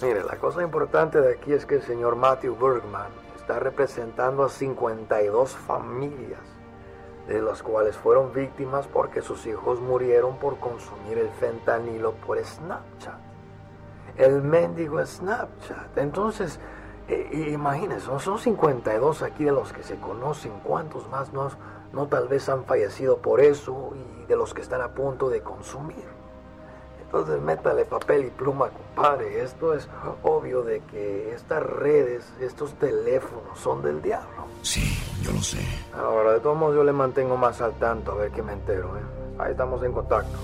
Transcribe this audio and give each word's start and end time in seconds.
Mire, 0.00 0.24
la 0.24 0.38
cosa 0.38 0.62
importante 0.62 1.20
de 1.20 1.34
aquí 1.34 1.52
es 1.52 1.66
que 1.66 1.76
el 1.76 1.82
señor 1.82 2.16
Matthew 2.16 2.56
Bergman 2.56 3.10
está 3.38 3.58
representando 3.58 4.44
a 4.44 4.48
52 4.48 5.50
familias 5.50 6.55
de 7.26 7.42
las 7.42 7.62
cuales 7.62 7.96
fueron 7.96 8.32
víctimas 8.32 8.86
porque 8.86 9.20
sus 9.20 9.46
hijos 9.46 9.80
murieron 9.80 10.38
por 10.38 10.58
consumir 10.58 11.18
el 11.18 11.28
fentanilo 11.30 12.12
por 12.12 12.38
Snapchat. 12.42 13.18
El 14.16 14.42
mendigo 14.42 15.04
Snapchat. 15.04 15.98
Entonces, 15.98 16.60
eh, 17.08 17.50
imagínense, 17.52 18.06
son 18.18 18.38
52 18.38 19.22
aquí 19.22 19.44
de 19.44 19.52
los 19.52 19.72
que 19.72 19.82
se 19.82 19.96
conocen, 19.96 20.52
¿cuántos 20.64 21.08
más 21.08 21.32
no, 21.32 21.50
no 21.92 22.06
tal 22.06 22.28
vez 22.28 22.48
han 22.48 22.64
fallecido 22.64 23.18
por 23.18 23.40
eso 23.40 23.92
y 23.94 24.26
de 24.26 24.36
los 24.36 24.54
que 24.54 24.62
están 24.62 24.80
a 24.80 24.88
punto 24.88 25.28
de 25.28 25.42
consumir? 25.42 26.15
Entonces 27.18 27.42
métale 27.42 27.86
papel 27.86 28.26
y 28.26 28.30
pluma, 28.30 28.68
compadre. 28.68 29.42
Esto 29.42 29.72
es 29.72 29.88
obvio 30.22 30.62
de 30.62 30.82
que 30.90 31.32
estas 31.32 31.62
redes, 31.62 32.24
estos 32.42 32.74
teléfonos 32.74 33.58
son 33.58 33.82
del 33.82 34.02
diablo. 34.02 34.46
Sí, 34.60 34.98
yo 35.22 35.32
lo 35.32 35.40
sé. 35.40 35.58
Ahora, 35.96 36.32
de 36.34 36.40
todos 36.40 36.58
modos, 36.58 36.76
yo 36.76 36.84
le 36.84 36.92
mantengo 36.92 37.38
más 37.38 37.62
al 37.62 37.72
tanto 37.78 38.12
a 38.12 38.16
ver 38.16 38.32
qué 38.32 38.42
me 38.42 38.52
entero. 38.52 38.94
¿eh? 38.98 39.00
Ahí 39.38 39.52
estamos 39.52 39.82
en 39.82 39.92
contacto. 39.92 40.36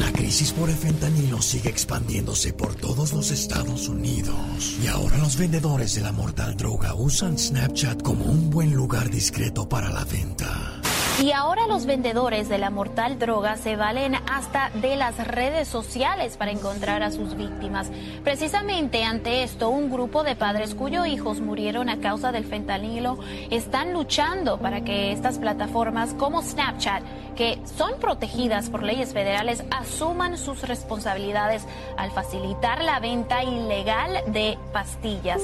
La 0.00 0.10
crisis 0.12 0.52
por 0.52 0.70
el 0.70 0.74
fentanilo 0.74 1.42
sigue 1.42 1.68
expandiéndose 1.68 2.54
por 2.54 2.74
todos 2.74 3.12
los 3.12 3.30
Estados 3.30 3.86
Unidos. 3.86 4.78
Y 4.82 4.86
ahora 4.86 5.18
los 5.18 5.36
vendedores 5.36 5.96
de 5.96 6.00
la 6.00 6.12
mortal 6.12 6.56
droga 6.56 6.94
usan 6.94 7.36
Snapchat 7.36 8.02
como 8.02 8.24
un 8.24 8.48
buen 8.48 8.74
lugar 8.74 9.10
discreto 9.10 9.68
para 9.68 9.90
la 9.90 10.04
venta. 10.04 10.80
Y 11.22 11.30
ahora 11.30 11.68
los 11.68 11.86
vendedores 11.86 12.48
de 12.48 12.58
la 12.58 12.70
mortal 12.70 13.20
droga 13.20 13.56
se 13.56 13.76
valen 13.76 14.16
hasta 14.30 14.70
de 14.70 14.96
las 14.96 15.16
redes 15.26 15.68
sociales 15.68 16.36
para 16.36 16.50
encontrar 16.50 17.04
a 17.04 17.12
sus 17.12 17.36
víctimas. 17.36 17.90
Precisamente 18.24 19.04
ante 19.04 19.44
esto, 19.44 19.70
un 19.70 19.90
grupo 19.90 20.24
de 20.24 20.34
padres 20.34 20.74
cuyos 20.74 21.06
hijos 21.06 21.40
murieron 21.40 21.88
a 21.88 22.00
causa 22.00 22.32
del 22.32 22.44
fentanilo 22.44 23.16
están 23.50 23.92
luchando 23.92 24.58
para 24.58 24.82
que 24.82 25.12
estas 25.12 25.38
plataformas 25.38 26.14
como 26.14 26.42
Snapchat, 26.42 27.04
que 27.34 27.58
son 27.76 27.98
protegidas 28.00 28.70
por 28.70 28.82
leyes 28.82 29.12
federales, 29.12 29.64
asuman 29.70 30.38
sus 30.38 30.62
responsabilidades 30.62 31.62
al 31.96 32.10
facilitar 32.10 32.82
la 32.82 33.00
venta 33.00 33.42
ilegal 33.42 34.32
de 34.32 34.56
pastillas. 34.72 35.42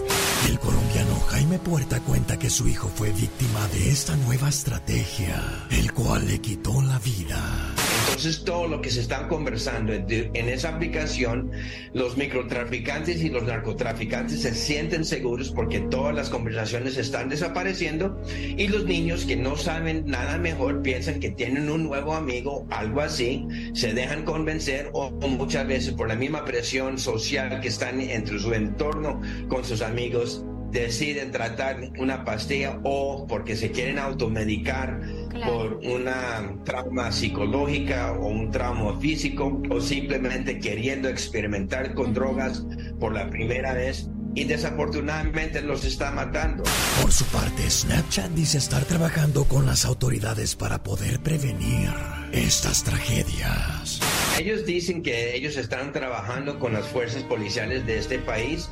El 0.48 0.58
colombiano 0.58 1.14
Jaime 1.28 1.58
Puerta 1.58 2.00
cuenta 2.00 2.38
que 2.38 2.50
su 2.50 2.68
hijo 2.68 2.88
fue 2.88 3.10
víctima 3.10 3.66
de 3.68 3.90
esta 3.90 4.16
nueva 4.16 4.48
estrategia, 4.48 5.40
el 5.70 5.92
cual 5.92 6.26
le 6.26 6.40
quitó 6.40 6.80
la 6.82 6.98
vida. 6.98 7.74
Entonces 8.08 8.44
todo 8.44 8.68
lo 8.68 8.82
que 8.82 8.90
se 8.90 9.00
está 9.00 9.28
conversando 9.28 9.92
en 9.94 10.48
esa 10.48 10.70
aplicación, 10.70 11.50
los 11.94 12.16
microtraficantes 12.16 13.22
y 13.22 13.30
los 13.30 13.44
narcotraficantes 13.44 14.42
se 14.42 14.54
sienten 14.54 15.04
seguros 15.04 15.50
porque 15.50 15.80
todas 15.80 16.14
las 16.14 16.28
conversaciones 16.28 16.98
están 16.98 17.28
desapareciendo 17.28 18.20
y 18.36 18.68
los 18.68 18.84
niños 18.84 19.24
que 19.24 19.36
no 19.36 19.56
saben 19.56 20.04
nada 20.06 20.36
mejor 20.36 20.82
piensan 20.82 21.20
que 21.20 21.30
tienen 21.30 21.70
un 21.70 21.79
nuevo 21.84 22.14
amigo, 22.14 22.66
algo 22.70 23.00
así, 23.00 23.46
se 23.72 23.92
dejan 23.94 24.24
convencer 24.24 24.90
o 24.92 25.10
muchas 25.10 25.66
veces 25.66 25.94
por 25.94 26.08
la 26.08 26.14
misma 26.14 26.44
presión 26.44 26.98
social 26.98 27.60
que 27.60 27.68
están 27.68 28.00
entre 28.00 28.38
su 28.38 28.52
entorno 28.52 29.20
con 29.48 29.64
sus 29.64 29.82
amigos 29.82 30.44
deciden 30.70 31.32
tratar 31.32 31.90
una 31.98 32.24
pastilla 32.24 32.78
o 32.84 33.26
porque 33.26 33.56
se 33.56 33.70
quieren 33.72 33.98
automedicar 33.98 35.00
por 35.44 35.80
una 35.84 36.54
trauma 36.64 37.10
psicológica 37.10 38.12
o 38.12 38.28
un 38.28 38.50
trauma 38.50 38.98
físico 39.00 39.60
o 39.68 39.80
simplemente 39.80 40.58
queriendo 40.58 41.08
experimentar 41.08 41.94
con 41.94 42.14
drogas 42.14 42.64
por 42.98 43.12
la 43.12 43.28
primera 43.30 43.74
vez 43.74 44.08
y 44.34 44.44
desafortunadamente 44.44 45.60
los 45.62 45.84
está 45.84 46.10
matando. 46.10 46.64
Por 47.00 47.12
su 47.12 47.24
parte, 47.26 47.68
Snapchat 47.68 48.30
dice 48.32 48.58
estar 48.58 48.84
trabajando 48.84 49.44
con 49.44 49.66
las 49.66 49.84
autoridades 49.84 50.54
para 50.54 50.82
poder 50.82 51.20
prevenir 51.20 51.90
estas 52.32 52.84
tragedias. 52.84 54.00
Ellos 54.38 54.64
dicen 54.64 55.02
que 55.02 55.34
ellos 55.34 55.56
están 55.56 55.92
trabajando 55.92 56.58
con 56.58 56.72
las 56.72 56.86
fuerzas 56.86 57.22
policiales 57.24 57.86
de 57.86 57.98
este 57.98 58.18
país. 58.18 58.70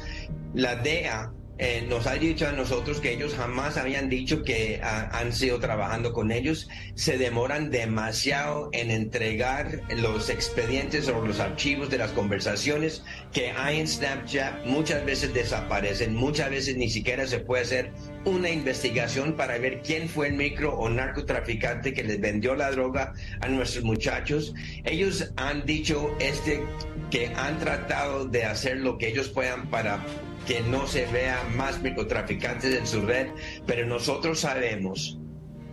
La 0.55 0.77
DEA 0.77 1.33
eh, 1.61 1.85
nos 1.89 2.07
ha 2.07 2.15
dicho 2.15 2.47
a 2.47 2.53
nosotros 2.53 3.01
que 3.01 3.13
ellos 3.13 3.35
jamás 3.35 3.77
habían 3.77 4.09
dicho 4.09 4.45
que 4.45 4.81
ah, 4.83 5.09
han 5.13 5.33
sido 5.33 5.59
trabajando 5.59 6.13
con 6.13 6.31
ellos. 6.31 6.69
Se 6.95 7.19
demoran 7.19 7.71
demasiado 7.71 8.69
en 8.73 8.93
entregar 8.93 9.83
los 9.97 10.31
expedientes 10.31 11.09
o 11.09 11.25
los 11.27 11.41
archivos 11.41 11.91
de 11.91 11.99
las 11.99 12.13
conversaciones 12.13 13.03
que 13.33 13.51
hay 13.51 13.81
en 13.81 13.89
Snapchat. 13.89 14.67
Muchas 14.67 15.05
veces 15.05 15.35
desaparecen, 15.35 16.15
muchas 16.15 16.51
veces 16.51 16.77
ni 16.77 16.89
siquiera 16.89 17.27
se 17.27 17.41
puede 17.41 17.63
hacer 17.63 17.93
una 18.25 18.51
investigación 18.51 19.35
para 19.35 19.59
ver 19.59 19.83
quién 19.83 20.09
fue 20.09 20.29
el 20.29 20.35
micro 20.35 20.75
o 20.75 20.89
narcotraficante 20.89 21.93
que 21.93 22.05
les 22.05 22.21
vendió 22.21 22.55
la 22.55 22.71
droga 22.71 23.15
a 23.41 23.49
nuestros 23.49 23.83
muchachos. 23.83 24.55
Ellos 24.85 25.33
han 25.37 25.67
dicho 25.67 26.15
este 26.21 26.63
que 27.11 27.29
han 27.35 27.59
tratado 27.59 28.27
de 28.27 28.45
hacer 28.45 28.77
lo 28.77 28.97
que 28.97 29.09
ellos 29.09 29.29
puedan 29.29 29.69
para 29.71 30.05
que 30.49 30.63
no 30.63 30.87
se 30.87 31.05
vean 31.09 31.55
más 31.59 31.83
microtraficantes 31.83 32.75
en 32.75 32.87
su 32.87 33.03
red, 33.03 33.29
pero 33.67 33.87
nosotros 33.87 34.41
sabemos 34.41 35.19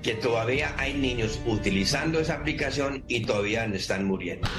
que 0.04 0.16
todavía 0.16 0.76
hay 0.78 0.94
niños 0.96 1.40
utilizando 1.46 2.20
esa 2.20 2.34
aplicación 2.34 3.06
y 3.08 3.26
todavía 3.26 3.64
están 3.68 4.06
muriendo. 4.06 4.50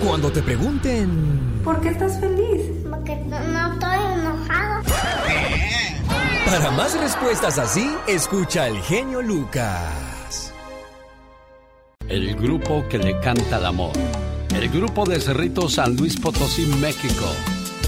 Cuando 0.00 0.30
te 0.30 0.42
pregunten... 0.42 1.60
¿Por 1.64 1.80
qué 1.80 1.88
estás 1.88 2.20
feliz? 2.20 2.70
Porque 2.88 3.16
no 3.16 3.72
estoy 3.72 3.98
enojado. 4.14 4.84
Para 6.46 6.70
más 6.70 6.98
respuestas 7.00 7.58
así, 7.58 7.96
escucha 8.06 8.68
el 8.68 8.80
genio 8.82 9.22
Lucas. 9.22 10.54
El 12.06 12.36
grupo 12.36 12.84
que 12.88 12.98
le 12.98 13.18
canta 13.18 13.58
el 13.58 13.66
amor. 13.66 13.92
El 14.62 14.68
grupo 14.68 15.04
de 15.04 15.18
Cerrito 15.18 15.68
San 15.68 15.96
Luis 15.96 16.16
Potosí, 16.16 16.64
México. 16.80 17.26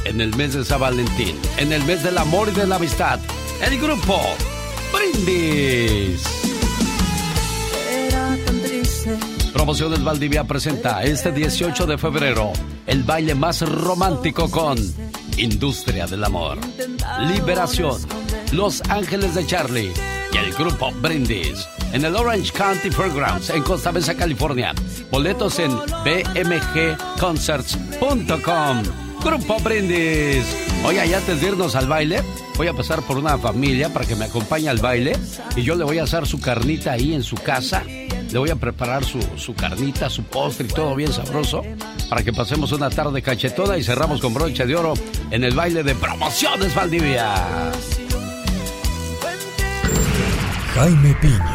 En 0.05 0.21
el 0.21 0.35
mes 0.35 0.55
de 0.55 0.65
San 0.65 0.81
Valentín. 0.81 1.37
En 1.57 1.73
el 1.73 1.85
mes 1.85 2.03
del 2.03 2.19
amor 2.19 2.49
y 2.49 2.51
de 2.51 2.67
la 2.67 2.75
amistad. 2.75 3.21
El 3.65 3.81
grupo 3.81 4.21
Brindis. 4.93 6.25
Era 7.89 8.37
tan 8.45 8.61
triste 8.61 9.17
Promociones 9.53 10.03
Valdivia 10.03 10.43
presenta 10.43 11.05
este 11.05 11.31
18 11.31 11.87
de 11.87 11.97
febrero 11.97 12.53
el 12.87 13.05
baile 13.05 13.35
más 13.35 13.61
romántico 13.63 14.51
con 14.51 14.77
Industria 15.37 16.07
del 16.07 16.25
Amor, 16.25 16.59
Liberación, 17.21 18.01
Los 18.53 18.81
Ángeles 18.89 19.35
de 19.35 19.47
Charlie 19.47 19.93
y 20.33 20.37
el 20.37 20.55
grupo 20.55 20.91
Brindis 21.01 21.69
en 21.93 22.05
el 22.05 22.15
Orange 22.17 22.53
County 22.53 22.91
Fairgrounds 22.91 23.51
en 23.51 23.63
Costa 23.63 23.93
Mesa, 23.93 24.17
California. 24.17 24.75
Boletos 25.11 25.59
en 25.59 25.71
bmgconcerts.com. 26.05 29.04
Grupo 29.25 29.59
Brindis. 29.61 30.45
Oye, 30.85 31.15
antes 31.15 31.41
de 31.41 31.49
irnos 31.49 31.75
al 31.75 31.87
baile, 31.87 32.23
voy 32.57 32.69
a 32.69 32.75
pasar 32.75 33.03
por 33.03 33.17
una 33.17 33.39
familia 33.39 33.93
para 33.93 34.07
que 34.07 34.15
me 34.17 34.27
acompañe 34.27 34.69
al 34.69 34.79
baile 34.79 35.17
y 35.57 35.63
yo 35.63 35.75
le 35.75 35.85
voy 35.85 35.99
a 35.99 36.05
hacer 36.05 36.27
su 36.27 36.41
carnita 36.41 36.93
ahí 36.93 37.15
en 37.15 37.23
su 37.23 37.37
casa 37.37 37.83
le 38.35 38.41
voy 38.41 38.51
a 38.51 38.57
preparar 38.57 39.05
su, 39.05 39.21
su 39.37 39.55
carnita, 39.55 40.11
su 40.11 40.25
postre 40.25 40.67
y 40.67 40.73
todo 40.73 40.97
bien 40.97 41.13
sabroso 41.13 41.63
para 42.11 42.25
que 42.25 42.33
pasemos 42.33 42.73
una 42.73 42.91
tarde 42.91 43.23
cachetona 43.23 43.79
y 43.79 43.85
cerramos 43.85 44.21
con 44.21 44.35
broche 44.35 44.67
de 44.67 44.75
oro 44.75 44.95
en 45.31 45.45
el 45.45 45.55
baile 45.55 45.85
de 45.85 45.95
promociones 45.95 46.75
Valdivia. 46.75 47.33
Jaime 50.75 51.15
Piña, 51.23 51.55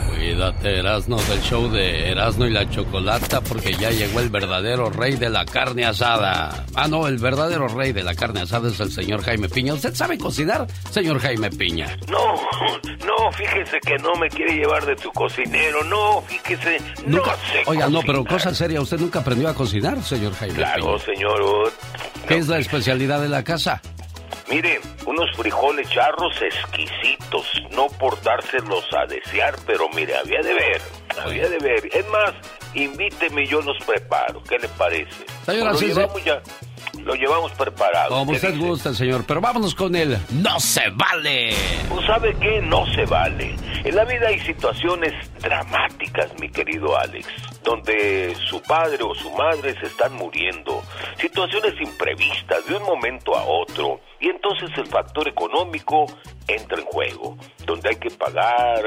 Cuídate, 0.21 0.77
Erasno, 0.77 1.15
del 1.17 1.41
show 1.41 1.67
de 1.71 2.11
Erasno 2.11 2.45
y 2.45 2.51
la 2.51 2.69
Chocolata, 2.69 3.41
porque 3.41 3.73
ya 3.73 3.89
llegó 3.89 4.19
el 4.19 4.29
verdadero 4.29 4.91
rey 4.91 5.15
de 5.15 5.31
la 5.31 5.45
carne 5.45 5.83
asada. 5.83 6.63
Ah, 6.75 6.87
no, 6.87 7.07
el 7.07 7.17
verdadero 7.17 7.67
rey 7.67 7.91
de 7.91 8.03
la 8.03 8.13
carne 8.13 8.41
asada 8.41 8.69
es 8.69 8.79
el 8.79 8.91
señor 8.91 9.23
Jaime 9.23 9.49
Piña. 9.49 9.73
¿Usted 9.73 9.95
sabe 9.95 10.19
cocinar, 10.19 10.67
señor 10.91 11.19
Jaime 11.21 11.49
Piña? 11.49 11.97
No, 12.07 12.35
no, 13.07 13.31
fíjese 13.31 13.79
que 13.79 13.95
no 13.97 14.13
me 14.13 14.29
quiere 14.29 14.53
llevar 14.57 14.85
de 14.85 14.95
tu 14.95 15.11
cocinero. 15.11 15.83
No, 15.85 16.21
fíjese, 16.21 16.77
¿Nunca? 17.07 17.31
no 17.31 17.37
sé 17.51 17.63
Oiga, 17.65 17.89
no, 17.89 18.01
pero 18.03 18.23
cosa 18.23 18.53
seria, 18.53 18.79
¿usted 18.79 18.99
nunca 18.99 19.21
aprendió 19.21 19.49
a 19.49 19.55
cocinar, 19.55 20.03
señor 20.03 20.33
Jaime 20.35 20.53
Claro, 20.53 20.97
Piña? 20.97 20.99
señor. 21.15 21.73
¿Qué 22.27 22.37
es 22.37 22.47
la 22.47 22.59
especialidad 22.59 23.21
de 23.21 23.29
la 23.29 23.43
casa? 23.43 23.81
Mire, 24.51 24.81
unos 25.05 25.31
frijoles 25.37 25.89
charros 25.89 26.35
exquisitos, 26.41 27.45
no 27.71 27.87
por 27.87 28.21
dárselos 28.21 28.83
a 28.91 29.05
desear, 29.05 29.55
pero 29.65 29.87
mire, 29.95 30.13
había 30.17 30.41
de 30.41 30.53
ver, 30.53 30.81
había 31.23 31.47
de 31.47 31.57
ver. 31.59 31.89
Es 31.89 32.05
más, 32.09 32.33
invíteme 32.73 33.43
y 33.43 33.47
yo 33.47 33.61
los 33.61 33.77
preparo, 33.85 34.43
¿qué 34.43 34.59
le 34.59 34.67
parece? 34.67 35.25
Señora, 35.45 35.73
sí. 35.75 35.85
llevamos 35.85 36.21
ya, 36.25 36.41
lo 37.03 37.15
llevamos 37.15 37.51
preparado. 37.53 38.09
Como 38.09 38.31
¿qué 38.31 38.37
usted 38.37 38.53
dice? 38.53 38.67
gusta, 38.67 38.93
señor, 38.93 39.23
pero 39.27 39.41
vámonos 39.41 39.75
con 39.75 39.95
el 39.95 40.17
No 40.31 40.59
se 40.59 40.89
vale. 40.91 41.53
Pues 41.89 42.05
sabe 42.05 42.35
qué, 42.39 42.61
no 42.61 42.85
se 42.93 43.05
vale. 43.05 43.55
En 43.83 43.95
la 43.95 44.05
vida 44.05 44.27
hay 44.27 44.39
situaciones 44.39 45.13
dramáticas, 45.39 46.31
mi 46.39 46.49
querido 46.49 46.97
Alex, 46.97 47.27
donde 47.63 48.35
su 48.49 48.61
padre 48.61 49.03
o 49.03 49.15
su 49.15 49.31
madre 49.31 49.73
se 49.79 49.87
están 49.87 50.13
muriendo. 50.13 50.83
Situaciones 51.19 51.73
imprevistas 51.81 52.65
de 52.67 52.75
un 52.75 52.83
momento 52.83 53.35
a 53.35 53.43
otro. 53.43 54.01
Y 54.19 54.29
entonces 54.29 54.69
el 54.77 54.85
factor 54.85 55.27
económico 55.27 56.05
entra 56.47 56.77
en 56.77 56.85
juego, 56.85 57.37
donde 57.65 57.89
hay 57.89 57.95
que 57.95 58.11
pagar 58.11 58.83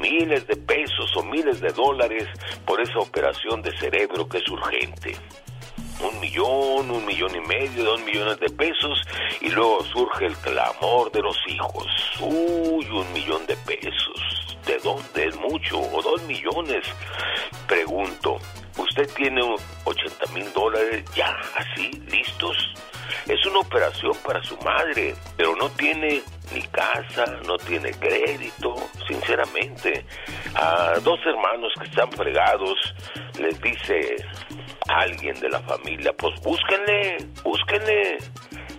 miles 0.00 0.46
de 0.46 0.56
pesos 0.56 1.14
o 1.16 1.22
miles 1.22 1.60
de 1.60 1.70
dólares 1.72 2.26
por 2.64 2.80
esa 2.80 2.98
operación 2.98 3.60
de 3.62 3.76
cerebro 3.76 4.28
que 4.28 4.38
es 4.38 4.48
urgente 4.48 5.16
un 6.02 6.20
millón, 6.20 6.90
un 6.90 7.04
millón 7.04 7.34
y 7.34 7.40
medio, 7.40 7.84
dos 7.84 8.00
millones 8.02 8.38
de 8.40 8.48
pesos 8.50 9.02
y 9.40 9.48
luego 9.50 9.84
surge 9.84 10.26
el 10.26 10.36
clamor 10.36 11.10
de 11.12 11.20
los 11.20 11.36
hijos. 11.46 11.86
Uy, 12.20 12.86
un 12.90 13.12
millón 13.12 13.46
de 13.46 13.56
pesos. 13.58 14.58
¿De 14.66 14.78
dónde 14.78 15.26
es 15.26 15.36
mucho? 15.36 15.80
¿O 15.80 16.02
dos 16.02 16.22
millones? 16.22 16.84
Pregunto, 17.66 18.38
¿usted 18.76 19.08
tiene 19.14 19.40
80 19.84 20.26
mil 20.32 20.52
dólares 20.52 21.04
ya 21.14 21.36
así, 21.56 21.90
listos? 22.10 22.56
Es 23.26 23.44
una 23.46 23.60
operación 23.60 24.12
para 24.24 24.42
su 24.42 24.56
madre, 24.58 25.14
pero 25.36 25.54
no 25.56 25.68
tiene 25.70 26.22
ni 26.52 26.62
casa, 26.62 27.26
no 27.46 27.56
tiene 27.58 27.90
crédito, 27.92 28.74
sinceramente. 29.08 30.04
A 30.54 30.94
dos 31.02 31.18
hermanos 31.26 31.72
que 31.78 31.86
están 31.86 32.10
fregados 32.12 32.94
les 33.38 33.60
dice 33.60 34.16
alguien 34.98 35.38
de 35.40 35.48
la 35.48 35.60
familia, 35.60 36.12
pues 36.16 36.34
búsquenle, 36.42 37.18
búsquenle. 37.42 38.18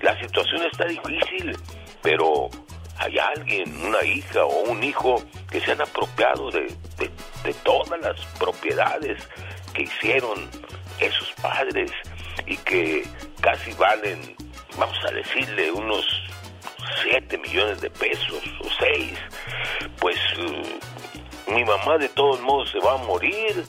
La 0.02 0.20
situación 0.20 0.64
está 0.72 0.86
difícil, 0.86 1.56
pero 2.02 2.50
hay 2.98 3.18
alguien, 3.20 3.86
una 3.86 4.04
hija 4.04 4.44
o 4.46 4.62
un 4.72 4.84
hijo 4.84 5.22
que 5.50 5.60
se 5.62 5.72
han 5.72 5.82
apropiado 5.82 6.50
de, 6.52 6.68
de- 6.98 7.54
todas 7.64 8.00
las 8.02 8.20
propiedades 8.40 9.28
que 9.74 9.84
hicieron 9.84 10.50
esos 11.00 11.32
padres 11.42 11.92
y 12.46 12.56
que 12.58 13.04
casi 13.42 13.72
valen, 13.74 14.36
vamos 14.78 14.98
a 15.08 15.12
decirle, 15.12 15.72
unos 15.72 16.06
7 17.04 17.38
millones 17.40 17.82
de 17.82 17.90
pesos 17.90 18.42
o 18.62 18.68
6. 18.80 19.14
Pues 20.00 20.18
eh, 20.38 20.64
mi 21.48 21.64
mamá 21.64 21.98
de 21.98 22.10
todos 22.10 22.40
modos 22.42 22.70
se 22.72 22.80
va 22.80 22.94
a 22.94 22.98
morir, 22.98 23.66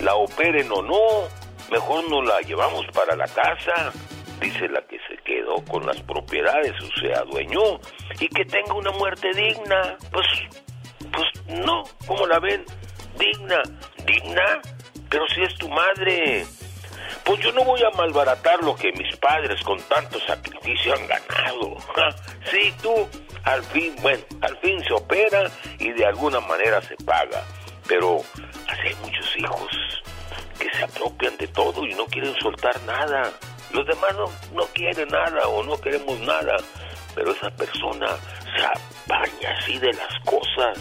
la 0.00 0.14
operen 0.14 0.70
o 0.72 0.82
no, 0.82 1.28
mejor 1.72 2.08
no 2.10 2.22
la 2.22 2.40
llevamos 2.42 2.86
para 2.94 3.16
la 3.16 3.26
casa. 3.26 3.92
Dice 4.40 4.68
la 4.68 4.82
que 4.82 4.98
se 5.08 5.16
quedó 5.24 5.56
con 5.64 5.86
las 5.86 6.00
propiedades 6.02 6.72
o 6.82 7.00
se 7.00 7.14
adueñó 7.14 7.80
y 8.18 8.28
que 8.28 8.44
tenga 8.44 8.74
una 8.74 8.90
muerte 8.92 9.30
digna. 9.34 9.96
Pues, 10.12 10.26
pues 11.10 11.58
no, 11.64 11.84
¿cómo 12.06 12.26
la 12.26 12.38
ven? 12.40 12.64
Digna, 13.18 13.62
digna, 14.04 14.60
pero 15.08 15.26
si 15.28 15.42
es 15.42 15.54
tu 15.56 15.68
madre. 15.68 16.44
Pues 17.24 17.38
yo 17.40 17.52
no 17.52 17.64
voy 17.64 17.80
a 17.82 17.96
malbaratar 17.96 18.62
lo 18.64 18.74
que 18.74 18.90
mis 18.92 19.14
padres 19.16 19.62
con 19.62 19.80
tanto 19.82 20.18
sacrificio 20.20 20.94
han 20.94 21.06
ganado. 21.06 21.76
Sí, 22.50 22.74
tú, 22.82 23.08
al 23.44 23.62
fin, 23.62 23.94
bueno, 24.02 24.22
al 24.42 24.56
fin 24.58 24.82
se 24.84 24.92
opera 24.92 25.44
y 25.78 25.92
de 25.92 26.04
alguna 26.04 26.40
manera 26.40 26.82
se 26.82 26.96
paga. 26.96 27.44
Pero 27.86 28.18
así 28.68 28.88
hay 28.88 28.94
muchos 28.96 29.38
hijos 29.38 30.02
que 30.62 30.76
se 30.76 30.84
apropian 30.84 31.36
de 31.38 31.48
todo 31.48 31.84
y 31.86 31.94
no 31.94 32.06
quieren 32.06 32.34
soltar 32.36 32.80
nada. 32.82 33.32
Los 33.72 33.86
demás 33.86 34.14
no, 34.14 34.26
no 34.54 34.66
quieren 34.72 35.08
nada 35.08 35.48
o 35.48 35.62
no 35.64 35.76
queremos 35.80 36.18
nada. 36.20 36.56
Pero 37.14 37.32
esa 37.32 37.50
persona 37.50 38.16
se 38.56 38.64
apaña 38.64 39.58
así 39.58 39.78
de 39.78 39.92
las 39.92 40.18
cosas. 40.24 40.78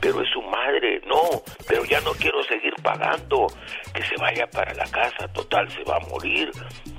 Pero 0.00 0.20
es 0.20 0.28
su 0.30 0.42
madre, 0.42 1.00
no, 1.06 1.22
pero 1.68 1.84
ya 1.84 2.00
no 2.00 2.10
quiero 2.14 2.42
seguir 2.42 2.74
pagando. 2.82 3.46
Que 3.94 4.02
se 4.02 4.16
vaya 4.16 4.48
para 4.48 4.74
la 4.74 4.86
casa, 4.86 5.28
total, 5.32 5.70
se 5.70 5.84
va 5.84 5.96
a 5.96 6.08
morir. 6.08 6.50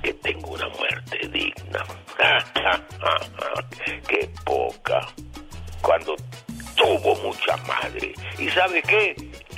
Que 0.02 0.14
tenga 0.14 0.46
una 0.46 0.68
muerte 0.68 1.28
digna. 1.28 1.84
Qué 4.08 4.30
poca. 4.46 5.06
Cuando 5.82 6.16
tuvo 6.74 7.14
mucha 7.16 7.56
madre. 7.58 8.14
¿Y 8.38 8.48
sabe 8.48 8.80
qué? 8.82 9.14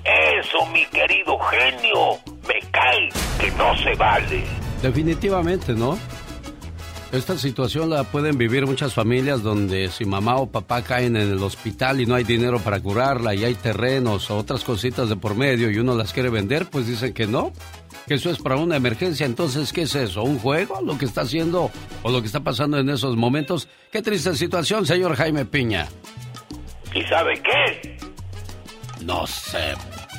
Eso, 0.07 0.65
mi 0.67 0.85
querido 0.87 1.39
genio, 1.39 2.19
me 2.47 2.61
cae 2.71 3.09
que 3.41 3.51
no 3.53 3.77
se 3.79 3.95
vale. 3.97 4.45
Definitivamente, 4.81 5.73
¿no? 5.73 5.99
Esta 7.13 7.39
situación 7.39 7.91
la 7.91 8.05
pueden 8.05 8.37
vivir 8.37 8.67
muchas 8.67 8.93
familias 8.93 9.43
donde 9.43 9.89
si 9.89 10.05
mamá 10.05 10.37
o 10.37 10.51
papá 10.51 10.83
caen 10.83 11.17
en 11.17 11.31
el 11.31 11.43
hospital 11.43 12.01
y 12.01 12.07
no 12.07 12.15
hay 12.15 12.25
dinero 12.25 12.59
para 12.59 12.81
curarla 12.81 13.35
y 13.35 13.45
hay 13.45 13.55
terrenos 13.55 14.31
o 14.31 14.37
otras 14.37 14.65
cositas 14.65 15.09
de 15.09 15.17
por 15.17 15.35
medio 15.35 15.71
y 15.71 15.79
uno 15.79 15.95
las 15.95 16.13
quiere 16.13 16.31
vender, 16.31 16.67
pues 16.67 16.87
dicen 16.87 17.15
que 17.15 17.27
no, 17.27 17.53
que 18.07 18.15
eso 18.15 18.31
es 18.31 18.39
para 18.39 18.57
una 18.57 18.77
emergencia. 18.77 19.25
Entonces, 19.25 19.73
¿qué 19.73 19.83
es 19.83 19.95
eso? 19.95 20.25
¿Un 20.25 20.39
juego? 20.39 20.81
¿Lo 20.83 20.99
que 20.99 21.05
está 21.05 21.23
haciendo 21.23 21.71
o 22.03 22.11
lo 22.11 22.21
que 22.21 22.27
está 22.27 22.41
pasando 22.41 22.79
en 22.79 22.91
esos 22.91 23.17
momentos? 23.17 23.69
Qué 23.91 24.03
triste 24.03 24.35
situación, 24.35 24.85
señor 24.85 25.17
Jaime 25.17 25.45
Piña. 25.45 25.89
¿Y 26.93 27.03
sabe 27.05 27.41
qué? 27.41 27.99
No 29.05 29.27
se 29.27 29.75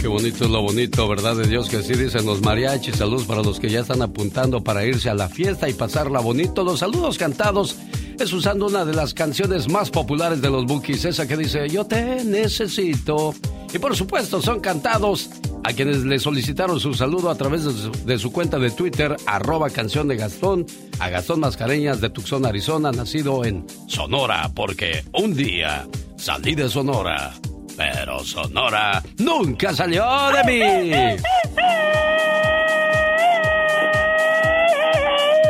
Qué 0.00 0.06
bonito 0.06 0.44
es 0.44 0.50
lo 0.50 0.62
bonito, 0.62 1.08
¿verdad? 1.08 1.34
De 1.34 1.48
Dios 1.48 1.68
que 1.68 1.78
así 1.78 1.94
dicen 1.94 2.24
los 2.24 2.40
mariachis. 2.40 2.96
Saludos 2.96 3.24
para 3.24 3.42
los 3.42 3.58
que 3.58 3.68
ya 3.68 3.80
están 3.80 4.00
apuntando 4.00 4.62
para 4.62 4.84
irse 4.84 5.10
a 5.10 5.14
la 5.14 5.28
fiesta 5.28 5.68
y 5.68 5.74
pasarla 5.74 6.20
bonito. 6.20 6.62
Los 6.62 6.78
saludos 6.80 7.18
cantados 7.18 7.76
es 8.16 8.32
usando 8.32 8.66
una 8.66 8.84
de 8.84 8.94
las 8.94 9.12
canciones 9.12 9.68
más 9.68 9.90
populares 9.90 10.40
de 10.40 10.50
los 10.50 10.66
Bookies, 10.66 11.04
esa 11.04 11.26
que 11.26 11.36
dice 11.36 11.68
Yo 11.68 11.84
te 11.84 12.24
necesito. 12.24 13.34
Y 13.74 13.78
por 13.78 13.96
supuesto 13.96 14.40
son 14.40 14.60
cantados 14.60 15.30
a 15.64 15.72
quienes 15.72 16.04
le 16.04 16.20
solicitaron 16.20 16.78
su 16.78 16.94
saludo 16.94 17.28
a 17.28 17.34
través 17.34 17.64
de 18.06 18.18
su, 18.18 18.30
cuenta 18.30 18.60
de 18.60 18.70
Twitter, 18.70 19.16
arroba 19.26 19.68
canción 19.68 20.06
de 20.06 20.16
Gastón, 20.16 20.64
a 21.00 21.08
Gastón 21.08 21.40
Mascareñas 21.40 22.00
de 22.00 22.08
Tucson, 22.10 22.46
Arizona, 22.46 22.92
nacido 22.92 23.44
en 23.44 23.66
Sonora, 23.88 24.50
porque 24.54 25.04
un 25.12 25.34
día 25.34 25.88
salí 26.16 26.54
de 26.54 26.68
Sonora 26.68 27.34
pero 27.78 28.24
Sonora 28.24 29.00
nunca 29.18 29.72
salió 29.72 30.04
de 30.32 30.44
mí. 30.44 31.16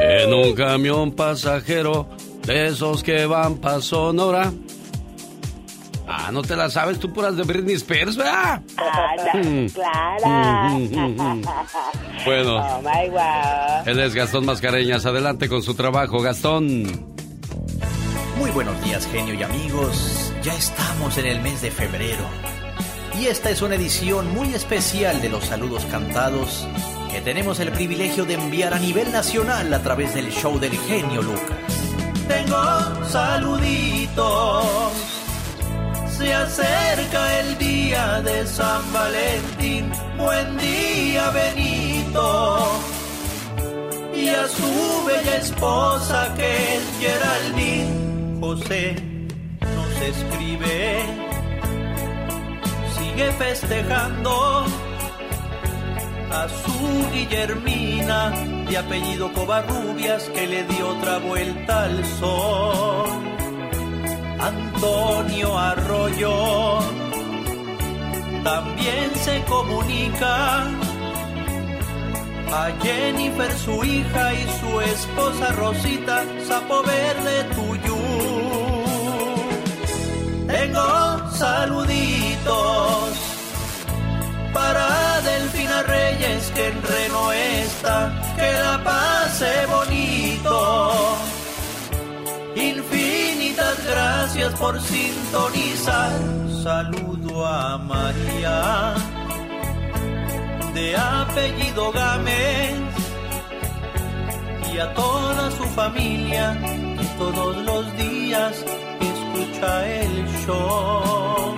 En 0.03 0.35
un 0.35 0.53
camión 0.55 1.13
pasajero 1.13 2.07
de 2.47 2.67
esos 2.69 3.03
que 3.03 3.25
van 3.25 3.57
pa' 3.57 3.81
Sonora. 3.81 4.53
Ah, 6.07 6.31
no 6.31 6.43
te 6.43 6.55
la 6.55 6.69
sabes 6.71 6.99
tú 6.99 7.11
puras 7.13 7.35
de 7.37 7.43
Britney 7.45 7.75
Spears, 7.77 8.17
¿verdad? 8.17 8.61
Clara. 9.75 10.71
Bueno, 12.25 12.57
Oh 12.59 12.83
my 12.83 13.09
wow. 13.11 13.83
él 13.87 14.01
es 14.01 14.15
Gastón 14.15 14.45
Mascareñas. 14.45 15.07
Adelante 15.07 15.49
con 15.49 15.63
su 15.63 15.75
trabajo, 15.75 16.21
Gastón. 16.21 16.83
Muy 18.39 18.51
buenos 18.51 18.83
días, 18.85 19.07
genio 19.11 19.35
y 19.35 19.43
amigos. 19.43 20.28
Ya 20.43 20.55
estamos 20.55 21.19
en 21.19 21.27
el 21.27 21.41
mes 21.41 21.63
de 21.63 21.71
febrero. 21.71 22.25
Y 23.19 23.27
esta 23.27 23.51
es 23.51 23.61
una 23.61 23.75
edición 23.75 24.33
muy 24.33 24.55
especial 24.55 25.21
de 25.21 25.29
los 25.29 25.47
saludos 25.47 25.85
cantados 25.87 26.67
que 27.11 27.21
tenemos 27.21 27.59
el 27.59 27.73
privilegio 27.73 28.25
de 28.25 28.35
enviar 28.35 28.73
a 28.73 28.79
nivel 28.79 29.11
nacional 29.11 29.73
a 29.75 29.83
través 29.83 30.15
del 30.15 30.31
show 30.31 30.59
del 30.61 30.79
genio 30.79 31.23
Lucas. 31.23 31.59
Tengo 32.29 33.05
saluditos. 33.09 34.93
Se 36.17 36.33
acerca 36.33 37.41
el 37.41 37.59
día 37.59 38.21
de 38.23 38.47
San 38.47 38.93
Valentín. 38.93 39.91
Buen 40.17 40.57
día, 40.59 41.31
Benito. 41.31 42.81
Y 44.15 44.29
a 44.29 44.47
su 44.47 45.05
bella 45.05 45.37
esposa 45.37 46.33
que 46.37 46.77
es 46.77 46.83
Geraldine. 47.01 48.39
José 48.41 49.18
nos 49.99 50.03
escribe. 50.03 51.01
Sigue 52.99 53.33
festejando 53.33 54.67
a 56.31 56.49
su 56.49 57.11
Guillermina 57.13 58.31
de 58.69 58.79
apellido 58.79 59.33
Covarrubias 59.33 60.25
que 60.31 60.47
le 60.47 60.65
dio 60.65 60.89
otra 60.89 61.19
vuelta 61.19 61.85
al 61.85 62.05
sol. 62.05 63.09
Antonio 64.41 65.59
Arroyo 65.59 66.79
también 68.45 69.11
se 69.17 69.43
comunica 69.45 70.65
a 72.51 72.71
Jennifer 72.83 73.53
su 73.53 73.85
hija 73.85 74.35
y 74.35 74.47
su 74.61 74.81
esposa 74.81 75.53
Rosita, 75.53 76.25
sapo 76.47 76.83
verde 76.83 77.45
tuyo. 77.55 78.38
Tengo 80.49 81.31
saluditos 81.33 83.11
para 84.55 85.21
Delfina 85.21 85.83
Reyes 85.83 86.51
que 86.55 86.69
en 86.69 86.83
Reno 86.83 87.33
está, 87.33 88.11
que 88.35 88.53
la 88.53 88.83
pase 88.83 89.67
bonito. 89.67 91.19
Infinitas 92.57 93.87
gracias 93.87 94.55
por 94.55 94.81
sintonizar. 94.81 96.13
Saludo 96.63 97.47
a 97.47 97.77
María 97.77 98.95
de 100.73 100.97
apellido 100.97 101.93
Gámez 101.93 102.73
y 104.73 104.79
a 104.79 104.95
toda 104.95 105.51
su 105.51 105.65
familia 105.65 106.57
que 106.63 107.05
todos 107.19 107.57
los 107.67 107.97
días 107.99 108.65
escucha 109.39 109.87
el 109.87 110.27
show. 110.45 111.55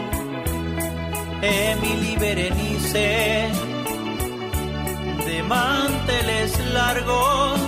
Emily 1.43 2.17
Berenice 2.17 3.49
de 5.27 5.43
manteles 5.43 6.59
largos, 6.73 7.61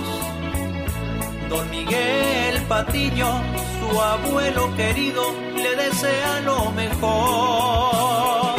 Don 1.49 1.69
Miguel 1.69 2.61
Patiño, 2.67 3.41
su 3.79 4.01
abuelo 4.01 4.75
querido, 4.75 5.23
le 5.55 5.75
desea 5.75 6.41
lo 6.41 6.71
mejor. 6.71 8.55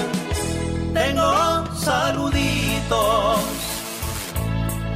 Tengo 0.92 1.76
saluditos 1.76 3.40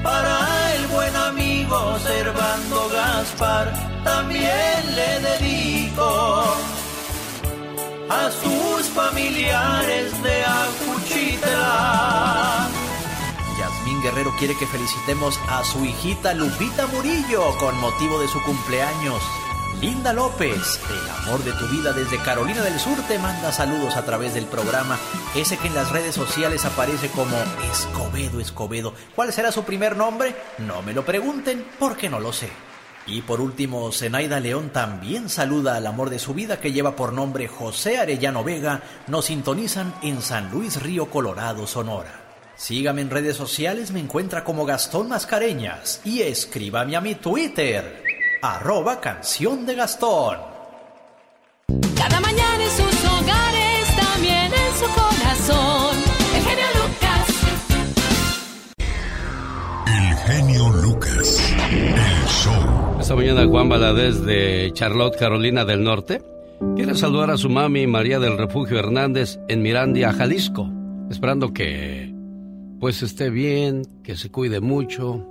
para 0.03 0.75
el 0.75 0.87
buen 0.89 1.15
amigo 1.17 1.99
Servando 1.99 2.89
Gaspar, 2.93 3.98
también 4.09 4.97
le 4.97 5.21
dedico 5.21 6.45
a 8.09 8.31
sus 8.31 8.89
familiares 8.89 10.23
de 10.23 10.45
Acuchita. 10.45 11.59
Yasmín 13.59 14.01
Guerrero 14.03 14.35
quiere 14.39 14.57
que 14.57 14.67
felicitemos 14.67 15.39
a 15.49 15.63
su 15.63 15.85
hijita 15.85 16.33
Lupita 16.33 16.87
Murillo 16.87 17.55
con 17.59 17.79
motivo 17.81 18.19
de 18.19 18.29
su 18.29 18.43
cumpleaños. 18.45 19.23
Linda 19.83 20.15
López, 20.15 20.81
el 20.91 21.11
amor 21.21 21.45
de 21.45 21.53
tu 21.53 21.67
vida 21.69 21.93
desde 21.93 22.17
Carolina 22.19 22.63
del 22.63 22.81
Sur, 22.81 22.97
te 23.07 23.19
manda 23.19 23.53
saludos 23.53 23.97
a 23.97 24.07
través 24.07 24.33
del 24.33 24.47
programa, 24.47 24.99
ese 25.37 25.59
que 25.59 25.69
en 25.69 25.75
las 25.75 25.93
redes 25.93 26.15
sociales 26.15 26.65
aparece 26.65 27.11
como 27.11 27.37
Escobedo 27.71 28.41
Escobedo. 28.41 28.95
¿Cuál 29.15 29.35
será 29.35 29.53
su 29.53 29.65
primer 29.65 29.97
nombre? 29.97 30.35
No 30.57 30.81
me 30.83 30.95
lo 30.95 31.05
pregunten 31.05 31.65
porque 31.79 32.09
no 32.09 32.19
lo 32.19 32.33
sé. 32.33 32.49
Y 33.09 33.23
por 33.23 33.41
último, 33.41 33.91
Zenaida 33.91 34.39
León 34.39 34.71
también 34.71 35.31
saluda 35.31 35.77
al 35.77 35.87
amor 35.87 36.11
de 36.11 36.19
su 36.19 36.35
vida 36.35 36.61
que 36.61 36.73
lleva 36.73 36.95
por 36.95 37.15
nombre 37.15 37.49
José 37.49 37.99
Arellano 37.99 38.45
Vega. 38.45 38.83
Nos 39.07 39.25
sintonizan 39.27 39.95
en 40.03 40.21
San 40.21 40.51
Luis 40.51 40.81
Río 40.83 41.11
Colorado, 41.11 41.67
Sonora. 41.67 42.29
Sígame 42.57 43.01
en 43.03 43.11
redes 43.11 43.37
sociales, 43.37 43.93
me 43.93 44.01
encuentra 44.01 44.45
como 44.45 44.67
Gastón 44.67 45.09
Mascareñas 45.09 46.03
y 46.05 46.21
escríbame 46.21 46.97
a 46.97 47.01
mi 47.01 47.15
Twitter, 47.15 48.03
arroba 48.43 49.01
canción 49.01 49.65
de 49.65 49.77
Gastón. 49.77 50.39
Cada 51.97 52.21
mañana 52.21 52.65
en 52.65 52.71
sus 52.71 53.05
hogares, 53.05 53.97
también 53.97 54.53
en 54.53 54.75
su 54.77 54.87
corazón. 54.93 55.97
El 56.35 56.43
genio 56.43 56.67
Lucas. 56.83 57.29
El 59.87 60.17
genio 60.17 60.69
Lucas. 60.83 61.53
El 61.71 62.27
show. 62.27 62.88
Esta 63.09 63.17
mañana 63.17 63.47
Juan 63.47 63.71
Valadez 63.71 64.21
de 64.21 64.71
Charlotte, 64.75 65.17
Carolina 65.17 65.65
del 65.65 65.83
Norte, 65.83 66.23
quiere 66.77 66.95
saludar 66.95 67.31
a 67.31 67.39
su 67.39 67.49
mami 67.49 67.87
María 67.87 68.19
del 68.19 68.37
Refugio 68.37 68.79
Hernández 68.79 69.39
en 69.49 69.63
Mirandia, 69.63 70.13
Jalisco. 70.13 70.71
esperando 71.11 71.55
que 71.55 72.15
pues 72.79 73.01
esté 73.03 73.31
bien, 73.31 73.87
que 74.05 74.15
se 74.15 74.31
cuide 74.31 74.61
mucho 74.61 75.27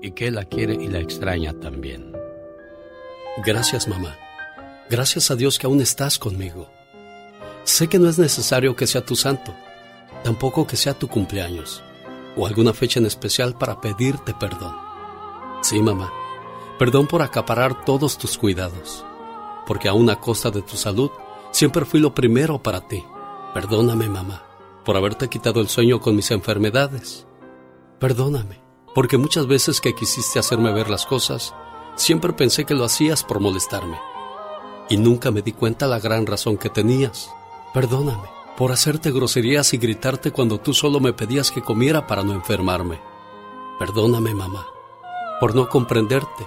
y 0.00 0.12
que 0.12 0.30
la 0.30 0.44
quiere 0.44 0.74
y 0.74 0.86
la 0.86 1.00
extraña 1.00 1.52
también. 1.54 2.12
Gracias, 3.44 3.88
mamá. 3.88 4.16
Gracias 4.88 5.32
a 5.32 5.34
Dios 5.34 5.58
que 5.58 5.66
aún 5.66 5.80
estás 5.80 6.20
conmigo. 6.20 6.70
Sé 7.64 7.88
que 7.88 7.98
no 7.98 8.08
es 8.08 8.20
necesario 8.20 8.76
que 8.76 8.86
sea 8.86 9.04
tu 9.04 9.16
santo, 9.16 9.52
tampoco 10.22 10.64
que 10.64 10.76
sea 10.76 10.94
tu 10.94 11.08
cumpleaños 11.08 11.82
o 12.36 12.46
alguna 12.46 12.72
fecha 12.72 13.00
en 13.00 13.06
especial 13.06 13.58
para 13.58 13.80
pedirte 13.80 14.32
perdón. 14.38 14.76
Sí, 15.62 15.82
mamá, 15.82 16.12
perdón 16.78 17.06
por 17.06 17.22
acaparar 17.22 17.84
todos 17.84 18.18
tus 18.18 18.36
cuidados, 18.38 19.04
porque 19.66 19.88
aún 19.88 20.10
a 20.10 20.20
costa 20.20 20.50
de 20.50 20.62
tu 20.62 20.76
salud, 20.76 21.10
siempre 21.50 21.84
fui 21.84 22.00
lo 22.00 22.14
primero 22.14 22.62
para 22.62 22.86
ti. 22.86 23.04
Perdóname, 23.54 24.08
mamá, 24.08 24.42
por 24.84 24.96
haberte 24.96 25.28
quitado 25.28 25.60
el 25.60 25.68
sueño 25.68 26.00
con 26.00 26.14
mis 26.16 26.30
enfermedades. 26.30 27.26
Perdóname, 27.98 28.60
porque 28.94 29.16
muchas 29.16 29.46
veces 29.46 29.80
que 29.80 29.94
quisiste 29.94 30.38
hacerme 30.38 30.72
ver 30.72 30.90
las 30.90 31.06
cosas, 31.06 31.54
siempre 31.94 32.32
pensé 32.32 32.64
que 32.64 32.74
lo 32.74 32.84
hacías 32.84 33.24
por 33.24 33.40
molestarme. 33.40 33.98
Y 34.88 34.98
nunca 34.98 35.30
me 35.30 35.42
di 35.42 35.52
cuenta 35.52 35.86
la 35.86 35.98
gran 35.98 36.26
razón 36.26 36.58
que 36.58 36.70
tenías. 36.70 37.30
Perdóname 37.72 38.36
por 38.56 38.72
hacerte 38.72 39.12
groserías 39.12 39.74
y 39.74 39.78
gritarte 39.78 40.32
cuando 40.32 40.58
tú 40.58 40.72
solo 40.72 40.98
me 40.98 41.12
pedías 41.12 41.50
que 41.50 41.62
comiera 41.62 42.06
para 42.06 42.22
no 42.22 42.32
enfermarme. 42.32 42.98
Perdóname, 43.78 44.34
mamá, 44.34 44.66
por 45.40 45.54
no 45.54 45.68
comprenderte 45.68 46.46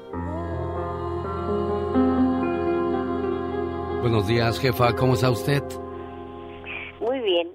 Buenos 4.01 4.27
días, 4.27 4.59
jefa. 4.59 4.95
¿Cómo 4.95 5.13
está 5.13 5.29
usted? 5.29 5.61
Muy 6.99 7.19
bien. 7.19 7.49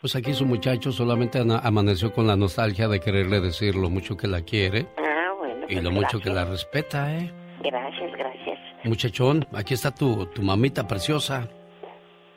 Pues 0.00 0.16
aquí 0.16 0.32
su 0.32 0.46
muchacho 0.46 0.92
solamente 0.92 1.38
amaneció 1.62 2.10
con 2.10 2.26
la 2.26 2.36
nostalgia 2.36 2.88
de 2.88 3.00
quererle 3.00 3.40
decir 3.40 3.74
lo 3.74 3.90
mucho 3.90 4.16
que 4.16 4.26
la 4.26 4.40
quiere. 4.40 4.86
Ah, 4.96 5.34
bueno. 5.38 5.66
y 5.68 5.74
lo 5.74 5.90
pues 5.90 5.94
mucho 5.94 6.18
que 6.18 6.30
la 6.30 6.46
respeta, 6.46 7.14
¿eh? 7.14 7.30
Gracias, 7.62 8.12
gracias. 8.16 8.58
Muchachón, 8.84 9.46
aquí 9.52 9.74
está 9.74 9.94
tu, 9.94 10.24
tu 10.26 10.40
mamita 10.40 10.88
preciosa. 10.88 11.46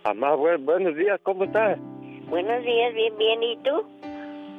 Mamá, 0.04 0.36
buenos 0.36 0.98
días, 0.98 1.18
¿cómo 1.24 1.46
estás? 1.46 1.80
Buenos 2.28 2.64
días, 2.66 2.94
bien, 2.94 3.18
bien, 3.18 3.44
¿y 3.44 3.58
tú? 3.64 3.84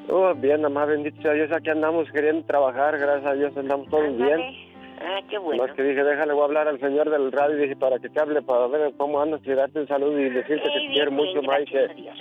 Oh, 0.09 0.35
bien, 0.35 0.63
mamá, 0.63 0.87
bendito 0.87 1.21
sea 1.21 1.33
Dios, 1.33 1.51
aquí 1.53 1.69
andamos 1.69 2.11
queriendo 2.11 2.47
trabajar, 2.47 2.99
gracias 2.99 3.27
a 3.27 3.35
Dios 3.35 3.55
andamos 3.55 3.87
todos 3.91 4.17
bien. 4.17 4.74
Ah, 5.07 5.21
qué 5.29 5.37
bueno. 5.39 5.63
Más 5.63 5.77
que 5.77 5.83
dije, 5.83 6.03
déjale, 6.03 6.33
voy 6.33 6.43
a 6.43 6.45
hablar 6.47 6.69
al 6.69 6.81
señor 6.81 7.11
del 7.11 7.31
radio, 7.31 7.57
dije, 7.57 7.77
para 7.77 7.99
que 7.99 8.09
te 8.09 8.21
hable, 8.21 8.41
para 8.41 8.67
ver 8.69 8.95
cómo 8.97 9.21
andas, 9.21 9.41
y 9.45 9.51
darte 9.53 9.81
un 9.81 9.87
saludo 9.87 10.19
y 10.19 10.31
decirte 10.31 10.63
que 10.63 10.87
te 10.87 10.93
quiero 10.93 11.11
mucho, 11.13 11.41
y 11.41 11.65
que 11.67 11.89
Dios. 11.95 12.17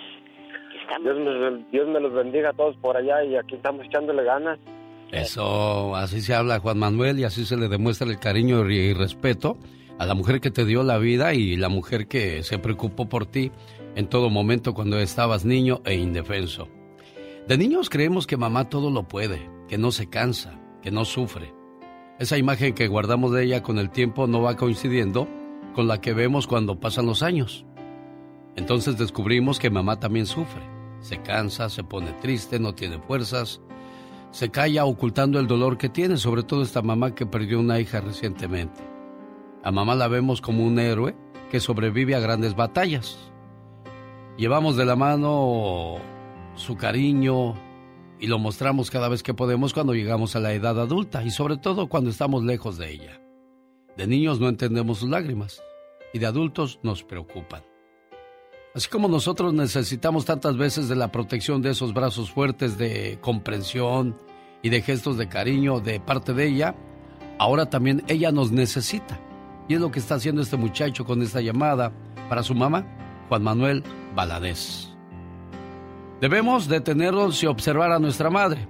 Dios 1.02 1.18
me, 1.18 1.66
Dios 1.72 1.88
me 1.88 2.00
los 2.02 2.14
bendiga 2.14 2.50
a 2.50 2.54
todos 2.54 2.76
por 2.78 2.98
allá, 2.98 3.24
y 3.24 3.38
aquí 3.38 3.56
estamos 3.56 3.86
echándole 3.86 4.24
ganas. 4.26 4.60
Eso, 5.14 5.96
así 5.96 6.22
se 6.22 6.34
habla 6.34 6.60
Juan 6.60 6.80
Manuel 6.80 7.20
y 7.20 7.24
así 7.24 7.46
se 7.46 7.56
le 7.56 7.68
demuestra 7.68 8.08
el 8.08 8.20
cariño 8.20 8.68
y 8.68 8.94
respeto 8.94 9.58
a 10.00 10.08
la 10.08 10.16
mujer 10.16 10.42
que 10.42 10.50
te 10.50 10.66
dio 10.66 10.82
la 10.82 10.98
vida 10.98 11.36
y 11.36 11.56
la 11.56 11.70
mujer 11.70 12.08
que 12.08 12.42
se 12.42 12.58
preocupó 12.58 13.08
por 13.08 13.28
ti 13.28 13.52
en 13.96 14.08
todo 14.08 14.32
momento 14.32 14.74
cuando 14.74 15.00
estabas 15.00 15.46
niño 15.46 15.82
e 15.86 15.94
indefenso. 15.94 16.68
De 17.48 17.58
niños 17.60 17.92
creemos 17.92 18.26
que 18.26 18.38
mamá 18.38 18.70
todo 18.70 18.90
lo 18.90 19.04
puede, 19.04 19.48
que 19.68 19.78
no 19.78 19.92
se 19.92 20.10
cansa, 20.10 20.60
que 20.82 20.90
no 20.90 21.06
sufre. 21.06 21.54
Esa 22.24 22.38
imagen 22.38 22.74
que 22.74 22.88
guardamos 22.88 23.34
de 23.34 23.44
ella 23.44 23.62
con 23.64 23.78
el 23.78 23.90
tiempo 23.90 24.28
no 24.28 24.42
va 24.42 24.56
coincidiendo 24.56 25.28
con 25.76 25.90
la 25.90 26.00
que 26.00 26.14
vemos 26.14 26.48
cuando 26.48 26.80
pasan 26.80 27.06
los 27.06 27.22
años. 27.22 27.66
Entonces 28.56 28.98
descubrimos 28.98 29.60
que 29.60 29.70
mamá 29.70 30.00
también 30.00 30.26
sufre. 30.26 30.62
Se 31.02 31.18
cansa, 31.18 31.68
se 31.68 31.84
pone 31.84 32.14
triste, 32.22 32.60
no 32.60 32.76
tiene 32.76 32.98
fuerzas, 32.98 33.60
se 34.32 34.48
calla 34.52 34.86
ocultando 34.86 35.38
el 35.38 35.48
dolor 35.48 35.78
que 35.78 35.90
tiene, 35.90 36.16
sobre 36.16 36.44
todo 36.44 36.62
esta 36.62 36.82
mamá 36.82 37.14
que 37.14 37.26
perdió 37.26 37.60
una 37.60 37.82
hija 37.82 38.00
recientemente. 38.00 38.80
A 39.62 39.74
mamá 39.74 39.94
la 39.94 40.08
vemos 40.08 40.40
como 40.40 40.66
un 40.66 40.80
héroe 40.80 41.18
que 41.52 41.60
sobrevive 41.60 42.16
a 42.16 42.22
grandes 42.22 42.56
batallas. 42.56 43.34
Llevamos 44.38 44.78
de 44.78 44.86
la 44.86 44.96
mano 44.96 45.98
su 46.56 46.78
cariño 46.78 47.54
y 48.24 48.28
lo 48.28 48.40
mostramos 48.40 48.90
cada 48.90 49.10
vez 49.10 49.22
que 49.22 49.34
podemos 49.34 49.74
cuando 49.74 49.94
llegamos 49.94 50.38
a 50.38 50.40
la 50.40 50.54
edad 50.54 50.80
adulta 50.80 51.26
y 51.26 51.30
sobre 51.30 51.58
todo 51.58 51.90
cuando 51.90 52.10
estamos 52.10 52.42
lejos 52.42 52.78
de 52.78 52.90
ella. 52.90 53.22
De 53.98 54.08
niños 54.08 54.40
no 54.40 54.48
entendemos 54.48 55.00
sus 55.00 55.10
lágrimas 55.10 55.62
y 56.14 56.20
de 56.20 56.26
adultos 56.26 56.80
nos 56.84 57.04
preocupan. 57.04 57.64
Así 58.74 58.88
como 58.88 59.10
nosotros 59.10 59.54
necesitamos 59.54 60.24
tantas 60.24 60.56
veces 60.56 60.88
de 60.88 60.96
la 60.96 61.12
protección 61.12 61.62
de 61.62 61.72
esos 61.72 61.94
brazos 61.94 62.32
fuertes 62.32 62.78
de 62.78 63.20
comprensión 63.20 64.16
y 64.62 64.70
de 64.70 64.82
gestos 64.82 65.18
de 65.18 65.28
cariño 65.28 65.82
de 65.82 66.00
parte 66.00 66.34
de 66.34 66.48
ella, 66.48 66.78
ahora 67.40 67.70
también 67.70 68.06
ella 68.08 68.32
nos 68.32 68.54
necesita. 68.54 69.20
Y 69.68 69.74
es 69.74 69.82
lo 69.82 69.92
que 69.92 70.00
está 70.00 70.16
haciendo 70.16 70.42
este 70.42 70.56
muchacho 70.56 71.04
con 71.04 71.22
esta 71.22 71.42
llamada 71.42 71.92
para 72.30 72.42
su 72.42 72.56
mamá, 72.56 72.88
Juan 73.28 73.44
Manuel 73.44 73.84
Valadez. 74.16 74.93
Debemos 76.24 76.70
detenerlos 76.70 77.44
y 77.44 77.48
observar 77.48 77.92
a 77.92 78.00
nuestra 78.00 78.30
madre 78.30 78.66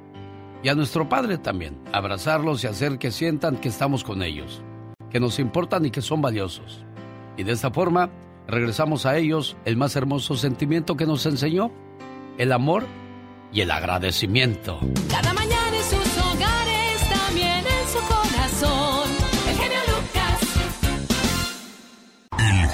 y 0.64 0.70
a 0.70 0.74
nuestro 0.74 1.08
padre 1.08 1.38
también, 1.38 1.78
abrazarlos 1.94 2.64
y 2.64 2.68
hacer 2.68 2.98
que 2.98 3.12
sientan 3.12 3.58
que 3.58 3.70
estamos 3.70 4.04
con 4.04 4.24
ellos, 4.24 4.64
que 5.12 5.20
nos 5.20 5.38
importan 5.38 5.86
y 5.86 5.92
que 5.92 6.02
son 6.02 6.20
valiosos. 6.20 6.84
Y 7.38 7.44
de 7.44 7.52
esta 7.52 7.70
forma 7.70 8.10
regresamos 8.48 9.06
a 9.06 9.20
ellos 9.20 9.56
el 9.66 9.78
más 9.78 9.96
hermoso 9.96 10.36
sentimiento 10.36 10.98
que 10.98 11.06
nos 11.06 11.28
enseñó, 11.28 11.72
el 12.40 12.54
amor 12.54 12.88
y 13.52 13.62
el 13.62 13.70
agradecimiento. 13.70 14.80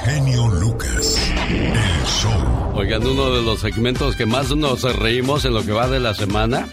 Genio 0.06 0.48
Lucas. 0.48 1.20
El 1.50 2.06
show. 2.06 2.72
Oigan, 2.74 3.06
uno 3.06 3.32
de 3.32 3.42
los 3.42 3.60
segmentos 3.60 4.16
que 4.16 4.26
más 4.26 4.56
nos 4.56 4.84
reímos 4.98 5.46
en 5.46 5.54
lo 5.54 5.66
que 5.66 5.72
va 5.72 5.88
de 5.88 6.00
la 6.00 6.14
semana 6.14 6.68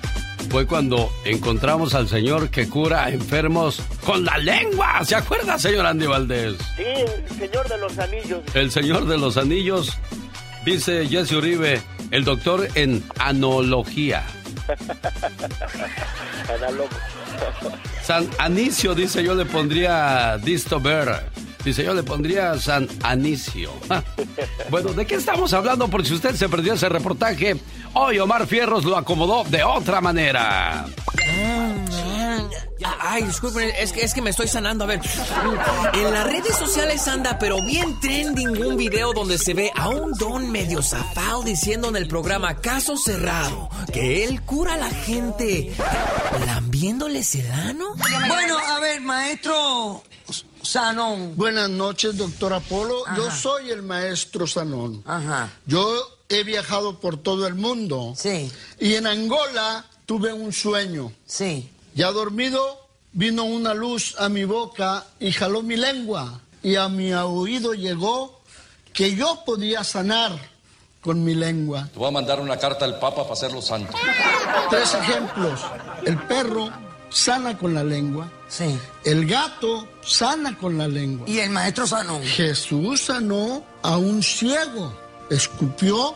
fue 0.51 0.67
cuando 0.67 1.11
encontramos 1.25 1.95
al 1.95 2.09
señor 2.09 2.51
que 2.51 2.69
cura 2.69 3.11
enfermos 3.11 3.83
con 4.05 4.25
la 4.25 4.39
lengua. 4.39 5.05
¿Se 5.05 5.17
acuerda, 5.17 5.59
señor 5.59 5.87
Andy 5.87 6.07
Valdés? 6.07 6.57
Sí, 6.77 6.85
el 6.85 7.39
señor 7.39 7.69
de 7.69 7.79
los 7.79 7.99
anillos. 7.99 8.41
El 8.55 8.71
señor 8.71 9.07
de 9.07 9.19
los 9.19 9.37
anillos, 9.37 9.99
dice 10.65 11.07
Jesse 11.09 11.33
Uribe, 11.33 11.83
el 12.11 12.25
doctor 12.25 12.69
en 12.75 13.03
anología. 13.19 14.25
Análogo. 16.55 16.89
San 18.03 18.29
Anicio, 18.39 18.95
dice 18.95 19.23
yo 19.25 19.35
le 19.35 19.45
pondría 19.45 20.39
Distober. 20.39 21.25
Dice 21.67 21.83
yo 21.83 21.95
le 21.95 22.05
pondría 22.05 22.57
San 22.61 22.89
Anicio. 23.03 23.73
Bueno, 24.71 24.93
¿de 24.93 25.07
qué 25.07 25.15
estamos 25.15 25.53
hablando? 25.53 25.89
Porque 25.89 26.09
si 26.09 26.15
usted 26.15 26.35
se 26.35 26.49
perdió 26.49 26.75
ese 26.75 26.89
reportaje, 26.89 27.57
hoy 27.95 28.19
Omar 28.19 28.47
Fierros 28.47 28.85
lo 28.85 28.97
acomodó 28.97 29.45
de 29.45 29.63
otra 29.63 30.01
manera. 30.01 30.87
Ay, 33.01 33.23
disculpen, 33.23 33.71
es 33.79 33.93
que, 33.93 34.03
es 34.03 34.13
que 34.13 34.23
me 34.23 34.31
estoy 34.31 34.49
sanando. 34.49 34.85
A 34.85 34.87
ver, 34.89 35.01
en 35.95 36.13
las 36.13 36.27
redes 36.27 36.57
sociales 36.57 37.07
anda, 37.07 37.39
pero 37.39 37.65
bien 37.65 37.99
trending, 38.01 38.65
un 38.65 38.77
video 38.77 39.13
donde 39.13 39.39
se 39.39 39.55
ve 39.55 39.71
a 39.75 39.89
un 39.89 40.13
don 40.13 40.51
medio 40.51 40.83
zafado 40.83 41.43
diciendo 41.43 41.89
en 41.89 41.97
el 41.97 42.09
programa 42.09 42.57
Caso 42.57 42.97
Cerrado 42.97 43.71
que 43.93 44.25
él 44.25 44.43
cura 44.43 44.75
a 44.75 44.79
la 44.79 44.91
gente 44.91 45.73
lambiéndoles 46.45 47.35
el 47.37 47.51
ano. 47.51 47.95
Bueno, 48.29 48.59
a 48.59 48.81
ver, 48.81 49.01
maestro 49.01 50.03
Sanón. 50.67 51.37
Buenas 51.37 51.71
noches, 51.71 52.17
doctor 52.17 52.53
Apolo. 52.53 53.05
Yo 53.17 53.31
soy 53.31 53.71
el 53.71 53.83
maestro 53.83 54.47
Sanón. 54.47 55.03
Ajá. 55.07 55.53
Yo 55.65 55.87
he 56.29 56.43
viajado 56.43 56.99
por 56.99 57.17
todo 57.17 57.47
el 57.47 57.55
mundo. 57.55 58.15
Sí. 58.17 58.51
Y 58.81 58.95
en 58.95 59.07
Angola 59.07 59.87
tuve 60.07 60.33
un 60.33 60.53
sueño. 60.53 61.13
Sí. 61.25 61.71
Ya 61.95 62.11
dormido, 62.11 62.89
vino 63.13 63.45
una 63.45 63.75
luz 63.75 64.17
a 64.19 64.29
mi 64.29 64.45
boca 64.45 65.07
y 65.21 65.31
jaló 65.33 65.63
mi 65.63 65.77
lengua. 65.77 66.41
Y 66.63 66.75
a 66.77 66.89
mi 66.89 67.13
oído 67.15 67.73
llegó 67.75 68.41
que 68.93 69.15
yo 69.15 69.45
podía 69.47 69.85
sanar 69.85 70.33
con 71.01 71.23
mi 71.23 71.35
lengua. 71.35 71.89
Te 71.93 71.99
voy 71.99 72.09
a 72.09 72.11
mandar 72.11 72.41
una 72.41 72.57
carta 72.57 72.85
al 72.85 72.99
Papa 72.99 73.23
para 73.23 73.35
hacerlo 73.35 73.63
santo. 73.63 73.97
Tres 74.69 74.93
ejemplos. 74.95 75.61
El 76.05 76.19
perro 76.27 76.69
sana 77.17 77.57
con 77.57 77.75
la 77.75 77.83
lengua. 77.83 78.31
Sí. 78.47 78.79
El 79.05 79.27
gato 79.27 79.89
sana 80.03 80.57
con 80.59 80.77
la 80.77 80.87
lengua. 80.87 81.29
Y 81.29 81.39
el 81.39 81.51
maestro 81.51 81.87
sanó. 81.87 82.21
Jesús 82.23 83.01
sanó 83.01 83.65
a 83.83 83.97
un 83.97 84.23
ciego. 84.23 84.93
Escupió, 85.31 86.15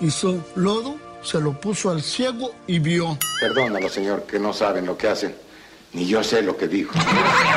hizo 0.00 0.42
lodo, 0.54 0.96
se 1.22 1.40
lo 1.40 1.60
puso 1.60 1.90
al 1.90 2.02
ciego 2.02 2.54
y 2.66 2.78
vio. 2.78 3.18
Perdónalo, 3.40 3.88
señor, 3.88 4.22
que 4.22 4.38
no 4.38 4.52
saben 4.52 4.86
lo 4.86 4.96
que 4.96 5.08
hacen. 5.08 5.34
Ni 5.92 6.06
yo 6.06 6.22
sé 6.22 6.40
lo 6.40 6.56
que 6.56 6.68
dijo. 6.68 6.94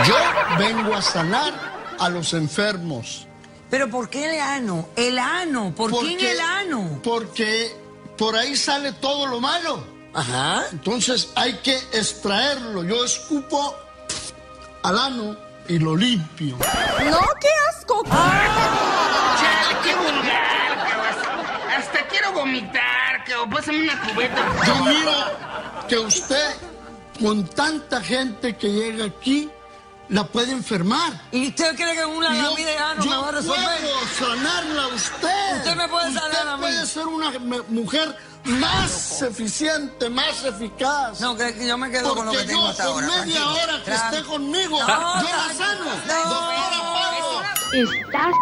Yo 0.05 0.15
vengo 0.57 0.93
a 0.95 1.01
sanar 1.01 1.53
a 1.99 2.09
los 2.09 2.33
enfermos. 2.33 3.27
¿Pero 3.69 3.89
por 3.89 4.09
qué 4.09 4.35
el 4.35 4.41
ano? 4.41 4.89
El 4.95 5.19
ano. 5.19 5.73
¿Por 5.75 5.91
qué 5.99 6.13
en 6.13 6.19
el 6.19 6.39
ano? 6.39 6.99
Porque 7.03 7.71
por 8.17 8.35
ahí 8.35 8.55
sale 8.57 8.91
todo 8.93 9.27
lo 9.27 9.39
malo. 9.39 9.94
Ajá. 10.15 10.63
Entonces 10.71 11.29
hay 11.35 11.53
que 11.57 11.75
extraerlo. 11.93 12.83
Yo 12.83 13.03
escupo 13.05 13.75
al 14.83 14.97
ano 14.97 15.35
y 15.67 15.77
lo 15.79 15.95
limpio. 15.95 16.57
No, 16.57 17.19
qué 17.41 17.49
asco. 17.69 18.03
Chale, 18.05 19.77
qué 19.83 19.95
vulgar, 19.95 20.89
cabrón. 20.89 21.45
Hasta 21.77 22.07
quiero 22.07 22.31
vomitar, 22.33 23.23
cabrón. 23.27 23.49
Pásame 23.49 23.81
una 23.83 23.99
cubeta. 24.01 24.45
Yo 24.65 24.75
miro 24.85 25.11
que 25.89 25.97
usted, 25.97 26.55
con 27.19 27.45
tanta 27.47 28.01
gente 28.01 28.55
que 28.55 28.71
llega 28.71 29.05
aquí, 29.05 29.49
la 30.09 30.23
puede 30.23 30.51
enfermar. 30.51 31.19
¿Y 31.31 31.47
usted 31.49 31.75
cree 31.75 31.95
que 31.95 32.05
una 32.05 32.33
Yo- 32.35 32.49
lamida 32.51 32.69
de 32.71 32.77
ano 32.77 33.05
me 33.05 33.17
va 33.17 33.27
a 33.29 33.31
resolver? 33.31 33.79
puedo 33.81 34.07
sanarla 34.19 34.83
a 34.83 34.87
usted. 34.87 35.57
Usted 35.57 35.75
me 35.75 35.87
puede 35.89 36.13
sanar 36.13 36.29
Usted 36.31 36.47
a 36.47 36.55
mí. 36.57 36.61
puede 36.61 36.85
ser 36.85 37.07
una 37.07 37.31
mujer 37.69 38.15
más 38.45 39.21
eficiente, 39.21 40.09
más 40.09 40.43
eficaz. 40.45 41.19
No, 41.19 41.35
que 41.35 41.53
que 41.55 41.67
yo 41.67 41.77
me 41.77 41.89
quedo 41.91 42.15
con 42.15 42.25
lo 42.25 42.31
que 42.31 42.37
Porque 42.39 42.47
tengo 42.51 42.63
yo, 42.63 42.67
hasta 42.69 42.83
ahora. 42.85 43.07
media 43.07 43.21
tranquilo. 43.23 43.51
hora 43.53 43.83
que 43.83 43.91
Tran- 43.91 44.05
esté 44.13 44.23
conmigo, 44.23 44.79
No, 44.79 45.21
yo 45.21 45.29
la 45.29 45.53
sano. 45.53 45.85
No. 45.85 47.41
Estás 47.73 48.33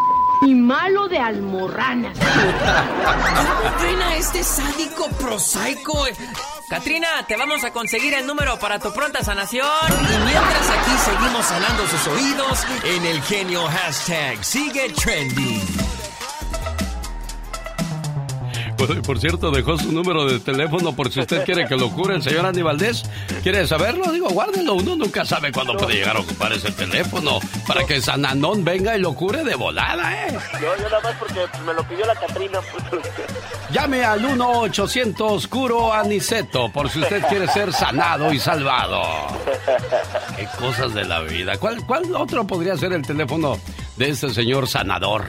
y 0.46 0.54
malo 0.54 1.08
de 1.08 1.18
almorranas. 1.18 2.18
¿Cómo 2.20 3.82
ven 3.82 4.02
a 4.02 4.16
este 4.18 4.44
sádico 4.44 5.08
prosaico? 5.18 6.06
Katrina, 6.70 7.08
te 7.28 7.38
vamos 7.38 7.64
a 7.64 7.72
conseguir 7.72 8.14
el 8.14 8.28
número 8.28 8.60
para 8.60 8.80
tu 8.80 8.92
pronta 8.94 9.24
sanación. 9.24 9.66
Y 9.90 10.18
mientras 10.26 10.70
aquí 10.70 10.92
seguimos 11.06 11.46
sanando 11.46 11.88
sus 11.88 12.08
oídos 12.08 12.60
en 12.84 13.06
el 13.06 13.22
genio 13.24 13.66
hashtag 13.68 14.44
sigue 14.44 14.90
trending. 14.90 15.62
Por, 18.86 19.02
por 19.02 19.20
cierto, 19.20 19.50
dejó 19.50 19.78
su 19.78 19.94
número 19.94 20.26
de 20.26 20.40
teléfono 20.40 20.94
por 20.94 21.10
si 21.10 21.22
usted 21.22 21.46
quiere 21.46 21.68
que 21.68 21.78
lo 21.78 21.90
cure 21.92 22.16
el 22.16 22.22
señor 22.22 22.46
Andy 22.46 22.62
Valdés. 22.62 23.04
¿Quiere 23.42 23.66
saberlo? 23.66 24.12
Digo, 24.12 24.28
guárdelo. 24.30 24.74
Uno 24.74 24.96
nunca 24.98 25.24
sabe 25.24 25.54
cuándo 25.54 25.78
puede 25.78 25.96
llegar 25.96 26.18
a 26.18 26.20
ocupar 26.20 26.52
ese 26.52 26.70
teléfono 26.72 27.40
para 27.66 27.86
que 27.86 28.02
Sananón 28.02 28.66
venga 28.66 28.98
y 28.98 29.00
lo 29.00 29.14
cure 29.14 29.46
de 29.46 29.56
volada, 29.56 30.28
¿eh? 30.28 30.38
Yo, 30.60 30.76
yo 30.78 30.84
nada 30.84 31.00
más 31.02 31.16
porque 31.18 31.40
me 31.66 31.74
lo 31.74 31.88
pidió 31.88 32.06
la 32.06 32.16
Catrina. 32.16 32.60
pues. 32.72 33.04
Llame 33.72 34.04
al 34.04 34.22
1-800 34.22 35.48
Curo 35.48 35.94
Aniceto 35.94 36.70
por 36.72 36.90
si 36.90 37.00
usted 37.00 37.24
quiere 37.30 37.48
ser 37.48 37.72
sanado 37.72 38.34
y 38.34 38.40
salvado. 38.40 39.02
Qué 40.36 40.46
cosas 40.60 40.94
de 40.94 41.06
la 41.06 41.22
vida. 41.22 41.58
¿Cuál, 41.58 41.86
cuál 41.86 42.14
otro 42.16 42.46
podría 42.46 42.76
ser 42.76 42.92
el 42.92 43.02
teléfono 43.04 43.58
de 43.96 44.10
este 44.10 44.30
señor 44.30 44.68
sanador? 44.68 45.24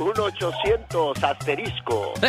1-800 0.00 1.22
asterisco. 1.22 2.14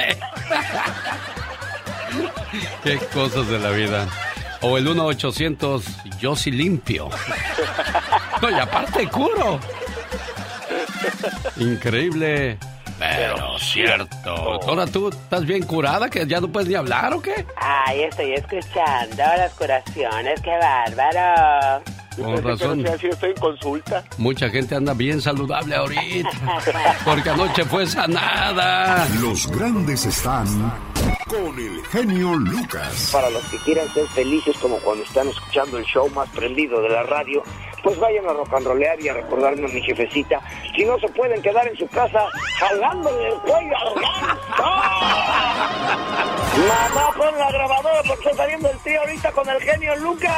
Qué 2.84 2.98
cosas 3.14 3.48
de 3.48 3.60
la 3.60 3.70
vida. 3.72 4.08
O 4.62 4.78
el 4.78 4.88
1-800 4.88 6.18
Yo 6.20 6.36
sí 6.36 6.52
limpio. 6.52 7.10
No, 8.42 8.50
y 8.50 8.54
aparte 8.54 9.08
curo. 9.08 9.60
Increíble. 11.58 12.58
Pero 13.00 13.58
cierto. 13.58 14.60
Ahora 14.68 14.86
tú 14.86 15.10
estás 15.10 15.46
bien 15.46 15.64
curada, 15.64 16.10
que 16.10 16.28
ya 16.28 16.40
no 16.40 16.52
puedes 16.52 16.70
ni 16.70 16.76
hablar 16.76 17.14
o 17.14 17.22
qué? 17.22 17.46
Ay, 17.56 18.04
estoy 18.04 18.34
escuchando 18.34 19.18
las 19.18 19.54
curaciones, 19.54 20.40
qué 20.42 20.56
bárbaro. 20.58 21.82
Con 22.18 22.44
razón. 22.44 22.86
Sí, 23.00 23.08
estoy 23.08 23.32
en 23.32 23.38
consulta. 23.38 24.04
Mucha 24.18 24.50
gente 24.50 24.76
anda 24.76 24.94
bien 24.94 25.22
saludable 25.22 25.76
ahorita. 25.76 26.30
Porque 27.06 27.30
anoche 27.30 27.64
fue 27.66 27.88
sanada. 27.88 29.08
Los 29.22 29.48
grandes 29.48 30.06
están 30.06 30.48
con 31.28 31.58
el 31.58 31.82
genio 31.86 32.36
Lucas. 32.36 33.10
Para 33.14 33.30
los 33.30 33.44
que 33.46 33.58
quieran 33.60 33.88
ser 33.94 34.06
felices 34.10 34.58
como 34.62 34.78
cuando 34.80 35.04
están 35.06 35.30
escuchando 35.30 35.78
el 35.78 35.86
show 35.86 36.10
más 36.10 36.30
prendido 36.30 36.82
de 36.82 36.90
la 36.90 37.04
radio, 37.04 37.42
pues 37.84 38.00
vayan 38.00 38.26
a 38.26 38.34
rock 38.34 38.54
and 38.54 38.68
rollear 38.68 39.00
y 39.02 39.10
a 39.10 39.14
recordarme 39.14 39.66
a 39.66 39.74
mi 39.74 39.82
jefecita. 39.82 40.40
Si 40.76 40.86
no 40.86 41.00
se 41.00 41.08
pueden 41.10 41.42
quedar 41.42 41.68
en 41.68 41.78
su 41.78 41.88
casa 41.88 42.28
jalándole 42.58 43.28
el 43.28 43.36
cuello 43.40 43.78
al 43.78 43.94
ganso. 43.96 44.64
Mamá, 46.68 47.12
pon 47.18 47.38
la 47.38 47.52
grabadora 47.52 48.04
porque 48.08 48.30
está 48.30 48.44
saliendo 48.44 48.70
el 48.70 48.78
tío 48.80 49.00
ahorita 49.00 49.32
con 49.32 49.50
el 49.50 49.62
genio 49.62 49.96
Lucas. 49.98 50.32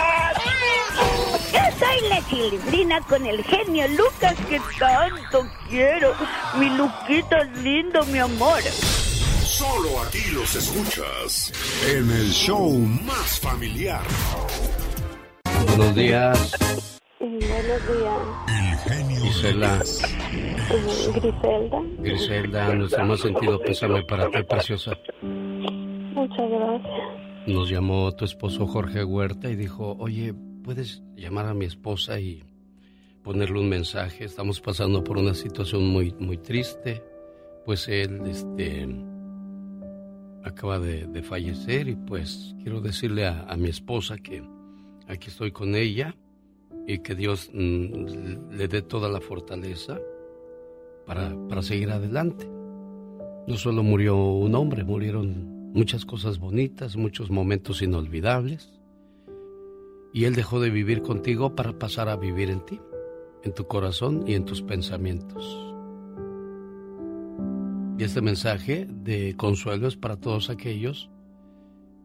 Yo 1.52 1.60
soy 1.80 2.10
la 2.10 2.22
chilindrina 2.28 3.02
con 3.02 3.26
el 3.26 3.44
genio 3.44 3.88
Lucas 3.90 4.36
que 4.50 4.62
tanto 4.80 5.48
quiero. 5.70 6.14
Mi 6.56 6.70
Luquita 6.70 7.40
es 7.40 7.58
lindo, 7.60 8.06
mi 8.06 8.20
amor. 8.20 8.62
Solo 8.62 10.02
aquí 10.02 10.32
los 10.32 10.56
escuchas 10.56 11.52
en 11.88 12.10
el 12.10 12.32
show 12.32 12.72
más 12.72 13.40
familiar. 13.40 14.02
Buenos 15.68 15.96
días, 15.96 16.56
Buenos 17.24 17.48
días. 17.88 19.22
Gisela. 19.22 19.82
Griselda. 21.22 21.82
Griselda, 22.00 22.76
nuestro 22.76 23.06
más 23.06 23.22
sentido 23.22 23.60
pésame 23.62 24.04
para 24.04 24.30
ti, 24.30 24.44
preciosa. 24.44 24.98
Muchas 25.22 26.50
gracias. 26.50 27.48
Nos 27.48 27.70
llamó 27.70 28.12
tu 28.12 28.26
esposo 28.26 28.68
Jorge 28.68 29.06
Huerta 29.06 29.50
y 29.50 29.56
dijo, 29.56 29.96
oye, 30.00 30.34
¿puedes 30.66 31.02
llamar 31.16 31.46
a 31.46 31.54
mi 31.54 31.64
esposa 31.64 32.20
y 32.20 32.44
ponerle 33.24 33.62
un 33.62 33.70
mensaje? 33.70 34.26
Estamos 34.26 34.60
pasando 34.60 35.02
por 35.02 35.18
una 35.18 35.34
situación 35.34 35.88
muy, 35.88 36.14
muy 36.20 36.38
triste. 36.38 37.02
Pues 37.64 37.88
él, 37.88 38.20
este, 38.26 38.86
acaba 40.44 40.78
de, 40.78 41.08
de 41.08 41.24
fallecer 41.24 41.88
y 41.88 41.96
pues 41.96 42.54
quiero 42.62 42.82
decirle 42.82 43.26
a, 43.28 43.44
a 43.44 43.56
mi 43.56 43.70
esposa 43.70 44.18
que 44.18 44.44
aquí 45.08 45.30
estoy 45.30 45.52
con 45.52 45.74
ella 45.76 46.18
y 46.88 47.00
que 47.00 47.16
Dios 47.16 47.50
mm, 47.54 48.52
le 48.52 48.68
dé 48.68 48.82
toda 48.82 49.10
la 49.10 49.22
fortaleza 49.22 50.00
para, 51.06 51.36
para 51.48 51.62
seguir 51.62 51.92
adelante. 51.92 52.50
No 53.48 53.58
solo 53.58 53.84
murió 53.84 54.18
un 54.18 54.56
hombre, 54.56 54.84
murieron 54.84 55.72
muchas 55.74 56.06
cosas 56.06 56.40
bonitas, 56.40 56.96
muchos 56.96 57.30
momentos 57.30 57.82
inolvidables. 57.82 58.70
Y 60.14 60.26
Él 60.26 60.36
dejó 60.36 60.60
de 60.60 60.70
vivir 60.70 61.02
contigo 61.02 61.56
para 61.56 61.78
pasar 61.78 62.08
a 62.08 62.16
vivir 62.16 62.50
en 62.50 62.64
ti, 62.66 62.80
en 63.44 63.54
tu 63.54 63.66
corazón 63.66 64.24
y 64.28 64.36
en 64.36 64.46
tus 64.46 64.62
pensamientos. 64.62 65.60
Y 67.98 68.04
este 68.04 68.22
mensaje 68.22 68.88
de 68.90 69.36
consuelo 69.36 69.88
es 69.88 69.98
para 69.98 70.18
todos 70.18 70.50
aquellos 70.50 71.10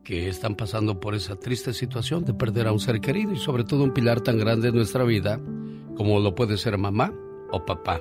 que 0.08 0.26
están 0.26 0.54
pasando 0.54 1.00
por 1.00 1.14
esa 1.14 1.36
triste 1.36 1.74
situación 1.74 2.24
de 2.24 2.32
perder 2.32 2.66
a 2.66 2.72
un 2.72 2.80
ser 2.80 2.98
querido 2.98 3.34
y 3.34 3.36
sobre 3.36 3.64
todo 3.64 3.84
un 3.84 3.92
pilar 3.92 4.22
tan 4.22 4.38
grande 4.38 4.68
en 4.68 4.74
nuestra 4.74 5.04
vida 5.04 5.38
como 5.98 6.18
lo 6.18 6.34
puede 6.34 6.56
ser 6.56 6.78
mamá 6.78 7.12
o 7.50 7.66
papá. 7.66 8.00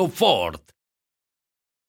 Ford. 0.07 0.59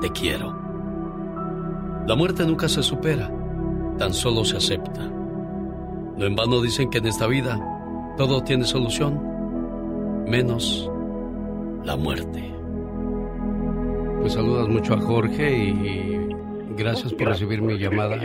te 0.00 0.10
quiero. 0.10 0.54
La 2.06 2.14
muerte 2.14 2.44
nunca 2.44 2.68
se 2.68 2.82
supera, 2.82 3.30
tan 3.98 4.12
solo 4.12 4.44
se 4.44 4.56
acepta. 4.56 5.02
No 6.16 6.24
en 6.24 6.36
vano 6.36 6.60
dicen 6.60 6.88
que 6.90 6.98
en 6.98 7.06
esta 7.06 7.26
vida 7.26 7.58
todo 8.16 8.42
tiene 8.42 8.64
solución, 8.64 10.24
menos 10.26 10.90
la 11.84 11.96
muerte. 11.96 12.52
Pues 14.20 14.32
saludas 14.32 14.68
mucho 14.68 14.94
a 14.94 15.00
Jorge 15.00 15.56
y 15.56 16.28
gracias 16.76 17.12
por 17.12 17.28
recibir 17.28 17.60
mi 17.60 17.78
llamada 17.78 18.16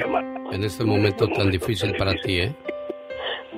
en 0.51 0.63
este 0.63 0.83
momento 0.83 1.27
tan 1.27 1.51
difícil 1.51 1.95
para 1.97 2.13
ti, 2.21 2.39
¿eh? 2.39 2.55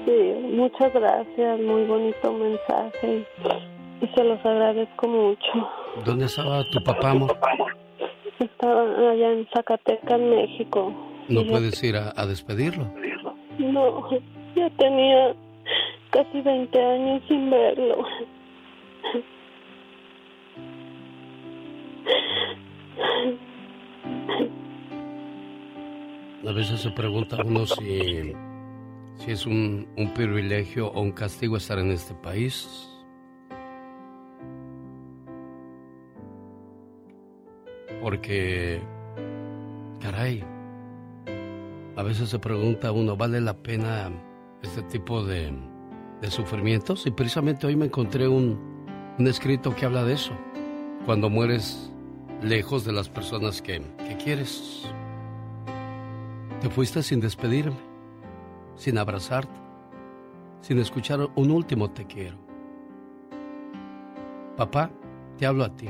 Sí, 0.06 0.56
muchas 0.56 0.94
gracias, 0.94 1.60
muy 1.60 1.86
bonito 1.86 2.34
mensaje 2.34 3.26
y 4.02 4.08
se 4.08 4.24
los 4.24 4.40
agradezco 4.46 5.08
mucho. 5.08 5.70
¿Dónde 6.06 6.26
estaba 6.26 6.64
tu 6.72 6.84
papá, 6.84 7.12
amor? 7.12 7.38
Estaba 8.64 9.12
allá 9.12 9.34
en 9.34 9.46
Zacatecas, 9.54 10.22
México. 10.22 10.94
¿No 11.28 11.46
puedes 11.46 11.84
ir 11.84 11.98
a, 11.98 12.14
a, 12.16 12.26
despedirlo? 12.26 12.90
No, 13.58 14.10
ya 14.56 14.70
tenía 14.78 15.36
casi 16.12 16.40
20 16.40 16.82
años 16.82 17.22
sin 17.28 17.50
verlo. 17.50 18.06
A 26.48 26.52
veces 26.54 26.80
se 26.80 26.92
pregunta 26.92 27.44
uno 27.44 27.66
si, 27.66 28.32
si 29.18 29.32
es 29.32 29.46
un, 29.46 29.90
un 29.98 30.14
privilegio 30.14 30.88
o 30.88 31.02
un 31.02 31.12
castigo 31.12 31.58
estar 31.58 31.80
en 31.80 31.92
este 31.92 32.14
país. 32.14 32.93
Porque, 38.04 38.82
caray, 40.02 40.44
a 41.96 42.04
veces 42.04 42.28
se 42.28 42.38
pregunta 42.38 42.92
uno, 42.92 43.16
¿vale 43.16 43.40
la 43.40 43.54
pena 43.54 44.12
este 44.62 44.82
tipo 44.82 45.24
de, 45.24 45.54
de 46.20 46.30
sufrimientos? 46.30 47.08
Y 47.08 47.12
precisamente 47.12 47.66
hoy 47.66 47.78
me 47.78 47.86
encontré 47.86 48.28
un, 48.28 48.60
un, 49.18 49.28
escrito 49.28 49.74
que 49.74 49.86
habla 49.86 50.04
de 50.04 50.16
eso. 50.16 50.34
Cuando 51.06 51.30
mueres 51.30 51.94
lejos 52.42 52.84
de 52.84 52.92
las 52.92 53.08
personas 53.08 53.62
que, 53.62 53.82
que 54.06 54.18
quieres. 54.18 54.84
Te 56.60 56.70
fuiste 56.70 57.04
sin 57.04 57.22
despedirme, 57.22 57.78
sin 58.76 58.98
abrazarte, 58.98 59.62
sin 60.60 60.78
escuchar 60.80 61.30
un 61.36 61.52
último 61.52 61.90
te 61.90 62.06
quiero. 62.06 62.38
Papá, 64.58 64.92
te 65.38 65.46
hablo 65.46 65.64
a 65.64 65.74
ti. 65.74 65.88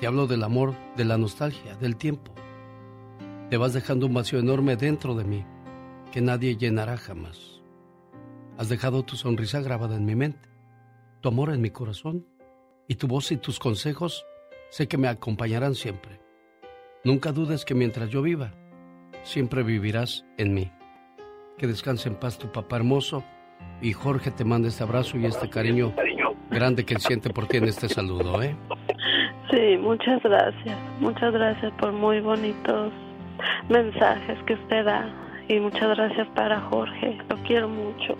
Te 0.00 0.06
hablo 0.06 0.26
del 0.26 0.42
amor, 0.42 0.74
de 0.94 1.06
la 1.06 1.16
nostalgia, 1.16 1.74
del 1.76 1.96
tiempo. 1.96 2.34
Te 3.48 3.56
vas 3.56 3.72
dejando 3.72 4.06
un 4.06 4.12
vacío 4.12 4.38
enorme 4.38 4.76
dentro 4.76 5.14
de 5.14 5.24
mí 5.24 5.46
que 6.12 6.20
nadie 6.20 6.56
llenará 6.56 6.98
jamás. 6.98 7.62
Has 8.58 8.68
dejado 8.68 9.04
tu 9.04 9.16
sonrisa 9.16 9.62
grabada 9.62 9.96
en 9.96 10.04
mi 10.04 10.14
mente, 10.14 10.50
tu 11.22 11.30
amor 11.30 11.50
en 11.50 11.62
mi 11.62 11.70
corazón 11.70 12.26
y 12.86 12.96
tu 12.96 13.06
voz 13.06 13.32
y 13.32 13.38
tus 13.38 13.58
consejos 13.58 14.26
sé 14.68 14.86
que 14.86 14.98
me 14.98 15.08
acompañarán 15.08 15.74
siempre. 15.74 16.20
Nunca 17.02 17.32
dudes 17.32 17.64
que 17.64 17.74
mientras 17.74 18.10
yo 18.10 18.20
viva, 18.20 18.52
siempre 19.22 19.62
vivirás 19.62 20.26
en 20.36 20.52
mí. 20.52 20.70
Que 21.56 21.66
descanse 21.66 22.10
en 22.10 22.16
paz 22.16 22.36
tu 22.36 22.52
papá 22.52 22.76
hermoso 22.76 23.24
y 23.80 23.94
Jorge 23.94 24.30
te 24.30 24.44
manda 24.44 24.68
este 24.68 24.82
abrazo 24.82 25.16
y 25.16 25.24
este 25.24 25.48
cariño 25.48 25.94
grande 26.50 26.84
que 26.84 26.92
él 26.92 27.00
siente 27.00 27.30
por 27.30 27.46
ti 27.46 27.56
en 27.56 27.64
este 27.64 27.88
saludo, 27.88 28.42
¿eh? 28.42 28.54
Sí, 29.50 29.76
muchas 29.78 30.22
gracias. 30.22 30.78
Muchas 31.00 31.32
gracias 31.32 31.72
por 31.78 31.92
muy 31.92 32.20
bonitos 32.20 32.92
mensajes 33.68 34.38
que 34.46 34.54
usted 34.54 34.84
da. 34.84 35.08
Y 35.48 35.60
muchas 35.60 35.96
gracias 35.96 36.26
para 36.34 36.60
Jorge. 36.62 37.18
Lo 37.28 37.36
quiero 37.44 37.68
mucho. 37.68 38.16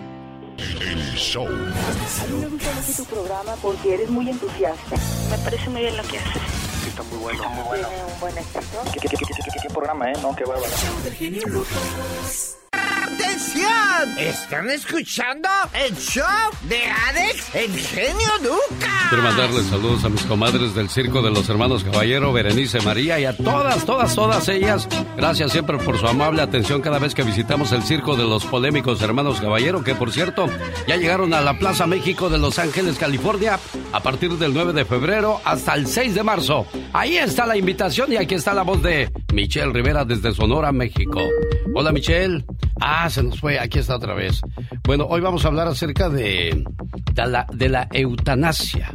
El 0.80 0.98
show. 1.16 1.46
A 1.46 1.48
mí 1.48 2.40
me 2.40 2.46
gusta 2.48 2.70
mucho 2.74 3.02
tu 3.02 3.04
programa 3.04 3.52
porque 3.60 3.94
eres 3.94 4.10
muy 4.10 4.30
entusiasta. 4.30 4.96
Me 5.30 5.38
parece 5.44 5.68
muy 5.70 5.82
bien 5.82 5.96
lo 5.96 6.02
que 6.04 6.18
haces. 6.18 6.42
Sí, 6.82 6.88
está 6.90 7.02
muy 7.02 7.18
bueno. 7.18 7.42
Está 7.42 7.54
muy 7.54 7.64
bueno. 7.64 7.88
Tiene 7.88 8.04
un 8.04 8.20
buen 8.20 8.38
éxito. 8.38 8.78
¿Qué, 8.92 9.00
qué, 9.00 9.08
qué, 9.08 9.16
qué, 9.18 9.60
qué 9.62 9.68
programa, 9.74 10.10
eh? 10.10 10.14
No, 10.22 10.34
qué 10.36 10.44
bárbaro. 10.44 10.66
¡Atención! 13.16 14.18
¿Están 14.18 14.68
escuchando 14.68 15.48
el 15.72 15.96
show 15.96 16.22
de 16.68 16.82
Alex, 17.08 17.54
el 17.54 17.72
genio 17.74 18.28
Lucas? 18.42 19.08
Quiero 19.08 19.24
mandarles 19.24 19.66
saludos 19.66 20.04
a 20.04 20.10
mis 20.10 20.22
comadres 20.24 20.74
del 20.74 20.90
Circo 20.90 21.22
de 21.22 21.30
los 21.30 21.48
Hermanos 21.48 21.82
Caballero, 21.82 22.30
Berenice 22.34 22.80
María, 22.82 23.18
y 23.18 23.24
a 23.24 23.34
todas, 23.34 23.86
todas, 23.86 24.14
todas 24.14 24.46
ellas. 24.50 24.86
Gracias 25.16 25.50
siempre 25.52 25.78
por 25.78 25.98
su 25.98 26.06
amable 26.06 26.42
atención 26.42 26.82
cada 26.82 26.98
vez 26.98 27.14
que 27.14 27.22
visitamos 27.22 27.72
el 27.72 27.84
Circo 27.84 28.16
de 28.16 28.24
los 28.24 28.44
Polémicos 28.44 29.00
Hermanos 29.00 29.40
Caballero, 29.40 29.82
que 29.82 29.94
por 29.94 30.12
cierto, 30.12 30.46
ya 30.86 30.96
llegaron 30.96 31.32
a 31.32 31.40
la 31.40 31.58
Plaza 31.58 31.86
México 31.86 32.28
de 32.28 32.36
Los 32.36 32.58
Ángeles, 32.58 32.98
California, 32.98 33.58
a 33.92 34.00
partir 34.00 34.32
del 34.32 34.52
9 34.52 34.74
de 34.74 34.84
febrero 34.84 35.40
hasta 35.42 35.74
el 35.74 35.86
6 35.86 36.14
de 36.14 36.22
marzo. 36.22 36.66
Ahí 36.92 37.16
está 37.16 37.46
la 37.46 37.56
invitación 37.56 38.12
y 38.12 38.16
aquí 38.16 38.34
está 38.34 38.52
la 38.52 38.62
voz 38.62 38.82
de 38.82 39.10
Michelle 39.32 39.72
Rivera 39.72 40.04
desde 40.04 40.34
Sonora, 40.34 40.70
México. 40.70 41.20
Hola, 41.74 41.92
Michelle. 41.92 42.44
Ah, 42.80 43.05
se 43.10 43.22
nos 43.22 43.40
fue, 43.40 43.58
aquí 43.58 43.78
está 43.78 43.96
otra 43.96 44.14
vez. 44.14 44.40
Bueno, 44.84 45.06
hoy 45.08 45.20
vamos 45.20 45.44
a 45.44 45.48
hablar 45.48 45.68
acerca 45.68 46.08
de, 46.08 46.64
de, 47.14 47.26
la, 47.26 47.46
de 47.52 47.68
la 47.68 47.88
eutanasia. 47.92 48.94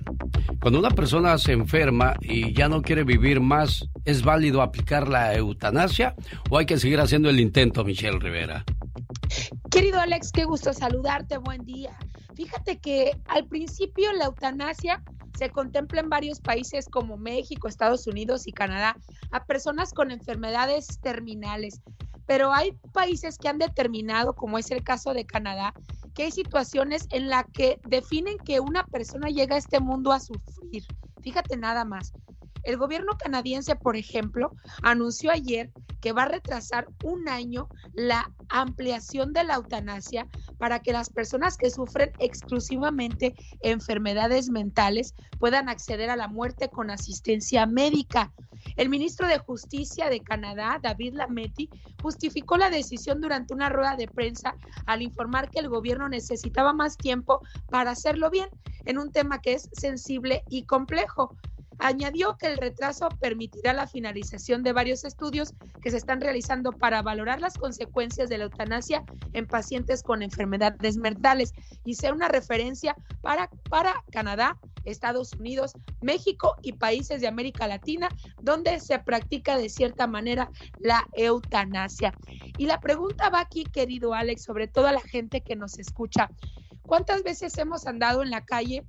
Cuando 0.62 0.80
una 0.80 0.92
persona 0.92 1.38
se 1.38 1.54
enferma 1.54 2.16
y 2.22 2.54
ya 2.54 2.70
no 2.70 2.82
quiere 2.82 3.04
vivir 3.04 3.40
más, 3.40 3.88
¿es 4.06 4.24
válido 4.24 4.62
aplicar 4.62 5.08
la 5.08 5.34
eutanasia 5.36 6.16
o 6.50 6.58
hay 6.58 6.66
que 6.66 6.78
seguir 6.78 7.00
haciendo 7.00 7.30
el 7.30 7.40
intento, 7.40 7.84
Michelle 7.84 8.20
Rivera? 8.20 8.64
Querido 9.72 10.00
Alex, 10.00 10.32
qué 10.32 10.46
gusto 10.46 10.74
saludarte, 10.74 11.38
buen 11.38 11.66
día. 11.66 11.98
Fíjate 12.36 12.80
que 12.80 13.12
al 13.26 13.48
principio 13.48 14.12
la 14.14 14.26
eutanasia 14.26 15.02
se 15.38 15.50
contempla 15.50 16.02
en 16.02 16.10
varios 16.10 16.40
países 16.40 16.86
como 16.88 17.18
México, 17.18 17.68
Estados 17.68 18.06
Unidos 18.06 18.48
y 18.48 18.52
Canadá 18.52 18.98
a 19.32 19.46
personas 19.46 19.94
con 19.94 20.12
enfermedades 20.12 21.00
terminales. 21.02 21.82
Pero 22.32 22.54
hay 22.54 22.72
países 22.94 23.38
que 23.38 23.50
han 23.50 23.58
determinado, 23.58 24.34
como 24.34 24.58
es 24.58 24.72
el 24.72 24.86
caso 24.86 25.14
de 25.14 25.26
Canadá, 25.26 25.74
que 26.16 26.24
hay 26.24 26.32
situaciones 26.32 27.06
en 27.10 27.28
las 27.28 27.44
que 27.52 27.78
definen 27.84 28.38
que 28.46 28.62
una 28.62 28.86
persona 28.86 29.28
llega 29.28 29.56
a 29.56 29.60
este 29.60 29.82
mundo 29.82 30.14
a 30.14 30.22
sufrir. 30.22 30.86
Fíjate 31.20 31.58
nada 31.58 31.84
más. 31.84 32.14
El 32.64 32.78
gobierno 32.78 33.18
canadiense, 33.18 33.76
por 33.76 33.96
ejemplo, 33.96 34.52
anunció 34.84 35.32
ayer 35.32 35.72
que 36.00 36.14
va 36.14 36.24
a 36.24 36.30
retrasar 36.30 36.88
un 37.04 37.30
año 37.30 37.70
la 37.94 38.32
ampliación 38.50 39.34
de 39.34 39.44
la 39.44 39.56
eutanasia 39.56 40.28
para 40.58 40.80
que 40.80 40.94
las 40.94 41.10
personas 41.10 41.58
que 41.58 41.70
sufren 41.70 42.12
exclusivamente 42.20 43.36
enfermedades 43.62 44.50
mentales 44.50 45.14
puedan 45.40 45.70
acceder 45.70 46.10
a 46.10 46.16
la 46.16 46.28
muerte 46.28 46.70
con 46.70 46.90
asistencia 46.90 47.66
médica. 47.66 48.34
El 48.76 48.90
ministro 48.90 49.28
de 49.28 49.40
Justicia 49.40 50.10
de 50.10 50.22
Canadá, 50.22 50.80
David 50.82 51.14
Lametti, 51.16 51.70
justificó 52.02 52.58
la 52.58 52.70
decisión 52.70 53.22
durante 53.22 53.54
una 53.54 53.70
rueda 53.70 53.96
de 53.96 54.08
prensa 54.08 54.56
al 54.86 55.02
informar 55.02 55.50
que 55.50 55.60
el 55.60 55.70
gobierno 55.70 56.10
necesitaba 56.10 56.74
más 56.74 56.98
tiempo 56.98 57.42
para 57.70 57.92
hacerlo 57.92 58.30
bien 58.30 58.50
en 58.86 58.98
un 58.98 59.12
tema 59.12 59.40
que 59.40 59.54
es 59.54 59.70
sensible 59.74 60.44
y 60.50 60.66
complejo. 60.66 61.36
Añadió 61.84 62.38
que 62.38 62.46
el 62.46 62.58
retraso 62.58 63.10
permitirá 63.20 63.74
la 63.74 63.88
finalización 63.88 64.62
de 64.62 64.72
varios 64.72 65.04
estudios 65.04 65.56
que 65.82 65.90
se 65.90 65.98
están 65.98 66.22
realizando 66.22 66.72
para 66.74 67.02
valorar 67.02 67.42
las 67.42 67.58
consecuencias 67.58 68.30
de 68.30 68.38
la 68.38 68.44
eutanasia 68.44 69.04
en 69.34 69.48
pacientes 69.48 70.04
con 70.04 70.22
enfermedades 70.22 70.98
mentales 70.98 71.54
y 71.84 71.96
sea 71.96 72.14
una 72.14 72.28
referencia 72.28 72.96
para, 73.22 73.50
para 73.68 74.04
Canadá, 74.12 74.60
Estados 74.86 75.34
Unidos, 75.34 75.74
México 76.02 76.54
y 76.62 76.74
países 76.74 77.20
de 77.20 77.28
América 77.28 77.68
Latina 77.68 78.10
donde 78.40 78.80
se 78.80 79.00
practica 79.00 79.58
de 79.58 79.70
cierta 79.70 80.06
manera 80.06 80.52
la 80.78 81.08
eutanasia. 81.14 82.14
Y 82.60 82.68
la 82.68 82.80
pregunta 82.80 83.30
va 83.32 83.40
aquí, 83.40 83.64
querido 83.64 84.14
Alex, 84.14 84.44
sobre 84.44 84.68
todo 84.68 84.86
a 84.86 84.92
la 84.92 85.02
gente 85.02 85.42
que 85.42 85.56
nos 85.56 85.80
escucha. 85.80 86.30
¿Cuántas 86.84 87.24
veces 87.24 87.58
hemos 87.58 87.88
andado 87.88 88.22
en 88.22 88.30
la 88.30 88.46
calle 88.46 88.86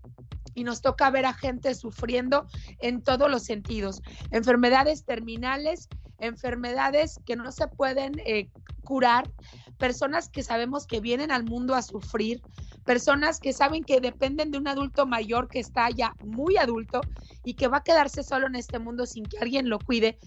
y 0.55 0.65
nos 0.65 0.81
toca 0.81 1.11
ver 1.11 1.27
a 1.27 1.35
gente 1.35 1.75
sufriendo 1.75 2.47
en 2.81 3.03
todos 3.03 3.31
los 3.31 3.45
sentidos. 3.45 4.03
Enfermedades 4.31 5.05
terminales, 5.05 5.89
enfermedades 6.19 7.21
que 7.27 7.37
no 7.37 7.51
se 7.53 7.67
pueden 7.69 8.13
eh, 8.25 8.49
curar, 8.85 9.31
personas 9.79 10.29
que 10.29 10.43
sabemos 10.43 10.87
que 10.87 11.01
vienen 11.01 11.31
al 11.31 11.45
mundo 11.45 11.75
a 11.75 11.83
sufrir, 11.83 12.43
personas 12.85 13.41
que 13.41 13.53
saben 13.53 13.85
que 13.85 14.01
dependen 14.01 14.51
de 14.51 14.59
un 14.59 14.69
adulto 14.69 15.07
mayor 15.07 15.49
que 15.49 15.61
está 15.61 15.91
ya 15.91 16.15
muy 16.21 16.57
adulto 16.57 17.01
y 17.45 17.55
que 17.55 17.69
va 17.69 17.79
a 17.79 17.83
quedarse 17.83 18.23
solo 18.23 18.47
en 18.47 18.57
este 18.57 18.79
mundo 18.79 19.07
sin 19.07 19.25
que 19.25 19.39
alguien 19.39 19.69
lo 19.69 19.79
cuide 19.79 20.19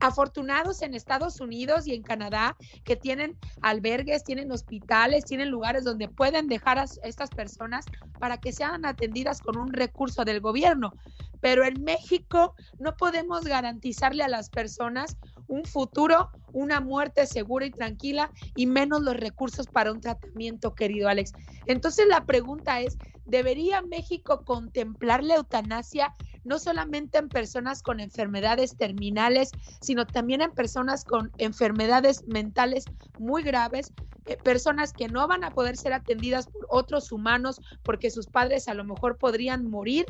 afortunados 0.00 0.82
en 0.82 0.94
Estados 0.94 1.40
Unidos 1.40 1.86
y 1.86 1.94
en 1.94 2.02
Canadá 2.02 2.56
que 2.84 2.96
tienen 2.96 3.38
albergues, 3.60 4.24
tienen 4.24 4.50
hospitales, 4.50 5.24
tienen 5.24 5.50
lugares 5.50 5.84
donde 5.84 6.08
pueden 6.08 6.48
dejar 6.48 6.78
a 6.78 6.86
estas 7.02 7.30
personas 7.30 7.84
para 8.18 8.38
que 8.38 8.52
sean 8.52 8.84
atendidas 8.84 9.40
con 9.40 9.58
un 9.58 9.72
recurso 9.72 10.24
del 10.24 10.40
gobierno. 10.40 10.92
Pero 11.40 11.64
en 11.64 11.82
México 11.82 12.54
no 12.78 12.96
podemos 12.96 13.44
garantizarle 13.44 14.22
a 14.22 14.28
las 14.28 14.50
personas 14.50 15.16
un 15.46 15.64
futuro, 15.64 16.30
una 16.52 16.80
muerte 16.80 17.26
segura 17.26 17.66
y 17.66 17.70
tranquila 17.70 18.30
y 18.54 18.66
menos 18.66 19.02
los 19.02 19.16
recursos 19.16 19.66
para 19.66 19.92
un 19.92 20.00
tratamiento, 20.00 20.74
querido 20.74 21.08
Alex. 21.08 21.32
Entonces 21.66 22.06
la 22.08 22.24
pregunta 22.24 22.80
es, 22.80 22.96
¿debería 23.24 23.82
México 23.82 24.44
contemplar 24.44 25.24
la 25.24 25.36
eutanasia 25.36 26.14
no 26.44 26.58
solamente 26.58 27.18
en 27.18 27.28
personas 27.28 27.82
con 27.82 28.00
enfermedades 28.00 28.76
terminales, 28.76 29.50
sino 29.80 30.06
también 30.06 30.40
en 30.40 30.52
personas 30.52 31.04
con 31.04 31.32
enfermedades 31.38 32.24
mentales 32.26 32.84
muy 33.18 33.42
graves, 33.42 33.92
eh, 34.26 34.36
personas 34.36 34.92
que 34.92 35.08
no 35.08 35.26
van 35.26 35.44
a 35.44 35.50
poder 35.50 35.76
ser 35.76 35.92
atendidas 35.92 36.46
por 36.46 36.66
otros 36.68 37.12
humanos 37.12 37.60
porque 37.82 38.10
sus 38.10 38.26
padres 38.26 38.68
a 38.68 38.74
lo 38.74 38.84
mejor 38.84 39.18
podrían 39.18 39.68
morir 39.68 40.06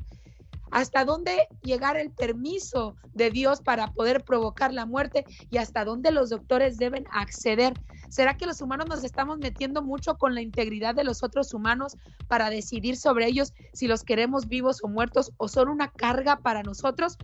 hasta 0.70 1.04
dónde 1.04 1.48
llegar 1.62 1.96
el 1.96 2.10
permiso 2.10 2.96
de 3.14 3.30
Dios 3.30 3.60
para 3.60 3.88
poder 3.92 4.24
provocar 4.24 4.72
la 4.72 4.86
muerte 4.86 5.24
y 5.50 5.58
hasta 5.58 5.84
dónde 5.84 6.10
los 6.10 6.30
doctores 6.30 6.78
deben 6.78 7.04
acceder. 7.10 7.74
¿Será 8.08 8.36
que 8.36 8.46
los 8.46 8.60
humanos 8.60 8.86
nos 8.88 9.04
estamos 9.04 9.38
metiendo 9.38 9.82
mucho 9.82 10.16
con 10.18 10.34
la 10.34 10.42
integridad 10.42 10.94
de 10.94 11.04
los 11.04 11.22
otros 11.22 11.54
humanos 11.54 11.96
para 12.28 12.50
decidir 12.50 12.96
sobre 12.96 13.26
ellos 13.26 13.52
si 13.72 13.86
los 13.86 14.02
queremos 14.02 14.48
vivos 14.48 14.80
o 14.82 14.88
muertos 14.88 15.32
o 15.36 15.48
son 15.48 15.68
una 15.68 15.88
carga 15.88 16.36
para 16.40 16.62
nosotros? 16.62 17.16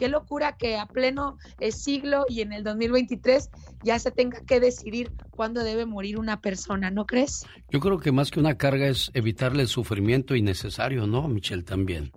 Qué 0.00 0.08
locura 0.08 0.56
que 0.56 0.78
a 0.78 0.86
pleno 0.86 1.36
eh, 1.58 1.72
siglo 1.72 2.24
y 2.26 2.40
en 2.40 2.54
el 2.54 2.64
2023 2.64 3.50
ya 3.82 3.98
se 3.98 4.10
tenga 4.10 4.40
que 4.46 4.58
decidir 4.58 5.12
cuándo 5.30 5.62
debe 5.62 5.84
morir 5.84 6.18
una 6.18 6.40
persona, 6.40 6.90
¿no 6.90 7.04
crees? 7.04 7.44
Yo 7.68 7.80
creo 7.80 7.98
que 7.98 8.10
más 8.10 8.30
que 8.30 8.40
una 8.40 8.56
carga 8.56 8.86
es 8.86 9.10
evitarle 9.12 9.60
el 9.60 9.68
sufrimiento 9.68 10.34
innecesario, 10.34 11.06
¿no, 11.06 11.28
Michelle? 11.28 11.64
También. 11.64 12.12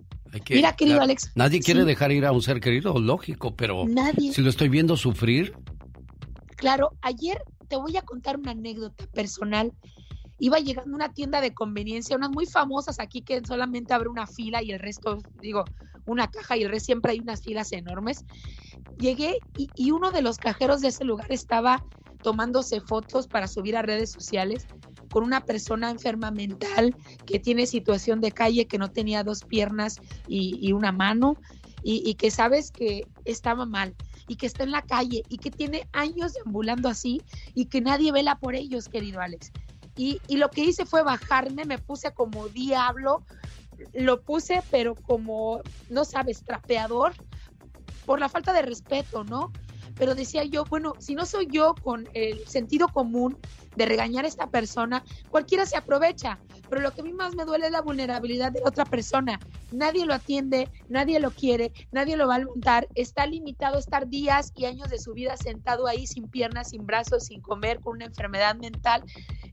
Mira, 0.50 0.74
querido 0.74 1.00
Alex. 1.00 1.32
Nadie 1.34 1.60
quiere 1.60 1.84
dejar 1.84 2.12
ir 2.12 2.24
a 2.26 2.32
un 2.32 2.42
ser 2.42 2.60
querido, 2.60 2.98
lógico, 2.98 3.54
pero 3.54 3.84
nadie. 3.86 4.32
si 4.32 4.42
lo 4.42 4.50
estoy 4.50 4.68
viendo 4.68 4.96
sufrir. 4.96 5.54
Claro, 6.56 6.92
ayer 7.02 7.42
te 7.68 7.76
voy 7.76 7.96
a 7.96 8.02
contar 8.02 8.38
una 8.38 8.52
anécdota 8.52 9.06
personal. 9.12 9.72
Iba 10.38 10.58
llegando 10.58 10.92
a 10.92 10.96
una 10.96 11.12
tienda 11.12 11.40
de 11.40 11.54
conveniencia, 11.54 12.16
unas 12.16 12.30
muy 12.30 12.46
famosas 12.46 12.98
aquí 12.98 13.22
que 13.22 13.40
solamente 13.46 13.94
abre 13.94 14.08
una 14.08 14.26
fila 14.26 14.62
y 14.62 14.72
el 14.72 14.80
resto, 14.80 15.18
digo, 15.40 15.64
una 16.06 16.28
caja 16.28 16.56
y 16.56 16.62
el 16.62 16.70
resto 16.70 16.86
siempre 16.86 17.12
hay 17.12 17.20
unas 17.20 17.42
filas 17.42 17.72
enormes. 17.72 18.24
Llegué 18.98 19.38
y, 19.56 19.70
y 19.76 19.90
uno 19.90 20.10
de 20.10 20.22
los 20.22 20.38
cajeros 20.38 20.80
de 20.80 20.88
ese 20.88 21.04
lugar 21.04 21.30
estaba 21.30 21.84
tomándose 22.22 22.80
fotos 22.80 23.28
para 23.28 23.46
subir 23.46 23.76
a 23.76 23.82
redes 23.82 24.10
sociales 24.10 24.66
con 25.10 25.24
una 25.24 25.44
persona 25.44 25.90
enferma 25.90 26.30
mental 26.30 26.94
que 27.26 27.38
tiene 27.38 27.66
situación 27.66 28.20
de 28.20 28.32
calle, 28.32 28.66
que 28.66 28.78
no 28.78 28.90
tenía 28.90 29.24
dos 29.24 29.44
piernas 29.44 30.00
y, 30.28 30.72
una 30.72 30.92
mano 30.92 31.36
y, 31.82 32.14
que 32.14 32.30
sabes 32.30 32.70
que 32.70 33.06
estaba 33.24 33.66
mal 33.66 33.94
y 34.26 34.36
que 34.36 34.46
está 34.46 34.64
en 34.64 34.70
la 34.70 34.82
calle 34.82 35.22
y 35.28 35.38
que 35.38 35.50
tiene 35.50 35.88
años 35.92 36.32
deambulando 36.34 36.88
así 36.88 37.22
y 37.54 37.66
que 37.66 37.80
nadie 37.80 38.12
vela 38.12 38.38
por 38.38 38.54
ellos, 38.54 38.88
querido 38.88 39.20
Alex. 39.20 39.52
Y, 39.96 40.20
y 40.26 40.38
lo 40.38 40.50
que 40.50 40.64
hice 40.64 40.86
fue 40.86 41.02
bajarme, 41.02 41.64
me 41.64 41.78
puse 41.78 42.12
como 42.12 42.48
diablo, 42.48 43.22
lo 43.92 44.22
puse 44.22 44.62
pero 44.70 44.94
como, 44.94 45.60
no 45.88 46.04
sabes, 46.04 46.42
trapeador 46.42 47.12
por 48.04 48.20
la 48.20 48.28
falta 48.28 48.52
de 48.52 48.62
respeto, 48.62 49.24
¿no? 49.24 49.52
Pero 49.96 50.14
decía 50.14 50.44
yo, 50.44 50.64
bueno, 50.64 50.94
si 50.98 51.14
no 51.14 51.26
soy 51.26 51.46
yo 51.50 51.74
con 51.82 52.08
el 52.14 52.46
sentido 52.46 52.88
común 52.88 53.38
de 53.76 53.86
regañar 53.86 54.24
a 54.24 54.28
esta 54.28 54.48
persona, 54.48 55.04
cualquiera 55.30 55.66
se 55.66 55.76
aprovecha. 55.76 56.38
Pero 56.68 56.80
lo 56.80 56.92
que 56.92 57.00
a 57.00 57.04
mí 57.04 57.12
más 57.12 57.34
me 57.34 57.44
duele 57.44 57.66
es 57.66 57.72
la 57.72 57.82
vulnerabilidad 57.82 58.52
de 58.52 58.62
otra 58.64 58.84
persona. 58.84 59.38
Nadie 59.70 60.06
lo 60.06 60.14
atiende, 60.14 60.70
nadie 60.88 61.20
lo 61.20 61.30
quiere, 61.30 61.72
nadie 61.92 62.16
lo 62.16 62.28
va 62.28 62.36
a 62.36 62.40
montar. 62.40 62.88
Está 62.94 63.26
limitado 63.26 63.76
a 63.76 63.80
estar 63.80 64.08
días 64.08 64.52
y 64.54 64.66
años 64.66 64.88
de 64.88 64.98
su 64.98 65.12
vida 65.12 65.36
sentado 65.36 65.86
ahí 65.86 66.06
sin 66.06 66.28
piernas, 66.28 66.70
sin 66.70 66.86
brazos, 66.86 67.26
sin 67.26 67.40
comer, 67.40 67.80
con 67.80 67.96
una 67.96 68.06
enfermedad 68.06 68.56
mental. 68.56 69.02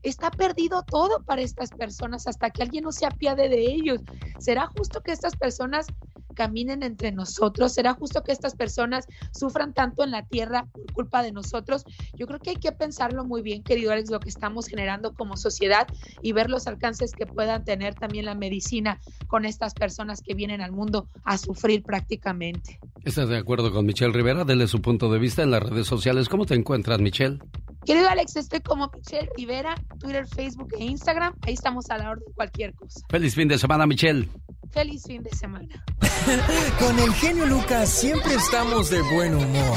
Está 0.02 0.30
perdido 0.30 0.82
todo 0.82 1.22
para 1.24 1.42
estas 1.42 1.70
personas 1.70 2.26
hasta 2.26 2.50
que 2.50 2.62
alguien 2.62 2.84
no 2.84 2.92
se 2.92 3.06
apiade 3.06 3.48
de 3.48 3.60
ellos. 3.60 4.00
¿Será 4.38 4.66
justo 4.66 5.00
que 5.00 5.12
estas 5.12 5.36
personas 5.36 5.86
caminen 6.32 6.82
entre 6.82 7.12
nosotros? 7.12 7.72
¿Será 7.72 7.94
justo 7.94 8.22
que 8.22 8.32
estas 8.32 8.54
personas 8.54 9.06
sufran 9.32 9.72
tanto 9.72 10.04
en 10.04 10.10
la 10.10 10.26
tierra 10.26 10.66
por 10.72 10.92
culpa 10.92 11.22
de 11.22 11.32
nosotros? 11.32 11.84
Yo 12.14 12.26
creo 12.26 12.40
que 12.40 12.50
hay 12.50 12.56
que 12.56 12.72
pensarlo 12.72 13.24
muy 13.24 13.42
bien, 13.42 13.62
querido 13.62 13.92
Alex, 13.92 14.10
lo 14.10 14.20
que 14.20 14.28
estamos 14.28 14.66
generando 14.66 15.14
como 15.14 15.36
sociedad 15.36 15.86
y 16.22 16.32
ver 16.32 16.50
los 16.50 16.66
alcances 16.66 17.12
que 17.12 17.26
puedan 17.26 17.64
tener 17.64 17.94
también 17.94 18.24
la 18.24 18.34
medicina 18.34 19.00
con 19.28 19.44
estas 19.44 19.74
personas 19.74 20.22
que 20.22 20.34
vienen 20.34 20.60
al 20.60 20.72
mundo 20.72 21.08
a 21.24 21.38
sufrir 21.38 21.82
prácticamente. 21.82 22.78
¿Estás 23.04 23.28
de 23.28 23.36
acuerdo 23.36 23.72
con 23.72 23.86
Michelle 23.86 24.12
Rivera? 24.12 24.44
Dele 24.44 24.66
su 24.68 24.80
punto 24.80 25.10
de 25.10 25.18
vista 25.18 25.42
en 25.42 25.50
las 25.50 25.62
redes 25.62 25.86
sociales. 25.86 26.28
¿Cómo 26.28 26.46
te 26.46 26.54
encuentras, 26.54 27.00
Michelle? 27.00 27.38
Querido 27.84 28.08
Alex, 28.08 28.36
estoy 28.36 28.60
como 28.60 28.90
Michelle 28.96 29.28
Rivera, 29.36 29.74
Twitter, 29.98 30.26
Facebook 30.26 30.68
e 30.78 30.84
Instagram. 30.84 31.34
Ahí 31.42 31.54
estamos 31.54 31.90
a 31.90 31.98
la 31.98 32.10
orden 32.10 32.24
de 32.26 32.34
cualquier 32.34 32.74
cosa. 32.74 33.00
Feliz 33.08 33.34
fin 33.34 33.48
de 33.48 33.58
semana, 33.58 33.86
Michelle. 33.86 34.28
Feliz 34.70 35.02
fin 35.04 35.22
de 35.22 35.30
semana. 35.30 35.84
Con 36.78 36.98
el 36.98 37.12
genio 37.14 37.46
Lucas 37.46 37.88
siempre 37.88 38.34
estamos 38.34 38.88
de 38.88 39.02
buen 39.02 39.34
humor. 39.34 39.76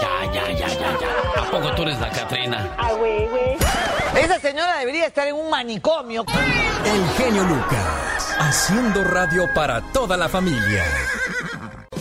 Ya, 0.00 0.32
ya, 0.32 0.52
ya, 0.52 0.68
ya, 0.68 0.98
ya. 1.00 1.42
¿A 1.42 1.50
poco 1.50 1.74
tú 1.74 1.82
eres 1.82 1.98
la 1.98 2.10
Catrina? 2.10 2.74
Ah, 2.78 2.92
güey, 2.92 3.26
güey. 3.28 3.56
Esa 4.22 4.38
señora 4.38 4.78
debería 4.78 5.06
estar 5.06 5.26
en 5.26 5.34
un 5.34 5.48
manicomio. 5.50 6.24
El 6.84 7.08
genio 7.16 7.42
Lucas, 7.44 8.36
haciendo 8.38 9.02
radio 9.04 9.44
para 9.54 9.80
toda 9.92 10.16
la 10.16 10.28
familia. 10.28 10.84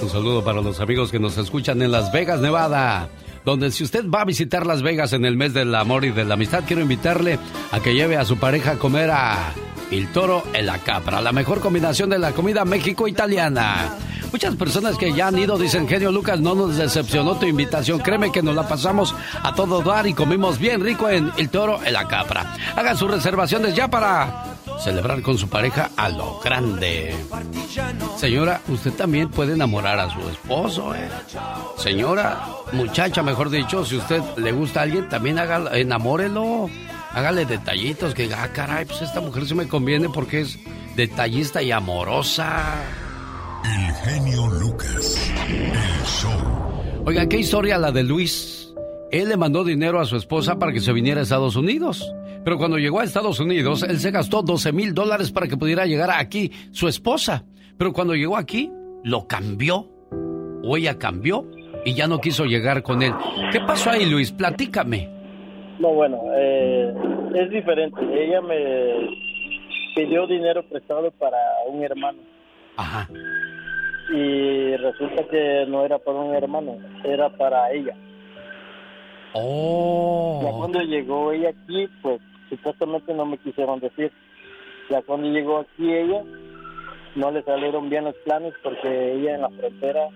Un 0.01 0.09
saludo 0.09 0.43
para 0.43 0.61
los 0.61 0.79
amigos 0.79 1.11
que 1.11 1.19
nos 1.19 1.37
escuchan 1.37 1.81
en 1.81 1.91
Las 1.91 2.11
Vegas, 2.11 2.39
Nevada 2.41 3.09
donde 3.45 3.71
si 3.71 3.83
usted 3.83 4.09
va 4.09 4.21
a 4.21 4.25
visitar 4.25 4.65
Las 4.65 4.81
Vegas 4.81 5.13
en 5.13 5.23
el 5.23 5.37
mes 5.37 5.53
del 5.53 5.73
amor 5.75 6.03
y 6.03 6.11
de 6.11 6.25
la 6.25 6.33
amistad, 6.33 6.63
quiero 6.65 6.81
invitarle 6.81 7.39
a 7.71 7.79
que 7.79 7.93
lleve 7.93 8.17
a 8.17 8.25
su 8.25 8.37
pareja 8.37 8.71
a 8.71 8.77
comer 8.77 9.11
a 9.11 9.53
El 9.91 10.11
Toro 10.11 10.43
en 10.53 10.65
la 10.65 10.79
Capra, 10.79 11.21
la 11.21 11.31
mejor 11.31 11.61
combinación 11.61 12.09
de 12.09 12.17
la 12.17 12.31
comida 12.31 12.65
México-italiana. 12.65 13.95
Muchas 14.31 14.55
personas 14.55 14.97
que 14.97 15.13
ya 15.13 15.27
han 15.27 15.37
ido 15.37 15.57
dicen, 15.57 15.87
genio 15.87 16.11
Lucas, 16.11 16.41
no 16.41 16.55
nos 16.55 16.75
decepcionó 16.75 17.37
tu 17.37 17.45
invitación. 17.45 17.99
Créeme 17.99 18.31
que 18.31 18.41
nos 18.41 18.55
la 18.55 18.67
pasamos 18.67 19.15
a 19.41 19.53
todo 19.53 19.81
dar 19.81 20.07
y 20.07 20.13
comimos 20.13 20.57
bien 20.57 20.81
rico 20.81 21.07
en 21.07 21.31
El 21.37 21.49
Toro 21.49 21.79
en 21.85 21.93
la 21.93 22.07
Capra. 22.07 22.57
Hagan 22.75 22.97
sus 22.97 23.11
reservaciones 23.11 23.75
ya 23.75 23.87
para 23.87 24.54
celebrar 24.79 25.21
con 25.21 25.37
su 25.37 25.47
pareja 25.49 25.91
a 25.95 26.09
lo 26.09 26.39
grande. 26.39 27.15
Señora, 28.17 28.61
usted 28.67 28.93
también 28.93 29.29
puede 29.29 29.53
enamorar 29.53 29.99
a 29.99 30.09
su 30.09 30.27
esposo, 30.29 30.93
¿eh? 30.95 31.09
Señora, 31.77 32.47
muchacha, 32.73 33.23
mejor 33.23 33.49
dicho, 33.49 33.85
si 33.85 33.97
usted 33.97 34.21
le 34.37 34.51
gusta 34.51 34.81
a 34.81 34.83
alguien, 34.83 35.09
también 35.09 35.39
haga, 35.39 35.77
enamórelo. 35.77 36.69
Hágale 37.11 37.45
detallitos 37.45 38.13
que, 38.13 38.29
ah, 38.33 38.49
caray, 38.53 38.85
pues 38.85 39.01
esta 39.01 39.21
mujer 39.21 39.47
se 39.47 39.55
me 39.55 39.67
conviene 39.67 40.09
porque 40.09 40.41
es 40.41 40.59
detallista 40.95 41.61
y 41.61 41.71
amorosa. 41.71 42.83
El 43.63 43.93
genio 43.95 44.47
Lucas. 44.47 45.31
El 45.47 46.05
show. 46.05 47.03
Oiga, 47.05 47.27
qué 47.27 47.37
historia 47.37 47.77
la 47.77 47.91
de 47.91 48.03
Luis. 48.03 48.73
Él 49.11 49.29
le 49.29 49.37
mandó 49.37 49.63
dinero 49.63 49.99
a 49.99 50.05
su 50.05 50.17
esposa 50.17 50.59
para 50.59 50.73
que 50.73 50.81
se 50.81 50.91
viniera 50.91 51.21
a 51.21 51.23
Estados 51.23 51.55
Unidos. 51.55 52.11
Pero 52.45 52.59
cuando 52.59 52.77
llegó 52.77 52.99
a 52.99 53.03
Estados 53.03 53.39
Unidos, 53.39 53.81
él 53.81 53.97
se 53.97 54.11
gastó 54.11 54.43
12 54.43 54.71
mil 54.71 54.93
dólares 54.93 55.31
para 55.31 55.47
que 55.47 55.57
pudiera 55.57 55.87
llegar 55.87 56.11
aquí 56.11 56.51
su 56.71 56.87
esposa. 56.87 57.43
Pero 57.75 57.91
cuando 57.91 58.13
llegó 58.13 58.37
aquí, 58.37 58.71
lo 59.03 59.25
cambió. 59.27 59.89
O 60.63 60.77
ella 60.77 60.99
cambió 60.99 61.45
y 61.83 61.95
ya 61.95 62.07
no 62.07 62.19
quiso 62.19 62.45
llegar 62.45 62.83
con 62.83 63.01
él. 63.01 63.13
¿Qué 63.51 63.59
pasó 63.61 63.89
ahí, 63.89 64.05
Luis? 64.05 64.31
Platícame. 64.31 65.09
No, 65.79 65.89
bueno, 65.93 66.21
eh, 66.35 66.93
es 67.33 67.49
diferente. 67.49 67.99
Ella 68.13 68.41
me 68.41 69.09
pidió 69.95 70.27
dinero 70.27 70.63
prestado 70.69 71.09
para 71.11 71.37
un 71.67 71.83
hermano. 71.83 72.19
Ajá. 72.77 73.09
Y 74.13 74.75
resulta 74.77 75.23
que 75.31 75.65
no 75.67 75.83
era 75.83 75.97
para 75.97 76.19
un 76.19 76.35
hermano, 76.35 76.77
era 77.03 77.27
para 77.29 77.71
ella. 77.71 77.95
Oh. 79.33 80.41
Ya 80.43 80.51
cuando 80.51 80.81
llegó 80.81 81.31
ella 81.31 81.49
aquí, 81.49 81.87
pues 82.01 82.21
supuestamente 82.49 83.13
no 83.13 83.25
me 83.25 83.37
quisieron 83.37 83.79
decir. 83.79 84.11
Ya 84.89 85.01
cuando 85.01 85.27
llegó 85.29 85.59
aquí 85.59 85.91
ella, 85.91 86.21
no 87.15 87.31
le 87.31 87.41
salieron 87.43 87.89
bien 87.89 88.05
los 88.05 88.15
planes 88.25 88.53
porque 88.63 89.13
ella 89.13 89.35
en 89.35 89.41
la 89.41 89.49
frontera 89.49 90.07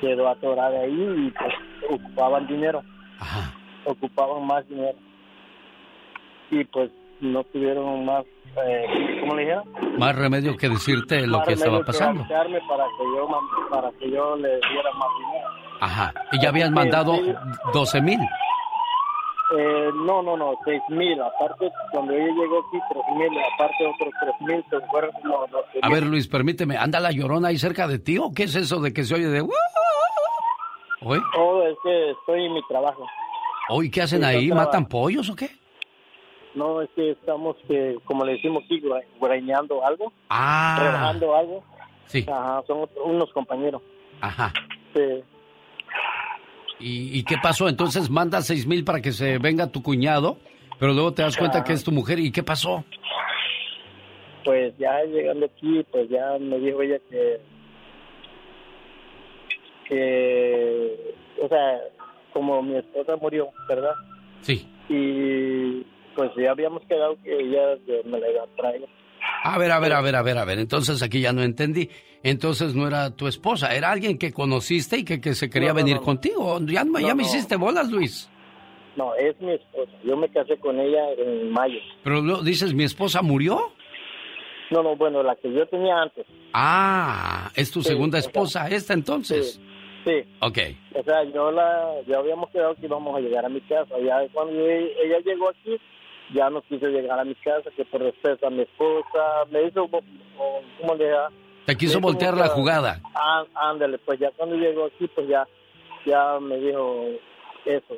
quedó 0.00 0.28
atorada 0.28 0.80
ahí 0.80 0.92
y 1.26 1.30
pues 1.30 1.54
ocupaban 1.90 2.46
dinero. 2.46 2.82
Ocupaban 3.84 4.46
más 4.46 4.66
dinero. 4.68 4.98
Y 6.50 6.64
pues 6.64 6.90
no 7.20 7.44
tuvieron 7.44 8.04
más, 8.04 8.24
eh, 8.66 9.18
¿cómo 9.20 9.34
le 9.36 9.42
dijeron? 9.42 9.64
Más 9.98 10.14
remedio 10.16 10.56
que 10.56 10.68
decirte 10.68 11.26
lo 11.26 11.38
Más 11.38 11.48
que 11.48 11.54
estaba 11.54 11.80
pasando. 11.84 12.20
avisarme 12.22 12.58
para 12.68 12.84
que 12.84 13.04
yo 13.16 13.28
para 13.70 13.90
que 13.92 14.10
yo 14.10 14.36
le 14.36 14.48
diera 14.48 14.92
más 14.94 15.08
dinero. 15.18 15.48
Ajá. 15.80 16.14
Y 16.32 16.40
ya 16.42 16.48
habían 16.50 16.72
mandado 16.74 17.14
12 17.72 18.00
mil. 18.02 18.18
Eh, 19.56 19.90
no, 19.94 20.22
no, 20.22 20.36
no, 20.36 20.54
seis 20.64 20.82
mil. 20.88 21.20
Aparte, 21.22 21.70
cuando 21.92 22.12
ella 22.12 22.26
llegó 22.34 22.58
aquí, 22.66 22.78
tres 22.90 23.04
mil. 23.16 23.38
Aparte, 23.54 23.86
otros 23.86 24.12
tres 24.20 24.34
mil. 24.40 24.64
Se 24.70 24.80
fueron 24.88 25.10
como 25.22 25.46
doce 25.46 25.78
A 25.82 25.88
ver, 25.88 26.04
Luis, 26.04 26.26
permíteme. 26.26 26.76
¿Anda 26.76 26.98
la 27.00 27.12
llorona 27.12 27.48
ahí 27.48 27.58
cerca 27.58 27.86
de 27.86 27.98
ti 27.98 28.18
o 28.18 28.32
qué 28.34 28.44
es 28.44 28.54
eso 28.56 28.80
de 28.80 28.92
que 28.92 29.04
se 29.04 29.14
oye 29.14 29.28
de... 29.28 29.42
¿Oye? 29.42 31.20
Oh, 31.38 31.62
es 31.62 31.76
que 31.82 32.10
estoy 32.10 32.46
en 32.46 32.54
mi 32.54 32.62
trabajo. 32.66 33.06
¿Oye, 33.68 33.90
qué 33.90 34.02
hacen 34.02 34.20
Sí, 34.20 34.24
ahí? 34.24 34.46
yo 34.48 34.54
¿Matan 34.54 34.86
pollos 34.86 35.28
o 35.30 35.36
qué? 35.36 35.50
No, 36.54 36.80
es 36.80 36.88
que 36.96 37.10
estamos, 37.12 37.56
que, 37.68 37.98
como 38.06 38.24
le 38.24 38.32
decimos 38.32 38.64
aquí, 38.64 38.82
grañando 39.20 39.84
algo. 39.84 40.12
Ah. 40.30 40.78
Rebajando 40.80 41.36
algo. 41.36 41.64
Sí. 42.06 42.24
Ajá, 42.28 42.62
son 42.66 42.88
unos 43.04 43.30
compañeros. 43.32 43.82
Ajá. 44.20 44.52
Sí. 44.94 45.22
¿Y, 46.78 47.18
y 47.18 47.24
qué 47.24 47.36
pasó? 47.42 47.68
Entonces 47.68 48.10
manda 48.10 48.42
seis 48.42 48.66
mil 48.66 48.84
para 48.84 49.00
que 49.00 49.12
se 49.12 49.38
venga 49.38 49.72
tu 49.72 49.82
cuñado, 49.82 50.38
pero 50.78 50.92
luego 50.92 51.12
te 51.14 51.22
das 51.22 51.36
cuenta 51.36 51.64
que 51.64 51.72
es 51.72 51.84
tu 51.84 51.92
mujer. 51.92 52.18
¿Y 52.18 52.30
qué 52.30 52.42
pasó? 52.42 52.84
Pues 54.44 54.76
ya 54.78 55.02
llegando 55.04 55.46
aquí, 55.46 55.84
pues 55.90 56.08
ya 56.08 56.38
me 56.38 56.58
dijo 56.58 56.82
ella 56.82 56.98
que, 57.10 57.40
que, 59.88 61.14
o 61.42 61.48
sea, 61.48 61.80
como 62.32 62.62
mi 62.62 62.76
esposa 62.76 63.16
murió, 63.16 63.48
¿verdad? 63.68 63.94
Sí. 64.42 64.68
Y 64.88 65.82
pues 66.14 66.30
ya 66.36 66.52
habíamos 66.52 66.82
quedado 66.84 67.16
que 67.24 67.40
ella 67.40 67.76
me 68.04 68.20
la 68.20 68.30
iba 68.30 68.42
a 68.44 68.56
traer. 68.56 68.86
A 69.44 69.58
ver, 69.58 69.70
a 69.70 69.78
ver, 69.78 69.92
a 69.92 70.00
ver, 70.00 70.16
a 70.16 70.22
ver, 70.22 70.38
a 70.38 70.44
ver. 70.44 70.58
Entonces 70.58 71.02
aquí 71.02 71.20
ya 71.20 71.32
no 71.32 71.42
entendí. 71.42 71.88
Entonces 72.22 72.74
no 72.74 72.86
era 72.88 73.10
tu 73.14 73.28
esposa, 73.28 73.74
era 73.74 73.92
alguien 73.92 74.18
que 74.18 74.32
conociste 74.32 74.98
y 74.98 75.04
que, 75.04 75.20
que 75.20 75.34
se 75.34 75.48
quería 75.48 75.68
No, 75.68 75.74
no, 75.74 75.84
venir 75.84 75.96
no. 75.96 76.02
contigo. 76.02 76.58
Ya, 76.66 76.72
ya 76.74 76.84
No, 76.84 76.92
me 77.00 77.08
no. 77.14 77.20
hiciste 77.22 77.56
bolas, 77.56 77.90
Luis. 77.90 78.28
No, 78.96 79.14
es 79.14 79.38
mi 79.40 79.52
esposa. 79.52 79.92
Yo 80.04 80.16
me 80.16 80.28
casé 80.30 80.56
con 80.58 80.80
ella 80.80 81.02
en 81.18 81.50
mayo. 81.52 81.78
Pero 82.02 82.20
luego 82.22 82.42
dices, 82.42 82.72
¿mi 82.74 82.84
esposa 82.84 83.22
murió? 83.22 83.72
No, 84.70 84.82
no, 84.82 84.96
bueno, 84.96 85.22
la 85.22 85.36
que 85.36 85.52
yo 85.52 85.64
tenía 85.66 85.96
antes. 86.00 86.26
Ah, 86.52 87.50
es 87.54 87.70
tu 87.70 87.82
Sí, 87.82 87.88
segunda 87.90 88.18
o 88.18 88.20
sea, 88.22 88.28
esposa, 88.28 88.68
esta 88.68 88.94
entonces. 88.94 89.60
Sí. 90.04 90.12
Ok. 90.40 90.58
O 90.94 91.02
sea, 91.04 91.22
yo 91.32 91.50
la, 91.52 91.92
ya 92.08 92.18
habíamos 92.18 92.50
quedado 92.50 92.74
que 92.76 92.86
íbamos 92.86 93.16
a 93.16 93.20
llegar 93.20 93.44
a 93.44 93.48
mi 93.48 93.60
casa. 93.60 93.94
Ya 94.04 94.20
cuando 94.32 94.58
ella 94.68 95.18
llegó 95.24 95.50
aquí, 95.50 95.76
ya 96.34 96.50
no 96.50 96.62
quiso 96.62 96.86
llegar 96.86 97.18
a 97.18 97.24
mi 97.24 97.34
casa, 97.36 97.70
que 97.76 97.84
por 97.84 98.00
respeto 98.02 98.46
a 98.46 98.50
mi 98.50 98.62
esposa, 98.62 99.44
me 99.50 99.64
hizo, 99.64 99.88
¿cómo 99.88 100.94
le 100.96 101.08
da? 101.08 101.28
Te 101.66 101.76
quiso 101.76 102.00
voltear 102.00 102.36
la 102.36 102.48
jugada. 102.48 103.00
Ah, 103.14 103.44
ándale, 103.54 103.98
pues 103.98 104.18
ya 104.20 104.30
cuando 104.36 104.54
llegó 104.56 104.86
aquí, 104.86 105.08
pues 105.14 105.26
ya, 105.28 105.46
ya 106.04 106.38
me 106.40 106.56
dijo 106.58 107.06
eso. 107.64 107.96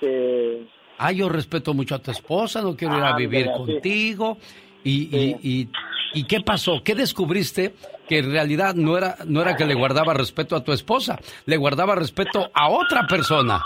Que, 0.00 0.66
Ah, 0.98 1.12
yo 1.12 1.28
respeto 1.28 1.74
mucho 1.74 1.94
a 1.94 1.98
tu 1.98 2.10
esposa, 2.10 2.62
no 2.62 2.74
quiero 2.74 2.96
ir 2.96 3.04
a 3.04 3.14
vivir 3.16 3.50
contigo. 3.52 4.38
Y, 4.82 5.14
y, 5.14 5.36
y, 5.42 5.68
¿y 6.14 6.24
qué 6.24 6.40
pasó? 6.40 6.82
¿Qué 6.82 6.94
descubriste? 6.94 7.74
Que 8.08 8.18
en 8.18 8.30
realidad 8.30 8.74
no 8.74 8.96
era, 8.96 9.16
no 9.26 9.42
era 9.42 9.56
que 9.56 9.64
le 9.66 9.74
guardaba 9.74 10.14
respeto 10.14 10.56
a 10.56 10.62
tu 10.64 10.72
esposa, 10.72 11.18
le 11.44 11.56
guardaba 11.56 11.94
respeto 11.96 12.50
a 12.54 12.68
otra 12.70 13.06
persona. 13.06 13.60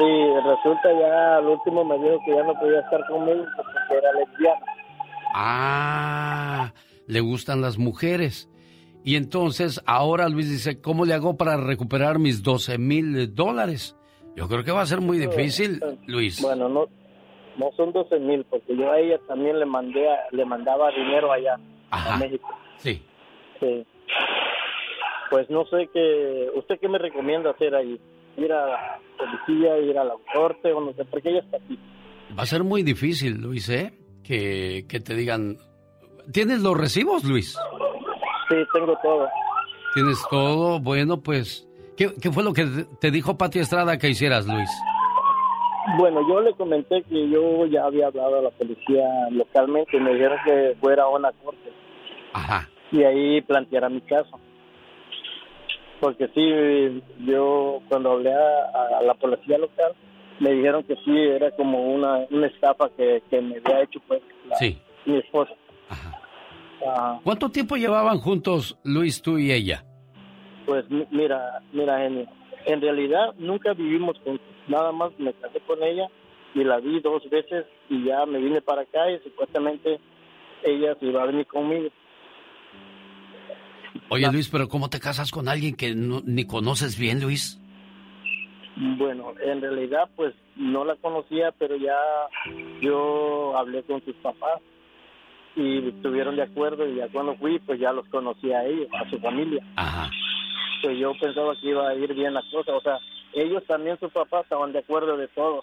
Sí, 0.00 0.48
resulta 0.48 0.92
ya, 0.98 1.36
al 1.36 1.46
último 1.46 1.84
me 1.84 1.98
dijo 1.98 2.18
que 2.26 2.34
ya 2.34 2.42
no 2.42 2.54
podía 2.54 2.80
estar 2.80 3.06
conmigo 3.06 3.44
porque 3.56 3.96
era 3.98 4.12
lesbiana. 4.14 4.66
Ah, 5.34 6.72
le 7.06 7.20
gustan 7.20 7.60
las 7.60 7.78
mujeres. 7.78 8.48
Y 9.04 9.16
entonces 9.16 9.82
ahora 9.86 10.28
Luis 10.28 10.50
dice, 10.50 10.80
¿cómo 10.80 11.04
le 11.04 11.14
hago 11.14 11.36
para 11.36 11.56
recuperar 11.56 12.18
mis 12.18 12.42
12 12.42 12.78
mil 12.78 13.34
dólares? 13.34 13.96
Yo 14.36 14.48
creo 14.48 14.62
que 14.64 14.72
va 14.72 14.82
a 14.82 14.86
ser 14.86 15.00
muy 15.00 15.18
difícil, 15.18 15.80
Luis. 16.06 16.40
Bueno, 16.42 16.68
no, 16.68 16.86
no 17.56 17.70
son 17.76 17.92
12 17.92 18.18
mil, 18.18 18.44
porque 18.44 18.76
yo 18.76 18.90
a 18.92 18.98
ella 18.98 19.18
también 19.26 19.58
le 19.58 19.66
mandé, 19.66 20.08
a- 20.08 20.18
le 20.32 20.44
mandaba 20.44 20.90
dinero 20.90 21.32
allá, 21.32 21.58
a 21.90 22.16
México. 22.18 22.48
Sí. 22.78 23.02
Sí. 23.58 23.86
Pues 25.30 25.48
no 25.48 25.64
sé 25.66 25.88
qué, 25.92 26.48
¿usted 26.56 26.78
qué 26.80 26.88
me 26.88 26.98
recomienda 26.98 27.50
hacer 27.50 27.74
ahí? 27.74 28.00
Ir 28.36 28.52
a 28.52 28.66
la 28.66 28.98
policía, 29.18 29.78
ir 29.78 29.98
a 29.98 30.04
la 30.04 30.14
corte, 30.34 30.72
o 30.72 30.80
no 30.80 30.92
sé, 30.94 31.04
porque 31.04 31.30
ella 31.30 31.40
está 31.40 31.56
aquí. 31.58 31.78
Va 32.38 32.42
a 32.44 32.46
ser 32.46 32.64
muy 32.64 32.82
difícil, 32.82 33.40
Luis, 33.40 33.68
¿eh? 33.68 33.92
Que, 34.22 34.84
que 34.88 35.00
te 35.00 35.14
digan... 35.14 35.56
¿Tienes 36.32 36.62
los 36.62 36.76
recibos, 36.76 37.24
Luis? 37.24 37.58
Sí, 38.48 38.56
tengo 38.72 38.96
todo. 39.02 39.28
¿Tienes 39.94 40.22
todo? 40.30 40.78
Bueno, 40.80 41.20
pues... 41.20 41.66
¿Qué, 41.96 42.10
qué 42.22 42.30
fue 42.30 42.44
lo 42.44 42.52
que 42.52 42.64
te- 42.64 42.84
te 43.00 43.10
dijo 43.10 43.36
Pati 43.36 43.58
Estrada 43.58 43.98
que 43.98 44.08
hicieras, 44.08 44.46
Luis? 44.46 44.70
Bueno, 45.98 46.20
yo 46.28 46.40
le 46.40 46.52
comenté 46.54 47.02
que 47.02 47.28
yo 47.28 47.66
ya 47.66 47.84
había 47.84 48.06
hablado 48.06 48.38
a 48.38 48.42
la 48.42 48.50
policía 48.50 49.02
localmente 49.32 49.96
y 49.96 50.00
me 50.00 50.12
dijeron 50.14 50.38
que 50.46 50.76
fuera 50.80 51.02
a 51.04 51.08
una 51.08 51.32
corte. 51.44 51.72
Ajá. 52.32 52.68
Y 52.92 53.02
ahí 53.02 53.40
planteara 53.42 53.88
mi 53.88 54.00
caso. 54.02 54.38
Porque 56.00 56.28
sí, 56.34 57.02
yo 57.26 57.80
cuando 57.88 58.12
hablé 58.12 58.32
a, 58.32 58.98
a 58.98 59.02
la 59.02 59.14
policía 59.14 59.58
local, 59.58 59.92
me 60.38 60.52
dijeron 60.52 60.82
que 60.84 60.96
sí, 61.04 61.10
era 61.18 61.50
como 61.50 61.92
una, 61.92 62.26
una 62.30 62.46
estafa 62.46 62.88
que, 62.96 63.22
que 63.28 63.40
me 63.42 63.56
había 63.58 63.82
hecho 63.82 64.00
pues 64.08 64.22
la- 64.48 64.56
Sí. 64.56 64.78
mi 65.04 65.18
esposa. 65.18 65.52
Ah, 66.86 67.20
¿Cuánto 67.22 67.50
tiempo 67.50 67.76
llevaban 67.76 68.18
juntos 68.18 68.78
Luis, 68.84 69.20
tú 69.20 69.38
y 69.38 69.52
ella? 69.52 69.84
pues 70.66 70.88
mi- 70.88 71.06
mira, 71.10 71.60
mira, 71.72 71.98
genio, 71.98 72.26
en 72.64 72.80
realidad 72.80 73.34
nunca 73.38 73.72
vivimos 73.74 74.16
juntos. 74.24 74.46
Nada 74.68 74.92
más 74.92 75.10
me 75.18 75.32
casé 75.34 75.58
con 75.60 75.82
ella 75.82 76.06
y 76.54 76.62
la 76.64 76.78
vi 76.78 77.00
dos 77.00 77.28
veces 77.28 77.66
y 77.88 78.04
ya 78.04 78.24
me 78.24 78.38
vine 78.38 78.62
para 78.62 78.82
acá 78.82 79.10
y 79.10 79.18
supuestamente 79.18 79.98
ella 80.62 80.94
se 81.00 81.06
iba 81.06 81.22
a 81.22 81.26
venir 81.26 81.46
conmigo. 81.46 81.88
Oye, 84.10 84.30
Luis, 84.32 84.48
pero 84.48 84.68
¿cómo 84.68 84.90
te 84.90 85.00
casas 85.00 85.30
con 85.30 85.48
alguien 85.48 85.76
que 85.76 85.94
no- 85.94 86.20
ni 86.24 86.44
conoces 86.44 86.98
bien, 86.98 87.20
Luis? 87.22 87.58
Bueno, 88.76 89.34
en 89.42 89.60
realidad 89.60 90.08
pues 90.16 90.34
no 90.56 90.84
la 90.84 90.96
conocía, 90.96 91.52
pero 91.58 91.76
ya 91.76 91.96
yo 92.80 93.56
hablé 93.56 93.82
con 93.82 94.02
sus 94.04 94.14
papás 94.16 94.60
y 95.56 95.88
estuvieron 95.88 96.36
de 96.36 96.42
acuerdo 96.42 96.86
y 96.88 96.96
ya 96.96 97.08
cuando 97.08 97.34
fui 97.36 97.58
pues 97.60 97.78
ya 97.80 97.92
los 97.92 98.06
conocía 98.08 98.58
a 98.60 98.66
ellos, 98.66 98.88
a 98.92 99.08
su 99.10 99.18
familia. 99.20 99.62
Ajá. 99.76 100.10
Pues 100.82 100.98
yo 100.98 101.12
pensaba 101.20 101.54
que 101.60 101.68
iba 101.68 101.88
a 101.88 101.94
ir 101.94 102.14
bien 102.14 102.32
la 102.34 102.42
cosa, 102.50 102.72
o 102.74 102.80
sea, 102.80 102.98
ellos 103.34 103.62
también 103.66 103.98
sus 104.00 104.10
papás 104.12 104.44
estaban 104.44 104.72
de 104.72 104.78
acuerdo 104.78 105.16
de 105.16 105.28
todo, 105.28 105.62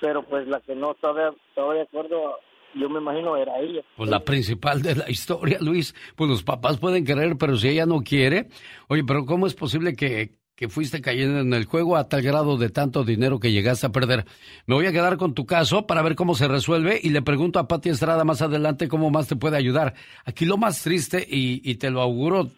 pero 0.00 0.22
pues 0.22 0.46
la 0.46 0.60
que 0.60 0.74
no 0.74 0.92
estaba, 0.92 1.32
estaba 1.48 1.74
de 1.74 1.82
acuerdo, 1.82 2.38
yo 2.74 2.88
me 2.88 3.00
imagino 3.00 3.36
era 3.36 3.58
ella. 3.58 3.82
Pues 3.96 4.10
la 4.10 4.20
principal 4.20 4.82
de 4.82 4.96
la 4.96 5.10
historia, 5.10 5.58
Luis, 5.60 5.94
pues 6.16 6.30
los 6.30 6.42
papás 6.42 6.78
pueden 6.78 7.04
querer, 7.04 7.36
pero 7.38 7.56
si 7.56 7.68
ella 7.68 7.86
no 7.86 8.00
quiere, 8.00 8.48
oye, 8.88 9.04
pero 9.04 9.24
¿cómo 9.26 9.46
es 9.46 9.54
posible 9.54 9.94
que, 9.94 10.30
que 10.56 10.68
fuiste 10.68 11.00
cayendo 11.00 11.40
en 11.40 11.52
el 11.54 11.64
juego 11.64 11.96
a 11.96 12.08
tal 12.08 12.22
grado 12.22 12.56
de 12.56 12.70
tanto 12.70 13.04
dinero 13.04 13.40
que 13.40 13.52
llegaste 13.52 13.86
a 13.86 13.90
perder? 13.90 14.24
Me 14.66 14.74
voy 14.74 14.86
a 14.86 14.92
quedar 14.92 15.16
con 15.16 15.34
tu 15.34 15.46
caso 15.46 15.86
para 15.86 16.02
ver 16.02 16.14
cómo 16.14 16.34
se 16.34 16.48
resuelve 16.48 16.98
y 17.02 17.10
le 17.10 17.22
pregunto 17.22 17.58
a 17.58 17.68
Pati 17.68 17.88
Estrada 17.88 18.24
más 18.24 18.42
adelante 18.42 18.88
cómo 18.88 19.10
más 19.10 19.28
te 19.28 19.36
puede 19.36 19.56
ayudar. 19.56 19.94
Aquí 20.24 20.44
lo 20.44 20.56
más 20.56 20.82
triste, 20.82 21.26
y, 21.28 21.60
y 21.68 21.76
te 21.76 21.90
lo 21.90 22.00
auguro 22.00 22.48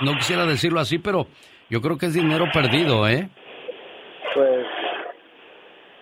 no 0.00 0.14
quisiera 0.16 0.46
decirlo 0.46 0.80
así, 0.80 0.98
pero 0.98 1.26
yo 1.68 1.80
creo 1.80 1.98
que 1.98 2.06
es 2.06 2.14
dinero 2.14 2.46
perdido, 2.52 3.06
¿eh? 3.08 3.28
Pues, 4.34 4.66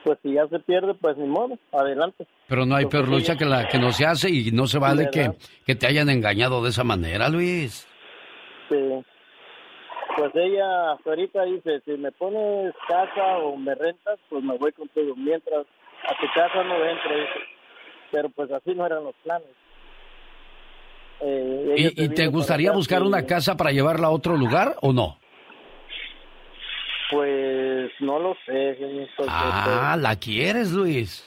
pues 0.04 0.18
si 0.22 0.34
ya 0.34 0.46
se 0.48 0.58
pierde, 0.60 0.94
pues 0.94 1.16
ni 1.16 1.26
modo, 1.26 1.58
adelante. 1.72 2.26
Pero 2.48 2.66
no 2.66 2.76
hay 2.76 2.86
peor 2.86 3.08
lucha 3.08 3.36
que 3.36 3.44
la 3.44 3.68
que 3.68 3.78
no 3.78 3.92
se 3.92 4.06
hace 4.06 4.30
y 4.30 4.50
no 4.52 4.66
se 4.66 4.78
vale 4.78 5.08
que, 5.10 5.20
¿Verdad? 5.20 5.36
que 5.66 5.74
te 5.74 5.86
hayan 5.86 6.08
engañado 6.08 6.62
de 6.62 6.70
esa 6.70 6.84
manera, 6.84 7.28
Luis. 7.28 7.86
Sí. 8.68 9.04
Pues 10.16 10.32
ella 10.34 10.92
ahorita 11.04 11.44
dice, 11.44 11.80
si 11.84 11.92
me 11.92 12.12
pones 12.12 12.74
casa 12.88 13.38
o 13.38 13.56
me 13.56 13.74
rentas, 13.74 14.18
pues 14.28 14.42
me 14.42 14.56
voy 14.56 14.72
contigo. 14.72 15.14
Mientras 15.16 15.66
a 16.08 16.20
tu 16.20 16.26
casa 16.34 16.64
no 16.64 16.74
entre, 16.84 17.20
dice. 17.20 17.40
Pero 18.10 18.28
pues 18.30 18.50
así 18.50 18.74
no 18.74 18.86
eran 18.86 19.04
los 19.04 19.14
planes. 19.22 19.48
Eh, 21.20 21.92
¿Y, 21.96 22.08
te 22.08 22.26
gustaría 22.28 22.72
buscar 22.72 23.02
una 23.02 23.26
casa 23.26 23.56
para 23.56 23.72
llevarla 23.72 24.06
a 24.06 24.10
otro 24.10 24.36
lugar 24.36 24.76
o 24.80 24.92
no? 24.92 25.19
Pues 27.10 27.90
no 28.00 28.18
lo 28.18 28.34
sé. 28.46 28.76
señor, 28.76 29.08
Ah, 29.28 29.96
la 29.98 30.16
quieres, 30.16 30.70
Luis. 30.72 31.24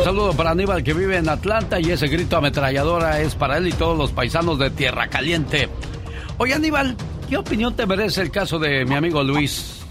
saludo 0.07 0.35
para 0.35 0.53
Aníbal 0.53 0.85
que 0.85 0.95
vive 0.95 1.17
en 1.17 1.29
Atlanta 1.29 1.81
y 1.81 1.91
ese 1.91 2.07
grito 2.07 2.37
ametralladora 2.37 3.21
es 3.23 3.35
para 3.35 3.59
él 3.59 3.67
y 3.67 3.73
todos 3.73 3.99
los 3.99 4.13
paisanos 4.13 4.57
de 4.57 4.71
Tierra 4.71 5.09
Caliente. 5.09 5.69
Oye 6.39 6.55
Aníbal, 6.55 6.97
¿qué 7.29 7.37
opinión 7.37 7.75
te 7.75 7.87
merece 7.87 8.23
el 8.23 8.31
caso 8.31 8.61
de 8.61 8.85
mi 8.85 8.95
amigo 8.95 9.25
Luis? 9.25 9.85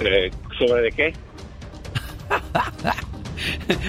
Eh, 0.00 0.32
¿Sobre 0.58 0.82
de 0.82 0.90
qué? 0.90 1.14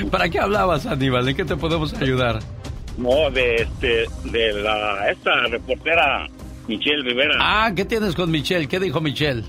¿Para 0.11 0.29
qué 0.29 0.39
hablabas 0.39 0.85
Aníbal? 0.85 1.27
¿En 1.27 1.37
qué 1.37 1.45
te 1.45 1.55
podemos 1.55 1.91
ayudar? 1.95 2.37
No, 2.95 3.31
de, 3.31 3.55
este, 3.55 4.05
de 4.25 4.53
la, 4.61 5.09
esta 5.09 5.47
reportera 5.47 6.27
Michelle 6.67 7.01
Rivera. 7.01 7.37
Ah, 7.39 7.71
¿qué 7.75 7.85
tienes 7.85 8.13
con 8.13 8.29
Michelle? 8.29 8.67
¿Qué 8.67 8.79
dijo 8.79 9.01
Michelle? 9.01 9.43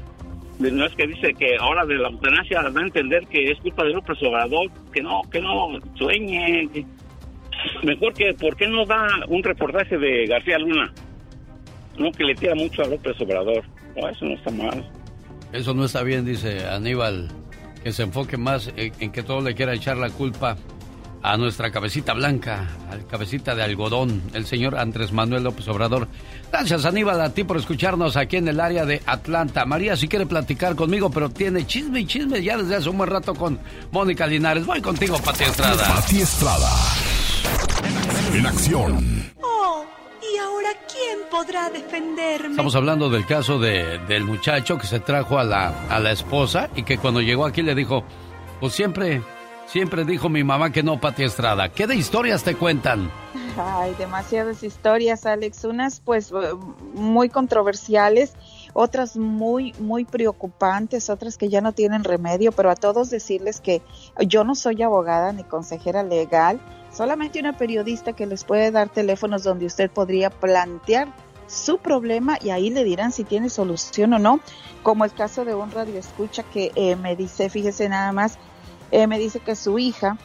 No 0.73 0.87
es 0.87 0.95
que 0.95 1.07
dice 1.07 1.35
que 1.35 1.57
ahora 1.59 1.85
de 1.85 1.95
la 1.97 2.09
eutanasia 2.09 2.62
da 2.62 2.81
a 2.81 2.85
entender 2.85 3.27
que 3.29 3.51
es 3.51 3.59
culpa 3.61 3.85
de 3.85 3.91
López 3.91 4.17
Obrador, 4.23 4.71
que 4.93 5.03
no, 5.03 5.23
que 5.31 5.41
no 5.41 5.79
sueñe. 5.97 6.69
que- 6.73 6.85
Mejor 7.83 8.12
que, 8.15 8.35
¿por 8.35 8.57
qué 8.57 8.67
no 8.69 8.85
da 8.85 9.07
un 9.29 9.43
reportaje 9.43 9.97
de 9.97 10.27
García 10.27 10.59
Luna? 10.59 10.93
No, 11.99 12.11
que 12.12 12.25
le 12.25 12.35
tira 12.35 12.55
mucho 12.55 12.83
a 12.83 12.87
López 12.89 13.19
Obrador. 13.21 13.65
Eso 13.97 14.25
no 14.25 14.35
está 14.35 14.51
mal. 14.51 14.85
Eso 15.53 15.73
no 15.75 15.85
está 15.85 16.03
bien, 16.03 16.25
dice 16.25 16.67
Aníbal, 16.67 17.29
que 17.83 17.93
se 17.93 18.03
enfoque 18.03 18.37
más 18.37 18.73
en 18.77 19.12
que 19.12 19.23
todo 19.23 19.41
le 19.41 19.55
quiera 19.55 19.73
echar 19.75 19.97
la 19.97 20.11
culpa 20.11 20.57
a 21.25 21.39
nuestra 21.39 21.72
cabecita 21.72 22.12
blanca, 22.12 22.68
al 22.91 23.07
cabecita 23.07 23.55
de 23.55 23.62
algodón, 23.62 24.22
el 24.35 24.45
señor 24.45 24.77
Andrés 24.77 25.11
Manuel 25.11 25.45
López 25.45 25.66
Obrador. 25.68 26.07
Gracias 26.53 26.85
Aníbal 26.85 27.18
a 27.22 27.33
ti 27.33 27.45
por 27.45 27.57
escucharnos 27.57 28.18
aquí 28.18 28.37
en 28.37 28.47
el 28.49 28.61
área 28.61 28.85
de 28.85 29.01
Atlanta. 29.07 29.64
María 29.64 29.97
si 29.97 30.07
quiere 30.07 30.27
platicar 30.27 30.77
conmigo, 30.77 31.11
pero 31.11 31.31
tiene 31.31 31.66
chisme 31.66 32.01
y 32.01 32.07
chisme 32.07 32.43
ya 32.43 32.59
desde 32.59 32.77
hace 32.77 32.91
un 32.91 32.99
buen 32.99 33.09
rato 33.09 33.35
con 33.35 33.59
Mónica 33.91 34.27
Linares. 34.27 34.66
Voy 34.66 34.83
contigo, 34.83 35.16
Pati 35.16 35.45
Estrada. 35.45 35.95
Pati 35.95 36.20
Estrada. 36.20 36.70
En 38.35 38.47
acción. 38.47 39.33
Oh, 39.41 39.87
¿y 40.20 40.37
ahora 40.37 40.68
quién 40.93 41.20
podrá 41.31 41.70
defenderme? 41.70 42.51
Estamos 42.51 42.75
hablando 42.75 43.09
del 43.09 43.25
caso 43.25 43.59
de, 43.59 43.99
del 44.07 44.25
muchacho 44.25 44.77
que 44.77 44.87
se 44.87 45.01
trajo 45.01 45.39
a 45.39 45.45
la, 45.45 45.87
a 45.89 45.99
la 46.01 46.12
esposa 46.12 46.68
y 46.77 46.83
que 46.83 46.99
cuando 46.99 47.22
llegó 47.22 47.47
aquí 47.47 47.62
le 47.62 47.75
dijo, 47.75 48.05
pues 48.61 48.75
siempre, 48.75 49.22
siempre 49.67 50.05
dijo 50.05 50.29
mi 50.29 50.45
mamá 50.45 50.71
que 50.71 50.83
no, 50.83 51.01
Pati 51.01 51.25
Estrada. 51.25 51.69
¿Qué 51.69 51.87
de 51.87 51.97
historias 51.97 52.43
te 52.43 52.55
cuentan? 52.55 53.11
Hay 53.57 53.95
demasiadas 53.95 54.62
historias, 54.62 55.27
Alex. 55.27 55.65
Unas, 55.65 56.01
pues, 56.01 56.33
eh, 56.33 56.55
muy 56.95 57.29
controversiales, 57.29 58.35
otras 58.73 59.17
muy, 59.17 59.73
muy 59.79 60.05
preocupantes, 60.05 61.09
otras 61.09 61.39
que 61.39 61.49
ya 61.49 61.61
no 61.61 61.73
tienen 61.73 62.05
remedio, 62.05 62.53
pero 62.53 62.71
a 62.71 62.77
todos 62.77 63.11
decirles 63.11 63.61
que 63.61 63.83
yo 64.27 64.45
no 64.45 64.55
soy 64.55 64.83
abogada 64.83 65.33
ni 65.33 65.45
consejera 65.45 66.03
legal, 66.03 66.61
solamente 66.93 67.41
una 67.41 67.57
periodista 67.57 68.12
que 68.12 68.27
les 68.27 68.45
puede 68.45 68.71
dar 68.71 68.89
teléfonos 68.89 69.45
donde 69.45 69.67
usted 69.67 69.91
podría 69.91 70.31
plantear 70.31 71.09
su 71.47 71.79
problema 71.79 72.39
y 72.43 72.51
ahí 72.51 72.71
le 72.71 72.85
dirán 72.85 73.12
si 73.12 73.25
tiene 73.25 73.51
solución 73.51 74.15
o 74.15 74.19
no, 74.19 74.41
como 74.83 75.05
el 75.05 75.12
caso 75.12 75.45
de 75.45 75.55
un 75.55 75.71
radio 75.71 75.99
escucha 75.99 76.43
que 76.43 76.73
eh, 76.75 76.97
me 76.97 77.17
dice, 77.17 77.51
fíjese 77.51 77.89
nada 77.89 78.12
más, 78.12 78.39
me 79.07 79.18
dice 79.18 79.40
que 79.40 79.57
su 79.57 79.78
hija, 79.78 80.16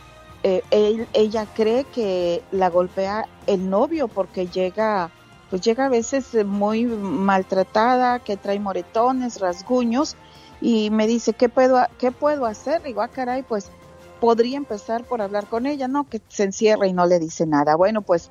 eh, 0.44 0.62
él- 0.72 1.08
ella 1.14 1.46
cree 1.54 1.84
que 1.86 2.44
la 2.52 2.70
golpea 2.70 3.28
el 3.48 3.70
novio 3.70 4.08
porque 4.08 4.48
llega, 4.48 5.10
pues 5.50 5.62
llega 5.62 5.88
a 5.88 5.90
veces 5.90 6.34
muy 6.46 6.86
maltratada, 6.86 8.20
que 8.20 8.38
trae 8.38 8.60
moretones, 8.60 9.40
rasguños 9.40 10.16
y 10.62 10.90
me 10.92 11.08
dice, 11.08 11.34
¿qué 11.34 11.50
puedo, 11.50 11.82
qué 11.98 12.12
puedo 12.12 12.46
hacer? 12.46 12.84
Digo, 12.84 13.02
ah, 13.02 13.08
caray, 13.08 13.44
pues 13.44 13.72
podría 14.20 14.58
empezar 14.58 15.06
por 15.06 15.22
hablar 15.22 15.48
con 15.48 15.66
ella, 15.66 15.88
¿no? 15.88 16.08
Que 16.10 16.22
se 16.28 16.44
encierra 16.44 16.88
y 16.88 16.94
no 16.94 17.06
le 17.06 17.20
dice 17.20 17.46
nada. 17.46 17.76
Bueno, 17.76 18.02
pues 18.02 18.30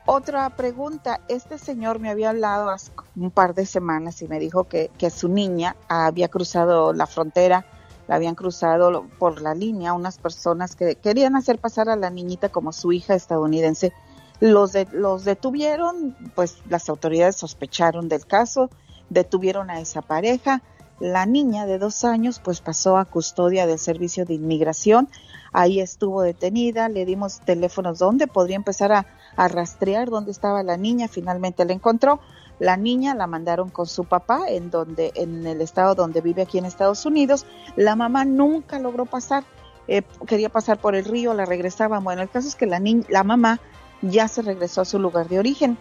Otra 0.06 0.48
pregunta. 0.50 1.20
Este 1.28 1.58
señor 1.58 1.98
me 1.98 2.08
había 2.10 2.30
hablado 2.30 2.70
hace 2.70 2.92
un 3.16 3.30
par 3.30 3.54
de 3.54 3.66
semanas 3.66 4.22
y 4.22 4.28
me 4.28 4.38
dijo 4.38 4.64
que, 4.64 4.90
que 4.96 5.10
su 5.10 5.28
niña 5.28 5.76
había 5.88 6.28
cruzado 6.28 6.92
la 6.92 7.06
frontera, 7.06 7.66
la 8.06 8.14
habían 8.14 8.34
cruzado 8.34 9.04
por 9.18 9.42
la 9.42 9.54
línea 9.54 9.92
unas 9.92 10.18
personas 10.18 10.76
que 10.76 10.94
querían 10.94 11.36
hacer 11.36 11.58
pasar 11.58 11.90
a 11.90 11.96
la 11.96 12.08
niñita 12.10 12.48
como 12.48 12.72
su 12.72 12.92
hija 12.92 13.14
estadounidense. 13.14 13.92
Los, 14.40 14.72
de- 14.72 14.88
los 14.92 15.24
detuvieron, 15.24 16.16
pues 16.34 16.58
las 16.70 16.88
autoridades 16.88 17.36
sospecharon 17.36 18.08
del 18.08 18.24
caso, 18.24 18.70
detuvieron 19.10 19.70
a 19.70 19.80
esa 19.80 20.02
pareja. 20.02 20.62
La 21.00 21.26
niña 21.26 21.66
de 21.66 21.78
dos 21.78 22.04
años 22.04 22.40
pues 22.42 22.60
pasó 22.60 22.96
a 22.96 23.04
custodia 23.04 23.66
del 23.66 23.78
servicio 23.78 24.24
de 24.24 24.34
inmigración. 24.34 25.08
Ahí 25.52 25.80
estuvo 25.80 26.22
detenida, 26.22 26.88
le 26.88 27.04
dimos 27.04 27.40
teléfonos 27.40 27.98
donde 27.98 28.26
podría 28.26 28.56
empezar 28.56 28.92
a, 28.92 29.06
a 29.36 29.48
rastrear 29.48 30.10
dónde 30.10 30.32
estaba 30.32 30.62
la 30.62 30.76
niña. 30.76 31.08
Finalmente 31.08 31.64
la 31.64 31.72
encontró. 31.72 32.20
La 32.58 32.76
niña 32.76 33.14
la 33.14 33.26
mandaron 33.26 33.70
con 33.70 33.86
su 33.86 34.04
papá 34.04 34.42
en 34.48 34.70
donde, 34.70 35.12
en 35.14 35.46
el 35.46 35.60
estado 35.60 35.94
donde 35.94 36.20
vive 36.20 36.42
aquí 36.42 36.58
en 36.58 36.64
Estados 36.64 37.06
Unidos. 37.06 37.46
La 37.76 37.94
mamá 37.94 38.24
nunca 38.24 38.80
logró 38.80 39.06
pasar, 39.06 39.44
eh, 39.86 40.02
quería 40.26 40.48
pasar 40.48 40.78
por 40.78 40.96
el 40.96 41.04
río, 41.04 41.34
la 41.34 41.44
regresaban. 41.44 42.02
Bueno, 42.02 42.22
el 42.22 42.28
caso 42.28 42.48
es 42.48 42.56
que 42.56 42.66
la 42.66 42.80
niña, 42.80 43.04
la 43.08 43.22
mamá 43.22 43.60
ya 44.02 44.26
se 44.26 44.42
regresó 44.42 44.80
a 44.80 44.84
su 44.84 44.98
lugar 44.98 45.28
de 45.28 45.38
origen. 45.38 45.78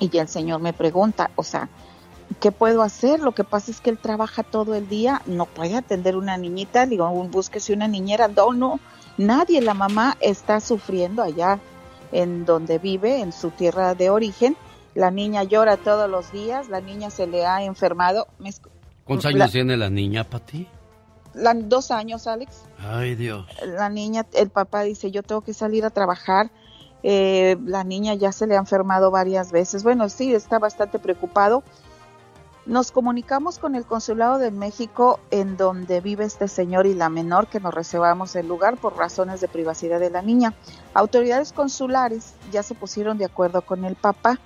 Y 0.00 0.08
ya 0.08 0.22
el 0.22 0.28
señor 0.28 0.60
me 0.60 0.72
pregunta, 0.72 1.30
o 1.36 1.44
sea, 1.44 1.68
¿qué 2.40 2.52
puedo 2.52 2.82
hacer? 2.82 3.20
Lo 3.20 3.32
que 3.32 3.44
pasa 3.44 3.70
es 3.70 3.80
que 3.80 3.90
él 3.90 3.98
trabaja 3.98 4.42
todo 4.42 4.74
el 4.74 4.88
día, 4.88 5.22
no 5.26 5.46
puede 5.46 5.76
atender 5.76 6.16
una 6.16 6.36
niñita, 6.36 6.86
digo, 6.86 7.08
búsquese 7.10 7.72
una 7.72 7.88
niñera, 7.88 8.28
no, 8.28 8.52
no, 8.52 8.80
nadie, 9.18 9.60
la 9.60 9.74
mamá 9.74 10.16
está 10.20 10.60
sufriendo 10.60 11.22
allá 11.22 11.58
en 12.12 12.44
donde 12.44 12.78
vive, 12.78 13.20
en 13.20 13.32
su 13.32 13.50
tierra 13.50 13.94
de 13.94 14.10
origen, 14.10 14.56
la 14.94 15.10
niña 15.10 15.42
llora 15.44 15.76
todos 15.76 16.08
los 16.08 16.30
días, 16.32 16.68
la 16.68 16.80
niña 16.80 17.10
se 17.10 17.26
le 17.26 17.44
ha 17.46 17.62
enfermado, 17.64 18.26
¿Cuántos 19.04 19.32
La- 19.34 19.44
años 19.44 19.52
tiene 19.52 19.76
la 19.76 19.90
niña, 19.90 20.24
Pati? 20.24 20.66
dos 21.64 21.90
años, 21.90 22.26
Alex. 22.26 22.62
Ay, 22.78 23.14
Dios. 23.16 23.46
La 23.66 23.88
niña, 23.88 24.24
el 24.34 24.50
papá 24.50 24.82
dice, 24.82 25.10
yo 25.10 25.22
tengo 25.22 25.40
que 25.42 25.52
salir 25.52 25.84
a 25.84 25.90
trabajar. 25.90 26.50
Eh, 27.02 27.56
la 27.66 27.84
niña 27.84 28.14
ya 28.14 28.32
se 28.32 28.46
le 28.46 28.54
ha 28.56 28.58
enfermado 28.58 29.10
varias 29.10 29.52
veces. 29.52 29.82
Bueno, 29.82 30.08
sí, 30.08 30.32
está 30.32 30.58
bastante 30.58 30.98
preocupado. 30.98 31.62
Nos 32.66 32.92
comunicamos 32.92 33.58
con 33.58 33.74
el 33.74 33.84
Consulado 33.84 34.38
de 34.38 34.50
México 34.50 35.20
en 35.30 35.58
donde 35.58 36.00
vive 36.00 36.24
este 36.24 36.48
señor 36.48 36.86
y 36.86 36.94
la 36.94 37.10
menor 37.10 37.46
que 37.46 37.60
nos 37.60 37.74
reservamos 37.74 38.34
el 38.36 38.48
lugar 38.48 38.78
por 38.78 38.96
razones 38.96 39.42
de 39.42 39.48
privacidad 39.48 40.00
de 40.00 40.08
la 40.08 40.22
niña. 40.22 40.54
Autoridades 40.94 41.52
consulares 41.52 42.32
ya 42.50 42.62
se 42.62 42.74
pusieron 42.74 43.18
de 43.18 43.26
acuerdo 43.26 43.60
con 43.60 43.84
el 43.84 43.96
papá 43.96 44.38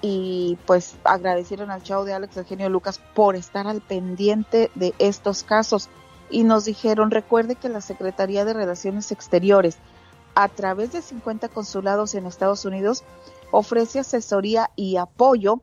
y 0.00 0.56
pues 0.66 0.96
agradecieron 1.04 1.70
al 1.70 1.82
chavo 1.82 2.06
de 2.06 2.14
Alex 2.14 2.38
Eugenio 2.38 2.70
Lucas 2.70 3.02
por 3.14 3.36
estar 3.36 3.66
al 3.66 3.82
pendiente 3.82 4.70
de 4.74 4.94
estos 4.98 5.42
casos 5.42 5.90
y 6.30 6.44
nos 6.44 6.64
dijeron, 6.64 7.10
recuerde 7.10 7.56
que 7.56 7.68
la 7.68 7.82
Secretaría 7.82 8.46
de 8.46 8.54
Relaciones 8.54 9.12
Exteriores, 9.12 9.76
a 10.34 10.48
través 10.48 10.92
de 10.92 11.02
50 11.02 11.50
consulados 11.50 12.14
en 12.14 12.24
Estados 12.24 12.64
Unidos, 12.64 13.04
ofrece 13.50 13.98
asesoría 13.98 14.70
y 14.74 14.96
apoyo 14.96 15.60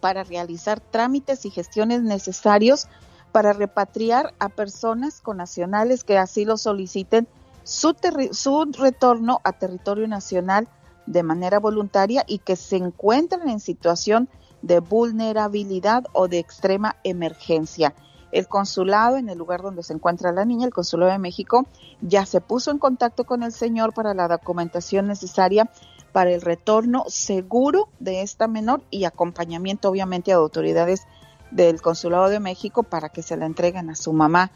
para 0.00 0.24
realizar 0.24 0.80
trámites 0.80 1.44
y 1.44 1.50
gestiones 1.50 2.02
necesarios 2.02 2.88
para 3.32 3.52
repatriar 3.52 4.32
a 4.38 4.48
personas 4.48 5.20
con 5.20 5.38
nacionales 5.38 6.04
que 6.04 6.18
así 6.18 6.44
lo 6.44 6.56
soliciten 6.56 7.26
su, 7.64 7.96
su 8.32 8.64
retorno 8.78 9.40
a 9.42 9.52
territorio 9.52 10.06
nacional 10.06 10.68
de 11.06 11.22
manera 11.22 11.58
voluntaria 11.58 12.24
y 12.26 12.38
que 12.38 12.56
se 12.56 12.76
encuentran 12.76 13.48
en 13.48 13.60
situación 13.60 14.28
de 14.62 14.80
vulnerabilidad 14.80 16.04
o 16.12 16.28
de 16.28 16.38
extrema 16.38 16.96
emergencia. 17.04 17.94
El 18.32 18.48
consulado, 18.48 19.16
en 19.16 19.28
el 19.28 19.38
lugar 19.38 19.62
donde 19.62 19.82
se 19.82 19.92
encuentra 19.92 20.32
la 20.32 20.44
niña, 20.44 20.66
el 20.66 20.72
consulado 20.72 21.12
de 21.12 21.18
México, 21.18 21.66
ya 22.00 22.26
se 22.26 22.40
puso 22.40 22.70
en 22.70 22.78
contacto 22.78 23.24
con 23.24 23.42
el 23.42 23.52
señor 23.52 23.94
para 23.94 24.14
la 24.14 24.26
documentación 24.26 25.06
necesaria 25.06 25.70
para 26.14 26.30
el 26.30 26.40
retorno 26.40 27.04
seguro 27.08 27.88
de 27.98 28.22
esta 28.22 28.46
menor 28.46 28.82
y 28.90 29.04
acompañamiento, 29.04 29.90
obviamente, 29.90 30.32
a 30.32 30.36
autoridades 30.36 31.02
del 31.50 31.82
consulado 31.82 32.28
de 32.28 32.38
México 32.38 32.84
para 32.84 33.08
que 33.08 33.22
se 33.22 33.36
la 33.36 33.46
entreguen 33.46 33.90
a 33.90 33.96
su 33.96 34.12
mamá 34.12 34.52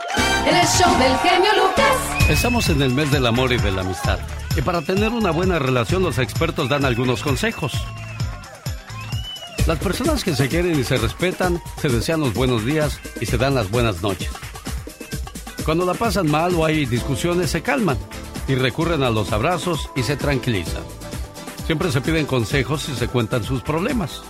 El 0.47 0.67
show 0.69 0.97
del 1.01 1.17
genio 1.19 1.51
Lucas. 1.57 2.31
Estamos 2.31 2.69
en 2.69 2.81
el 2.81 2.95
mes 2.95 3.11
del 3.11 3.27
amor 3.27 3.53
y 3.53 3.57
de 3.57 3.73
la 3.73 3.81
amistad. 3.81 4.21
Y 4.57 4.63
para 4.63 4.83
tener 4.83 5.11
una 5.11 5.33
buena 5.33 5.59
relación, 5.59 6.05
los 6.05 6.19
expertos 6.19 6.69
dan 6.69 6.85
algunos 6.85 7.25
consejos. 7.25 7.73
Las 9.67 9.81
personas 9.81 10.23
que 10.23 10.37
se 10.37 10.49
quieren 10.49 10.79
y 10.79 10.85
se 10.85 10.97
respetan 10.97 11.61
se 11.81 11.89
desean 11.89 12.21
los 12.21 12.33
buenos 12.35 12.65
días 12.65 13.01
y 13.21 13.27
se 13.27 13.37
dan 13.37 13.57
las 13.57 13.69
buenas 13.69 14.01
noches. 14.01 14.31
Cuando 15.65 15.85
la 15.85 15.95
pasan 15.95 16.31
mal 16.31 16.55
o 16.55 16.65
hay 16.65 16.87
discusiones 16.87 17.51
se 17.51 17.63
calman 17.63 17.99
y 18.47 18.55
recurren 18.55 19.03
a 19.03 19.11
los 19.11 19.33
abrazos 19.33 19.91
y 19.97 20.05
se 20.05 20.17
tranquilizan. 20.17 20.85
Siempre 21.67 21.91
se 21.91 22.01
piden 22.01 22.27
consejos 22.27 22.89
y 22.89 22.95
se 22.95 23.09
cuentan 23.09 23.43
sus 23.43 23.63
problemas. 23.63 24.23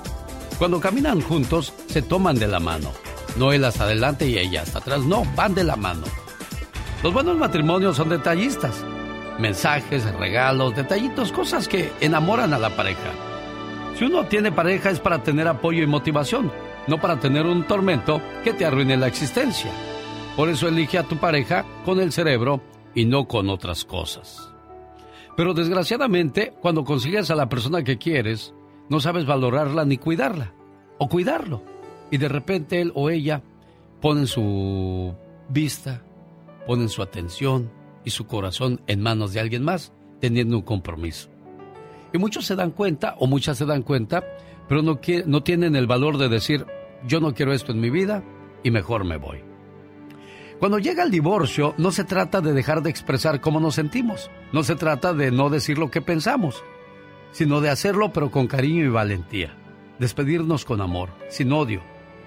Cuando 0.59 0.81
caminan 0.81 1.21
juntos 1.21 1.75
se 1.87 2.01
toman 2.01 2.39
de 2.39 2.47
la 2.47 2.59
mano. 2.59 2.91
No 3.37 3.53
él 3.53 3.67
hasta 3.67 3.85
adelante 3.85 4.27
y 4.27 4.39
ella 4.39 4.63
hasta 4.63 4.79
atrás, 4.79 5.03
no, 5.03 5.25
van 5.37 5.55
de 5.55 5.65
la 5.65 5.77
mano. 5.77 6.07
Los 7.03 7.13
buenos 7.13 7.37
matrimonios 7.37 7.99
son 7.99 8.09
detallistas. 8.09 8.83
Mensajes, 9.39 10.03
regalos, 10.15 10.75
detallitos, 10.75 11.31
cosas 11.31 11.69
que 11.69 11.93
enamoran 12.01 12.55
a 12.55 12.59
la 12.59 12.75
pareja. 12.75 13.36
Si 13.97 14.05
uno 14.05 14.27
tiene 14.27 14.53
pareja 14.53 14.91
es 14.91 15.01
para 15.01 15.23
tener 15.23 15.49
apoyo 15.49 15.83
y 15.83 15.87
motivación, 15.87 16.53
no 16.87 17.01
para 17.01 17.19
tener 17.19 17.47
un 17.47 17.65
tormento 17.65 18.21
que 18.45 18.53
te 18.53 18.67
arruine 18.67 18.99
la 18.99 19.07
existencia. 19.07 19.71
Por 20.37 20.51
eso 20.51 20.69
elige 20.69 20.99
a 20.99 21.05
tu 21.05 21.17
pareja 21.17 21.65
con 21.87 21.99
el 21.99 22.13
cerebro 22.13 22.61
y 22.95 23.07
no 23.07 23.27
con 23.27 23.49
otras 23.49 23.87
cosas. 23.87 24.53
Pero 25.35 25.55
desgraciadamente, 25.55 26.53
cuando 26.61 26.85
consigues 26.85 27.31
a 27.31 27.37
la 27.37 27.49
persona 27.49 27.85
que 27.85 27.97
quieres, 27.97 28.53
no 28.91 29.01
sabes 29.01 29.25
valorarla 29.25 29.87
ni 29.87 29.97
cuidarla, 29.97 30.53
o 30.99 31.09
cuidarlo. 31.09 31.63
Y 32.11 32.19
de 32.19 32.29
repente 32.29 32.83
él 32.83 32.93
o 32.95 33.09
ella 33.09 33.43
ponen 34.03 34.27
su 34.27 35.15
vista, 35.49 36.03
ponen 36.67 36.91
su 36.91 37.01
atención 37.01 37.71
y 38.05 38.11
su 38.11 38.27
corazón 38.27 38.83
en 38.87 39.01
manos 39.01 39.33
de 39.33 39.41
alguien 39.41 39.65
más, 39.65 39.95
teniendo 40.21 40.59
un 40.59 40.63
compromiso. 40.63 41.36
Muchos 42.19 42.47
se 42.47 42.57
dan 42.57 42.71
cuenta, 42.71 43.15
o 43.19 43.27
muchas 43.27 43.59
se 43.59 43.67
dan 43.67 43.83
cuenta, 43.83 44.25
pero 44.69 44.83
no, 44.83 45.01
no 45.27 45.43
tienen 45.43 45.77
el 45.77 45.87
valor 45.87 46.19
de 46.19 46.29
decir, 46.29 46.67
yo 47.07 47.21
no 47.21 47.35
quiero 47.35 47.53
esto 47.53 47.73
en 47.73 47.81
mi 47.81 47.91
vida 47.91 48.23
y 48.63 48.71
mejor 48.71 49.05
me 49.05 49.17
voy. 49.17 49.43
Cuando 50.59 50.79
llega 50.79 51.03
el 51.03 51.11
divorcio, 51.11 51.75
no 51.77 51.93
se 51.93 52.05
trata 52.05 52.41
de 52.41 52.55
dejar 52.55 52.83
de 52.83 52.89
expresar 52.89 53.41
cómo 53.41 53.61
nos 53.61 53.75
sentimos, 53.75 54.31
no 54.53 54.63
se 54.63 54.75
trata 54.75 55.13
de 55.13 55.31
no 55.31 55.51
decir 55.51 55.77
lo 55.77 55.91
que 55.91 56.01
pensamos, 56.01 56.65
sino 57.31 57.61
de 57.61 57.69
hacerlo 57.69 58.13
pero 58.13 58.31
con 58.31 58.47
cariño 58.47 58.85
y 58.85 58.89
valentía, 58.89 59.55
despedirnos 59.99 60.65
con 60.65 60.81
amor, 60.81 61.11
sin 61.29 61.53
odio, 61.53 61.83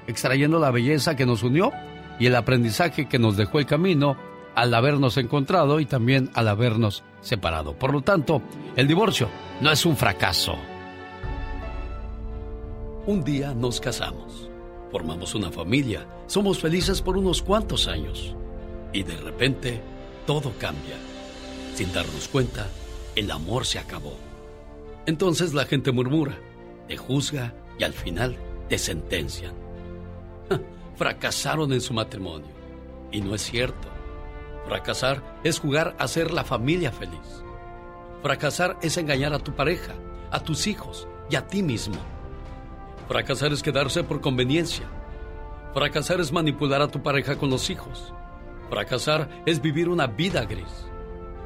extrayendo 0.06 0.60
la 0.60 0.70
belleza 0.70 1.16
que 1.16 1.26
nos 1.26 1.42
unió 1.42 1.72
y 2.20 2.28
el 2.28 2.36
aprendizaje 2.36 3.08
que 3.08 3.18
nos 3.18 3.36
dejó 3.36 3.58
el 3.58 3.66
camino 3.66 4.16
al 4.60 4.74
habernos 4.74 5.16
encontrado 5.16 5.80
y 5.80 5.86
también 5.86 6.30
al 6.34 6.50
habernos 6.50 7.04
separado. 7.22 7.80
Por 7.80 7.94
lo 7.94 8.02
tanto, 8.02 8.42
el 8.76 8.90
divorcio 8.90 9.30
no 9.62 9.72
es 9.72 9.86
un 9.86 9.96
fracaso. 9.96 10.56
Un 13.06 13.24
día 13.24 13.54
nos 13.54 13.80
casamos, 13.80 14.50
formamos 14.92 15.34
una 15.34 15.50
familia, 15.50 16.06
somos 16.28 16.60
felices 16.60 17.02
por 17.02 17.18
unos 17.18 17.42
cuantos 17.42 17.88
años 17.88 18.36
y 18.92 19.04
de 19.04 19.16
repente 19.16 19.82
todo 20.28 20.52
cambia. 20.60 20.98
Sin 21.74 21.94
darnos 21.94 22.28
cuenta, 22.28 22.68
el 23.16 23.32
amor 23.32 23.66
se 23.66 23.80
acabó. 23.80 24.18
Entonces 25.06 25.54
la 25.54 25.64
gente 25.64 25.94
murmura, 25.94 26.38
te 26.90 26.98
juzga 26.98 27.54
y 27.80 27.86
al 27.86 27.94
final 27.94 28.36
te 28.68 28.78
sentencian. 28.78 29.54
Fracasaron 30.98 31.72
en 31.72 31.80
su 31.80 31.94
matrimonio. 31.94 32.50
Y 33.10 33.22
no 33.22 33.34
es 33.34 33.42
cierto. 33.42 33.99
Fracasar 34.66 35.22
es 35.44 35.60
jugar 35.60 35.96
a 35.98 36.08
ser 36.08 36.32
la 36.32 36.44
familia 36.44 36.92
feliz. 36.92 37.44
Fracasar 38.22 38.78
es 38.82 38.98
engañar 38.98 39.34
a 39.34 39.40
tu 39.40 39.54
pareja, 39.54 39.94
a 40.32 40.40
tus 40.42 40.68
hijos 40.68 41.08
y 41.30 41.36
a 41.36 41.48
ti 41.48 41.64
mismo. 41.64 41.98
Fracasar 43.08 43.54
es 43.54 43.64
quedarse 43.64 44.04
por 44.04 44.22
conveniencia. 44.22 44.86
Fracasar 45.74 46.20
es 46.20 46.32
manipular 46.32 46.82
a 46.82 46.88
tu 46.88 47.02
pareja 47.02 47.38
con 47.38 47.50
los 47.50 47.70
hijos. 47.70 48.14
Fracasar 48.70 49.30
es 49.46 49.62
vivir 49.62 49.90
una 49.90 50.08
vida 50.08 50.46
gris. 50.46 50.88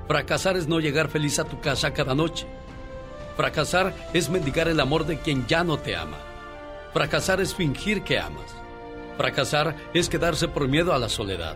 Fracasar 0.07 0.57
es 0.57 0.67
no 0.67 0.79
llegar 0.79 1.09
feliz 1.09 1.39
a 1.39 1.45
tu 1.45 1.61
casa 1.61 1.93
cada 1.93 2.15
noche. 2.15 2.47
Fracasar 3.37 3.93
es 4.13 4.29
mendigar 4.29 4.67
el 4.67 4.79
amor 4.79 5.05
de 5.05 5.19
quien 5.19 5.47
ya 5.47 5.63
no 5.63 5.77
te 5.77 5.95
ama. 5.95 6.17
Fracasar 6.91 7.39
es 7.39 7.55
fingir 7.55 8.03
que 8.03 8.19
amas. 8.19 8.55
Fracasar 9.17 9.75
es 9.93 10.09
quedarse 10.09 10.47
por 10.47 10.67
miedo 10.67 10.93
a 10.93 10.99
la 10.99 11.09
soledad. 11.09 11.55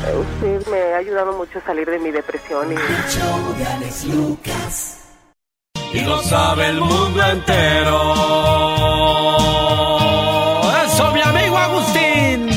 Usted 0.00 0.66
me 0.68 0.94
ha 0.94 0.96
ayudado 0.96 1.32
mucho 1.32 1.58
a 1.58 1.62
salir 1.62 1.88
de 1.88 1.98
mi 1.98 2.10
depresión. 2.10 2.72
Y... 2.72 2.76
Y 5.92 6.00
lo 6.02 6.18
sabe 6.22 6.68
el 6.68 6.80
mundo 6.80 7.22
entero. 7.22 8.14
¡Eso, 10.84 11.12
mi 11.12 11.20
amigo 11.20 11.56
Agustín! 11.56 12.48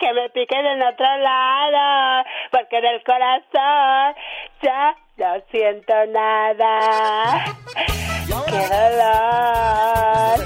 Que 0.00 0.12
me 0.12 0.28
piquen 0.30 0.66
en 0.66 0.82
otro 0.82 1.18
lado, 1.18 2.24
porque 2.52 2.78
en 2.78 2.84
el 2.84 3.02
corazón 3.04 4.14
ya 4.62 4.94
no 5.16 5.40
siento 5.50 5.94
nada. 6.12 7.44
¡Qué 8.46 8.68
dolor! 8.68 10.38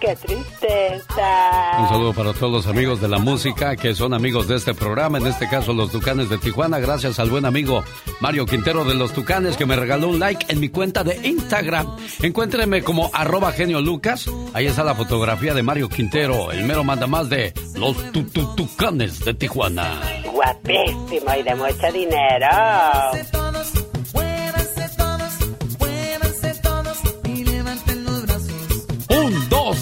¡Qué 0.00 0.14
tristeza! 0.14 1.80
Un 1.80 1.88
saludo 1.88 2.12
para 2.14 2.32
todos 2.32 2.52
los 2.52 2.66
amigos 2.68 3.00
de 3.00 3.08
la 3.08 3.18
música 3.18 3.74
que 3.76 3.94
son 3.94 4.14
amigos 4.14 4.46
de 4.46 4.56
este 4.56 4.72
programa, 4.74 5.18
en 5.18 5.26
este 5.26 5.48
caso 5.48 5.72
los 5.72 5.90
Tucanes 5.90 6.28
de 6.30 6.38
Tijuana, 6.38 6.78
gracias 6.78 7.18
al 7.18 7.30
buen 7.30 7.44
amigo 7.44 7.82
Mario 8.20 8.46
Quintero 8.46 8.84
de 8.84 8.94
los 8.94 9.12
Tucanes 9.12 9.56
que 9.56 9.66
me 9.66 9.74
regaló 9.74 10.08
un 10.08 10.20
like 10.20 10.46
en 10.48 10.60
mi 10.60 10.68
cuenta 10.68 11.02
de 11.02 11.16
Instagram. 11.26 11.96
Encuéntreme 12.22 12.82
como 12.82 13.10
arroba 13.12 13.50
genio 13.52 13.80
Lucas, 13.80 14.30
ahí 14.54 14.66
está 14.66 14.84
la 14.84 14.94
fotografía 14.94 15.52
de 15.52 15.62
Mario 15.64 15.88
Quintero, 15.88 16.52
el 16.52 16.64
mero 16.64 16.84
manda 16.84 17.06
más 17.08 17.28
de 17.28 17.52
los 17.74 17.96
tu, 18.12 18.22
tu- 18.24 18.54
Tucanes 18.54 19.24
de 19.24 19.34
Tijuana. 19.34 20.00
Guapísimo 20.32 21.34
y 21.38 21.42
de 21.42 21.54
mucho 21.56 21.92
dinero. 21.92 22.48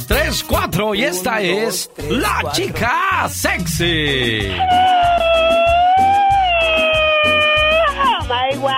Dos, 0.06 0.18
tres, 0.18 0.44
cuatro 0.44 0.94
y 0.94 1.02
esta 1.02 1.40
es 1.40 1.90
la 2.08 2.52
chica 2.52 3.28
sexy. 3.28 4.48
Oh 7.98 8.24
my 8.24 8.56
wow. 8.58 8.70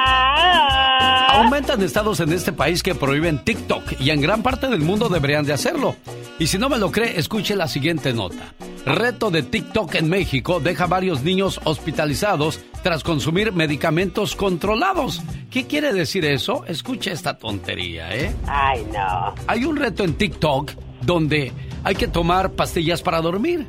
Aumentan 1.28 1.82
estados 1.82 2.20
en 2.20 2.32
este 2.32 2.52
país 2.52 2.82
que 2.82 2.94
prohíben 2.94 3.44
TikTok 3.44 4.00
y 4.00 4.10
en 4.10 4.20
gran 4.20 4.42
parte 4.42 4.68
del 4.68 4.80
mundo 4.80 5.08
deberían 5.08 5.44
de 5.44 5.52
hacerlo. 5.52 5.96
Y 6.38 6.46
si 6.46 6.58
no 6.58 6.68
me 6.68 6.78
lo 6.78 6.90
cree, 6.92 7.18
escuche 7.18 7.56
la 7.56 7.68
siguiente 7.68 8.12
nota. 8.12 8.54
Reto 8.86 9.30
de 9.30 9.42
TikTok 9.42 9.96
en 9.96 10.08
México 10.08 10.60
deja 10.60 10.86
varios 10.86 11.22
niños 11.22 11.60
hospitalizados 11.64 12.60
tras 12.82 13.02
consumir 13.02 13.52
medicamentos 13.52 14.36
controlados. 14.36 15.20
¿Qué 15.50 15.66
quiere 15.66 15.92
decir 15.92 16.24
eso? 16.24 16.64
Escuche 16.66 17.10
esta 17.10 17.36
tontería, 17.36 18.14
¿eh? 18.14 18.34
Ay, 18.46 18.86
no. 18.92 19.34
Hay 19.46 19.64
un 19.64 19.76
reto 19.76 20.04
en 20.04 20.14
TikTok 20.14 20.87
donde 21.02 21.52
hay 21.84 21.94
que 21.94 22.08
tomar 22.08 22.52
pastillas 22.52 23.02
para 23.02 23.20
dormir. 23.20 23.66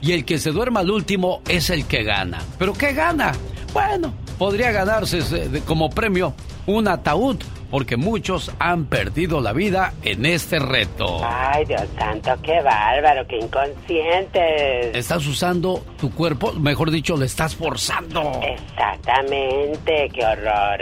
Y 0.00 0.12
el 0.12 0.24
que 0.24 0.38
se 0.38 0.50
duerma 0.50 0.80
al 0.80 0.90
último 0.90 1.40
es 1.48 1.70
el 1.70 1.86
que 1.86 2.02
gana. 2.04 2.42
¿Pero 2.58 2.74
qué 2.74 2.92
gana? 2.92 3.32
Bueno, 3.72 4.12
podría 4.38 4.70
ganarse 4.70 5.18
eh, 5.18 5.62
como 5.66 5.90
premio 5.90 6.34
un 6.66 6.88
ataúd, 6.88 7.38
porque 7.74 7.96
muchos 7.96 8.52
han 8.60 8.84
perdido 8.84 9.40
la 9.40 9.52
vida 9.52 9.94
en 10.04 10.26
este 10.26 10.60
reto. 10.60 11.20
Ay, 11.24 11.64
Dios 11.64 11.82
santo, 11.98 12.30
qué 12.40 12.62
bárbaro, 12.62 13.26
qué 13.26 13.38
inconscientes. 13.38 14.94
Estás 14.94 15.26
usando 15.26 15.84
tu 15.98 16.12
cuerpo, 16.12 16.52
mejor 16.52 16.92
dicho, 16.92 17.16
le 17.16 17.26
estás 17.26 17.56
forzando. 17.56 18.30
Exactamente, 18.44 20.08
qué 20.14 20.24
horror. 20.24 20.80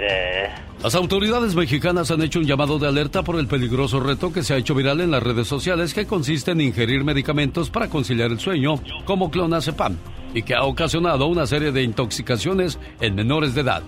Las 0.82 0.94
autoridades 0.94 1.54
mexicanas 1.54 2.10
han 2.10 2.20
hecho 2.20 2.40
un 2.40 2.44
llamado 2.44 2.78
de 2.78 2.88
alerta 2.88 3.22
por 3.22 3.36
el 3.36 3.46
peligroso 3.46 3.98
reto 3.98 4.30
que 4.30 4.42
se 4.42 4.52
ha 4.52 4.58
hecho 4.58 4.74
viral 4.74 5.00
en 5.00 5.12
las 5.12 5.22
redes 5.22 5.48
sociales 5.48 5.94
que 5.94 6.06
consiste 6.06 6.50
en 6.50 6.60
ingerir 6.60 7.04
medicamentos 7.04 7.70
para 7.70 7.88
conciliar 7.88 8.30
el 8.30 8.38
sueño, 8.38 8.74
como 9.06 9.30
clonazepam, 9.30 9.96
y 10.34 10.42
que 10.42 10.54
ha 10.54 10.64
ocasionado 10.64 11.26
una 11.26 11.46
serie 11.46 11.72
de 11.72 11.84
intoxicaciones 11.84 12.78
en 13.00 13.14
menores 13.14 13.54
de 13.54 13.62
edad. 13.62 13.82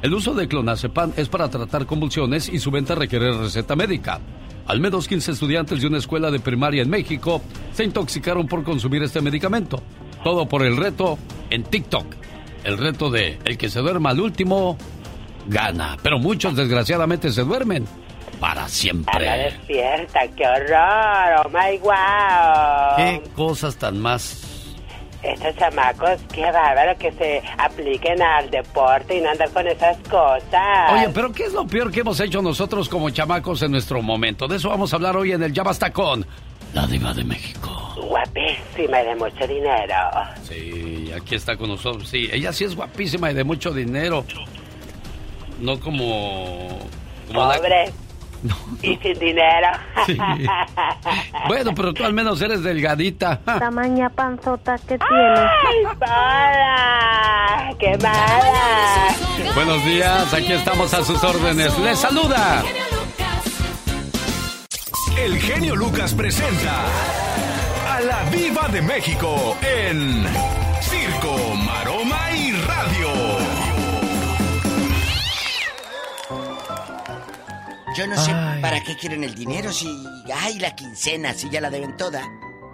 El 0.00 0.14
uso 0.14 0.32
de 0.32 0.46
clonazepam 0.46 1.12
es 1.16 1.28
para 1.28 1.50
tratar 1.50 1.84
convulsiones 1.84 2.48
y 2.48 2.60
su 2.60 2.70
venta 2.70 2.94
requiere 2.94 3.32
receta 3.32 3.74
médica. 3.74 4.20
Al 4.66 4.80
menos 4.80 5.08
15 5.08 5.32
estudiantes 5.32 5.80
de 5.80 5.88
una 5.88 5.98
escuela 5.98 6.30
de 6.30 6.38
primaria 6.38 6.82
en 6.82 6.90
México 6.90 7.42
se 7.72 7.82
intoxicaron 7.84 8.46
por 8.46 8.62
consumir 8.62 9.02
este 9.02 9.20
medicamento. 9.20 9.82
Todo 10.22 10.46
por 10.46 10.62
el 10.62 10.76
reto 10.76 11.18
en 11.50 11.64
TikTok. 11.64 12.06
El 12.62 12.78
reto 12.78 13.10
de 13.10 13.38
el 13.44 13.58
que 13.58 13.70
se 13.70 13.80
duerma 13.80 14.10
al 14.10 14.20
último 14.20 14.78
gana. 15.48 15.96
Pero 16.02 16.20
muchos 16.20 16.54
desgraciadamente 16.54 17.32
se 17.32 17.42
duermen 17.42 17.84
para 18.38 18.68
siempre. 18.68 19.28
despierta, 19.36 20.20
qué 20.36 20.46
horror, 20.46 21.44
oh 21.44 21.48
my 21.48 21.78
wow. 21.78 22.96
Qué 22.96 23.22
cosas 23.34 23.76
tan 23.76 23.98
más. 23.98 24.47
Estos 25.22 25.56
chamacos, 25.56 26.20
qué 26.32 26.42
bárbaro 26.50 26.96
que 26.96 27.10
se 27.12 27.42
apliquen 27.58 28.22
al 28.22 28.48
deporte 28.50 29.18
y 29.18 29.20
no 29.20 29.30
andar 29.30 29.50
con 29.50 29.66
esas 29.66 29.96
cosas. 30.08 30.92
Oye, 30.92 31.08
pero 31.12 31.32
¿qué 31.32 31.44
es 31.44 31.52
lo 31.52 31.66
peor 31.66 31.90
que 31.90 32.00
hemos 32.00 32.20
hecho 32.20 32.40
nosotros 32.40 32.88
como 32.88 33.10
chamacos 33.10 33.62
en 33.62 33.72
nuestro 33.72 34.00
momento? 34.00 34.46
De 34.46 34.56
eso 34.56 34.68
vamos 34.68 34.92
a 34.92 34.96
hablar 34.96 35.16
hoy 35.16 35.32
en 35.32 35.42
el 35.42 35.52
Ya 35.52 35.64
Basta 35.64 35.92
con 35.92 36.24
la 36.72 36.86
Diva 36.86 37.12
de 37.14 37.24
México. 37.24 37.94
Guapísima 38.00 39.02
y 39.02 39.06
de 39.06 39.14
mucho 39.16 39.46
dinero. 39.46 39.94
Sí, 40.44 41.10
aquí 41.20 41.34
está 41.34 41.56
con 41.56 41.68
nosotros. 41.70 42.08
Sí, 42.08 42.28
ella 42.32 42.52
sí 42.52 42.64
es 42.64 42.76
guapísima 42.76 43.30
y 43.30 43.34
de 43.34 43.42
mucho 43.44 43.72
dinero. 43.72 44.24
No 45.60 45.80
como. 45.80 46.78
como 47.26 47.40
la- 47.40 47.58
Pobre. 48.42 48.88
Y 48.88 48.96
sin 48.98 49.18
dinero. 49.18 49.68
Sí. 50.06 50.16
Bueno, 51.48 51.72
pero 51.74 51.92
tú 51.92 52.04
al 52.04 52.12
menos 52.12 52.40
eres 52.40 52.62
delgadita. 52.62 53.38
Tamaña 53.44 54.08
panzota 54.08 54.78
que 54.78 54.98
tienes. 54.98 55.38
¡Ay, 55.38 55.84
mala! 56.00 57.74
¡Qué 57.78 57.98
mala! 57.98 59.14
Buenos 59.54 59.84
días, 59.84 60.32
aquí 60.32 60.52
estamos 60.52 60.94
a 60.94 61.04
sus 61.04 61.22
órdenes. 61.22 61.78
Les 61.80 61.98
saluda. 61.98 62.62
El 65.18 65.38
genio 65.38 65.74
Lucas 65.76 66.14
presenta 66.14 66.84
a 67.90 68.00
la 68.00 68.22
Viva 68.30 68.68
de 68.68 68.80
México 68.82 69.56
en 69.62 70.24
Circo, 70.80 71.36
Maroma 71.66 71.87
Yo 77.98 78.06
no 78.06 78.16
sé 78.16 78.30
Ay. 78.30 78.62
para 78.62 78.80
qué 78.84 78.96
quieren 78.96 79.24
el 79.24 79.34
dinero 79.34 79.72
si 79.72 79.88
ay 80.32 80.60
la 80.60 80.76
quincena, 80.76 81.34
si 81.34 81.50
ya 81.50 81.60
la 81.60 81.68
deben 81.68 81.96
toda. 81.96 82.22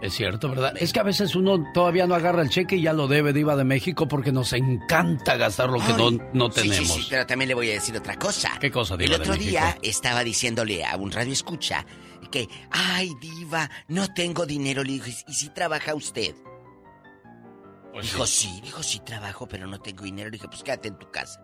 Es 0.02 0.12
cierto, 0.12 0.50
¿verdad? 0.50 0.74
Es 0.78 0.92
que 0.92 1.00
a 1.00 1.02
veces 1.02 1.34
uno 1.34 1.72
todavía 1.72 2.06
no 2.06 2.14
agarra 2.14 2.42
el 2.42 2.50
cheque 2.50 2.76
y 2.76 2.82
ya 2.82 2.92
lo 2.92 3.08
debe, 3.08 3.32
Diva 3.32 3.56
de 3.56 3.64
México, 3.64 4.06
porque 4.06 4.32
nos 4.32 4.52
encanta 4.52 5.36
gastar 5.36 5.70
lo 5.70 5.78
que 5.78 5.92
Ay, 5.92 5.96
no, 5.96 6.10
no 6.34 6.52
sí, 6.52 6.60
tenemos. 6.60 6.88
Sí, 6.92 7.02
sí, 7.04 7.06
pero 7.08 7.26
también 7.26 7.48
le 7.48 7.54
voy 7.54 7.70
a 7.70 7.72
decir 7.72 7.96
otra 7.96 8.18
cosa. 8.18 8.50
¿Qué 8.60 8.70
cosa, 8.70 8.98
Diva 8.98 9.14
El 9.14 9.20
otro 9.22 9.32
de 9.32 9.38
México? 9.38 9.50
día 9.52 9.78
estaba 9.80 10.22
diciéndole 10.22 10.84
a 10.84 10.94
un 10.98 11.10
radio 11.10 11.32
escucha 11.32 11.86
que, 12.30 12.46
ay, 12.70 13.10
diva, 13.18 13.70
no 13.88 14.12
tengo 14.12 14.44
dinero. 14.44 14.84
Le 14.84 14.92
dije, 14.92 15.24
¿y 15.26 15.32
si 15.32 15.48
trabaja 15.48 15.94
usted? 15.94 16.34
Pues 17.94 18.12
dijo, 18.12 18.26
sí. 18.26 18.60
dijo, 18.62 18.82
sí 18.82 19.00
trabajo, 19.06 19.48
pero 19.48 19.66
no 19.66 19.80
tengo 19.80 20.04
dinero. 20.04 20.28
Le 20.28 20.36
dije, 20.36 20.48
pues 20.48 20.62
quédate 20.62 20.88
en 20.88 20.98
tu 20.98 21.10
casa. 21.10 21.40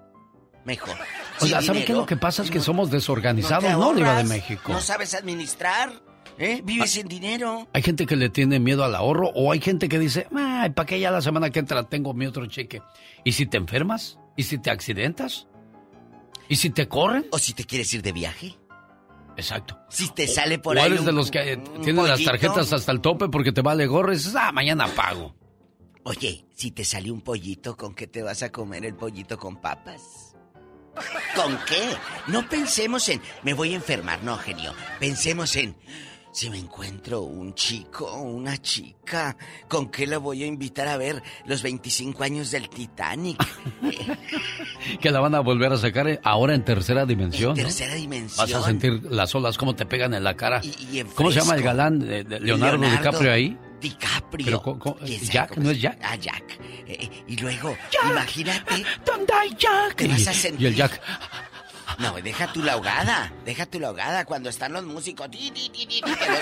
Mejor. 0.64 0.96
Oiga, 1.40 1.58
Sin 1.58 1.66
¿sabe 1.68 1.84
qué 1.84 1.92
lo 1.94 2.06
que 2.06 2.16
pasa? 2.16 2.42
Es 2.42 2.50
que 2.50 2.61
somos 2.61 2.90
desorganizados, 2.90 3.64
¿no, 3.64 3.94
Diva 3.94 4.08
de 4.11 4.20
ahorras, 4.20 4.28
México? 4.28 4.72
No 4.72 4.80
sabes 4.80 5.14
administrar, 5.14 5.90
¿eh? 6.38 6.61
Vives 6.62 6.90
sin 6.90 7.08
dinero. 7.08 7.66
Hay 7.72 7.82
gente 7.82 8.04
que 8.06 8.14
le 8.16 8.28
tiene 8.28 8.61
miedo 8.61 8.84
al 8.84 8.94
ahorro 8.94 9.30
o 9.34 9.50
hay 9.52 9.61
gente 9.61 9.88
que 9.88 9.98
dice, 9.98 10.26
ay, 10.36 10.70
¿para 10.70 10.86
qué 10.86 11.00
ya 11.00 11.11
la 11.11 11.22
semana 11.22 11.48
que 11.50 11.58
entra 11.61 11.82
tengo 11.88 12.12
mi 12.12 12.26
otro 12.26 12.44
cheque? 12.46 12.82
¿Y 13.24 13.32
si 13.32 13.46
te 13.46 13.56
enfermas? 13.56 14.18
¿Y 14.36 14.42
si 14.42 14.58
te 14.58 14.70
accidentas? 14.70 15.46
¿Y 16.48 16.56
si 16.56 16.70
te 16.70 16.88
corren? 16.88 17.26
¿O 17.32 17.38
si 17.38 17.54
te 17.54 17.64
quieres 17.64 17.92
ir 17.94 18.02
de 18.02 18.12
viaje? 18.12 18.58
Exacto. 19.36 19.78
Si 19.88 20.11
te 20.12 20.26
sale 20.28 20.58
por 20.58 20.76
o 20.76 20.80
ahí 20.80 20.88
eres 20.88 21.00
un- 21.00 21.06
de 21.06 21.12
los 21.12 21.30
que 21.30 21.52
eh, 21.52 21.56
tienen 21.82 22.06
las 22.06 22.22
tarjetas 22.22 22.70
hasta 22.72 22.92
el 22.92 23.00
tope 23.00 23.28
porque 23.28 23.52
te 23.52 23.62
vale 23.62 23.86
gorro 23.86 24.12
y 24.12 24.16
dices, 24.16 24.34
ah, 24.36 24.52
mañana 24.52 24.86
pago. 24.88 25.34
Oye, 26.02 26.44
si 26.54 26.70
te 26.72 26.84
sale 26.84 27.11
un 27.11 27.22
pollito, 27.22 27.76
¿con 27.76 27.94
qué 27.94 28.06
te 28.06 28.22
vas 28.22 28.42
a 28.42 28.50
comer 28.52 28.84
el 28.84 28.94
pollito 28.94 29.38
con 29.38 29.56
papas? 29.61 30.30
¿Con 31.34 31.59
qué? 31.66 31.97
No 32.26 32.49
pensemos 32.49 33.09
en 33.09 33.20
me 33.43 33.55
voy 33.55 33.72
a 33.72 33.76
enfermar, 33.76 34.22
no, 34.22 34.36
genio. 34.36 34.74
Pensemos 34.99 35.55
en 35.57 35.76
si 36.32 36.49
me 36.49 36.59
encuentro 36.59 37.22
un 37.22 37.55
chico 37.55 38.14
una 38.14 38.57
chica, 38.59 39.36
¿con 39.68 39.91
qué 39.91 40.07
la 40.07 40.18
voy 40.18 40.45
a 40.45 40.47
invitar 40.47 40.86
a 40.86 40.97
ver 40.97 41.22
los 41.45 41.62
25 41.62 42.22
años 42.22 42.51
del 42.51 42.68
Titanic? 42.68 43.45
Que 45.01 45.11
la 45.11 45.20
van 45.20 45.34
a 45.34 45.41
volver 45.41 45.72
a 45.72 45.76
sacar 45.76 46.09
eh, 46.09 46.20
ahora 46.22 46.55
en 46.55 46.64
tercera 46.64 47.05
dimensión. 47.05 47.51
¿no? 47.51 47.62
Tercera 47.62 47.95
dimensión. 47.95 48.51
Vas 48.51 48.62
a 48.62 48.64
sentir 48.66 49.03
las 49.11 49.34
olas 49.34 49.59
como 49.59 49.74
te 49.74 49.86
pegan 49.86 50.14
en 50.14 50.24
la 50.24 50.36
cara. 50.36 50.61
y 50.62 50.99
en 50.99 51.09
¿Cómo 51.09 51.30
se 51.30 51.41
llama 51.41 51.55
el 51.55 51.62
galán 51.62 51.99
de, 51.99 52.24
de 52.24 52.41
Leonardo, 52.41 52.78
DiCaprio 52.78 53.32
ahí? 53.32 53.59
DiCaprio. 53.81 54.45
Pero, 54.47 54.62
¿cómo- 54.62 54.78
cómo- 54.78 54.97
¿Quién 54.97 55.18
sabe 55.20 55.33
¿Jack? 55.33 55.57
¿No 55.57 55.64
se- 55.66 55.72
es 55.72 55.81
Jack? 55.83 55.99
Ah, 56.03 56.16
Jack. 56.16 56.45
Eh, 56.61 56.85
eh, 57.01 57.24
y 57.28 57.37
luego, 57.37 57.76
imagínate. 58.11 58.85
¿Dónde 59.05 59.33
hay 59.35 59.51
Jack? 59.59 59.97
Te 59.97 60.09
vas 60.09 60.26
a 60.26 60.33
Y- 60.33 60.35
sentir. 60.37 60.62
y 60.62 60.66
el 60.66 60.74
Jack. 60.76 61.01
No, 61.99 62.12
deja 62.14 62.51
tú 62.53 62.62
la 62.62 62.72
ahogada. 62.74 63.33
Deja 63.45 63.66
tú 63.66 63.78
la 63.81 63.89
ahogada 63.89 64.24
cuando 64.24 64.49
están 64.49 64.72
los 64.72 64.85
músicos. 64.85 65.31
Ti, 65.31 65.51
ti, 65.53 65.68
ti, 65.70 65.87
ti, 65.87 65.99
y 65.99 66.01
que 66.03 66.09
no 66.11 66.37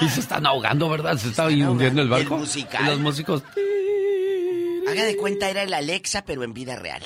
se. 0.00 0.04
Y 0.04 0.08
se 0.08 0.20
están 0.20 0.44
ahogando, 0.44 0.88
¿verdad? 0.90 1.16
Se, 1.16 1.28
está 1.28 1.46
hundiendo 1.46 2.02
el 2.02 2.08
barco. 2.08 2.34
El 2.34 2.40
musical. 2.40 2.82
Y 2.82 2.86
los 2.86 2.98
músicos. 2.98 3.42
Haga 4.88 5.04
de 5.04 5.16
cuenta, 5.16 5.48
era 5.50 5.62
el 5.62 5.72
Alexa, 5.74 6.24
pero 6.24 6.42
en 6.44 6.52
vida 6.54 6.76
real. 6.76 7.02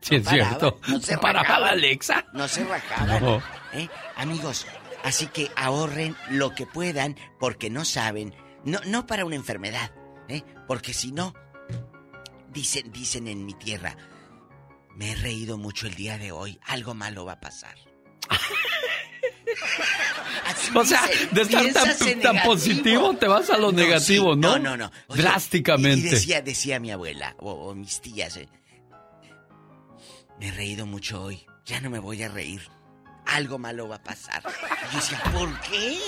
Sí, 0.00 0.16
es 0.16 0.22
paraba, 0.22 0.48
cierto. 0.48 0.80
No 0.88 1.00
se 1.00 1.16
¿Paraba 1.18 1.42
rajaba. 1.42 1.66
la 1.66 1.72
Alexa? 1.72 2.24
No 2.32 2.46
se 2.48 2.64
rajaba. 2.64 3.20
No. 3.20 3.42
¿Eh? 3.72 3.88
Amigos, 4.16 4.66
así 5.02 5.26
que 5.26 5.50
ahorren 5.56 6.16
lo 6.30 6.54
que 6.54 6.66
puedan 6.66 7.16
porque 7.40 7.70
no 7.70 7.84
saben. 7.84 8.34
No, 8.64 8.80
no 8.86 9.06
para 9.06 9.24
una 9.24 9.36
enfermedad, 9.36 9.92
¿eh? 10.28 10.42
Porque 10.66 10.94
si 10.94 11.12
no, 11.12 11.34
dicen, 12.50 12.90
dicen 12.92 13.28
en 13.28 13.44
mi 13.44 13.54
tierra, 13.54 13.96
me 14.96 15.12
he 15.12 15.14
reído 15.16 15.58
mucho 15.58 15.86
el 15.86 15.94
día 15.94 16.18
de 16.18 16.32
hoy, 16.32 16.58
algo 16.66 16.94
malo 16.94 17.24
va 17.24 17.32
a 17.32 17.40
pasar. 17.40 17.76
Así 20.46 20.70
O 20.74 20.84
sea, 20.84 21.02
de 21.32 21.42
estar 21.42 21.72
tan, 21.72 21.90
en 22.08 22.20
tan 22.20 22.34
negativo. 22.34 22.44
positivo 22.44 23.14
te 23.16 23.26
vas 23.28 23.50
a 23.50 23.56
lo 23.58 23.70
No, 23.72 23.78
negativo, 23.78 24.34
sí, 24.34 24.40
¿no? 24.40 24.58
No, 24.58 24.58
no, 24.58 24.76
no. 24.76 24.90
Oye, 25.08 25.22
Drásticamente. 25.22 26.06
Y 26.06 26.10
decía, 26.10 26.42
decía 26.42 26.80
mi 26.80 26.90
abuela 26.90 27.34
o, 27.38 27.52
o 27.52 27.74
mis 27.74 28.00
tías, 28.00 28.36
eh, 28.36 28.48
me 30.40 30.48
he 30.48 30.52
reído 30.52 30.86
mucho 30.86 31.22
hoy, 31.22 31.46
ya 31.64 31.80
no 31.80 31.90
me 31.90 31.98
voy 31.98 32.22
a 32.22 32.28
reír. 32.28 32.62
Algo 33.26 33.58
malo 33.58 33.88
va 33.88 33.96
a 33.96 34.02
pasar. 34.02 34.42
Y 34.90 34.94
yo 34.94 35.00
decía, 35.00 35.22
¿por 35.32 35.60
qué? 35.60 35.98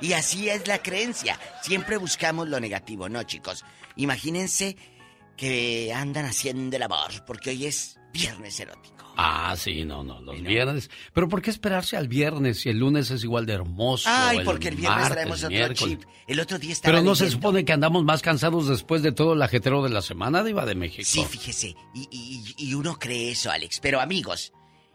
Y 0.00 0.12
así 0.14 0.48
es 0.48 0.66
la 0.66 0.82
creencia. 0.82 1.38
Siempre 1.62 1.96
buscamos 1.96 2.48
lo 2.48 2.58
negativo, 2.60 3.08
¿no, 3.08 3.22
chicos? 3.24 3.64
Imagínense 3.96 4.76
que 5.36 5.92
andan 5.94 6.26
haciendo 6.26 6.76
el 6.76 6.82
amor, 6.82 7.24
porque 7.26 7.50
hoy 7.50 7.66
es 7.66 7.98
viernes 8.12 8.58
erótico. 8.60 8.96
Ah, 9.16 9.54
sí, 9.58 9.84
no, 9.84 10.02
no, 10.02 10.20
los 10.22 10.40
viernes. 10.40 10.88
Pero 11.12 11.28
¿por 11.28 11.42
qué 11.42 11.50
esperarse 11.50 11.96
al 11.96 12.08
viernes 12.08 12.60
si 12.60 12.70
el 12.70 12.78
lunes 12.78 13.10
es 13.10 13.22
igual 13.24 13.44
de 13.44 13.52
hermoso? 13.54 14.08
Ay, 14.10 14.40
porque 14.44 14.68
el 14.68 14.76
viernes 14.76 14.98
martes, 15.00 15.12
traemos 15.16 15.38
otro 15.38 15.50
miércoles? 15.50 15.98
chip. 15.98 16.08
El 16.26 16.40
otro 16.40 16.58
día 16.58 16.74
Pero 16.82 17.02
no 17.02 17.14
se 17.14 17.30
supone 17.30 17.64
que 17.64 17.72
andamos 17.72 18.04
más 18.04 18.22
cansados 18.22 18.68
después 18.68 19.02
de 19.02 19.12
todo 19.12 19.34
el 19.34 19.42
ajetreo 19.42 19.82
de 19.82 19.90
la 19.90 20.00
semana, 20.00 20.42
Diva 20.42 20.64
de 20.64 20.74
México. 20.74 21.02
Sí, 21.06 21.24
fíjese, 21.28 21.74
y, 21.94 22.08
y- 22.10 22.54
y 22.70 22.74
uno 22.74 22.98
cree 22.98 23.32
eso, 23.32 23.50
Alex. 23.50 23.80
Pero 23.80 24.00
amigos, 24.00 24.52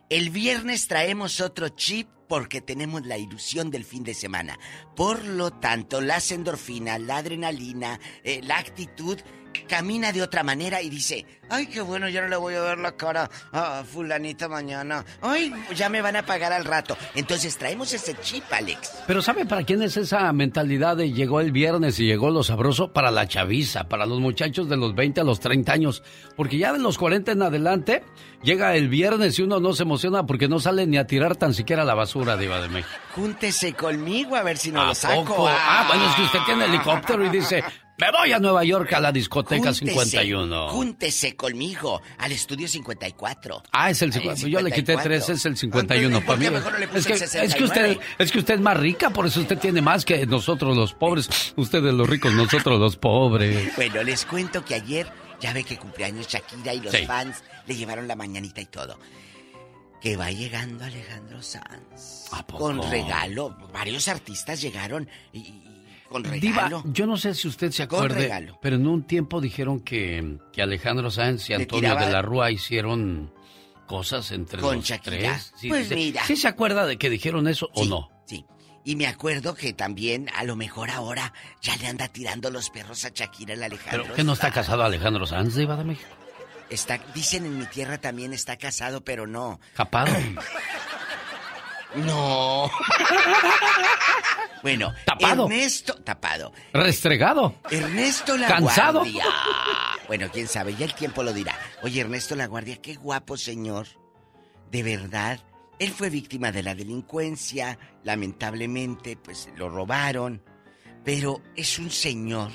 el 0.09 0.29
viernes 0.29 0.87
traemos 0.87 1.41
otro 1.41 1.69
chip 1.69 2.07
porque 2.27 2.61
tenemos 2.61 3.05
la 3.05 3.17
ilusión 3.17 3.71
del 3.71 3.85
fin 3.85 4.03
de 4.03 4.13
semana. 4.13 4.57
Por 4.95 5.23
lo 5.25 5.51
tanto, 5.51 6.01
las 6.01 6.31
endorfinas, 6.31 6.99
la 6.99 7.17
adrenalina, 7.17 7.99
eh, 8.23 8.41
la 8.43 8.57
actitud 8.57 9.19
camina 9.67 10.11
de 10.11 10.21
otra 10.21 10.43
manera 10.43 10.81
y 10.81 10.89
dice, 10.89 11.25
ay, 11.49 11.67
qué 11.67 11.81
bueno, 11.81 12.09
ya 12.09 12.21
no 12.21 12.27
le 12.27 12.35
voy 12.35 12.55
a 12.55 12.61
ver 12.61 12.77
la 12.79 12.93
cara 12.93 13.29
a 13.51 13.83
fulanita 13.83 14.47
mañana. 14.47 15.03
Ay, 15.21 15.51
ya 15.75 15.89
me 15.89 16.01
van 16.01 16.15
a 16.15 16.25
pagar 16.25 16.53
al 16.53 16.65
rato. 16.65 16.97
Entonces 17.15 17.57
traemos 17.57 17.91
ese 17.93 18.15
chip, 18.21 18.43
Alex. 18.51 18.91
Pero 19.07 19.21
¿sabe 19.21 19.45
para 19.45 19.63
quién 19.63 19.81
es 19.81 19.97
esa 19.97 20.31
mentalidad 20.33 20.97
de 20.97 21.11
llegó 21.11 21.39
el 21.41 21.51
viernes 21.51 21.99
y 21.99 22.05
llegó 22.05 22.29
lo 22.29 22.43
sabroso? 22.43 22.91
Para 22.93 23.11
la 23.11 23.27
chaviza, 23.27 23.87
para 23.87 24.05
los 24.05 24.19
muchachos 24.19 24.69
de 24.69 24.77
los 24.77 24.95
20 24.95 25.21
a 25.21 25.23
los 25.23 25.39
30 25.39 25.71
años. 25.73 26.03
Porque 26.35 26.57
ya 26.57 26.73
de 26.73 26.79
los 26.79 26.97
40 26.97 27.31
en 27.31 27.41
adelante, 27.41 28.03
llega 28.43 28.75
el 28.75 28.89
viernes 28.89 29.37
y 29.39 29.43
uno 29.43 29.59
no 29.59 29.73
se 29.73 29.83
emociona 29.83 30.25
porque 30.25 30.47
no 30.47 30.59
sale 30.59 30.85
ni 30.87 30.97
a 30.97 31.07
tirar 31.07 31.35
tan 31.35 31.53
siquiera 31.53 31.83
la 31.85 31.93
basura, 31.93 32.37
Diva 32.37 32.59
de 32.61 32.69
México. 32.69 32.93
Júntese 33.15 33.73
conmigo 33.73 34.35
a 34.35 34.43
ver 34.43 34.57
si 34.57 34.71
no 34.71 34.81
¿A 34.81 34.85
lo 34.87 34.95
saco. 34.95 35.23
poco? 35.23 35.47
Ah, 35.49 35.85
bueno, 35.87 36.09
es 36.09 36.15
que 36.15 36.21
usted 36.23 36.39
tiene 36.45 36.65
helicóptero 36.65 37.25
y 37.25 37.29
dice, 37.29 37.63
me 37.97 38.11
voy 38.11 38.31
a 38.33 38.39
Nueva 38.39 38.63
York 38.63 38.91
a 38.93 38.99
la 38.99 39.11
discoteca 39.11 39.67
Júntese, 39.73 39.85
51. 39.85 40.69
Júntese 40.69 41.35
conmigo 41.35 42.01
al 42.17 42.31
estudio 42.33 42.67
54. 42.67 43.63
Ah, 43.71 43.89
es 43.89 44.01
el 44.01 44.11
50. 44.11 44.47
Yo 44.47 44.61
le 44.61 44.71
quité 44.71 44.97
3, 44.97 45.29
es 45.29 45.45
el 45.45 45.55
51 45.57 46.17
¿por 46.19 46.25
para 46.25 46.37
mí. 46.37 46.49
mejor 46.49 46.73
no 46.73 46.79
le 46.79 46.87
puse 46.87 46.99
Es 46.99 47.05
que, 47.07 47.13
el 47.39 47.45
es 47.45 47.55
que 47.55 47.63
usted 47.63 47.81
69? 47.81 47.99
es 48.19 48.31
que 48.31 48.39
usted 48.39 48.53
es 48.55 48.59
más 48.59 48.77
rica, 48.77 49.09
por 49.11 49.25
eso 49.25 49.39
usted 49.39 49.57
tiene 49.57 49.81
más 49.81 50.03
que 50.03 50.25
nosotros 50.25 50.75
los 50.75 50.93
pobres. 50.93 51.53
Ustedes 51.55 51.93
los 51.93 52.09
ricos, 52.09 52.33
nosotros 52.33 52.79
los 52.79 52.97
pobres. 52.97 53.75
Bueno, 53.75 54.03
les 54.03 54.25
cuento 54.25 54.63
que 54.65 54.75
ayer 54.75 55.07
ya 55.39 55.53
ve 55.53 55.63
que 55.63 55.77
cumpleaños 55.77 56.27
Shakira 56.27 56.73
y 56.73 56.81
los 56.81 56.93
Sí. 56.93 57.05
fans 57.05 57.43
le 57.67 57.75
llevaron 57.75 58.07
la 58.07 58.15
mañanita 58.15 58.59
y 58.61 58.65
todo. 58.65 58.97
Que 60.01 60.17
va 60.17 60.29
llegando 60.31 60.83
Alejandro 60.83 61.41
Sanz. 61.41 62.27
poco? 62.45 62.57
Con 62.59 62.91
regalo. 62.91 63.57
Varios 63.73 64.07
artistas 64.07 64.61
llegaron 64.61 65.09
y, 65.33 65.63
con 66.09 66.23
Diva, 66.23 66.63
regalo. 66.63 66.83
yo 66.85 67.05
no 67.07 67.17
sé 67.17 67.33
si 67.33 67.47
usted 67.47 67.71
se 67.71 67.85
regalo. 67.85 68.57
pero 68.61 68.75
en 68.75 68.87
un 68.87 69.03
tiempo 69.03 69.41
dijeron 69.41 69.79
que, 69.79 70.37
que 70.53 70.61
Alejandro 70.61 71.09
Sáenz 71.11 71.49
y 71.49 71.53
Antonio 71.53 71.95
de 71.95 72.11
la 72.11 72.21
Rúa 72.21 72.51
hicieron 72.51 73.33
cosas 73.87 74.31
entre 74.31 74.61
Con 74.61 74.77
los 74.77 74.85
Shakira. 74.85 75.17
tres. 75.17 75.53
Sí, 75.57 75.69
Pues 75.69 75.87
sí, 75.87 75.95
mira. 75.95 76.23
¿Sí 76.25 76.35
se 76.35 76.47
acuerda 76.47 76.85
de 76.85 76.97
que 76.97 77.09
dijeron 77.09 77.47
eso 77.47 77.69
o 77.73 77.85
no? 77.85 78.09
Sí. 78.25 78.45
Y 78.83 78.95
me 78.95 79.07
acuerdo 79.07 79.55
que 79.55 79.73
también, 79.73 80.29
a 80.35 80.43
lo 80.43 80.55
mejor 80.55 80.91
ahora, 80.91 81.33
ya 81.61 81.75
le 81.77 81.87
anda 81.87 82.07
tirando 82.07 82.51
los 82.51 82.69
perros 82.69 83.03
a 83.05 83.09
Shakira 83.09 83.53
el 83.55 83.63
Alejandro. 83.63 84.03
¿Pero 84.03 84.15
que 84.15 84.23
no 84.23 84.33
está 84.33 84.51
casado 84.51 84.83
Alejandro 84.83 85.25
Sanz, 85.25 85.55
Diva 85.55 85.75
de 85.75 85.83
México? 85.85 86.09
Está, 86.69 86.99
dicen 87.13 87.45
en 87.45 87.59
mi 87.59 87.65
tierra 87.65 87.99
también 87.99 88.33
está 88.33 88.57
casado, 88.57 89.03
pero 89.03 89.27
no. 89.27 89.59
Capado. 89.75 90.11
No. 91.97 92.69
bueno, 94.61 94.93
Tapado. 95.05 95.45
Ernesto, 95.45 95.95
tapado. 95.95 96.51
Restregado. 96.73 97.55
Ernesto 97.69 98.37
La 98.37 98.47
¿Cansado? 98.47 98.99
Guardia. 98.99 99.25
Bueno, 100.07 100.27
quién 100.31 100.47
sabe, 100.47 100.75
ya 100.75 100.85
el 100.85 100.93
tiempo 100.93 101.23
lo 101.23 101.33
dirá. 101.33 101.57
Oye, 101.81 102.01
Ernesto 102.01 102.35
La 102.35 102.47
Guardia, 102.47 102.81
qué 102.81 102.95
guapo 102.95 103.37
señor. 103.37 103.87
De 104.71 104.83
verdad. 104.83 105.39
Él 105.77 105.91
fue 105.91 106.09
víctima 106.09 106.53
de 106.53 106.63
la 106.63 106.73
delincuencia, 106.73 107.77
lamentablemente, 108.03 109.17
pues 109.17 109.49
lo 109.57 109.67
robaron. 109.69 110.41
Pero 111.03 111.41
es 111.55 111.79
un 111.79 111.91
señor 111.91 112.51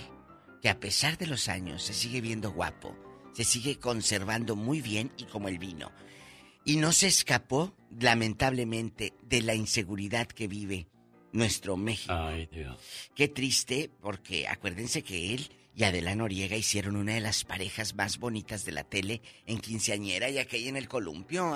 que 0.62 0.70
a 0.70 0.80
pesar 0.80 1.18
de 1.18 1.26
los 1.26 1.48
años 1.48 1.82
se 1.82 1.92
sigue 1.92 2.20
viendo 2.22 2.50
guapo, 2.50 2.96
se 3.34 3.44
sigue 3.44 3.78
conservando 3.78 4.56
muy 4.56 4.80
bien 4.80 5.12
y 5.18 5.24
como 5.24 5.48
el 5.48 5.58
vino. 5.58 5.92
Y 6.70 6.76
no 6.76 6.92
se 6.92 7.08
escapó, 7.08 7.74
lamentablemente, 7.98 9.12
de 9.24 9.42
la 9.42 9.56
inseguridad 9.56 10.28
que 10.28 10.46
vive 10.46 10.86
nuestro 11.32 11.76
México. 11.76 12.14
Ay, 12.14 12.46
Dios. 12.46 13.10
Qué 13.16 13.26
triste, 13.26 13.90
porque 14.00 14.46
acuérdense 14.46 15.02
que 15.02 15.34
él 15.34 15.50
y 15.74 15.82
Adela 15.82 16.14
Noriega 16.14 16.54
hicieron 16.54 16.94
una 16.94 17.14
de 17.14 17.20
las 17.22 17.42
parejas 17.42 17.96
más 17.96 18.20
bonitas 18.20 18.64
de 18.64 18.70
la 18.70 18.84
tele 18.84 19.20
en 19.46 19.58
quinceañera 19.58 20.30
y 20.30 20.38
aquella 20.38 20.68
en 20.68 20.76
el 20.76 20.88
columpio. 20.88 21.50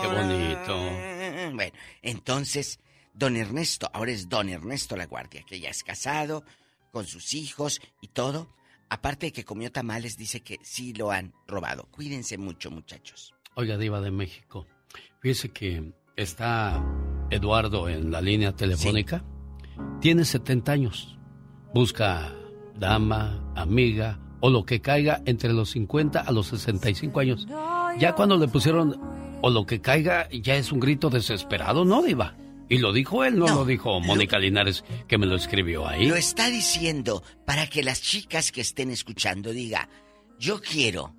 Qué 0.00 0.06
bonito. 0.06 1.54
Bueno, 1.54 1.76
entonces, 2.00 2.80
don 3.12 3.36
Ernesto, 3.36 3.90
ahora 3.92 4.12
es 4.12 4.30
don 4.30 4.48
Ernesto 4.48 4.96
La 4.96 5.04
Guardia, 5.04 5.42
que 5.46 5.60
ya 5.60 5.68
es 5.68 5.84
casado, 5.84 6.44
con 6.92 7.06
sus 7.06 7.34
hijos 7.34 7.82
y 8.00 8.08
todo. 8.08 8.56
Aparte 8.88 9.26
de 9.26 9.32
que 9.32 9.44
comió 9.44 9.70
tamales, 9.70 10.16
dice 10.16 10.40
que 10.40 10.56
sí 10.62 10.94
lo 10.94 11.10
han 11.10 11.34
robado. 11.46 11.90
Cuídense 11.90 12.38
mucho, 12.38 12.70
muchachos. 12.70 13.34
Oiga, 13.54 13.76
Diva 13.76 14.00
de 14.00 14.10
México, 14.10 14.66
fíjese 15.20 15.50
que 15.50 15.92
está 16.16 16.84
Eduardo 17.30 17.88
en 17.88 18.10
la 18.10 18.20
línea 18.20 18.54
telefónica. 18.54 19.24
Tiene 20.00 20.24
70 20.24 20.72
años. 20.72 21.18
Busca 21.74 22.32
dama, 22.76 23.52
amiga 23.54 24.18
o 24.40 24.50
lo 24.50 24.64
que 24.64 24.80
caiga 24.80 25.22
entre 25.26 25.52
los 25.52 25.70
50 25.70 26.20
a 26.20 26.32
los 26.32 26.48
65 26.48 27.20
años. 27.20 27.46
Ya 27.98 28.14
cuando 28.14 28.36
le 28.36 28.48
pusieron 28.48 28.98
o 29.42 29.50
lo 29.50 29.66
que 29.66 29.80
caiga, 29.80 30.28
ya 30.30 30.56
es 30.56 30.72
un 30.72 30.80
grito 30.80 31.10
desesperado, 31.10 31.84
¿no, 31.84 32.02
Diva? 32.02 32.36
Y 32.68 32.78
lo 32.78 32.92
dijo 32.92 33.24
él, 33.24 33.38
no, 33.38 33.48
lo 33.48 33.64
dijo 33.64 34.00
Mónica 34.00 34.38
Linares, 34.38 34.84
que 35.08 35.18
me 35.18 35.26
lo 35.26 35.34
escribió 35.34 35.88
ahí. 35.88 36.06
Lo 36.06 36.14
está 36.14 36.48
diciendo 36.48 37.22
para 37.44 37.66
que 37.66 37.82
las 37.82 38.00
chicas 38.00 38.52
que 38.52 38.60
estén 38.60 38.90
escuchando 38.90 39.50
diga, 39.50 39.88
yo 40.38 40.60
quiero 40.60 41.14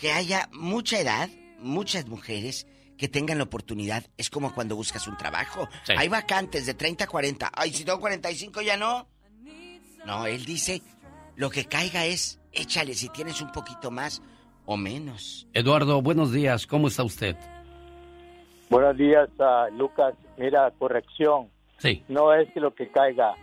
que 0.00 0.12
haya 0.12 0.48
mucha 0.52 0.98
edad, 0.98 1.28
muchas 1.58 2.06
mujeres 2.08 2.66
que 2.96 3.08
tengan 3.08 3.38
la 3.38 3.44
oportunidad. 3.44 4.04
Es 4.16 4.30
como 4.30 4.54
cuando 4.54 4.74
buscas 4.74 5.06
un 5.06 5.16
trabajo. 5.16 5.68
Sí. 5.84 5.92
Hay 5.96 6.08
vacantes 6.08 6.66
de 6.66 6.74
30 6.74 7.04
a 7.04 7.06
40. 7.06 7.50
Ay, 7.54 7.70
si 7.70 7.84
tengo 7.84 8.00
45 8.00 8.62
ya 8.62 8.76
no. 8.76 9.06
No, 10.06 10.26
él 10.26 10.44
dice, 10.46 10.80
lo 11.36 11.50
que 11.50 11.66
caiga 11.66 12.06
es, 12.06 12.40
échale 12.52 12.94
si 12.94 13.10
tienes 13.10 13.42
un 13.42 13.52
poquito 13.52 13.90
más 13.90 14.22
o 14.64 14.78
menos. 14.78 15.46
Eduardo, 15.52 16.00
buenos 16.00 16.32
días, 16.32 16.66
¿cómo 16.66 16.88
está 16.88 17.04
usted? 17.04 17.36
Buenos 18.70 18.96
días, 18.96 19.28
ah, 19.38 19.66
Lucas. 19.72 20.14
Mira, 20.38 20.70
corrección. 20.78 21.50
Sí. 21.78 22.02
No 22.08 22.32
es 22.32 22.50
que 22.52 22.60
lo 22.60 22.74
que 22.74 22.88
caiga. 22.88 23.34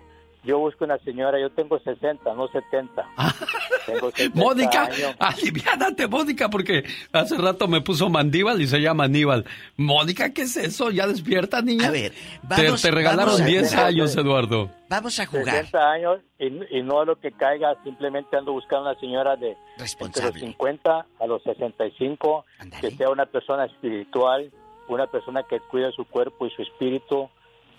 Yo 0.48 0.58
busco 0.60 0.86
una 0.86 0.98
señora, 1.00 1.40
yo 1.40 1.50
tengo 1.52 1.78
60, 1.78 2.34
no 2.34 2.48
70. 2.48 3.06
Tengo 3.86 4.12
70 4.12 4.40
Mónica, 4.40 4.84
años. 4.86 5.16
aliviánate, 5.20 6.08
Mónica, 6.08 6.50
porque 6.50 6.84
hace 7.14 7.38
rato 7.38 7.68
me 7.68 7.82
puso 7.82 8.10
Mandíbal 8.10 8.62
y 8.62 8.68
se 8.68 8.80
llama 8.80 9.06
Aníbal. 9.06 9.46
Mónica, 9.78 10.34
¿qué 10.34 10.42
es 10.44 10.58
eso? 10.58 10.90
¿Ya 10.92 11.06
despierta, 11.08 11.62
niña? 11.62 11.88
A 11.88 11.92
ver, 11.92 12.12
Te- 12.12 12.64
vamos- 12.66 12.82
te, 12.82 12.92
regalaron 12.92 13.26
vamos 13.36 13.42
a 13.42 13.46
10 13.46 13.70
jugar. 13.72 13.86
años, 13.88 14.16
Eduardo. 14.18 14.70
Vamos 14.90 15.20
a 15.20 15.26
jugar. 15.26 15.56
60 15.66 15.92
años 15.92 16.20
y, 16.40 16.78
y 16.78 16.82
no 16.84 17.04
lo 17.06 17.18
que 17.20 17.32
caiga, 17.32 17.76
simplemente 17.84 18.36
ando 18.38 18.52
buscando 18.54 18.90
una 18.90 19.00
señora 19.00 19.36
de 19.36 19.50
entre 19.52 19.62
los 19.74 19.80
Responsable. 19.82 20.40
50 20.40 21.06
a 21.20 21.28
los 21.28 21.44
65, 21.44 22.46
que 22.82 22.92
sea 22.92 23.10
una 23.10 23.26
persona 23.26 23.66
espiritual, 23.66 24.52
una 24.90 25.08
persona 25.08 25.44
que 25.44 25.60
cuide 25.60 25.92
su 25.92 26.06
cuerpo 26.06 26.46
y 26.48 26.52
su 26.52 26.62
espíritu, 26.62 27.30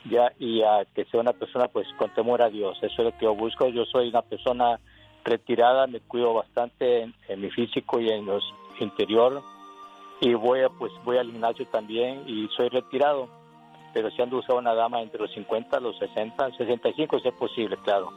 ya 0.08 0.32
y 0.38 0.62
a 0.62 0.84
que 0.94 1.04
sea 1.06 1.20
una 1.20 1.32
persona 1.32 1.68
pues 1.68 1.86
con 1.98 2.12
temor 2.14 2.42
a 2.42 2.48
Dios. 2.50 2.76
Eso 2.82 3.02
es 3.02 3.04
lo 3.04 3.12
que 3.18 3.24
yo 3.24 3.34
busco. 3.34 3.68
Yo 3.68 3.84
soy 3.84 4.08
una 4.08 4.22
persona 4.22 4.80
retirada, 5.24 5.86
me 5.86 6.00
cuido 6.00 6.34
bastante 6.34 7.02
en, 7.02 7.14
en 7.28 7.40
mi 7.40 7.50
físico 7.50 8.00
y 8.00 8.08
en 8.10 8.26
los 8.26 8.42
interior 8.80 9.42
y 10.20 10.34
voy 10.34 10.60
a, 10.60 10.68
pues 10.68 10.92
voy 11.04 11.18
al 11.18 11.30
gimnasio 11.30 11.66
también 11.66 12.24
y 12.26 12.48
soy 12.56 12.68
retirado. 12.68 13.28
Pero 13.94 14.10
si 14.10 14.20
ando 14.20 14.38
usando 14.38 14.58
una 14.58 14.74
dama 14.74 15.00
entre 15.00 15.20
los 15.20 15.32
50, 15.32 15.80
los 15.80 15.98
60, 15.98 16.50
65 16.56 17.20
si 17.20 17.28
es 17.28 17.34
posible, 17.34 17.76
claro. 17.84 18.12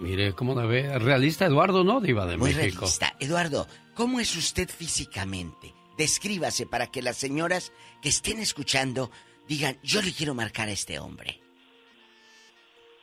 Mire, 0.00 0.34
¿cómo 0.34 0.54
la 0.54 0.66
ve? 0.66 0.98
Realista 0.98 1.46
Eduardo, 1.46 1.84
¿no? 1.84 2.00
Diva 2.00 2.26
de 2.26 2.36
Muy 2.36 2.52
México. 2.54 2.80
realista. 2.80 3.14
Eduardo, 3.20 3.66
¿cómo 3.94 4.18
es 4.18 4.36
usted 4.36 4.68
físicamente? 4.68 5.72
Descríbase 5.96 6.66
para 6.66 6.88
que 6.88 7.02
las 7.02 7.16
señoras 7.16 7.72
que 8.02 8.08
estén 8.08 8.40
escuchando 8.40 9.10
digan, 9.48 9.78
yo 9.82 10.00
le 10.02 10.12
quiero 10.12 10.34
marcar 10.34 10.68
a 10.68 10.72
este 10.72 10.98
hombre. 10.98 11.40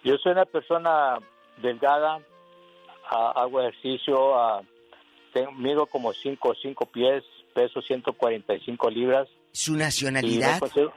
Yo 0.04 0.18
soy 0.18 0.32
una 0.32 0.46
persona 0.46 1.20
delgada, 1.62 2.20
hago 3.10 3.62
ejercicio, 3.62 4.36
ah, 4.40 4.62
tengo- 5.34 5.52
mido 5.52 5.86
como 5.86 6.12
5 6.14 6.50
o 6.50 6.56
5 6.56 6.86
pies, 6.88 7.24
peso 7.54 7.82
145 7.82 8.90
libras. 8.90 9.28
¿Su 9.52 9.76
nacionalidad? 9.76 10.60
considero- 10.60 10.94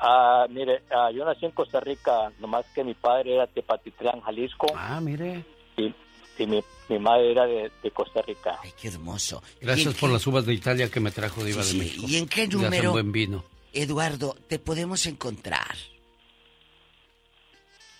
Ah, 0.00 0.46
mire, 0.48 0.82
ah, 0.90 1.10
yo 1.12 1.24
nací 1.24 1.44
en 1.44 1.50
Costa 1.52 1.80
Rica, 1.80 2.30
nomás 2.38 2.66
que 2.74 2.84
mi 2.84 2.94
padre 2.94 3.34
era 3.34 3.46
de 3.46 3.52
Tepatitlán, 3.54 4.20
Jalisco. 4.20 4.66
Ah, 4.76 5.00
mire. 5.00 5.44
Y, 5.76 5.92
y 6.38 6.46
mi, 6.46 6.62
mi 6.88 6.98
madre 7.00 7.32
era 7.32 7.46
de, 7.46 7.72
de 7.82 7.90
Costa 7.90 8.22
Rica. 8.22 8.58
Ay, 8.62 8.70
qué 8.80 8.88
hermoso. 8.88 9.42
Gracias 9.60 9.94
por 9.94 10.10
las 10.10 10.24
uvas 10.26 10.46
de 10.46 10.54
Italia 10.54 10.88
que 10.88 11.00
me 11.00 11.10
trajo 11.10 11.42
Diva 11.42 11.62
Sí, 11.64 11.78
de 11.78 11.84
sí. 11.84 11.90
México. 11.90 12.06
¿Y 12.08 12.16
en 12.16 12.28
qué 12.28 12.46
número? 12.46 12.92
buen 12.92 13.10
vino. 13.10 13.42
Eduardo, 13.82 14.34
te 14.48 14.58
podemos 14.58 15.06
encontrar. 15.06 15.76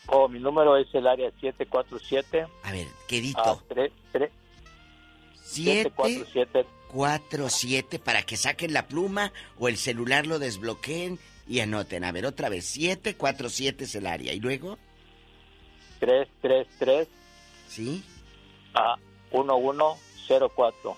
Oh, 0.07 0.27
mi 0.29 0.41
número 0.41 0.77
es 0.77 0.93
el 0.95 1.07
área 1.07 1.31
747. 1.41 2.47
A 2.65 2.73
ver, 2.73 2.87
quedito. 3.07 3.41
Ah, 3.45 3.59
tres- 3.69 3.93
tres- 4.11 4.31
747. 5.45 6.67
747 6.91 7.99
para 7.99 8.23
que 8.23 8.37
saquen 8.37 8.73
la 8.73 8.89
pluma 8.89 9.33
o 9.59 9.69
el 9.69 9.77
celular 9.77 10.27
lo 10.27 10.39
desbloqueen 10.39 11.19
y 11.47 11.61
anoten. 11.61 12.05
A 12.05 12.13
ver, 12.13 12.27
otra 12.27 12.49
vez. 12.49 12.65
747 12.67 13.85
es 13.85 13.95
el 13.95 14.07
área. 14.07 14.33
¿Y 14.33 14.41
luego? 14.41 14.79
333 16.01 17.09
¿Sí? 17.69 18.03
a 18.75 18.97
1104. 19.33 20.97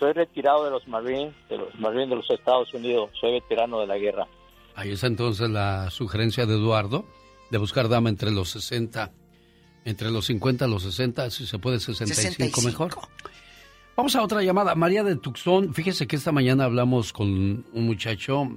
Soy 0.00 0.14
retirado 0.14 0.64
de 0.64 0.70
los 0.70 0.88
Marines, 0.88 1.34
de 1.50 1.58
los 1.58 1.78
Marines 1.78 2.08
de 2.08 2.16
los 2.16 2.30
Estados 2.30 2.72
Unidos. 2.72 3.10
Soy 3.20 3.32
veterano 3.32 3.80
de 3.80 3.86
la 3.86 3.98
guerra. 3.98 4.26
Ahí 4.74 4.92
está 4.92 5.06
entonces 5.06 5.50
la 5.50 5.90
sugerencia 5.90 6.46
de 6.46 6.54
Eduardo 6.54 7.04
de 7.50 7.58
buscar 7.58 7.90
dama 7.90 8.08
entre 8.08 8.30
los 8.30 8.48
60, 8.48 9.12
entre 9.84 10.10
los 10.10 10.24
50 10.24 10.66
y 10.66 10.70
los 10.70 10.84
60, 10.84 11.30
si 11.30 11.46
se 11.46 11.58
puede 11.58 11.80
65, 11.80 12.60
65. 12.60 12.62
mejor. 12.62 13.08
Vamos 13.94 14.16
a 14.16 14.22
otra 14.22 14.42
llamada. 14.42 14.74
María 14.74 15.04
de 15.04 15.16
Tucson, 15.16 15.74
fíjese 15.74 16.06
que 16.06 16.16
esta 16.16 16.32
mañana 16.32 16.64
hablamos 16.64 17.12
con 17.12 17.66
un 17.70 17.86
muchacho 17.86 18.48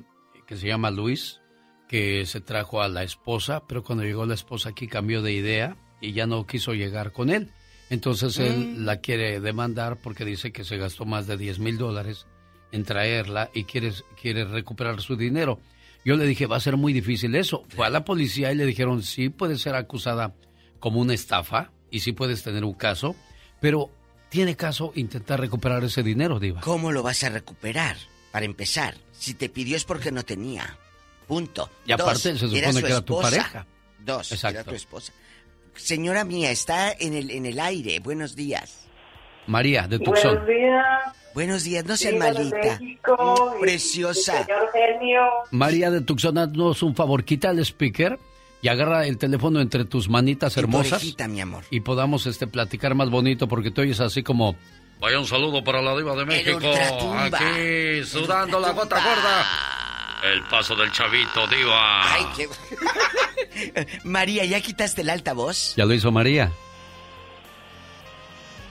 que 0.48 0.56
se 0.56 0.68
llama 0.68 0.92
Luis, 0.92 1.42
que 1.90 2.26
se 2.26 2.40
trajo 2.40 2.82
a 2.82 2.88
la 2.88 3.04
esposa, 3.04 3.64
pero 3.68 3.84
cuando 3.84 4.06
llegó 4.06 4.26
la 4.26 4.36
esposa 4.36 4.70
aquí 4.70 4.88
cambió 4.88 5.22
de 5.22 5.34
idea 5.34 5.76
y 6.00 6.14
ya 6.14 6.26
no 6.26 6.48
quiso 6.48 6.74
llegar 6.74 7.12
con 7.12 7.30
él. 7.30 7.52
Entonces 7.90 8.38
él 8.40 8.86
la 8.86 8.98
quiere 8.98 9.40
demandar 9.40 9.98
porque 9.98 10.26
dice 10.26 10.52
que 10.52 10.64
se 10.64 10.78
gastó 10.78 11.06
más 11.06 11.28
de 11.28 11.38
10 11.38 11.60
mil 11.60 11.78
dólares 11.78 12.26
en 12.72 12.84
traerla 12.84 13.52
y 13.54 13.66
quiere, 13.66 13.94
quiere 14.20 14.46
recuperar 14.46 15.02
su 15.02 15.16
dinero. 15.16 15.60
Yo 16.04 16.16
le 16.16 16.26
dije, 16.26 16.48
va 16.48 16.58
a 16.58 16.60
ser 16.60 16.76
muy 16.76 16.92
difícil 16.92 17.36
eso. 17.36 17.64
Fue 17.70 17.86
a 17.86 17.90
la 17.90 18.04
policía 18.04 18.52
y 18.52 18.56
le 18.56 18.66
dijeron, 18.66 19.04
sí 19.04 19.30
puede 19.30 19.58
ser 19.58 19.76
acusada 19.76 20.34
como 20.80 21.00
una 21.00 21.14
estafa 21.14 21.72
y 21.92 22.00
sí 22.00 22.12
puedes 22.12 22.44
tener 22.44 22.66
un 22.66 22.74
caso, 22.74 23.16
pero 23.62 23.90
tiene 24.30 24.58
caso 24.58 24.92
intentar 24.96 25.40
recuperar 25.40 25.84
ese 25.84 26.02
dinero, 26.02 26.40
Diva. 26.40 26.62
¿Cómo 26.62 26.92
lo 26.92 27.04
vas 27.04 27.24
a 27.24 27.30
recuperar? 27.30 27.96
Para 28.32 28.46
empezar, 28.46 28.96
si 29.12 29.36
te 29.36 29.48
pidió 29.48 29.78
es 29.78 29.86
porque 29.86 30.12
no 30.12 30.24
tenía. 30.24 30.78
Punto. 31.28 31.70
Y 31.86 31.92
aparte 31.92 32.32
Dos, 32.32 32.40
se 32.40 32.48
supone 32.48 32.74
su 32.74 32.82
que 32.82 32.88
era 32.88 33.02
tu 33.02 33.22
pareja. 33.22 33.68
Dos, 34.00 34.32
Exacto. 34.32 34.60
era 34.60 34.70
tu 34.70 34.76
esposa. 34.76 35.14
Señora 35.76 36.24
mía, 36.24 36.52
está 36.52 36.92
en 36.92 37.14
el, 37.14 37.32
en 37.32 37.46
el 37.46 37.60
aire. 37.60 38.00
Buenos 38.00 38.36
días. 38.36 38.88
María 39.48 39.88
de 39.88 40.00
Tucson. 40.00 40.46
días. 40.46 40.86
Buenos 41.34 41.64
días, 41.64 41.84
no 41.86 41.96
de 41.98 42.18
malita. 42.18 42.80
México, 42.80 43.56
y- 43.58 43.62
Preciosa. 43.62 44.42
y 44.42 44.44
señor 44.46 44.70
genio. 44.72 45.22
María 45.52 45.90
de 45.92 46.02
Tucson, 46.02 46.38
haznos 46.38 46.84
un 46.84 46.96
favor, 46.96 47.26
quita 47.26 47.50
el 47.50 47.60
speaker 47.60 48.20
y 48.62 48.68
agarra 48.68 49.06
el 49.08 49.18
teléfono 49.18 49.60
entre 49.60 49.84
tus 49.86 50.08
manitas 50.08 50.56
hermosas 50.58 50.94
orejita, 51.02 51.28
mi 51.28 51.42
amor. 51.42 51.64
y 51.72 51.80
podamos 51.82 52.28
este 52.28 52.46
platicar 52.48 52.94
más 52.96 53.10
bonito 53.10 53.48
porque 53.48 53.72
tú 53.72 53.82
oyes 53.82 54.00
así 54.00 54.22
como 54.24 54.56
Vaya 55.02 55.20
un 55.20 55.26
saludo 55.26 55.62
para 55.64 55.82
la 55.82 55.98
diva 55.98 56.16
de 56.16 56.24
México. 56.26 56.60
Aquí, 57.18 58.04
sudando 58.06 58.58
la 58.60 58.72
gota 58.72 58.96
gorda. 58.96 59.46
El 60.24 60.42
paso 60.44 60.76
del 60.76 60.92
chavito, 60.92 61.48
diva. 61.48 62.14
Ay, 62.14 62.26
qué... 62.36 62.48
María, 64.04 64.46
¿ya 64.46 64.62
quitaste 64.62 65.02
el 65.02 65.10
altavoz? 65.10 65.76
Ya 65.76 65.86
lo 65.86 65.94
hizo 65.94 66.12
María. 66.12 66.52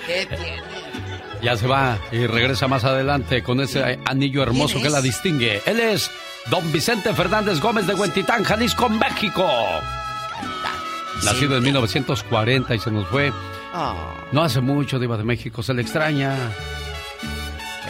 ¿Qué 0.05 0.25
tiene? 0.25 1.08
Ya 1.41 1.55
se 1.55 1.67
va 1.67 1.97
y 2.11 2.27
regresa 2.27 2.67
más 2.67 2.83
adelante 2.83 3.41
con 3.43 3.61
ese 3.61 3.99
anillo 4.05 4.43
hermoso 4.43 4.73
¿Quién 4.73 4.83
que 4.83 4.89
la 4.89 5.01
distingue. 5.01 5.61
Él 5.65 5.79
es 5.79 6.11
Don 6.49 6.69
Vicente 6.71 7.13
Fernández 7.13 7.59
Gómez 7.59 7.87
de 7.87 7.93
Huentitán, 7.93 8.43
Jalisco, 8.43 8.89
México. 8.89 9.47
Nacido 11.23 11.57
en 11.57 11.63
1940 11.63 12.75
y 12.75 12.79
se 12.79 12.91
nos 12.91 13.07
fue. 13.07 13.31
Ah. 13.73 14.13
No 14.31 14.43
hace 14.43 14.61
mucho, 14.61 14.99
Diva 14.99 15.17
de 15.17 15.23
México, 15.23 15.63
se 15.63 15.73
le 15.73 15.81
extraña. 15.81 16.35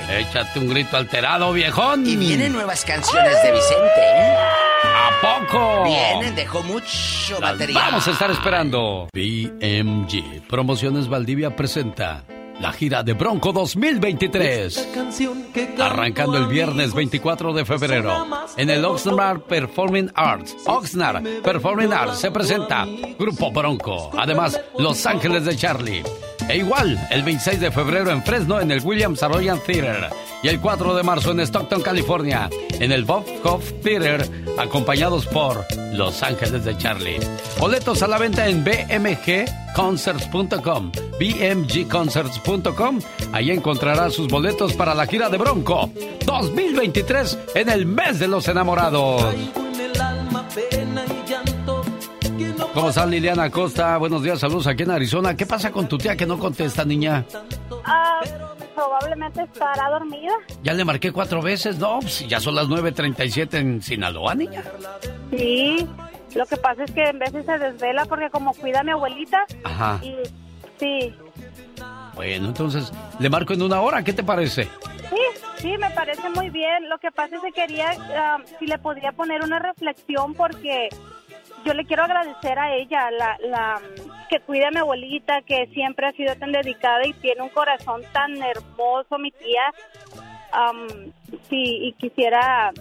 Échate 0.10 0.60
un 0.60 0.70
grito 0.70 0.98
alterado, 0.98 1.54
viejón. 1.54 2.06
Y 2.06 2.16
vienen 2.16 2.54
nuevas 2.54 2.84
canciones 2.84 3.36
de 3.44 3.52
Vicente, 3.52 4.02
¿eh? 4.02 4.36
¿A 4.84 5.10
poco? 5.22 5.84
Vienen, 5.84 6.36
dejó 6.36 6.64
mucho 6.64 7.40
Las 7.40 7.52
material. 7.52 7.84
Vamos 7.86 8.08
a 8.08 8.12
estar 8.12 8.32
esperando. 8.32 9.08
BMG 9.14 10.48
Promociones 10.48 11.08
Valdivia 11.08 11.56
presenta 11.56 12.24
la 12.60 12.72
gira 12.74 13.04
de 13.04 13.14
Bronco 13.14 13.52
2023. 13.52 14.90
Arrancando 15.80 16.38
el 16.38 16.48
viernes 16.48 16.94
24 16.94 17.54
de 17.54 17.66
febrero 17.66 18.28
en 18.58 18.70
el 18.70 18.84
Oxnard 18.86 19.42
Performing 19.42 20.12
Arts. 20.14 20.56
Oxnard 20.66 21.42
Performing 21.42 21.94
Arts 21.94 22.20
se 22.20 22.32
presenta 22.32 22.86
Grupo 23.18 23.52
Bronco. 23.52 24.12
Además, 24.18 24.60
Los 24.78 25.06
Ángeles 25.06 25.46
de 25.46 25.56
Charlie. 25.56 26.04
E 26.50 26.58
igual, 26.58 27.00
el 27.12 27.22
26 27.22 27.60
de 27.60 27.72
febrero 27.72 28.10
en 28.10 28.24
Fresno 28.24 28.60
en 28.60 28.72
el 28.72 28.84
Williams 28.84 29.22
Arroyan 29.22 29.60
Theater. 29.64 30.10
Y 30.42 30.48
el 30.48 30.60
4 30.60 30.96
de 30.96 31.04
marzo 31.04 31.30
en 31.32 31.42
Stockton, 31.42 31.84
California, 31.84 32.50
en 32.72 32.92
el 32.92 33.06
Bob 33.06 33.24
Hoff 33.44 33.72
Theater, 33.84 34.28
acompañados 34.58 35.28
por 35.28 35.64
Los 35.94 36.24
Ángeles 36.24 36.66
de 36.66 36.76
Charlie. 36.76 37.20
Boletos 37.60 38.02
a 38.02 38.08
la 38.08 38.18
venta 38.18 38.48
en 38.48 38.64
bmgconcerts.com. 38.64 40.92
bmgconcerts.com. 41.20 43.00
Ahí 43.32 43.52
encontrará 43.52 44.10
sus 44.10 44.28
boletos 44.28 44.74
para 44.74 44.96
la 44.96 45.06
gira 45.06 45.30
de 45.30 45.38
Bronco 45.38 45.92
2023 46.26 47.38
en 47.54 47.70
el 47.70 47.86
mes 47.86 48.18
de 48.18 48.28
los 48.28 48.48
enamorados. 48.48 49.36
¿Cómo 52.74 52.90
está 52.90 53.06
Liliana 53.06 53.44
Acosta? 53.44 53.98
Buenos 53.98 54.24
días, 54.24 54.40
saludos 54.40 54.68
aquí 54.68 54.84
en 54.84 54.92
Arizona. 54.92 55.36
¿Qué 55.36 55.46
pasa 55.46 55.72
con 55.72 55.88
tu 55.88 55.98
tía 55.98 56.16
que 56.16 56.26
no 56.26 56.38
contesta, 56.38 56.86
niña? 56.86 57.26
Ah, 57.86 58.22
probablemente 58.76 59.42
estará 59.44 59.90
dormida. 59.90 60.34
Ya 60.64 60.74
le 60.74 60.86
marqué 60.86 61.12
cuatro 61.12 61.42
veces, 61.42 61.78
no, 61.80 62.00
pues 62.00 62.28
ya 62.28 62.40
son 62.40 62.56
las 62.56 62.68
9.37 62.68 63.54
en 63.58 63.82
Sinaloa, 63.82 64.36
niña. 64.36 64.64
Sí, 65.32 65.86
lo 66.36 66.46
que 66.46 66.58
pasa 66.58 66.84
es 66.84 66.92
que 66.92 67.04
en 67.10 67.20
veces 67.20 67.46
se 67.46 67.58
desvela 67.58 68.06
porque 68.06 68.30
como 68.30 68.54
cuida 68.54 68.82
a 68.82 68.84
mi 68.84 68.92
abuelita. 68.92 69.46
Ajá. 69.64 70.00
Y 70.02 70.16
sí, 70.80 71.14
Bueno, 72.16 72.48
entonces 72.48 72.92
le 73.20 73.30
marco 73.30 73.54
en 73.54 73.62
una 73.62 73.82
hora, 73.82 74.04
¿qué 74.04 74.14
te 74.14 74.24
parece? 74.24 74.64
sí, 75.10 75.42
sí, 75.58 75.78
me 75.78 75.90
parece 75.92 76.30
muy 76.30 76.50
bien. 76.50 76.88
Lo 76.90 76.98
que 77.00 77.12
pasa 77.12 77.36
es 77.36 77.42
que 77.42 77.52
quería, 77.52 77.90
ah, 78.16 78.38
si 78.60 78.66
le 78.68 78.78
podría 78.78 79.12
poner 79.12 79.42
una 79.44 79.60
reflexión 79.60 80.34
porque 80.36 80.90
yo 81.66 81.74
le 81.74 81.86
quiero 81.86 82.04
agradecer 82.04 82.58
a 82.58 82.76
ella, 82.76 83.12
la, 83.12 83.38
la 83.42 83.82
que 84.30 84.40
cuida 84.42 84.68
a 84.68 84.72
mi 84.72 84.78
abuelita, 84.78 85.42
que 85.42 85.68
siempre 85.74 86.08
ha 86.08 86.12
sido 86.12 86.36
tan 86.36 86.52
dedicada 86.52 87.06
y 87.06 87.14
tiene 87.14 87.42
un 87.42 87.50
corazón 87.50 88.02
tan 88.14 88.36
hermoso, 88.42 89.18
mi 89.18 89.32
tía. 89.32 89.74
am, 90.52 90.88
sí, 91.50 91.88
y 91.88 91.94
quisiera, 91.94 92.72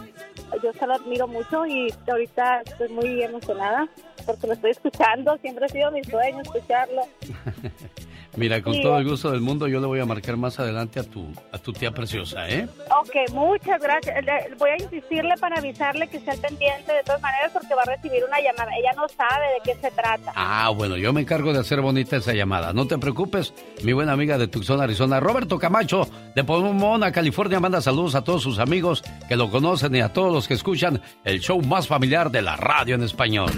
yo 0.62 0.73
se 0.73 0.87
lo 0.87 0.95
admiro 0.95 1.27
mucho 1.27 1.66
y 1.66 1.93
ahorita 2.07 2.62
estoy 2.62 2.89
muy 2.89 3.23
emocionada 3.23 3.89
porque 4.27 4.47
lo 4.47 4.53
estoy 4.53 4.73
escuchando, 4.73 5.39
siempre 5.39 5.64
ha 5.64 5.69
sido 5.69 5.91
mi 5.91 6.05
sueño 6.05 6.43
escucharlo. 6.43 7.03
Mira, 8.39 8.62
con 8.62 8.72
Sí. 8.74 8.82
todo 8.82 8.99
el 8.99 9.09
gusto 9.09 9.30
del 9.32 9.41
mundo, 9.41 9.66
yo 9.68 9.80
le 9.80 9.86
voy 9.86 10.01
a 10.01 10.07
marcar 10.07 10.36
más 10.36 10.59
adelante 10.61 11.01
a 11.01 11.03
tu, 11.03 11.26
a 11.53 11.59
tu 11.59 11.72
tía 11.72 11.91
preciosa, 11.91 12.49
¿eh? 12.49 12.68
Ok, 13.01 13.32
muchas 13.34 13.80
gracias. 13.82 14.24
Le- 14.24 14.55
Voy 14.59 14.70
a 14.70 14.82
insistirle 14.82 15.34
para 15.41 15.59
avisarle 15.59 16.09
que 16.09 16.16
esté 16.18 16.30
al 16.32 16.39
pendiente 16.39 16.93
de 16.93 17.03
todas 17.05 17.20
maneras 17.20 17.51
porque 17.53 17.74
va 17.74 17.82
a 17.82 17.97
recibir 17.97 18.22
una 18.26 18.39
llamada. 18.41 18.70
Ella 18.78 18.93
no 18.97 19.09
sabe 19.09 19.45
de 19.47 19.61
qué 19.72 19.74
se 19.80 19.91
trata. 19.91 20.32
Ah, 20.34 20.70
bueno, 20.74 20.97
yo 20.97 21.12
me 21.12 21.20
encargo 21.20 21.53
de 21.53 21.59
hacer 21.61 21.80
bonita 21.80 22.16
esa 22.16 22.32
llamada. 22.32 22.72
No 22.72 22.86
te 22.86 22.97
preocupes, 22.99 23.53
mi 23.82 23.93
buena 23.93 24.12
amiga 24.12 24.39
de 24.39 24.49
Tucson, 24.49 24.80
Arizona, 24.80 25.20
Roberto 25.20 25.59
Camacho, 25.59 26.09
de 26.34 26.45
Pomona, 26.45 27.12
California, 27.12 27.61
manda 27.61 27.80
saludos 27.80 28.14
a 28.14 28.22
todos 28.22 28.43
sus 28.43 28.59
amigos 28.59 29.03
que 29.28 29.36
lo 29.36 29.51
conocen 29.51 29.95
y 29.97 30.01
a 30.01 30.12
todos 30.12 30.32
los 30.32 30.49
que 30.49 30.55
escuchan 30.55 31.01
el 31.24 31.41
show 31.41 31.61
más 31.62 31.86
familiar 31.89 32.30
de 32.30 32.43
la 32.43 32.57
radio 32.57 32.95
en 32.95 33.03
español. 33.03 33.51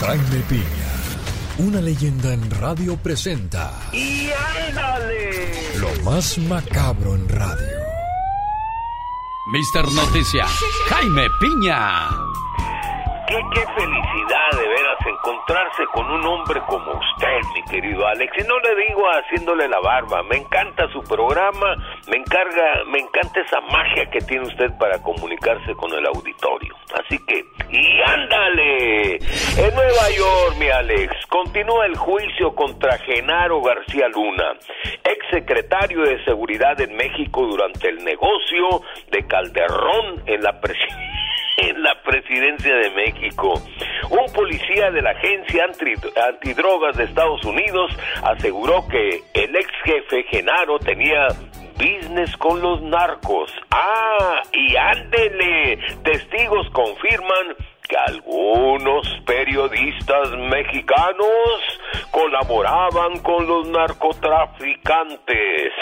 Jaime 0.00 0.42
Piña, 0.48 0.64
una 1.58 1.80
leyenda 1.80 2.32
en 2.32 2.50
radio 2.50 2.96
presenta 2.96 3.72
¡Y 3.92 4.28
ándale! 4.68 5.52
lo 5.78 6.02
más 6.02 6.38
macabro 6.38 7.14
en 7.14 7.28
radio. 7.28 7.66
Mister 9.52 9.90
Noticia, 9.92 10.46
Jaime 10.88 11.26
Piña. 11.40 12.10
Qué, 13.28 13.36
felicidad 13.36 14.50
de 14.58 14.66
veras 14.66 14.98
encontrarse 15.06 15.84
con 15.92 16.10
un 16.10 16.24
hombre 16.24 16.62
como 16.66 16.92
usted, 16.92 17.40
mi 17.52 17.62
querido 17.64 18.06
Alex. 18.06 18.32
Y 18.38 18.48
no 18.48 18.58
le 18.60 18.74
digo 18.86 19.04
haciéndole 19.06 19.68
la 19.68 19.80
barba, 19.80 20.22
me 20.22 20.38
encanta 20.38 20.88
su 20.92 21.02
programa, 21.02 21.76
me 22.08 22.16
encarga, 22.16 22.84
me 22.86 23.00
encanta 23.00 23.40
esa 23.40 23.60
magia 23.60 24.08
que 24.10 24.20
tiene 24.20 24.46
usted 24.46 24.70
para 24.78 25.02
comunicarse 25.02 25.74
con 25.74 25.92
el 25.92 26.06
auditorio. 26.06 26.74
Así 26.94 27.18
que, 27.26 27.44
y 27.68 28.00
ándale. 28.00 29.16
En 29.16 29.74
Nueva 29.74 30.08
York, 30.16 30.56
mi 30.58 30.68
Alex, 30.70 31.14
continúa 31.28 31.84
el 31.84 31.98
juicio 31.98 32.54
contra 32.54 32.96
Genaro 32.96 33.60
García 33.60 34.08
Luna, 34.08 34.54
ex 35.04 35.26
secretario 35.30 36.00
de 36.00 36.24
Seguridad 36.24 36.80
en 36.80 36.96
México 36.96 37.46
durante 37.46 37.90
el 37.90 38.02
negocio 38.02 38.80
de 39.10 39.26
Calderón 39.26 40.22
en 40.24 40.42
la 40.42 40.58
presidencia 40.58 41.27
en 41.58 41.82
la 41.82 41.94
presidencia 42.02 42.74
de 42.74 42.90
México. 42.90 43.60
Un 44.10 44.32
policía 44.32 44.90
de 44.90 45.02
la 45.02 45.10
agencia 45.10 45.64
anti- 45.64 45.94
antidrogas 46.28 46.96
de 46.96 47.04
Estados 47.04 47.44
Unidos 47.44 47.92
aseguró 48.22 48.86
que 48.88 49.20
el 49.34 49.54
ex 49.56 49.68
jefe 49.84 50.22
Genaro 50.30 50.78
tenía 50.78 51.26
business 51.76 52.34
con 52.38 52.60
los 52.62 52.80
narcos. 52.82 53.52
Ah, 53.70 54.40
y 54.52 54.74
ándele, 54.76 55.78
testigos 56.04 56.68
confirman 56.70 57.54
que 57.88 57.96
algunos 57.96 59.06
periodistas 59.26 60.30
mexicanos 60.36 61.80
colaboraban 62.10 63.18
con 63.20 63.46
los 63.46 63.68
narcotraficantes. 63.68 65.72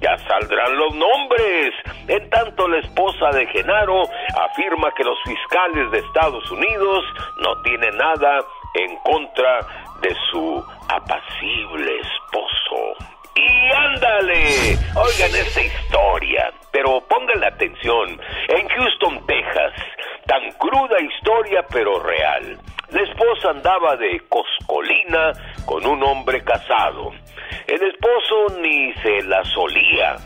Ya 0.00 0.16
saldrán 0.18 0.76
los 0.76 0.94
nombres. 0.94 1.74
En 2.06 2.30
tanto, 2.30 2.68
la 2.68 2.78
esposa 2.78 3.30
de 3.30 3.46
Genaro 3.46 4.04
afirma 4.50 4.92
que 4.94 5.04
los 5.04 5.18
fiscales 5.24 5.90
de 5.90 5.98
Estados 5.98 6.50
Unidos 6.50 7.04
no 7.42 7.60
tienen 7.62 7.96
nada 7.96 8.38
en 8.74 8.96
contra 8.98 9.60
de 10.00 10.14
su 10.30 10.64
apacible 10.88 12.00
esposo. 12.00 13.08
Y 13.34 13.70
ándale, 13.72 14.76
oigan 14.96 15.34
esta 15.34 15.60
historia, 15.60 16.52
pero 16.72 17.00
pónganle 17.08 17.46
atención. 17.46 18.20
En 18.48 18.68
Houston, 18.68 19.26
Texas, 19.26 19.72
tan 20.28 20.52
cruda 20.52 21.00
historia 21.00 21.64
pero 21.72 22.00
real. 22.00 22.58
La 22.90 23.02
esposa 23.02 23.50
andaba 23.50 23.96
de 23.96 24.20
coscolina 24.28 25.32
con 25.64 25.84
un 25.86 26.02
hombre 26.02 26.44
casado. 26.44 27.12
El 27.66 27.82
esposo 27.82 28.60
ni 28.60 28.92
se 29.02 29.22
la 29.22 29.42
solía. 29.44 30.16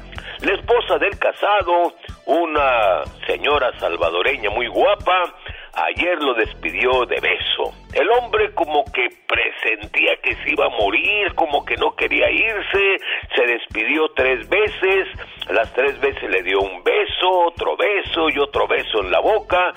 La 0.41 0.55
esposa 0.55 0.99
del 0.99 1.17
casado, 1.19 1.95
una 2.27 3.05
señora 3.27 3.71
salvadoreña 3.79 4.51
muy 4.51 4.67
guapa, 4.67 5.35
ayer 5.73 6.21
lo 6.21 6.35
despidió 6.35 7.07
de 7.07 7.21
beso. 7.21 7.73
El 7.95 8.11
hombre 8.11 8.53
como 8.55 8.85
que 8.93 9.09
presentía 9.27 10.17
que 10.23 10.35
se 10.37 10.51
iba 10.51 10.67
a 10.67 10.77
morir, 10.81 11.33
como 11.35 11.65
que 11.65 11.77
no 11.77 11.95
quería 11.95 12.29
irse, 12.31 12.99
se 13.37 13.47
despidió 13.47 14.09
tres 14.17 14.49
veces, 14.49 15.09
las 15.49 15.73
tres 15.75 15.99
veces 16.01 16.29
le 16.29 16.43
dio 16.43 16.61
un 16.61 16.83
beso, 16.83 17.31
otro 17.47 17.77
beso 17.77 18.29
y 18.31 18.39
otro 18.39 18.67
beso 18.67 19.01
en 19.01 19.11
la 19.11 19.21
boca. 19.21 19.73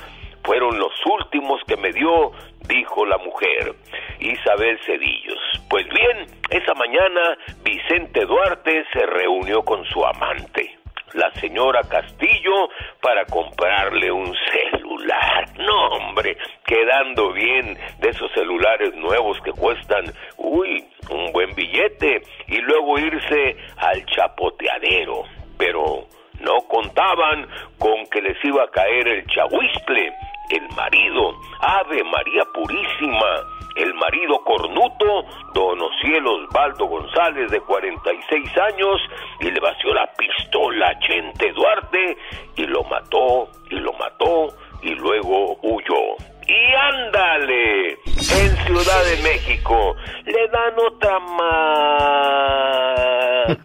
Fueron 0.45 0.77
los 0.77 0.93
últimos 1.05 1.59
que 1.67 1.75
me 1.75 1.91
dio, 1.91 2.31
dijo 2.67 3.05
la 3.05 3.17
mujer, 3.17 3.73
Isabel 4.19 4.79
Cedillos. 4.85 5.39
Pues 5.69 5.87
bien, 5.89 6.27
esa 6.51 6.73
mañana 6.75 7.37
Vicente 7.63 8.25
Duarte 8.25 8.85
se 8.93 9.05
reunió 9.07 9.63
con 9.63 9.83
su 9.85 10.05
amante, 10.05 10.77
la 11.13 11.31
señora 11.41 11.81
Castillo, 11.89 12.69
para 13.01 13.25
comprarle 13.25 14.11
un 14.11 14.31
celular. 14.51 15.49
No, 15.57 15.87
hombre, 15.87 16.37
quedando 16.65 17.33
bien 17.33 17.75
de 17.99 18.09
esos 18.09 18.31
celulares 18.33 18.93
nuevos 18.95 19.41
que 19.41 19.51
cuestan, 19.51 20.05
uy, 20.37 20.85
un 21.09 21.31
buen 21.31 21.55
billete, 21.55 22.21
y 22.47 22.57
luego 22.57 22.99
irse 22.99 23.57
al 23.77 24.05
chapoteadero. 24.05 25.23
Pero 25.57 26.07
no 26.39 26.67
contaban 26.67 27.47
con 27.79 28.05
que 28.11 28.21
les 28.21 28.37
iba 28.43 28.63
a 28.63 28.69
caer 28.69 29.07
el 29.07 29.25
chahuistle, 29.27 30.13
el 30.49 30.67
marido, 30.75 31.33
Ave 31.59 32.03
María 32.03 32.43
Purísima, 32.53 33.43
el 33.75 33.93
marido 33.95 34.41
cornuto, 34.43 35.25
don 35.53 35.81
Ociel 35.81 36.25
Osvaldo 36.25 36.85
González, 36.85 37.51
de 37.51 37.59
46 37.59 38.57
años, 38.57 39.01
y 39.41 39.51
le 39.51 39.59
vació 39.59 39.93
la 39.93 40.09
pistola 40.17 40.87
a 40.89 40.99
Chente 40.99 41.51
Duarte, 41.51 42.17
y 42.55 42.65
lo 42.65 42.83
mató, 42.85 43.49
y 43.69 43.75
lo 43.75 43.91
mató, 43.93 44.47
y 44.81 44.95
luego 44.95 45.57
huyó. 45.61 46.15
Y 46.47 46.73
ándale, 46.75 47.89
en 47.91 48.55
Ciudad 48.65 49.03
de 49.03 49.17
México, 49.23 49.95
le 50.25 50.47
dan 50.47 50.73
otra 50.87 51.19
más... 51.19 52.55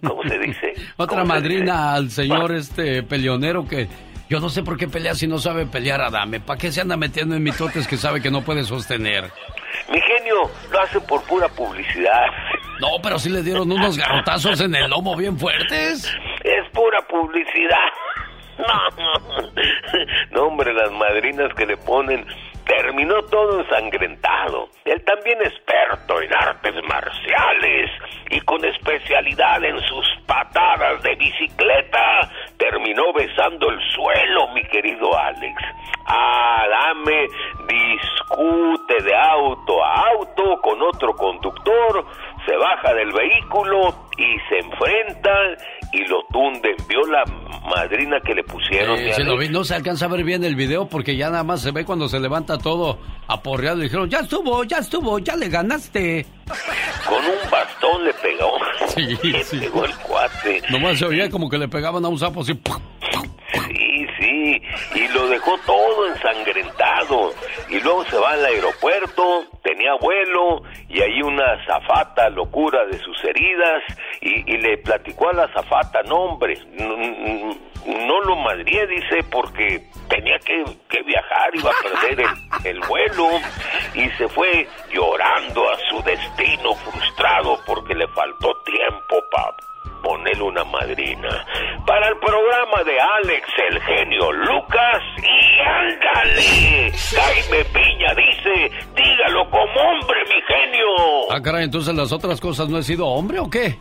¿Cómo 0.06 0.22
se 0.24 0.38
dice? 0.38 0.74
Otra 0.96 1.24
madrina 1.24 1.94
al 1.94 2.10
señor 2.10 2.52
este 2.52 3.02
peleonero 3.02 3.66
que 3.66 3.88
yo 4.30 4.38
no 4.38 4.48
sé 4.48 4.62
por 4.62 4.78
qué 4.78 4.86
pelea 4.86 5.12
si 5.16 5.26
no 5.26 5.38
sabe 5.38 5.66
pelear, 5.66 6.00
Adame. 6.00 6.38
¿Para 6.38 6.56
qué 6.56 6.70
se 6.70 6.80
anda 6.80 6.96
metiendo 6.96 7.34
en 7.34 7.42
mitotes 7.42 7.88
que 7.88 7.96
sabe 7.96 8.22
que 8.22 8.30
no 8.30 8.42
puede 8.42 8.62
sostener? 8.62 9.24
Mi 9.92 10.00
genio 10.00 10.48
lo 10.70 10.80
hace 10.80 11.00
por 11.00 11.20
pura 11.24 11.48
publicidad. 11.48 12.26
No, 12.80 12.90
pero 13.02 13.18
sí 13.18 13.28
le 13.28 13.42
dieron 13.42 13.70
unos 13.72 13.98
garrotazos 13.98 14.60
en 14.60 14.72
el 14.76 14.88
lomo 14.88 15.16
bien 15.16 15.36
fuertes. 15.36 16.16
Es 16.44 16.70
pura 16.72 17.04
publicidad. 17.08 17.88
No, 18.56 19.52
no, 20.30 20.42
hombre, 20.44 20.72
las 20.74 20.92
madrinas 20.92 21.52
que 21.54 21.66
le 21.66 21.76
ponen. 21.78 22.24
Terminó 22.70 23.20
todo 23.24 23.62
ensangrentado. 23.62 24.68
Él 24.84 25.04
también 25.04 25.42
experto 25.42 26.22
en 26.22 26.32
artes 26.32 26.74
marciales 26.88 27.90
y 28.30 28.40
con 28.42 28.64
especialidad 28.64 29.64
en 29.64 29.76
sus 29.80 30.06
patadas 30.24 31.02
de 31.02 31.16
bicicleta. 31.16 32.30
Terminó 32.58 33.12
besando 33.12 33.70
el 33.70 33.80
suelo, 33.90 34.52
mi 34.54 34.62
querido 34.68 35.18
Alex. 35.18 35.60
Ah, 36.06 36.64
dame, 36.70 37.26
discute 37.66 39.02
de 39.02 39.16
auto 39.16 39.84
a 39.84 40.08
auto 40.10 40.60
con 40.60 40.80
otro 40.80 41.12
conductor, 41.14 42.06
se 42.46 42.56
baja 42.56 42.94
del 42.94 43.10
vehículo 43.10 43.94
y 44.16 44.38
se 44.48 44.58
enfrentan 44.58 45.56
y 45.92 46.04
lo 46.06 46.22
tunden. 46.32 46.76
¿Vio 46.88 47.00
la 47.06 47.24
madrina 47.68 48.18
que 48.24 48.34
le 48.34 48.42
pusieron? 48.44 48.98
Eh, 48.98 49.12
se 49.14 49.24
lo 49.24 49.36
vi, 49.36 49.48
no 49.48 49.64
se 49.64 49.74
alcanza 49.74 50.06
a 50.06 50.08
ver 50.08 50.24
bien 50.24 50.44
el 50.44 50.56
video 50.56 50.88
porque 50.88 51.16
ya 51.16 51.30
nada 51.30 51.44
más 51.44 51.60
se 51.62 51.70
ve 51.70 51.84
cuando 51.84 52.08
se 52.08 52.18
levanta 52.20 52.58
todo 52.58 52.98
aporreado 53.28 53.78
y 53.80 53.84
dijeron, 53.84 54.08
ya 54.08 54.20
estuvo, 54.20 54.64
ya 54.64 54.78
estuvo, 54.78 55.18
ya 55.18 55.36
le 55.36 55.48
ganaste. 55.48 56.26
Con 57.06 57.24
un 57.24 57.50
bastón 57.50 58.04
le 58.04 58.12
pegó. 58.14 58.52
Sí, 58.90 59.06
le 59.22 59.44
sí. 59.44 59.58
pegó 59.60 59.84
el 59.84 59.94
cuate. 59.98 60.62
Nomás 60.70 60.98
se 60.98 61.04
oía 61.06 61.30
como 61.30 61.48
que 61.48 61.56
le 61.58 61.68
pegaban 61.68 62.04
a 62.04 62.08
un 62.08 62.18
sapo 62.18 62.40
así. 62.40 62.52
Sí, 63.52 64.06
sí, 64.18 64.62
y 64.96 65.08
lo 65.14 65.28
dejó 65.28 65.56
todo 65.64 66.06
ensangrentado. 66.08 67.32
Y 67.68 67.78
luego 67.80 68.04
se 68.06 68.16
va 68.16 68.32
al 68.32 68.44
aeropuerto, 68.44 69.44
tenía 69.90 69.94
vuelo, 70.00 70.62
y 70.88 71.00
ahí 71.00 71.22
una 71.22 71.64
zafata 71.66 72.28
locura 72.30 72.84
de 72.86 72.98
sus 72.98 73.24
heridas, 73.24 73.82
y, 74.20 74.56
le 74.58 74.78
platicó 74.78 75.30
a 75.30 75.32
la 75.32 75.48
zafata, 75.52 76.02
no 76.02 76.16
hombre, 76.16 76.58
no, 76.76 78.20
lo 78.22 78.36
madrié, 78.36 78.86
dice, 78.86 79.22
porque 79.30 79.82
tenía 80.08 80.38
que, 80.40 80.64
que 80.88 81.02
viajar, 81.02 81.54
iba 81.54 81.70
a 81.70 81.82
perder 81.82 82.20
el, 82.20 82.66
el 82.66 82.80
vuelo, 82.80 83.28
y 83.94 84.08
se 84.10 84.28
fue 84.28 84.68
llorando 84.92 85.70
a 85.70 85.78
su 85.88 86.02
destino 86.02 86.74
frustrado 86.74 87.58
porque 87.66 87.94
le 87.94 88.06
faltó 88.08 88.54
tiempo 88.64 89.16
para 89.30 89.69
poner 90.02 90.40
una 90.42 90.64
madrina. 90.64 91.46
Para 91.86 92.08
el 92.08 92.16
programa 92.18 92.82
de 92.84 93.00
Alex, 93.00 93.48
el 93.70 93.80
genio 93.82 94.32
Lucas, 94.32 95.02
y 95.18 95.60
ándale. 95.60 96.92
Jaime 96.92 97.64
Piña 97.72 98.14
dice, 98.14 98.70
dígalo 98.94 99.48
como 99.50 99.62
hombre, 99.80 100.18
mi 100.28 100.40
genio. 100.46 100.86
Ah, 101.30 101.40
caray, 101.42 101.64
entonces 101.64 101.94
las 101.94 102.12
otras 102.12 102.40
cosas 102.40 102.68
no 102.68 102.78
he 102.78 102.82
sido 102.82 103.06
hombre 103.06 103.38
o 103.38 103.48
qué? 103.50 103.78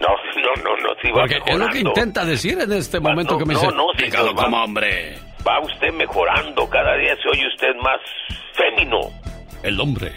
No, 0.00 0.08
no, 0.08 0.62
no, 0.62 0.76
no, 0.82 0.88
sí 1.02 1.08
va 1.10 1.20
Porque 1.22 1.38
es 1.44 1.58
lo 1.58 1.68
que 1.68 1.80
intenta 1.80 2.24
decir 2.24 2.58
en 2.58 2.72
este 2.72 3.00
momento 3.00 3.36
que 3.36 3.44
me 3.44 3.52
dice, 3.54 3.66
no, 3.68 3.86
sí, 3.98 4.04
dígalo 4.04 4.34
va- 4.34 4.44
como 4.44 4.64
hombre. 4.64 5.18
Va 5.46 5.60
usted 5.60 5.92
mejorando, 5.92 6.68
cada 6.68 6.96
día 6.96 7.14
se 7.22 7.28
oye 7.28 7.46
usted 7.48 7.74
más 7.82 8.00
fémino. 8.54 8.98
El 9.62 9.78
hombre 9.80 10.12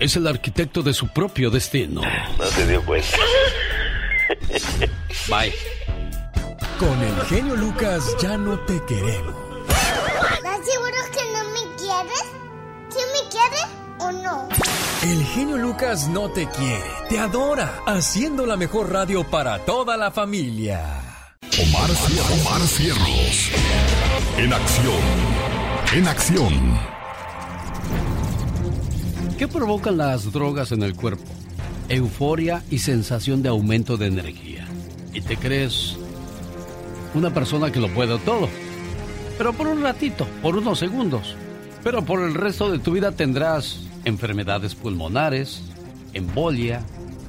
es 0.00 0.16
el 0.16 0.26
arquitecto 0.26 0.82
de 0.82 0.92
su 0.94 1.08
propio 1.12 1.50
destino. 1.50 2.00
No 2.38 2.44
se 2.44 2.66
dio 2.66 2.82
cuenta. 2.84 3.16
Bye. 5.28 5.52
Con 6.78 7.02
el 7.02 7.20
genio 7.26 7.56
Lucas 7.56 8.14
ya 8.20 8.36
no 8.36 8.58
te 8.60 8.82
queremos. 8.84 9.34
¿Estás 9.68 10.60
seguro 10.66 10.96
que 11.12 11.32
no 11.32 11.44
me 11.52 11.76
quieres? 11.76 12.24
¿Sí 12.90 12.98
me 13.12 13.30
quieres 13.30 13.66
o 13.98 14.12
no? 14.12 14.48
El 15.02 15.24
genio 15.26 15.56
Lucas 15.56 16.08
no 16.08 16.30
te 16.30 16.48
quiere, 16.50 16.82
te 17.08 17.18
adora, 17.18 17.80
haciendo 17.86 18.44
la 18.46 18.56
mejor 18.56 18.92
radio 18.92 19.24
para 19.24 19.58
toda 19.64 19.96
la 19.96 20.10
familia. 20.10 20.82
Omar, 21.62 21.90
Cier- 21.90 22.40
Omar 22.40 22.60
Cierros. 22.62 23.50
En 24.36 24.52
acción. 24.52 25.00
En 25.94 26.08
acción. 26.08 26.78
¿Qué 29.38 29.46
provocan 29.48 29.96
las 29.98 30.32
drogas 30.32 30.72
en 30.72 30.82
el 30.82 30.94
cuerpo? 30.94 31.24
Euforia 31.88 32.64
y 32.70 32.78
sensación 32.78 33.42
de 33.42 33.48
aumento 33.48 33.96
de 33.96 34.06
energía. 34.06 34.66
Y 35.12 35.20
te 35.20 35.36
crees 35.36 35.96
una 37.14 37.32
persona 37.32 37.70
que 37.70 37.80
lo 37.80 37.88
puede 37.88 38.18
todo. 38.18 38.48
Pero 39.38 39.52
por 39.52 39.68
un 39.68 39.82
ratito, 39.82 40.26
por 40.42 40.56
unos 40.56 40.78
segundos. 40.80 41.36
Pero 41.84 42.04
por 42.04 42.20
el 42.20 42.34
resto 42.34 42.70
de 42.70 42.80
tu 42.80 42.92
vida 42.92 43.12
tendrás 43.12 43.82
enfermedades 44.04 44.74
pulmonares, 44.74 45.62
embolia, 46.12 46.82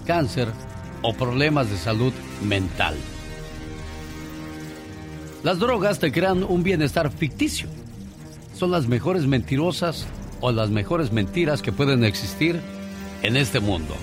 cáncer 0.05 0.47
o 1.03 1.13
problemas 1.13 1.69
de 1.69 1.77
salud 1.77 2.13
mental. 2.43 2.95
Las 5.43 5.59
drogas 5.59 5.99
te 5.99 6.11
crean 6.11 6.43
un 6.43 6.63
bienestar 6.63 7.11
ficticio. 7.11 7.69
Son 8.55 8.71
las 8.71 8.87
mejores 8.87 9.27
mentirosas 9.27 10.07
o 10.41 10.51
las 10.51 10.71
mejores 10.71 11.11
mentiras 11.11 11.61
que 11.61 11.71
pueden 11.71 12.03
existir 12.03 12.59
en 13.21 13.37
este 13.37 13.59
mundo. 13.59 13.95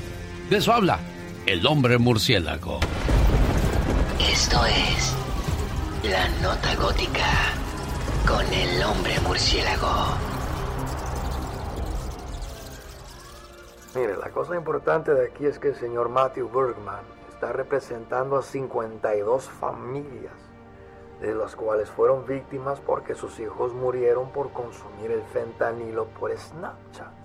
De 0.51 0.59
eso 0.59 0.75
habla 0.75 0.99
el 1.47 1.67
hombre 1.67 1.97
murciélago. 1.97 2.79
Esto 4.21 4.59
es 4.67 5.15
La 6.03 6.29
Nota 6.43 6.75
Gótica 6.75 7.25
con 8.29 8.45
el 8.53 8.83
hombre 8.83 9.19
murciélago. 9.21 9.89
Mire, 13.95 14.19
la 14.19 14.29
cosa 14.31 14.55
importante 14.55 15.15
de 15.15 15.29
aquí 15.29 15.47
es 15.47 15.59
que 15.59 15.69
el 15.69 15.77
señor 15.77 16.11
Matthew 16.11 16.51
Bergman 16.51 17.05
está 17.33 17.51
representando 17.53 18.37
a 18.37 18.43
52 18.43 19.49
familias, 19.49 20.35
de 21.23 21.35
las 21.35 21.57
cuales 21.57 21.89
fueron 21.89 22.27
víctimas 22.27 22.81
porque 22.81 23.15
sus 23.15 23.41
hijos 23.41 23.73
murieron 23.73 24.31
por 24.31 24.53
consumir 24.53 25.11
el 25.11 25.23
fentanilo 25.23 26.05
por 26.09 26.37
Snapchat. 26.37 27.24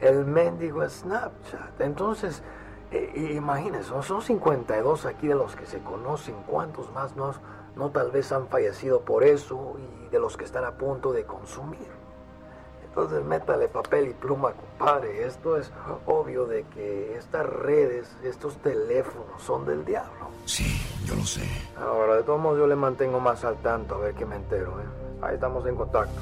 El 0.00 0.24
mendigo 0.26 0.86
Snapchat. 0.88 1.80
Entonces, 1.80 2.42
eh, 2.90 3.32
imagínense, 3.36 3.88
son- 3.88 4.02
son 4.02 4.22
52 4.22 5.06
aquí 5.06 5.26
de 5.28 5.34
los 5.34 5.56
que 5.56 5.66
se 5.66 5.78
conocen. 5.80 6.34
¿Cuántos 6.46 6.92
más 6.92 7.16
no, 7.16 7.32
no 7.76 7.90
tal 7.90 8.10
vez 8.10 8.30
han 8.32 8.48
fallecido 8.48 9.00
por 9.00 9.24
eso 9.24 9.76
y 9.78 10.08
de 10.10 10.18
los 10.18 10.36
que 10.36 10.44
están 10.44 10.64
a 10.64 10.72
punto 10.72 11.12
de 11.12 11.24
consumir? 11.24 11.88
Entonces 12.84 13.24
métale 13.24 13.66
papel 13.66 14.06
y 14.08 14.12
pluma, 14.12 14.52
compadre. 14.52 15.26
Esto 15.26 15.56
es 15.56 15.72
obvio 16.06 16.46
de 16.46 16.62
que 16.74 17.16
estas 17.16 17.44
redes, 17.44 18.08
estos 18.22 18.56
teléfonos 18.58 19.42
son 19.42 19.66
del 19.66 19.84
diablo. 19.84 20.28
Sí, 20.44 20.80
yo 21.04 21.16
lo 21.16 21.24
sé. 21.24 21.42
Ahora, 21.80 22.14
de 22.16 22.22
todos 22.22 22.38
modos, 22.40 22.58
yo 22.60 22.68
le 22.68 22.76
mantengo 22.76 23.18
más 23.18 23.44
al 23.44 23.56
tanto 23.56 23.96
a 23.96 23.98
ver 23.98 24.14
qué 24.14 24.24
me 24.24 24.36
entero. 24.36 24.78
¿eh? 24.80 24.84
Ahí 25.22 25.34
estamos 25.34 25.66
en 25.66 25.74
contacto. 25.74 26.20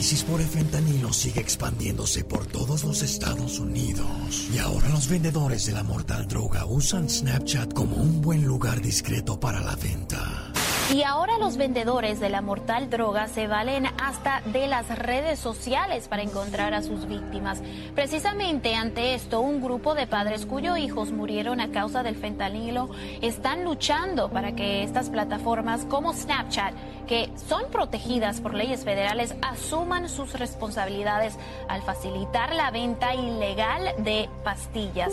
Crisis 0.00 0.24
por 0.24 0.40
el 0.40 0.46
fentanilo 0.46 1.12
sigue 1.12 1.42
expandiéndose 1.42 2.24
por 2.24 2.46
todos 2.46 2.84
los 2.84 3.02
Estados 3.02 3.58
Unidos. 3.58 4.48
Y 4.50 4.56
ahora 4.56 4.88
los 4.88 5.06
vendedores 5.10 5.66
de 5.66 5.72
la 5.72 5.82
mortal 5.82 6.26
droga 6.26 6.64
usan 6.64 7.10
Snapchat 7.10 7.74
como 7.74 7.96
un 7.96 8.22
buen 8.22 8.46
lugar 8.46 8.80
discreto 8.80 9.38
para 9.38 9.60
la 9.60 9.76
venta. 9.76 10.54
Y 10.92 11.04
ahora 11.04 11.38
los 11.38 11.56
vendedores 11.56 12.18
de 12.18 12.30
la 12.30 12.40
mortal 12.40 12.90
droga 12.90 13.28
se 13.28 13.46
valen 13.46 13.86
hasta 14.02 14.40
de 14.46 14.66
las 14.66 14.88
redes 14.98 15.38
sociales 15.38 16.08
para 16.08 16.22
encontrar 16.22 16.74
a 16.74 16.82
sus 16.82 17.06
víctimas. 17.06 17.62
Precisamente 17.94 18.74
ante 18.74 19.14
esto, 19.14 19.40
un 19.40 19.62
grupo 19.62 19.94
de 19.94 20.08
padres 20.08 20.46
cuyos 20.46 20.78
hijos 20.78 21.12
murieron 21.12 21.60
a 21.60 21.70
causa 21.70 22.02
del 22.02 22.16
fentanilo 22.16 22.90
están 23.22 23.64
luchando 23.64 24.30
para 24.30 24.56
que 24.56 24.82
estas 24.82 25.10
plataformas 25.10 25.84
como 25.84 26.12
Snapchat, 26.12 26.74
que 27.06 27.30
son 27.48 27.62
protegidas 27.70 28.40
por 28.40 28.54
leyes 28.54 28.84
federales, 28.84 29.36
asuman 29.42 30.08
sus 30.08 30.32
responsabilidades 30.32 31.34
al 31.68 31.82
facilitar 31.82 32.52
la 32.52 32.72
venta 32.72 33.14
ilegal 33.14 33.94
de 33.98 34.28
pastillas. 34.42 35.12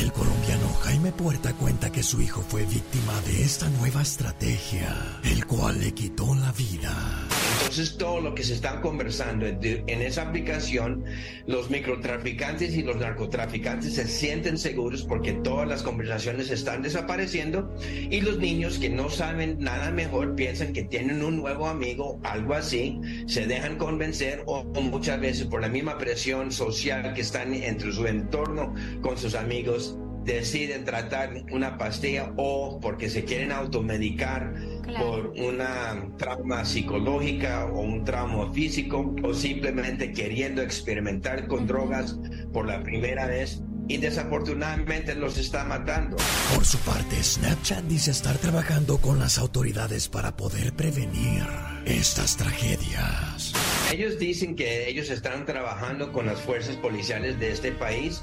El 0.00 0.10
colombiano 0.10 0.68
Jaime 0.84 1.12
Puerta 1.12 1.52
cuenta 1.52 1.90
que 1.90 2.02
su 2.02 2.22
hijo 2.22 2.40
fue 2.40 2.64
víctima 2.64 3.12
de 3.26 3.42
esta 3.42 3.68
nueva 3.68 4.00
estrategia, 4.00 4.96
el 5.24 5.46
cual 5.46 5.80
le 5.80 5.92
quitó 5.92 6.34
la 6.34 6.52
vida. 6.52 7.26
Entonces 7.60 7.98
todo 7.98 8.20
lo 8.20 8.34
que 8.34 8.44
se 8.44 8.54
está 8.54 8.80
conversando 8.80 9.46
en, 9.46 10.02
esa 10.02 10.22
aplicación, 10.22 11.04
los 11.46 11.68
microtraficantes 11.68 12.74
y 12.74 12.82
los 12.82 12.96
narcotraficantes 12.96 13.94
se 13.94 14.08
sienten 14.08 14.56
seguros 14.56 15.04
porque 15.04 15.32
todas 15.34 15.68
las 15.68 15.82
conversaciones 15.82 16.50
están 16.50 16.82
desapareciendo 16.82 17.74
y 17.82 18.20
los 18.20 18.38
niños 18.38 18.78
que 18.78 18.88
no 18.88 19.10
saben 19.10 19.58
nada 19.60 19.90
mejor 19.90 20.34
piensan 20.34 20.72
que 20.72 20.84
tienen 20.84 21.22
un 21.22 21.36
nuevo 21.36 21.68
amigo, 21.68 22.18
algo 22.24 22.54
así, 22.54 23.00
se 23.26 23.46
dejan 23.46 23.76
convencer 23.76 24.44
o 24.46 24.64
muchas 24.64 25.20
veces 25.20 25.46
por 25.46 25.60
la 25.60 25.68
misma 25.68 25.98
presión 25.98 26.50
social 26.50 27.12
que 27.12 27.20
están 27.20 27.52
entre 27.52 27.92
su 27.92 28.06
entorno 28.06 28.74
con 29.02 29.18
sus 29.18 29.34
amigos 29.34 29.98
deciden 30.28 30.84
tratar 30.84 31.44
una 31.50 31.78
pastilla 31.78 32.32
o 32.36 32.78
porque 32.80 33.08
se 33.08 33.24
quieren 33.24 33.50
automedicar 33.50 34.54
por 34.98 35.28
una 35.28 36.06
trauma 36.18 36.64
psicológica 36.64 37.66
o 37.66 37.80
un 37.80 38.04
trauma 38.04 38.52
físico 38.52 39.14
o 39.22 39.34
simplemente 39.34 40.12
queriendo 40.12 40.62
experimentar 40.62 41.48
con 41.48 41.66
drogas 41.66 42.18
por 42.52 42.66
la 42.66 42.82
primera 42.82 43.26
vez 43.26 43.62
y 43.88 43.96
desafortunadamente 43.96 45.14
los 45.14 45.38
está 45.38 45.64
matando. 45.64 46.18
Por 46.54 46.64
su 46.64 46.76
parte, 46.80 47.22
Snapchat 47.22 47.84
dice 47.84 48.10
estar 48.10 48.36
trabajando 48.36 48.98
con 48.98 49.18
las 49.18 49.38
autoridades 49.38 50.10
para 50.10 50.36
poder 50.36 50.74
prevenir 50.74 51.42
estas 51.86 52.36
tragedias. 52.36 53.54
Ellos 53.90 54.18
dicen 54.18 54.56
que 54.56 54.90
ellos 54.90 55.08
están 55.08 55.46
trabajando 55.46 56.12
con 56.12 56.26
las 56.26 56.38
fuerzas 56.38 56.76
policiales 56.76 57.40
de 57.40 57.50
este 57.50 57.72
país. 57.72 58.22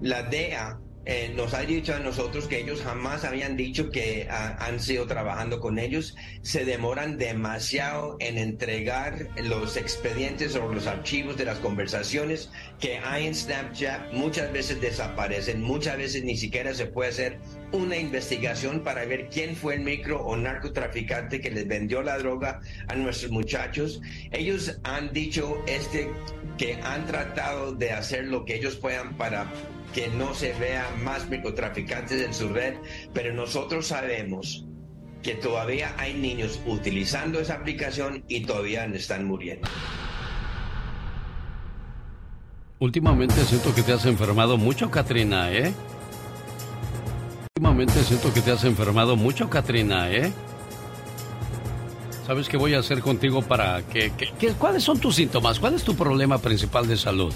La 0.00 0.22
DEA 0.22 0.78
eh, 1.06 1.32
nos 1.34 1.54
ha 1.54 1.60
dicho 1.60 1.94
a 1.94 1.98
nosotros 1.98 2.46
que 2.46 2.60
ellos 2.60 2.82
jamás 2.82 3.24
habían 3.24 3.56
dicho 3.56 3.90
que 3.90 4.28
ah, 4.30 4.56
han 4.60 4.80
sido 4.80 5.06
trabajando 5.06 5.58
con 5.58 5.78
ellos. 5.78 6.14
Se 6.42 6.66
demoran 6.66 7.16
demasiado 7.16 8.16
en 8.20 8.36
entregar 8.36 9.28
los 9.42 9.78
expedientes 9.78 10.54
o 10.56 10.72
los 10.72 10.86
archivos 10.86 11.38
de 11.38 11.46
las 11.46 11.58
conversaciones 11.58 12.50
que 12.78 12.98
hay 12.98 13.26
en 13.26 13.34
Snapchat. 13.34 14.12
Muchas 14.12 14.52
veces 14.52 14.80
desaparecen, 14.80 15.62
muchas 15.62 15.96
veces 15.96 16.22
ni 16.22 16.36
siquiera 16.36 16.74
se 16.74 16.86
puede 16.86 17.10
hacer 17.10 17.38
una 17.72 17.96
investigación 17.96 18.80
para 18.80 19.04
ver 19.06 19.28
quién 19.30 19.56
fue 19.56 19.76
el 19.76 19.80
micro 19.80 20.22
o 20.22 20.36
narcotraficante 20.36 21.40
que 21.40 21.50
les 21.50 21.66
vendió 21.66 22.02
la 22.02 22.18
droga 22.18 22.60
a 22.88 22.94
nuestros 22.94 23.30
muchachos. 23.30 24.02
Ellos 24.32 24.78
han 24.84 25.12
dicho 25.12 25.62
este 25.66 26.10
que 26.58 26.74
han 26.74 27.06
tratado 27.06 27.72
de 27.72 27.92
hacer 27.92 28.26
lo 28.26 28.44
que 28.44 28.56
ellos 28.56 28.76
puedan 28.76 29.16
para 29.16 29.50
que 29.94 30.08
no 30.08 30.34
se 30.34 30.52
vea 30.54 30.86
más 31.02 31.28
microtraficantes 31.28 32.22
en 32.22 32.34
su 32.34 32.48
red, 32.48 32.74
pero 33.12 33.34
nosotros 33.34 33.86
sabemos 33.86 34.66
que 35.22 35.34
todavía 35.34 35.94
hay 35.98 36.14
niños 36.14 36.60
utilizando 36.66 37.40
esa 37.40 37.54
aplicación 37.54 38.24
y 38.28 38.40
todavía 38.46 38.84
están 38.86 39.26
muriendo. 39.26 39.68
Últimamente 42.78 43.34
siento 43.44 43.74
que 43.74 43.82
te 43.82 43.92
has 43.92 44.06
enfermado 44.06 44.56
mucho, 44.56 44.90
Katrina, 44.90 45.52
¿eh? 45.52 45.74
Últimamente 47.56 48.02
siento 48.04 48.32
que 48.32 48.40
te 48.40 48.52
has 48.52 48.64
enfermado 48.64 49.16
mucho, 49.16 49.50
Katrina, 49.50 50.10
¿eh? 50.10 50.32
¿Sabes 52.26 52.48
qué 52.48 52.56
voy 52.56 52.72
a 52.74 52.78
hacer 52.78 53.00
contigo 53.00 53.42
para 53.42 53.82
que- 53.82 54.12
¿Cuáles 54.58 54.84
son 54.84 54.98
tus 54.98 55.16
síntomas? 55.16 55.58
¿Cuál 55.58 55.74
es 55.74 55.82
tu 55.82 55.94
problema 55.94 56.38
principal 56.38 56.86
de 56.86 56.96
salud? 56.96 57.34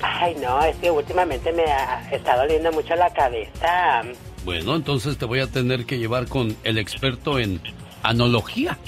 Ay, 0.00 0.36
no, 0.40 0.62
es 0.62 0.76
que 0.76 0.90
últimamente 0.90 1.52
me 1.52 1.64
ha, 1.64 2.08
está 2.10 2.36
doliendo 2.36 2.72
mucho 2.72 2.94
la 2.94 3.12
cabeza. 3.12 4.02
Bueno, 4.44 4.74
entonces 4.74 5.18
te 5.18 5.24
voy 5.24 5.40
a 5.40 5.46
tener 5.46 5.84
que 5.86 5.98
llevar 5.98 6.26
con 6.26 6.56
el 6.64 6.78
experto 6.78 7.38
en 7.38 7.60
analogía. 8.02 8.78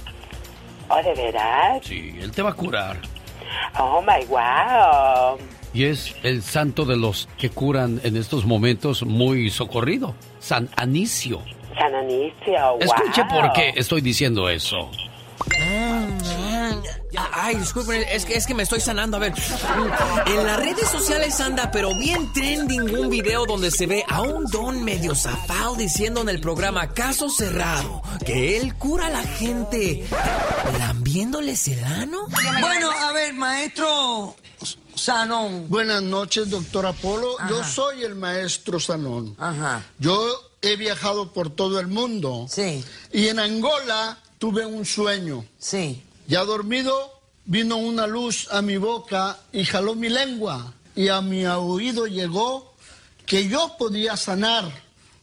¿Oh, 0.89 1.03
de 1.03 1.15
veras? 1.15 1.85
Sí, 1.85 2.15
él 2.21 2.33
te 2.33 2.43
va 2.43 2.51
a 2.51 2.55
curar. 2.55 2.99
Oh, 3.79 4.03
my 4.03 4.25
wow. 4.27 5.39
Y 5.73 5.85
es 5.85 6.15
el 6.23 6.43
santo 6.43 6.85
de 6.85 6.97
los 6.97 7.29
que 7.39 7.51
curan 7.51 8.01
en 8.05 8.17
estos 8.17 8.45
momentos 8.45 9.03
muy 9.05 9.51
socorrido, 9.51 10.15
San 10.39 10.69
Anicio. 10.77 11.41
San 11.77 11.95
Anicio, 11.95 12.79
Escuche 12.81 13.23
wow. 13.23 13.41
por 13.41 13.53
qué 13.53 13.73
estoy 13.77 14.01
diciendo 14.01 14.49
eso. 14.49 14.91
Ay, 17.33 17.57
disculpen, 17.57 18.03
es 18.09 18.25
que, 18.25 18.37
es 18.37 18.47
que 18.47 18.55
me 18.55 18.63
estoy 18.63 18.81
sanando. 18.81 19.17
A 19.17 19.21
ver, 19.21 19.35
en 20.27 20.47
las 20.47 20.57
redes 20.57 20.89
sociales 20.89 21.39
anda, 21.41 21.71
pero 21.71 21.95
bien 21.99 22.33
trending 22.33 22.97
un 22.97 23.11
video 23.11 23.45
donde 23.45 23.71
se 23.71 23.87
ve 23.87 24.05
a 24.09 24.23
un 24.23 24.45
don 24.47 24.83
medio 24.83 25.15
zafado 25.15 25.75
diciendo 25.75 26.23
en 26.23 26.29
el 26.29 26.41
programa 26.41 26.95
Caso 26.95 27.29
Cerrado 27.29 28.03
que 28.25 28.57
él 28.57 28.75
cura 28.77 29.09
a 29.09 29.11
la 29.11 29.23
gente 29.23 30.07
lambiéndoles 30.79 31.69
el 31.69 31.85
ano. 31.85 32.27
Bueno, 32.61 32.91
a 32.91 33.13
ver, 33.13 33.35
maestro 33.35 34.35
Sanón. 34.95 35.69
Buenas 35.69 36.03
noches, 36.03 36.49
doctor 36.51 36.87
Apolo. 36.87 37.37
Yo 37.49 37.63
soy 37.63 38.05
el 38.05 38.15
maestro 38.15 38.81
Sanón. 38.81 39.37
Ajá. 39.39 39.85
Yo 39.99 40.51
he 40.63 40.77
viajado 40.77 41.33
por 41.33 41.51
todo 41.51 41.79
el 41.79 41.89
mundo. 41.89 42.47
Sí. 42.49 42.83
Y 43.13 43.29
en 43.29 43.39
Angola 43.39 44.19
tuve 44.45 44.67
un 44.67 44.85
sueño. 44.85 45.43
Sí. 45.59 46.03
Ya 46.27 46.45
dormido, 46.45 47.19
vino 47.47 47.79
una 47.79 48.07
luz 48.07 48.47
a 48.53 48.61
mi 48.61 48.77
boca 48.77 49.39
y 49.53 49.65
jaló 49.65 49.95
mi 49.95 50.11
lengua. 50.11 50.75
Y 50.95 51.09
a 51.09 51.23
mi 51.23 51.47
oído 51.47 52.07
llegó 52.07 52.75
que 53.25 53.49
yo 53.49 53.75
podía 53.79 54.19
sanar 54.19 54.71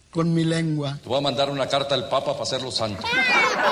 con 0.10 0.34
mi 0.34 0.44
lengua. 0.44 0.98
Te 1.04 1.08
voy 1.08 1.20
a 1.20 1.22
mandar 1.22 1.52
una 1.52 1.68
carta 1.68 1.94
al 1.94 2.10
Papa 2.10 2.32
para 2.32 2.42
hacerlo 2.42 2.72
santo. 2.72 3.04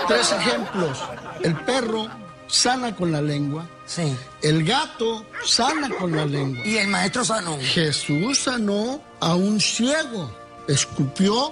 Tres 0.08 0.32
ejemplos. 0.34 1.00
El 1.42 1.56
perro 1.62 2.08
sana 2.46 2.96
con 2.96 3.12
la 3.12 3.24
lengua. 3.24 3.68
Sí. 3.88 4.16
El 4.44 4.64
gato 4.64 5.26
sana 5.44 5.90
con 6.00 6.16
la 6.16 6.28
lengua. 6.28 6.64
Y 6.64 6.78
el 6.78 6.90
maestro 6.90 7.26
Sanón. 7.26 7.60
Jesús 7.60 8.38
sanó 8.38 9.02
a 9.20 9.34
un 9.34 9.60
ciego. 9.60 10.30
Escupió, 10.68 11.52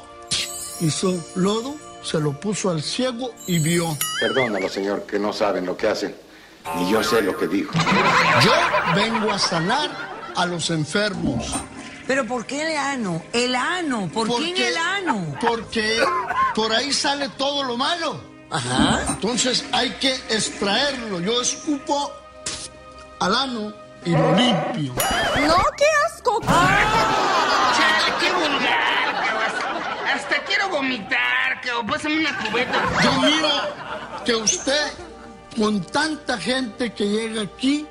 hizo 0.81 1.19
lodo, 1.33 1.86
se 2.03 2.19
lo 2.19 2.39
puso 2.39 2.69
al 2.69 2.81
ciego 2.81 3.31
y 3.47 3.59
vio. 3.59 3.97
Perdónalo, 4.19 4.69
señor, 4.69 5.05
que 5.05 5.19
no 5.19 5.33
saben 5.33 5.65
lo 5.65 5.75
que 5.77 5.87
hacen. 5.87 6.15
Ni 6.75 6.91
yo 6.91 7.01
sé 7.03 7.21
lo 7.21 7.37
que 7.37 7.47
dijo. 7.47 7.71
Yo 8.43 8.51
vengo 8.95 9.31
a 9.31 9.39
sanar 9.39 9.89
a 10.35 10.45
los 10.45 10.69
enfermos. 10.69 11.45
¿Pero 12.05 12.25
por 12.25 12.45
qué 12.45 12.61
el 12.71 12.77
ano? 12.77 13.21
El 13.33 13.55
ano. 13.55 14.09
¿Por 14.13 14.27
qué 14.27 14.33
en 14.35 14.39
Porque- 14.49 14.67
el 14.69 14.77
ano? 14.77 15.35
Porque 15.41 15.99
por 16.55 16.71
ahí 16.71 16.91
sale 16.93 17.29
todo 17.29 17.63
lo 17.63 17.77
malo. 17.77 18.19
Ajá. 18.49 19.01
Entonces 19.09 19.65
hay 19.73 19.91
que 19.91 20.13
extraerlo. 20.29 21.19
Yo 21.19 21.41
escupo 21.41 22.11
al 23.19 23.35
ano 23.35 23.73
y 24.05 24.11
lo 24.11 24.35
limpio. 24.35 24.93
¡No, 25.47 25.55
qué 25.77 25.85
asco! 26.05 26.39
Chale, 26.41 28.13
qué 28.19 28.31
vulgar, 28.31 29.25
cabrón. 29.25 29.83
Hasta 30.13 30.43
quiero 30.45 30.69
vomitar, 30.69 31.19
cabrón. 31.68 31.88
Pásame 31.88 32.19
una 32.19 32.38
cubeta. 32.38 32.84
Yo 33.03 33.11
miro 33.22 33.49
que 34.26 34.35
usted, 34.35 34.91
con 35.57 35.81
tanta 35.84 36.38
gente 36.38 36.94
que 36.94 37.06
llega 37.06 37.41
aquí, 37.44 37.85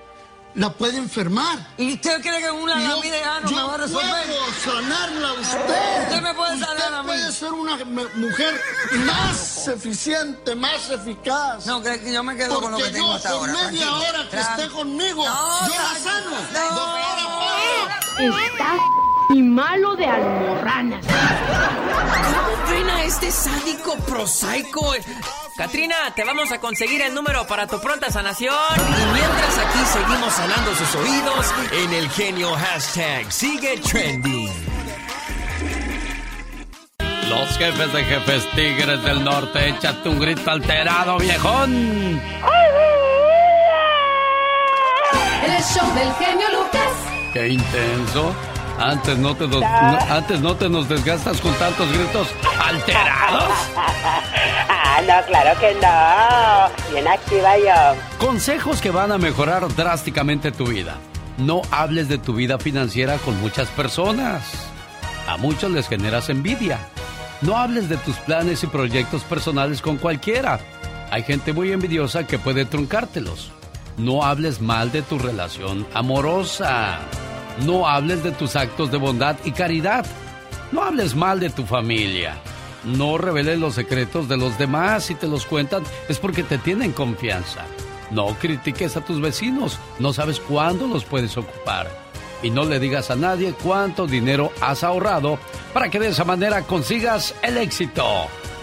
la 0.55 0.70
puede 0.70 0.97
enfermar. 0.97 1.59
¿Y 1.77 1.94
usted 1.94 2.20
cree 2.23 2.40
que 2.40 2.51
una 2.51 2.81
Yo- 2.81 2.89
lamida 2.97 3.16
de 3.16 3.24
ano 3.24 3.51
yo 3.51 3.57
me 3.57 3.62
va 3.62 3.74
a 3.74 3.77
resolver? 3.77 4.27
puedo 4.27 4.73
sanarla 4.74 5.28
a 5.28 5.32
usted. 5.35 6.03
Usted 6.05 6.23
me 6.23 6.35
puede 6.35 6.59
sanar 6.59 6.77
Usted 6.77 6.94
a 6.94 7.03
mí. 7.03 7.07
puede 7.09 7.32
ser 7.32 7.53
una 7.53 7.77
mujer 8.15 8.61
más 9.05 9.69
eficiente, 9.69 10.55
más 10.55 10.89
eficaz. 10.90 11.66
No, 11.66 11.82
que 11.82 12.01
que 12.01 12.11
yo 12.12 12.23
me 12.24 12.36
quedo 12.36 12.59
con 12.61 12.73
lo 12.73 12.78
que 12.78 12.85
Porque 12.85 12.94
tengo 12.97 13.09
yo 13.09 13.15
hasta 13.16 13.31
con 13.32 13.51
ahora. 13.51 13.53
media 13.53 13.86
tranquilo. 13.86 13.97
hora 14.09 14.28
que 14.31 14.40
esté 14.40 14.69
conmigo, 14.70 15.24
No, 15.28 15.69
yo 15.69 15.74
la 15.74 15.98
sano. 16.01 16.31
No. 16.31 16.70
Doctora 16.70 18.01
Polo. 18.16 18.39
Estás 18.39 18.78
y 19.31 19.43
malo 19.43 19.97
de 19.97 20.07
almorranas. 20.07 21.05
¿Cómo 21.07 22.70
ven 22.70 22.90
a 22.90 23.05
este 23.05 23.31
sádico 23.31 23.97
prosaico? 24.07 24.93
Katrina, 25.57 25.97
te 26.15 26.24
vamos 26.24 26.53
a 26.53 26.61
conseguir 26.61 27.01
el 27.01 27.15
número 27.15 27.47
para 27.47 27.66
tu 27.66 27.81
pronta 27.81 28.11
sanación. 28.11 28.55
Y 28.78 29.15
mientras 29.15 29.59
aquí 29.59 29.78
seguimos 29.93 30.32
sanando 30.32 30.74
sus 30.74 30.94
oídos 30.97 31.55
en 31.73 31.93
el 31.94 32.11
genio 32.11 32.55
hashtag 32.55 33.32
sigue 33.32 33.78
trending. 33.78 34.51
Los 37.28 37.59
jefes 37.59 37.93
de 37.93 38.05
jefes 38.05 38.51
tigres 38.55 39.03
del 39.03 39.24
norte, 39.24 39.70
échate 39.70 40.09
un 40.09 40.20
grito 40.20 40.48
alterado, 40.48 41.19
viejón. 41.19 42.20
El 45.44 45.62
show 45.62 45.94
del 45.94 46.12
genio 46.15 46.47
Lucas. 46.53 46.93
Qué 47.32 47.48
intenso. 47.48 48.35
Antes 48.78 49.19
no 49.19 49.35
te, 49.35 49.47
nos- 49.48 49.61
no- 49.61 49.98
antes 50.15 50.40
no 50.40 50.55
te 50.55 50.69
nos 50.69 50.89
desgastas 50.89 51.40
con 51.40 51.53
tantos 51.55 51.90
gritos 51.93 52.28
alterados. 52.65 53.44
Ah, 54.69 55.03
no, 55.07 55.27
claro 55.27 55.61
que 55.61 55.74
no. 55.74 56.90
Bien 56.93 57.07
activa 57.07 57.59
yo. 57.59 58.01
Consejos 58.19 58.81
que 58.81 58.90
van 58.90 59.12
a 59.12 59.19
mejorar 59.19 59.69
drásticamente 59.77 60.53
tu 60.53 60.65
vida. 60.66 60.94
No 61.36 61.61
hables 61.70 62.09
de 62.09 62.16
tu 62.16 62.32
vida 62.32 62.59
financiera 62.59 63.19
con 63.19 63.39
muchas 63.43 63.69
personas. 63.69 64.43
A 65.28 65.36
muchos 65.36 65.70
les 65.70 65.86
generas 65.86 66.31
envidia. 66.31 66.78
No 67.43 67.59
hables 67.59 67.90
de 67.90 67.98
tus 67.98 68.16
planes 68.16 68.62
y 68.62 68.69
proyectos 68.69 69.23
personales 69.24 69.82
con 69.82 69.98
cualquiera. 69.98 70.61
Hay 71.11 71.24
gente 71.24 71.53
muy 71.53 71.73
envidiosa 71.73 72.27
que 72.27 72.39
puede 72.39 72.65
truncártelos. 72.65 73.51
No 73.98 74.24
hables 74.24 74.62
mal 74.62 74.93
de 74.93 75.03
tu 75.03 75.19
relación 75.19 75.86
amorosa. 75.93 77.01
No 77.64 77.88
hables 77.88 78.22
de 78.22 78.32
tus 78.32 78.56
actos 78.56 78.90
de 78.90 78.98
bondad 78.98 79.36
y 79.44 79.52
caridad. 79.52 80.04
No 80.72 80.82
hables 80.82 81.14
mal 81.14 81.40
de 81.40 81.50
tu 81.50 81.64
familia. 81.64 82.36
No 82.84 83.18
reveles 83.18 83.58
los 83.58 83.74
secretos 83.74 84.28
de 84.28 84.36
los 84.36 84.58
demás. 84.58 85.04
Si 85.04 85.14
te 85.14 85.26
los 85.26 85.46
cuentan 85.46 85.82
es 86.08 86.18
porque 86.18 86.42
te 86.42 86.58
tienen 86.58 86.92
confianza. 86.92 87.64
No 88.10 88.36
critiques 88.38 88.96
a 88.96 89.04
tus 89.04 89.20
vecinos. 89.20 89.78
No 89.98 90.12
sabes 90.12 90.38
cuándo 90.38 90.86
los 90.86 91.04
puedes 91.04 91.36
ocupar. 91.36 91.90
Y 92.42 92.50
no 92.50 92.64
le 92.64 92.78
digas 92.78 93.10
a 93.10 93.16
nadie 93.16 93.54
cuánto 93.62 94.06
dinero 94.06 94.52
has 94.60 94.84
ahorrado 94.84 95.38
para 95.72 95.88
que 95.88 95.98
de 95.98 96.08
esa 96.08 96.24
manera 96.24 96.62
consigas 96.62 97.34
el 97.42 97.56
éxito. 97.56 98.04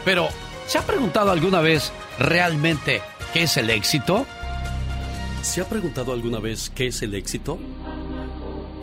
Pero, 0.06 0.30
¿se 0.68 0.78
ha 0.78 0.84
preguntado 0.84 1.32
alguna 1.32 1.60
vez 1.60 1.92
realmente 2.20 3.02
qué 3.34 3.44
es 3.44 3.58
el 3.58 3.70
éxito? 3.72 4.26
¿Se 5.42 5.62
ha 5.62 5.66
preguntado 5.66 6.14
alguna 6.14 6.40
vez 6.40 6.72
qué 6.74 6.88
es 6.88 7.02
el 7.02 7.16
éxito? 7.16 7.60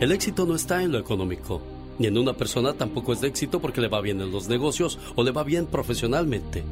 El 0.01 0.11
éxito 0.11 0.47
no 0.47 0.55
está 0.55 0.81
en 0.81 0.91
lo 0.91 0.97
económico, 0.97 1.61
ni 1.99 2.07
en 2.07 2.17
una 2.17 2.33
persona 2.33 2.73
tampoco 2.73 3.13
es 3.13 3.21
de 3.21 3.27
éxito 3.27 3.61
porque 3.61 3.81
le 3.81 3.87
va 3.87 4.01
bien 4.01 4.19
en 4.19 4.31
los 4.31 4.49
negocios 4.49 4.97
o 5.15 5.23
le 5.23 5.29
va 5.29 5.43
bien 5.43 5.67
profesionalmente. 5.67 6.63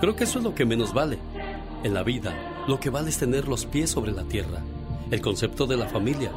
Creo 0.00 0.14
que 0.14 0.22
eso 0.22 0.38
es 0.38 0.44
lo 0.44 0.54
que 0.54 0.64
menos 0.64 0.94
vale. 0.94 1.18
En 1.82 1.92
la 1.92 2.04
vida, 2.04 2.64
lo 2.68 2.78
que 2.78 2.88
vale 2.88 3.10
es 3.10 3.18
tener 3.18 3.48
los 3.48 3.66
pies 3.66 3.90
sobre 3.90 4.12
la 4.12 4.22
tierra, 4.22 4.62
el 5.10 5.20
concepto 5.20 5.66
de 5.66 5.76
la 5.76 5.88
familia, 5.88 6.30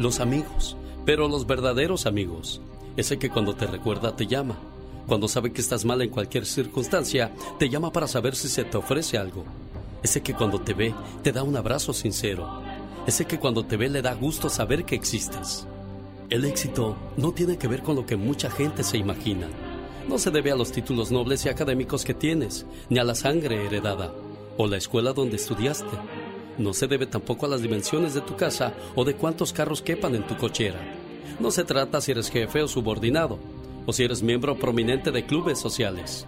los 0.00 0.18
amigos, 0.18 0.76
pero 1.04 1.28
los 1.28 1.46
verdaderos 1.46 2.06
amigos, 2.06 2.60
ese 2.96 3.20
que 3.20 3.30
cuando 3.30 3.54
te 3.54 3.68
recuerda 3.68 4.16
te 4.16 4.26
llama, 4.26 4.58
cuando 5.06 5.28
sabe 5.28 5.52
que 5.52 5.60
estás 5.60 5.84
mal 5.84 6.02
en 6.02 6.10
cualquier 6.10 6.44
circunstancia, 6.44 7.32
te 7.60 7.68
llama 7.68 7.92
para 7.92 8.08
saber 8.08 8.34
si 8.34 8.48
se 8.48 8.64
te 8.64 8.76
ofrece 8.76 9.16
algo, 9.16 9.44
ese 10.02 10.22
que 10.22 10.34
cuando 10.34 10.60
te 10.60 10.74
ve 10.74 10.92
te 11.22 11.30
da 11.30 11.44
un 11.44 11.56
abrazo 11.56 11.92
sincero, 11.92 12.64
ese 13.08 13.24
que 13.24 13.38
cuando 13.38 13.64
te 13.64 13.78
ve 13.78 13.88
le 13.88 14.02
da 14.02 14.12
gusto 14.12 14.50
saber 14.50 14.84
que 14.84 14.94
existes. 14.94 15.66
El 16.28 16.44
éxito 16.44 16.94
no 17.16 17.32
tiene 17.32 17.56
que 17.56 17.66
ver 17.66 17.82
con 17.82 17.96
lo 17.96 18.04
que 18.04 18.16
mucha 18.16 18.50
gente 18.50 18.84
se 18.84 18.98
imagina. 18.98 19.48
No 20.06 20.18
se 20.18 20.30
debe 20.30 20.52
a 20.52 20.56
los 20.56 20.72
títulos 20.72 21.10
nobles 21.10 21.46
y 21.46 21.48
académicos 21.48 22.04
que 22.04 22.12
tienes, 22.12 22.66
ni 22.90 22.98
a 22.98 23.04
la 23.04 23.14
sangre 23.14 23.64
heredada, 23.64 24.12
o 24.58 24.66
la 24.66 24.76
escuela 24.76 25.14
donde 25.14 25.36
estudiaste. 25.36 25.96
No 26.58 26.74
se 26.74 26.86
debe 26.86 27.06
tampoco 27.06 27.46
a 27.46 27.48
las 27.48 27.62
dimensiones 27.62 28.12
de 28.12 28.20
tu 28.20 28.36
casa 28.36 28.74
o 28.94 29.06
de 29.06 29.14
cuántos 29.14 29.54
carros 29.54 29.80
quepan 29.80 30.14
en 30.14 30.26
tu 30.26 30.36
cochera. 30.36 30.78
No 31.40 31.50
se 31.50 31.64
trata 31.64 32.02
si 32.02 32.10
eres 32.10 32.28
jefe 32.28 32.60
o 32.60 32.68
subordinado, 32.68 33.38
o 33.86 33.92
si 33.94 34.04
eres 34.04 34.22
miembro 34.22 34.58
prominente 34.58 35.12
de 35.12 35.24
clubes 35.24 35.58
sociales. 35.58 36.26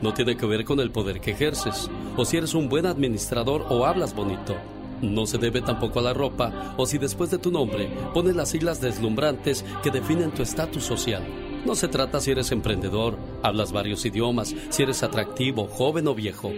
No 0.00 0.14
tiene 0.14 0.38
que 0.38 0.46
ver 0.46 0.64
con 0.64 0.80
el 0.80 0.92
poder 0.92 1.20
que 1.20 1.32
ejerces, 1.32 1.90
o 2.16 2.24
si 2.24 2.38
eres 2.38 2.54
un 2.54 2.70
buen 2.70 2.86
administrador 2.86 3.66
o 3.68 3.84
hablas 3.84 4.14
bonito. 4.14 4.56
No 5.02 5.26
se 5.26 5.36
debe 5.36 5.60
tampoco 5.60 5.98
a 5.98 6.02
la 6.02 6.14
ropa, 6.14 6.74
o 6.78 6.86
si 6.86 6.96
después 6.96 7.30
de 7.30 7.38
tu 7.38 7.50
nombre 7.50 7.90
pones 8.14 8.36
las 8.36 8.50
siglas 8.50 8.80
deslumbrantes 8.80 9.64
que 9.82 9.90
definen 9.90 10.30
tu 10.30 10.42
estatus 10.42 10.84
social. 10.84 11.22
No 11.66 11.74
se 11.74 11.88
trata 11.88 12.20
si 12.20 12.30
eres 12.30 12.52
emprendedor, 12.52 13.18
hablas 13.42 13.72
varios 13.72 14.04
idiomas, 14.06 14.54
si 14.70 14.82
eres 14.82 15.02
atractivo, 15.02 15.66
joven 15.66 16.06
o 16.08 16.14
viejo. 16.14 16.52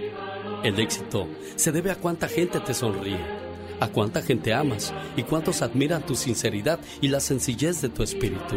El 0.63 0.79
éxito 0.79 1.27
se 1.57 1.73
debe 1.73 1.91
a 1.91 1.97
cuánta 1.97 2.29
gente 2.29 2.61
te 2.61 2.75
sonríe, 2.75 3.19
a 3.81 3.89
cuánta 3.89 4.23
gente 4.23 4.55
amas 4.55 4.95
y 5.17 5.23
cuántos 5.23 5.63
admiran 5.63 6.05
tu 6.05 6.15
sinceridad 6.15 6.81
y 7.01 7.09
la 7.09 7.21
sencillez 7.21 7.81
de 7.81 7.89
tu 7.89 8.03
espíritu. 8.03 8.57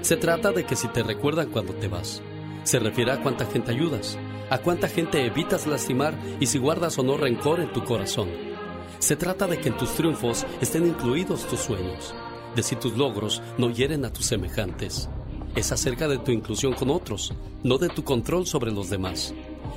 Se 0.00 0.16
trata 0.16 0.52
de 0.52 0.64
que 0.64 0.76
si 0.76 0.88
te 0.88 1.02
recuerdan 1.02 1.50
cuando 1.50 1.74
te 1.74 1.88
vas, 1.88 2.22
Se 2.64 2.78
refiere 2.78 3.12
a 3.12 3.22
cuánta 3.22 3.46
gente 3.46 3.70
ayudas, 3.70 4.18
a 4.50 4.58
cuánta 4.58 4.88
gente 4.88 5.24
evitas 5.24 5.66
lastimar 5.66 6.14
y 6.38 6.46
si 6.46 6.58
guardas 6.58 6.98
o 6.98 7.02
no 7.02 7.16
rencor 7.16 7.60
en 7.60 7.72
tu 7.72 7.82
corazón. 7.82 8.47
Se 8.98 9.16
trata 9.16 9.46
de 9.46 9.60
que 9.60 9.68
en 9.68 9.76
tus 9.76 9.90
triunfos 9.94 10.44
estén 10.60 10.86
incluidos 10.86 11.46
tus 11.46 11.60
sueños, 11.60 12.14
de 12.56 12.62
si 12.62 12.76
tus 12.76 12.96
logros 12.96 13.40
no 13.56 13.70
hieren 13.70 14.04
a 14.04 14.12
tus 14.12 14.26
semejantes. 14.26 15.08
Es 15.54 15.72
acerca 15.72 16.08
de 16.08 16.18
tu 16.18 16.32
inclusión 16.32 16.74
con 16.74 16.90
otros, 16.90 17.32
no 17.62 17.78
de 17.78 17.88
tu 17.88 18.04
control 18.04 18.46
sobre 18.46 18.72
los 18.72 18.90
demás. 18.90 19.34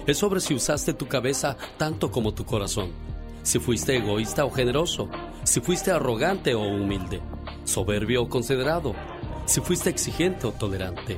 Es 0.08 0.18
sobre 0.18 0.42
si 0.42 0.54
usaste 0.54 0.94
tu 0.94 1.08
cabeza 1.08 1.56
tanto 1.78 2.12
como 2.12 2.34
tu 2.34 2.46
corazón, 2.46 2.92
si 3.44 3.60
fuiste 3.60 3.96
egoísta 3.96 4.46
o 4.46 4.52
generoso, 4.52 5.10
si 5.44 5.62
fuiste 5.62 5.92
arrogante 5.92 6.54
o 6.56 6.62
humilde, 6.62 7.22
soberbio 7.64 8.24
o 8.24 8.30
considerado, 8.30 8.94
si 9.46 9.62
fuiste 9.62 9.90
exigente 9.90 10.48
o 10.48 10.52
tolerante. 10.52 11.18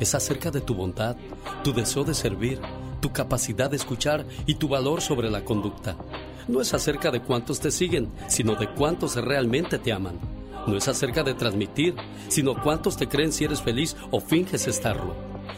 Es 0.00 0.14
acerca 0.14 0.50
de 0.50 0.60
tu 0.60 0.74
bondad, 0.74 1.16
tu 1.64 1.72
deseo 1.72 2.04
de 2.04 2.14
servir, 2.14 2.60
tu 3.00 3.12
capacidad 3.12 3.70
de 3.70 3.76
escuchar 3.76 4.26
y 4.46 4.54
tu 4.56 4.68
valor 4.68 5.00
sobre 5.00 5.30
la 5.30 5.44
conducta. 5.44 5.96
No 6.48 6.60
es 6.60 6.72
acerca 6.74 7.10
de 7.10 7.20
cuántos 7.20 7.60
te 7.60 7.70
siguen, 7.70 8.10
sino 8.28 8.54
de 8.54 8.68
cuántos 8.68 9.16
realmente 9.16 9.78
te 9.78 9.92
aman. 9.92 10.18
No 10.66 10.76
es 10.76 10.88
acerca 10.88 11.22
de 11.22 11.34
transmitir, 11.34 11.94
sino 12.28 12.60
cuántos 12.60 12.96
te 12.96 13.08
creen 13.08 13.32
si 13.32 13.44
eres 13.44 13.62
feliz 13.62 13.96
o 14.10 14.20
finges 14.20 14.66
estarlo. 14.66 15.14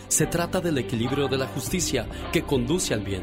Se 0.09 0.27
trata 0.27 0.61
del 0.61 0.79
equilibrio 0.79 1.29
de 1.29 1.39
la 1.39 1.47
justicia 1.47 2.07
que 2.33 2.43
conduce 2.43 2.95
al 2.95 3.01
bien, 3.01 3.23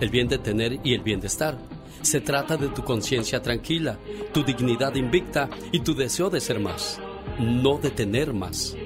el 0.00 0.10
bien 0.10 0.28
de 0.28 0.38
tener 0.38 0.80
y 0.82 0.94
el 0.94 1.02
bien 1.02 1.20
de 1.20 1.28
estar. 1.28 1.58
Se 2.02 2.20
trata 2.20 2.56
de 2.56 2.68
tu 2.68 2.84
conciencia 2.84 3.40
tranquila, 3.40 3.98
tu 4.32 4.44
dignidad 4.44 4.94
invicta 4.94 5.48
y 5.72 5.80
tu 5.80 5.94
deseo 5.94 6.30
de 6.30 6.40
ser 6.40 6.60
más, 6.60 7.00
no 7.38 7.78
de 7.78 7.90
tener 7.90 8.32
más. 8.32 8.76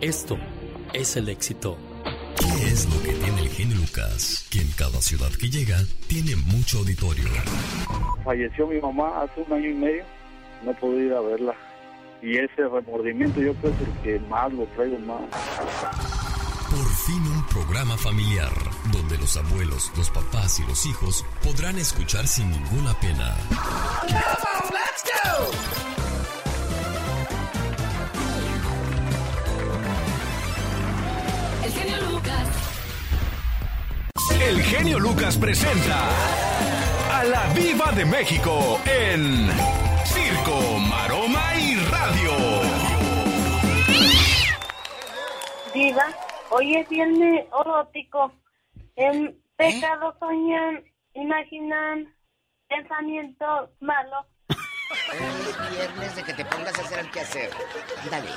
Esto 0.00 0.38
es 0.92 1.16
el 1.16 1.28
éxito. 1.28 1.76
¿Qué 2.38 2.66
es 2.66 2.86
lo 2.86 3.02
que 3.02 3.13
Lucas? 3.94 4.46
Que 4.50 4.60
en 4.60 4.70
cada 4.72 5.00
ciudad 5.00 5.30
que 5.38 5.48
llega 5.48 5.78
tiene 6.08 6.34
mucho 6.36 6.78
auditorio. 6.78 7.24
Falleció 8.24 8.66
mi 8.66 8.80
mamá 8.80 9.22
hace 9.22 9.42
un 9.42 9.52
año 9.52 9.70
y 9.70 9.74
medio, 9.74 10.04
no 10.64 10.72
pude 10.74 11.06
ir 11.06 11.12
a 11.12 11.20
verla. 11.20 11.54
Y 12.22 12.38
ese 12.38 12.68
remordimiento 12.68 13.40
yo 13.40 13.54
creo 13.54 13.72
que 14.02 14.18
más 14.28 14.52
lo 14.52 14.64
traigo 14.68 14.98
más. 15.00 15.20
Por 16.70 16.88
fin 17.06 17.22
un 17.22 17.46
programa 17.46 17.96
familiar 17.96 18.50
donde 18.92 19.18
los 19.18 19.36
abuelos, 19.36 19.92
los 19.96 20.10
papás 20.10 20.58
y 20.58 20.66
los 20.66 20.86
hijos 20.86 21.24
podrán 21.42 21.78
escuchar 21.78 22.26
sin 22.26 22.50
ninguna 22.50 22.94
pena. 23.00 23.36
El 31.64 31.72
genio 31.72 32.10
Lucas. 32.10 32.73
El 34.40 34.62
genio 34.62 35.00
Lucas 35.00 35.36
presenta 35.36 36.08
a 37.10 37.24
la 37.24 37.52
Viva 37.54 37.90
de 37.92 38.04
México 38.04 38.78
en 38.84 39.48
Circo, 40.04 40.78
Maroma 40.78 41.54
y 41.56 41.74
Radio. 41.76 42.32
Diva, 45.72 46.06
hoy 46.50 46.76
es 46.76 46.88
viernes 46.88 47.46
erótico. 47.60 48.32
En 48.96 49.36
pecado 49.56 50.14
soñan, 50.20 50.84
imaginan, 51.14 52.14
pensamientos 52.68 53.70
malos. 53.80 54.26
Es 55.12 55.70
viernes 55.76 56.16
de 56.16 56.22
que 56.22 56.34
te 56.34 56.44
pongas 56.44 56.78
a 56.78 56.82
hacer 56.82 56.98
el 57.00 57.10
quehacer. 57.10 57.50
Dale. 58.10 58.28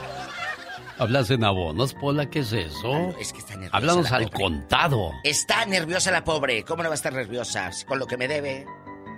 ¿Hablas 0.99 1.30
en 1.30 1.44
abonos, 1.44 1.94
Pola? 1.94 2.28
¿Qué 2.30 2.40
es 2.40 2.52
eso? 2.53 3.10
Es 3.19 3.32
que 3.32 3.40
está 3.40 3.53
nerviosa. 3.53 3.78
Háblanos 3.78 4.10
la 4.11 4.18
al 4.18 4.24
pobre. 4.30 4.44
contado. 4.44 5.11
Está 5.24 5.65
nerviosa 5.65 6.10
la 6.11 6.24
pobre. 6.24 6.64
¿Cómo 6.64 6.82
no 6.82 6.90
va 6.90 6.94
a 6.94 6.95
estar 6.95 7.14
nerviosa? 7.14 7.69
Con 7.88 7.99
lo 7.99 8.07
que 8.07 8.18
me 8.18 8.28
debe. 8.28 8.65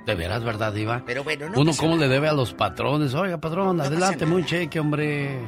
De 0.06 0.16
veras, 0.16 0.44
¿verdad, 0.44 0.74
Diva? 0.74 1.04
Pero 1.06 1.24
bueno, 1.24 1.50
no 1.50 1.60
Uno 1.62 1.72
cómo 1.78 1.96
le 1.96 2.08
debe 2.08 2.28
a 2.28 2.34
los 2.34 2.54
patrones. 2.54 3.14
Oiga, 3.14 3.38
patrón, 3.38 3.80
adelante, 3.80 4.26
muy 4.26 4.44
cheque, 4.46 4.80
hombre. 4.80 5.40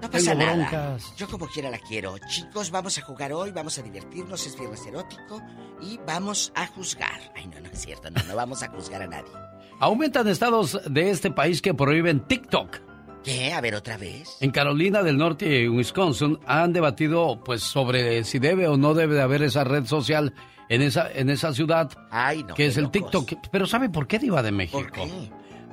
No 0.00 0.10
pasa 0.10 0.30
Tengo 0.32 0.44
nada. 0.44 0.54
broncas. 0.54 1.14
Yo 1.16 1.28
como 1.28 1.46
quiera 1.48 1.70
la 1.70 1.78
quiero. 1.78 2.16
Chicos, 2.28 2.70
vamos 2.70 2.96
a 2.98 3.02
jugar 3.02 3.32
hoy, 3.32 3.50
vamos 3.50 3.78
a 3.78 3.82
divertirnos, 3.82 4.46
es 4.46 4.58
viernes 4.58 4.86
erótico 4.86 5.42
y 5.82 5.98
vamos 6.06 6.52
a 6.54 6.66
juzgar. 6.66 7.32
Ay, 7.34 7.46
no, 7.46 7.60
no 7.60 7.68
es 7.68 7.78
cierto, 7.80 8.10
no, 8.10 8.22
no 8.22 8.36
vamos 8.36 8.62
a 8.62 8.68
juzgar 8.68 9.02
a 9.02 9.06
nadie. 9.06 9.32
Aumentan 9.80 10.28
estados 10.28 10.80
de 10.88 11.10
este 11.10 11.30
país 11.30 11.60
que 11.60 11.74
prohíben 11.74 12.20
TikTok. 12.20 12.78
¿Qué? 13.24 13.52
A 13.52 13.60
ver, 13.60 13.74
otra 13.74 13.96
vez. 13.96 14.36
En 14.40 14.50
Carolina 14.50 15.02
del 15.02 15.16
Norte 15.16 15.62
y 15.62 15.68
Wisconsin 15.68 16.38
han 16.46 16.72
debatido 16.72 17.40
pues 17.44 17.62
sobre 17.62 18.22
si 18.24 18.38
debe 18.38 18.68
o 18.68 18.76
no 18.76 18.94
debe 18.94 19.14
de 19.14 19.22
haber 19.22 19.42
esa 19.42 19.64
red 19.64 19.86
social 19.86 20.34
en 20.68 20.82
esa 20.82 21.10
en 21.12 21.30
esa 21.30 21.52
ciudad 21.52 21.90
Ay, 22.10 22.42
no, 22.44 22.54
que 22.54 22.66
es 22.66 22.76
el 22.76 22.84
locos. 22.84 23.10
TikTok. 23.10 23.48
Pero 23.50 23.66
¿sabe 23.66 23.88
por 23.88 24.06
qué 24.06 24.18
diva 24.18 24.42
de 24.42 24.52
México? 24.52 24.78
¿Por 24.78 24.92
qué? 24.92 25.10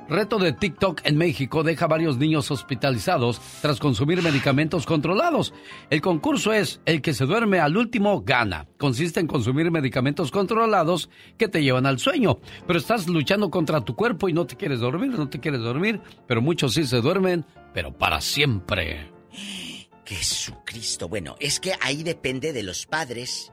Reto 0.08 0.38
de 0.38 0.52
TikTok 0.52 1.00
en 1.04 1.16
México 1.16 1.62
deja 1.62 1.86
varios 1.86 2.18
niños 2.18 2.50
hospitalizados 2.50 3.40
tras 3.60 3.78
consumir 3.78 4.22
medicamentos 4.22 4.84
controlados. 4.84 5.54
El 5.90 6.00
concurso 6.00 6.52
es 6.52 6.80
el 6.84 7.00
que 7.00 7.14
se 7.14 7.24
duerme 7.24 7.60
al 7.60 7.76
último 7.76 8.22
gana. 8.22 8.66
Consiste 8.78 9.20
en 9.20 9.26
consumir 9.26 9.70
medicamentos 9.70 10.30
controlados 10.30 11.08
que 11.38 11.48
te 11.48 11.62
llevan 11.62 11.86
al 11.86 11.98
sueño. 11.98 12.40
Pero 12.66 12.78
estás 12.78 13.08
luchando 13.08 13.50
contra 13.50 13.80
tu 13.80 13.94
cuerpo 13.94 14.28
y 14.28 14.32
no 14.32 14.46
te 14.46 14.56
quieres 14.56 14.80
dormir, 14.80 15.10
no 15.10 15.28
te 15.28 15.40
quieres 15.40 15.60
dormir. 15.60 16.00
Pero 16.26 16.42
muchos 16.42 16.74
sí 16.74 16.84
se 16.84 17.00
duermen, 17.00 17.46
pero 17.72 17.96
para 17.96 18.20
siempre. 18.20 19.10
Jesucristo. 20.04 21.08
Bueno, 21.08 21.36
es 21.40 21.58
que 21.58 21.72
ahí 21.80 22.02
depende 22.02 22.52
de 22.52 22.62
los 22.62 22.86
padres 22.86 23.52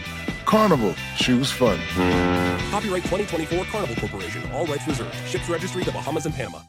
Carnival, 0.51 0.93
choose 1.17 1.49
fun. 1.53 1.77
Copyright 2.71 3.03
2024 3.09 3.65
Carnival 3.71 3.95
Corporation. 3.99 4.43
All 4.53 4.65
rights 4.67 4.85
reserved. 4.85 5.13
Ships 5.29 5.47
registry 5.49 5.83
the 5.85 5.91
Bahamas 5.91 6.25
and 6.25 6.35
Panama. 6.35 6.59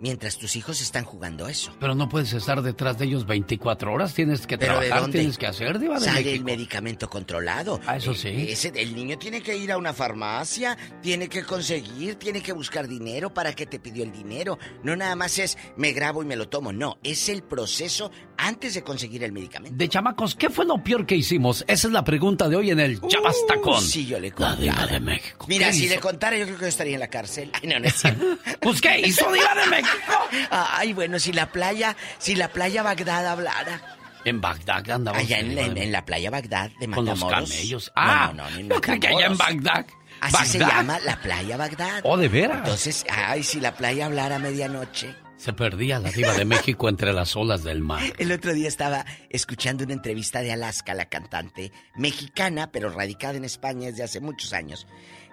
Mientras 0.00 0.38
tus 0.38 0.54
hijos 0.54 0.80
están 0.80 1.02
jugando 1.04 1.48
eso. 1.48 1.72
Pero 1.80 1.96
no 1.96 2.08
puedes 2.08 2.32
estar 2.32 2.62
detrás 2.62 2.98
de 2.98 3.06
ellos 3.06 3.26
24 3.26 3.92
horas, 3.92 4.14
tienes 4.14 4.46
que 4.46 4.56
¿Pero 4.56 4.74
de 4.74 4.78
trabajar, 4.86 5.00
dónde? 5.00 5.18
tienes 5.18 5.36
que 5.38 5.46
hacer, 5.48 5.76
diva 5.80 5.98
de 5.98 6.04
Sale 6.04 6.34
el 6.36 6.44
medicamento 6.44 7.10
controlado. 7.10 7.80
Ah, 7.84 7.96
eso 7.96 8.12
Eh, 8.12 8.14
sí. 8.14 8.28
ese- 8.48 8.72
el 8.80 8.94
niño 8.94 9.18
tiene 9.18 9.40
que 9.42 9.56
ir 9.56 9.72
a 9.72 9.76
una 9.76 9.92
farmacia, 9.92 10.78
tiene 11.02 11.28
que 11.28 11.42
conseguir, 11.42 12.14
tiene 12.14 12.40
que 12.40 12.52
buscar 12.52 12.86
dinero 12.86 13.34
para 13.34 13.52
que 13.54 13.66
te 13.66 13.80
pidió 13.80 14.04
el 14.04 14.12
dinero. 14.12 14.56
No 14.84 14.94
nada 14.94 15.16
más 15.16 15.36
es 15.40 15.58
me 15.76 15.90
grabo 15.90 16.22
y 16.22 16.26
me 16.26 16.36
lo 16.36 16.48
tomo. 16.48 16.72
No, 16.72 16.98
es 17.02 17.28
el 17.28 17.42
proceso 17.42 18.12
antes 18.38 18.72
de 18.74 18.82
conseguir 18.82 19.22
el 19.24 19.32
medicamento. 19.32 19.76
De 19.76 19.88
chamacos, 19.88 20.34
¿qué 20.34 20.48
fue 20.48 20.64
lo 20.64 20.82
peor 20.82 21.04
que 21.04 21.16
hicimos? 21.16 21.64
Esa 21.68 21.88
es 21.88 21.92
la 21.92 22.04
pregunta 22.04 22.48
de 22.48 22.56
hoy 22.56 22.70
en 22.70 22.80
el 22.80 23.00
Ya 23.08 23.20
Basta 23.20 23.56
con 23.60 23.82
si 23.82 24.06
yo 24.06 24.18
le 24.18 24.32
la 24.38 24.54
diva 24.56 24.86
de 24.86 25.00
México. 25.00 25.44
Mira, 25.48 25.66
¿Qué 25.66 25.72
si 25.74 25.84
hizo? 25.84 25.94
le 25.96 26.00
contara, 26.00 26.36
yo 26.36 26.44
creo 26.44 26.56
que 26.56 26.62
yo 26.62 26.68
estaría 26.68 26.94
en 26.94 27.00
la 27.00 27.08
cárcel. 27.08 27.50
Ay, 27.60 27.68
no, 27.68 27.78
no 27.80 27.86
es 27.86 27.94
cierto. 27.94 28.24
Pues, 28.60 28.80
¿qué 28.80 28.98
hizo, 29.00 29.30
diva 29.32 29.54
de 29.54 29.66
México? 29.70 30.14
Ay, 30.50 30.92
bueno, 30.94 31.18
si 31.18 31.32
la 31.32 31.50
playa, 31.52 31.96
si 32.18 32.34
la 32.34 32.48
playa 32.48 32.82
Bagdad 32.82 33.26
hablara. 33.26 33.96
En 34.24 34.40
Bagdad 34.40 34.90
andaba. 34.90 35.18
Allá 35.18 35.38
en, 35.40 35.56
en- 35.58 35.78
en 35.78 35.92
la 35.92 36.04
playa 36.04 36.30
Bagdad 36.30 36.70
de 36.80 36.88
Con 36.90 37.04
los 37.06 37.18
Matamoros. 37.20 37.50
camellos. 37.50 37.86
No, 37.96 38.02
Ah, 38.02 38.32
no, 38.34 38.50
no, 38.50 38.56
en 38.58 38.68
yo 38.68 38.80
creí 38.80 39.00
que 39.00 39.08
allá 39.08 39.26
en 39.26 39.32
Matamoros. 39.36 39.64
Bagdad. 39.64 39.86
Así 40.20 40.46
se 40.46 40.58
llama 40.58 40.98
la 41.00 41.20
playa 41.22 41.56
Bagdad. 41.56 42.00
Oh, 42.02 42.16
¿de 42.16 42.28
veras? 42.28 42.58
Entonces, 42.58 43.04
ay, 43.08 43.42
si 43.44 43.60
la 43.60 43.74
playa 43.76 44.06
hablara 44.06 44.36
a 44.36 44.38
medianoche. 44.40 45.14
Se 45.38 45.52
perdía 45.52 46.00
la 46.00 46.10
diva 46.10 46.34
de 46.34 46.44
México 46.44 46.88
entre 46.88 47.12
las 47.12 47.36
olas 47.36 47.62
del 47.62 47.80
mar. 47.80 48.02
El 48.18 48.32
otro 48.32 48.52
día 48.52 48.66
estaba 48.66 49.06
escuchando 49.30 49.84
una 49.84 49.92
entrevista 49.92 50.40
de 50.42 50.50
Alaska, 50.50 50.94
la 50.94 51.08
cantante 51.08 51.70
mexicana, 51.94 52.72
pero 52.72 52.90
radicada 52.90 53.36
en 53.36 53.44
España 53.44 53.86
desde 53.86 54.02
hace 54.02 54.20
muchos 54.20 54.52
años. 54.52 54.88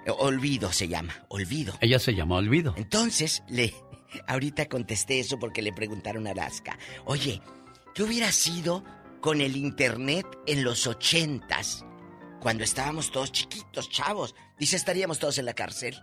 Eh, 0.05 0.11
Olvido 0.15 0.71
se 0.71 0.87
llama, 0.87 1.25
Olvido. 1.27 1.73
Ella 1.81 1.97
se 1.97 2.13
llama 2.13 2.35
Olvido. 2.35 2.75
Entonces, 2.77 3.41
le 3.49 3.73
ahorita 4.27 4.67
contesté 4.67 5.19
eso 5.19 5.39
porque 5.39 5.63
le 5.63 5.73
preguntaron 5.73 6.27
a 6.27 6.31
Alaska, 6.31 6.77
"Oye, 7.05 7.41
¿qué 7.95 8.03
hubiera 8.03 8.31
sido 8.31 8.83
con 9.21 9.41
el 9.41 9.57
internet 9.57 10.27
en 10.45 10.63
los 10.63 10.85
ochentas, 10.85 11.83
cuando 12.41 12.63
estábamos 12.63 13.09
todos 13.11 13.31
chiquitos, 13.31 13.89
chavos? 13.89 14.35
Dice, 14.59 14.75
estaríamos 14.75 15.17
todos 15.17 15.39
en 15.39 15.45
la 15.45 15.55
cárcel." 15.55 15.99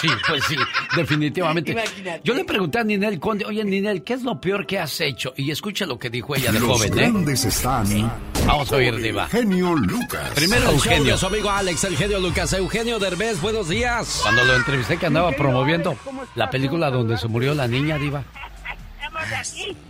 Sí, 0.00 0.08
pues 0.26 0.44
sí, 0.44 0.56
definitivamente. 0.96 1.72
Imagínate. 1.72 2.20
Yo 2.24 2.34
le 2.34 2.44
pregunté 2.44 2.78
a 2.78 2.84
Ninel 2.84 3.18
Conde, 3.20 3.44
oye 3.44 3.62
Ninel, 3.64 4.02
¿qué 4.02 4.14
es 4.14 4.22
lo 4.22 4.40
peor 4.40 4.66
que 4.66 4.78
has 4.78 5.00
hecho? 5.00 5.34
Y 5.36 5.50
escucha 5.50 5.84
lo 5.84 5.98
que 5.98 6.08
dijo 6.08 6.34
ella 6.34 6.52
de 6.52 6.60
Los 6.60 6.68
joven, 6.70 6.92
¿eh? 6.92 6.96
grandes 6.96 7.44
están. 7.44 8.10
Vamos 8.46 8.72
a 8.72 8.76
oír, 8.76 8.96
Diva. 8.96 9.26
Genio 9.28 9.74
Lucas. 9.74 10.30
Primero 10.34 10.70
Eugenio. 10.70 11.16
su 11.18 11.26
amigo 11.26 11.50
Alex, 11.50 11.84
el 11.84 11.96
genio 11.96 12.18
Lucas. 12.18 12.52
Eugenio 12.52 12.98
Derbez, 12.98 13.40
buenos 13.40 13.68
días. 13.68 14.20
Cuando 14.22 14.44
lo 14.44 14.56
entrevisté 14.56 14.96
que 14.96 15.06
andaba 15.06 15.32
promoviendo 15.32 15.96
la 16.34 16.48
película 16.48 16.90
donde 16.90 17.18
se 17.18 17.28
murió 17.28 17.54
la 17.54 17.68
niña, 17.68 17.98
Diva. 17.98 18.24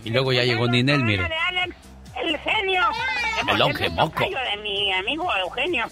Y 0.03 0.09
luego 0.09 0.33
ya 0.33 0.43
llegó 0.43 0.67
Ninel, 0.67 1.03
mire. 1.03 1.23
Alex, 1.23 1.75
el 2.21 2.37
genio. 2.39 2.81
El 3.47 3.91
moco. 3.93 4.19
de 4.23 4.61
mi 4.61 4.93
amigo 4.93 5.27
Eugenio. 5.43 5.85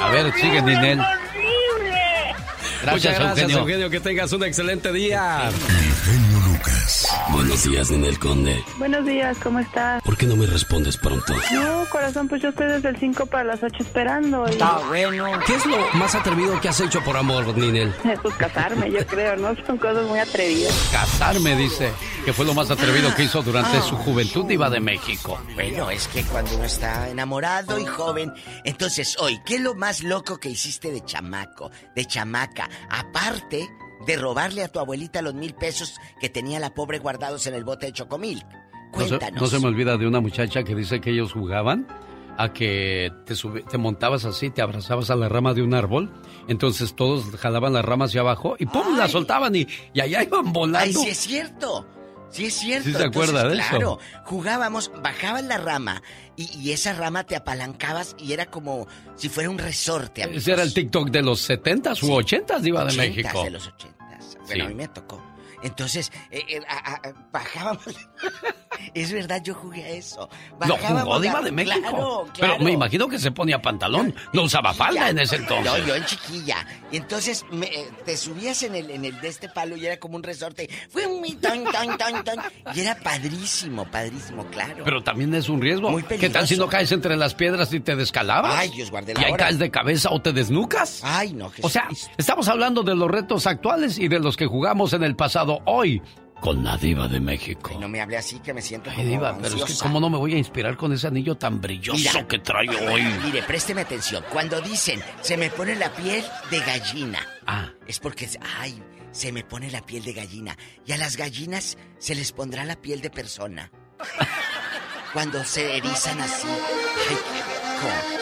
A 0.00 0.10
ver, 0.10 0.32
sigue 0.34 0.62
Ninel. 0.62 1.00
¡Horrible! 1.00 2.15
Gracias, 2.82 2.92
Muchas 2.92 3.18
gracias, 3.18 3.50
Eugenio. 3.50 3.58
Eugenio. 3.58 3.90
Que 3.90 4.00
tengas 4.00 4.32
un 4.32 4.44
excelente 4.44 4.92
día. 4.92 5.50
Genio 6.04 6.35
Buenos 7.30 7.64
días, 7.64 7.90
Ninel 7.90 8.18
Conde. 8.18 8.64
Buenos 8.78 9.04
días, 9.04 9.36
¿cómo 9.42 9.58
estás? 9.58 10.02
¿Por 10.02 10.16
qué 10.16 10.26
no 10.26 10.36
me 10.36 10.46
respondes 10.46 10.96
pronto? 10.96 11.34
No, 11.52 11.84
corazón, 11.90 12.28
pues 12.28 12.42
yo 12.42 12.50
estoy 12.50 12.66
desde 12.68 12.90
el 12.90 12.96
5 12.96 13.26
para 13.26 13.44
las 13.44 13.62
8 13.62 13.74
esperando. 13.80 14.46
Y... 14.48 14.56
bueno. 14.56 15.40
¿Qué 15.46 15.54
es 15.56 15.66
lo 15.66 15.76
más 15.94 16.14
atrevido 16.14 16.60
que 16.60 16.68
has 16.68 16.80
hecho 16.80 17.02
por 17.02 17.16
amor, 17.16 17.56
Ninel? 17.56 17.92
Pues 18.22 18.34
casarme, 18.36 18.90
yo 18.90 19.04
creo, 19.06 19.36
¿no? 19.36 19.54
Son 19.66 19.78
cosas 19.78 20.06
muy 20.06 20.18
atrevidas. 20.18 20.72
Casarme, 20.92 21.56
dice, 21.56 21.92
que 22.24 22.32
fue 22.32 22.44
lo 22.44 22.54
más 22.54 22.70
atrevido 22.70 23.14
que 23.14 23.24
hizo 23.24 23.42
durante 23.42 23.80
su 23.82 23.96
juventud, 23.96 24.46
Diva 24.46 24.70
de 24.70 24.80
México. 24.80 25.40
Bueno, 25.54 25.90
es 25.90 26.06
que 26.08 26.22
cuando 26.24 26.54
uno 26.54 26.64
está 26.64 27.08
enamorado 27.08 27.78
y 27.78 27.84
joven. 27.84 28.32
Entonces, 28.64 29.16
hoy, 29.18 29.40
¿qué 29.44 29.56
es 29.56 29.60
lo 29.60 29.74
más 29.74 30.02
loco 30.02 30.38
que 30.38 30.48
hiciste 30.48 30.92
de 30.92 31.04
chamaco, 31.04 31.70
de 31.94 32.04
chamaca? 32.06 32.68
Aparte 32.90 33.68
de 34.06 34.16
robarle 34.16 34.62
a 34.62 34.68
tu 34.68 34.78
abuelita 34.78 35.20
los 35.22 35.34
mil 35.34 35.54
pesos 35.54 35.96
que 36.20 36.28
tenía 36.28 36.60
la 36.60 36.74
pobre 36.74 36.98
guardados 36.98 37.46
en 37.46 37.54
el 37.54 37.64
bote 37.64 37.86
de 37.86 37.92
chocomil. 37.92 38.44
No 38.92 39.00
se, 39.02 39.08
Cuéntanos. 39.08 39.40
no 39.42 39.46
se 39.48 39.58
me 39.58 39.66
olvida 39.66 39.96
de 39.96 40.06
una 40.06 40.20
muchacha 40.20 40.62
que 40.64 40.74
dice 40.74 41.00
que 41.00 41.10
ellos 41.10 41.32
jugaban 41.32 41.86
a 42.38 42.52
que 42.52 43.10
te, 43.24 43.34
te 43.68 43.78
montabas 43.78 44.24
así, 44.26 44.50
te 44.50 44.62
abrazabas 44.62 45.10
a 45.10 45.16
la 45.16 45.28
rama 45.28 45.54
de 45.54 45.62
un 45.62 45.72
árbol, 45.74 46.12
entonces 46.48 46.94
todos 46.94 47.24
jalaban 47.36 47.72
la 47.72 47.82
rama 47.82 48.04
hacia 48.06 48.20
abajo 48.20 48.56
y 48.58 48.66
¡pum! 48.66 48.96
la 48.96 49.08
soltaban 49.08 49.54
y, 49.56 49.66
y 49.94 50.00
allá 50.00 50.22
iban 50.22 50.52
volando. 50.52 50.78
Ay, 50.78 50.92
sí 50.92 51.08
es 51.10 51.18
cierto. 51.18 51.86
Sí 52.28 52.46
es 52.46 52.54
cierto. 52.54 52.88
Sí 52.88 52.94
se 52.94 53.04
acuerda 53.04 53.48
de 53.48 53.56
eso. 53.58 53.68
Claro, 53.70 53.98
jugábamos, 54.24 54.90
bajabas 55.02 55.44
la 55.44 55.58
rama 55.58 56.02
y, 56.36 56.44
y 56.58 56.72
esa 56.72 56.92
rama 56.92 57.24
te 57.24 57.36
apalancabas 57.36 58.16
y 58.18 58.32
era 58.32 58.46
como 58.46 58.86
si 59.14 59.28
fuera 59.28 59.48
un 59.48 59.58
resorte. 59.58 60.22
amigos. 60.24 60.42
Ese 60.42 60.52
era 60.52 60.62
el 60.62 60.74
TikTok 60.74 61.08
de 61.10 61.22
los 61.22 61.48
70s 61.48 62.02
u 62.02 62.08
80s, 62.08 62.60
Diva 62.60 62.84
de 62.84 62.90
80s, 62.92 62.96
México. 62.96 63.44
de 63.44 63.50
los 63.50 63.70
80s. 63.70 63.95
Bueno, 64.46 64.54
Sí. 64.54 64.60
a 64.60 64.68
mí 64.68 64.74
me 64.74 64.88
tocó. 64.88 65.20
Entonces, 65.62 66.12
eh, 66.30 66.42
eh, 66.48 66.60
a- 66.68 66.94
a- 66.94 67.00
bajábamos. 67.32 67.84
es 68.94 69.12
verdad, 69.12 69.42
yo 69.42 69.54
jugué 69.54 69.84
a 69.84 69.88
eso. 69.90 70.28
Lo 70.52 70.74
Bajábamos 70.74 71.02
jugó 71.04 71.20
Diva 71.20 71.40
de 71.42 71.52
México. 71.52 71.78
Claro, 71.80 72.24
Pero 72.34 72.48
claro. 72.48 72.64
me 72.64 72.72
imagino 72.72 73.08
que 73.08 73.18
se 73.18 73.30
ponía 73.30 73.60
pantalón, 73.60 74.14
no 74.32 74.42
usaba 74.42 74.72
falda 74.74 75.10
en 75.10 75.18
ese 75.18 75.36
entonces. 75.36 75.64
No, 75.72 75.78
yo 75.86 75.94
en 75.96 76.04
chiquilla. 76.04 76.66
Y 76.92 76.98
entonces 76.98 77.44
me- 77.50 77.66
eh, 77.66 77.88
te 78.04 78.16
subías 78.16 78.62
en 78.62 78.74
el, 78.74 78.90
en 78.90 79.04
el 79.04 79.20
de 79.20 79.28
este 79.28 79.48
palo 79.48 79.76
y 79.76 79.86
era 79.86 79.98
como 79.98 80.16
un 80.16 80.22
resorte. 80.22 80.68
Fue 80.90 81.06
un 81.06 81.26
tan, 81.40 81.64
tan, 81.64 81.96
tan, 81.98 82.24
tan. 82.24 82.38
Y 82.74 82.80
era 82.80 82.94
padrísimo, 82.96 83.84
padrísimo, 83.90 84.46
claro. 84.46 84.82
Pero 84.84 85.02
también 85.02 85.34
es 85.34 85.48
un 85.48 85.60
riesgo. 85.60 85.90
Muy 85.90 86.02
¿Qué 86.02 86.28
tal 86.30 86.46
si 86.46 86.54
peligroso. 86.54 86.62
no 86.62 86.68
caes 86.68 86.92
entre 86.92 87.16
las 87.16 87.34
piedras 87.34 87.72
y 87.72 87.80
te 87.80 87.96
descalabas? 87.96 88.54
Ay, 88.56 88.70
Dios 88.70 88.90
guarde 88.90 89.14
la 89.14 89.20
Y 89.20 89.24
ahí 89.24 89.32
hora. 89.32 89.44
caes 89.44 89.58
de 89.58 89.70
cabeza 89.70 90.10
o 90.10 90.20
te 90.20 90.32
desnucas. 90.32 91.00
Ay, 91.02 91.32
no, 91.32 91.50
O 91.62 91.68
sea, 91.68 91.88
estamos 92.16 92.48
hablando 92.48 92.82
de 92.82 92.94
los 92.94 93.10
retos 93.10 93.46
actuales 93.46 93.98
y 93.98 94.08
de 94.08 94.20
los 94.20 94.36
que 94.36 94.46
jugamos 94.46 94.92
en 94.92 95.02
el 95.02 95.16
pasado 95.16 95.45
hoy 95.64 96.02
con 96.40 96.62
la 96.62 96.76
diva 96.76 97.08
de 97.08 97.18
México. 97.18 97.76
No 97.80 97.88
me 97.88 98.00
hable 98.00 98.16
así 98.18 98.38
que 98.40 98.52
me 98.52 98.60
siento 98.60 98.90
Ay, 98.90 98.96
como 98.96 99.08
diva, 99.08 99.34
pero 99.36 99.48
es 99.48 99.54
que 99.54 99.60
ansiosa. 99.62 99.84
cómo 99.84 100.00
no 100.00 100.10
me 100.10 100.18
voy 100.18 100.34
a 100.34 100.38
inspirar 100.38 100.76
con 100.76 100.92
ese 100.92 101.06
anillo 101.06 101.34
tan 101.36 101.60
brilloso 101.60 101.98
Mira. 101.98 102.28
que 102.28 102.38
trae 102.38 102.68
hoy. 102.68 103.02
Mire, 103.24 103.42
présteme 103.42 103.80
atención. 103.80 104.22
Cuando 104.30 104.60
dicen, 104.60 105.00
se 105.22 105.36
me 105.36 105.48
pone 105.50 105.74
la 105.76 105.90
piel 105.90 106.22
de 106.50 106.60
gallina. 106.60 107.26
Ah. 107.46 107.70
Es 107.86 107.98
porque, 108.00 108.28
ay, 108.58 108.80
se 109.12 109.32
me 109.32 109.44
pone 109.44 109.70
la 109.70 109.80
piel 109.80 110.04
de 110.04 110.12
gallina. 110.12 110.56
Y 110.84 110.92
a 110.92 110.98
las 110.98 111.16
gallinas 111.16 111.78
se 111.98 112.14
les 112.14 112.32
pondrá 112.32 112.64
la 112.64 112.76
piel 112.76 113.00
de 113.00 113.10
persona. 113.10 113.70
Cuando 115.14 115.42
se 115.44 115.78
erizan 115.78 116.20
así. 116.20 116.46
Ay. 116.48 117.16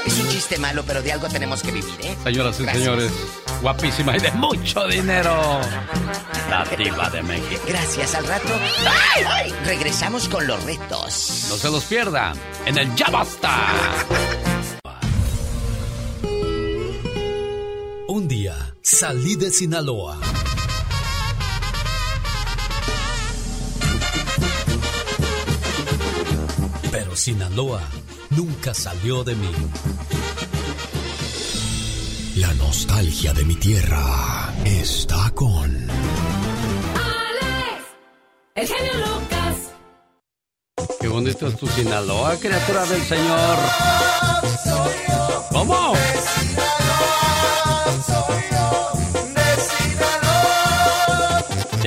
Es 0.06 0.18
un 0.20 0.28
chiste 0.28 0.58
malo, 0.58 0.84
pero 0.86 1.02
de 1.02 1.12
algo 1.12 1.28
tenemos 1.28 1.62
que 1.62 1.72
vivir, 1.72 1.94
¿eh? 2.02 2.16
Señoras 2.22 2.60
y 2.60 2.64
Gracias. 2.64 2.84
señores, 2.84 3.12
guapísima 3.64 4.14
y 4.14 4.20
de 4.20 4.30
mucho 4.32 4.86
dinero. 4.86 5.58
La 6.50 6.66
diva 6.76 7.08
de 7.08 7.22
México. 7.22 7.62
Gracias, 7.66 8.14
al 8.14 8.26
rato. 8.26 8.50
¡Ay! 9.16 9.54
Regresamos 9.64 10.28
con 10.28 10.46
los 10.46 10.62
retos. 10.64 11.46
No 11.48 11.56
se 11.56 11.70
los 11.70 11.82
pierda 11.84 12.34
en 12.66 12.76
el 12.76 12.94
Ya 12.94 13.08
Basta. 13.08 13.56
Un 18.06 18.28
día 18.28 18.74
salí 18.82 19.34
de 19.36 19.50
Sinaloa. 19.50 20.18
Pero 26.92 27.16
Sinaloa 27.16 27.80
nunca 28.28 28.74
salió 28.74 29.24
de 29.24 29.34
mí. 29.34 29.50
La 32.36 32.52
nostalgia 32.54 33.32
de 33.32 33.44
mi 33.44 33.54
tierra 33.54 34.52
está 34.64 35.30
con. 35.36 35.70
Alex, 36.96 37.84
el 38.56 38.66
genio 38.66 38.92
Lucas. 39.06 39.56
Qué 41.00 41.06
bonito 41.06 41.46
es 41.46 41.56
tu 41.56 41.68
Sinaloa, 41.68 42.36
criatura 42.36 42.86
del 42.86 43.02
Señor. 43.02 43.56
¿Cómo? 45.52 45.94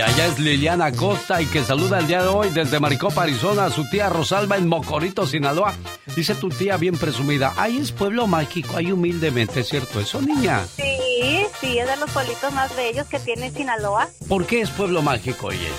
Allá 0.08 0.26
es 0.28 0.40
Liliana 0.40 0.92
Costa 0.94 1.42
y 1.42 1.46
que 1.48 1.64
saluda 1.64 2.00
el 2.00 2.08
día 2.08 2.22
de 2.22 2.30
hoy 2.30 2.50
desde 2.50 2.80
Maricopa, 2.80 3.24
Arizona, 3.24 3.66
a 3.66 3.70
su 3.70 3.90
tía 3.90 4.10
Rosalba 4.10 4.56
en 4.56 4.68
Mocorito, 4.68 5.28
Sinaloa. 5.28 5.74
Dice 6.16 6.34
tu 6.36 6.50
tía 6.50 6.78
bien 6.78 6.98
presumida, 6.98 7.54
ay, 7.58 7.78
es 7.78 7.92
pueblo 7.92 8.26
mágico, 8.26 8.78
ay, 8.78 8.92
humildemente, 8.92 9.60
¿es 9.60 9.68
cierto 9.68 10.00
eso, 10.00 10.22
niña? 10.22 10.66
Sí, 10.76 11.46
sí, 11.60 11.78
es 11.78 11.88
de 11.88 11.98
los 11.98 12.10
pueblitos 12.12 12.54
más 12.54 12.74
bellos 12.76 13.06
que 13.08 13.20
tiene 13.20 13.52
Sinaloa. 13.52 14.08
¿Por 14.30 14.46
qué 14.46 14.62
es 14.62 14.70
pueblo 14.70 15.02
mágico, 15.02 15.48
oye? 15.48 15.70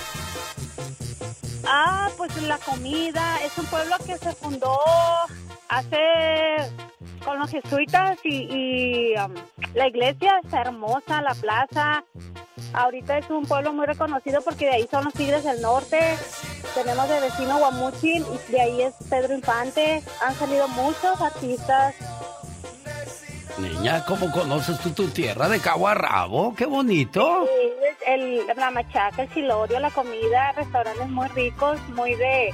Ah, 1.65 2.09
pues 2.15 2.35
la 2.43 2.59
comida, 2.59 3.37
es 3.43 3.57
un 3.57 3.65
pueblo 3.65 3.95
que 4.05 4.17
se 4.17 4.31
fundó 4.33 4.77
hace 5.69 5.97
con 7.23 7.39
los 7.39 7.49
jesuitas 7.49 8.17
y, 8.23 8.47
y, 8.51 9.13
um, 9.17 9.33
la 9.73 9.87
iglesia 9.87 10.39
está 10.43 10.61
hermosa, 10.61 11.21
la 11.21 11.33
plaza. 11.35 12.03
Ahorita 12.73 13.17
es 13.17 13.29
un 13.29 13.45
pueblo 13.45 13.73
muy 13.73 13.85
reconocido 13.85 14.41
porque 14.41 14.65
de 14.65 14.71
ahí 14.73 14.87
son 14.91 15.05
los 15.05 15.13
Tigres 15.13 15.43
del 15.43 15.61
Norte. 15.61 15.99
Tenemos 16.75 17.07
de 17.09 17.19
vecino 17.19 17.57
Guamuchil 17.57 18.25
y 18.47 18.51
de 18.51 18.61
ahí 18.61 18.81
es 18.83 18.93
Pedro 19.09 19.33
Infante. 19.33 20.03
Han 20.21 20.35
salido 20.35 20.67
muchos 20.69 21.19
artistas. 21.21 21.95
Niña, 23.57 24.05
¿cómo 24.05 24.31
conoces 24.31 24.79
tú 24.79 24.91
tu 24.91 25.07
tierra 25.09 25.49
de 25.49 25.59
cabo 25.59 25.87
a 25.87 25.93
rabo? 25.93 26.53
¡Qué 26.55 26.65
bonito! 26.65 27.45
Sí, 27.45 27.97
el- 28.07 28.47
la 28.55 28.71
machaca, 28.71 29.23
el 29.23 29.33
chilorio, 29.33 29.79
la 29.79 29.91
comida, 29.91 30.51
restaurantes 30.53 31.09
muy 31.09 31.27
ricos, 31.29 31.77
muy 31.89 32.15
de, 32.15 32.53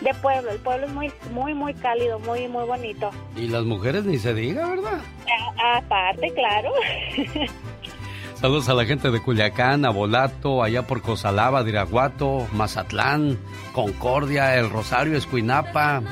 de 0.00 0.14
pueblo. 0.14 0.50
El 0.50 0.58
pueblo 0.58 0.86
es 0.86 0.92
muy, 0.92 1.12
muy, 1.32 1.54
muy 1.54 1.74
cálido, 1.74 2.18
muy, 2.20 2.46
muy 2.48 2.64
bonito. 2.64 3.10
Y 3.36 3.48
las 3.48 3.64
mujeres 3.64 4.04
ni 4.04 4.18
se 4.18 4.34
diga, 4.34 4.68
¿verdad? 4.68 5.00
A- 5.62 5.78
aparte, 5.78 6.32
claro. 6.34 6.70
Saludos 8.34 8.68
a 8.68 8.74
la 8.74 8.84
gente 8.84 9.10
de 9.10 9.20
Culiacán, 9.20 9.84
Abolato, 9.84 10.62
allá 10.62 10.86
por 10.86 11.02
Cosalaba, 11.02 11.64
Diraguato, 11.64 12.46
Mazatlán, 12.52 13.36
Concordia, 13.72 14.54
El 14.56 14.70
Rosario, 14.70 15.16
Escuinapa, 15.18 16.02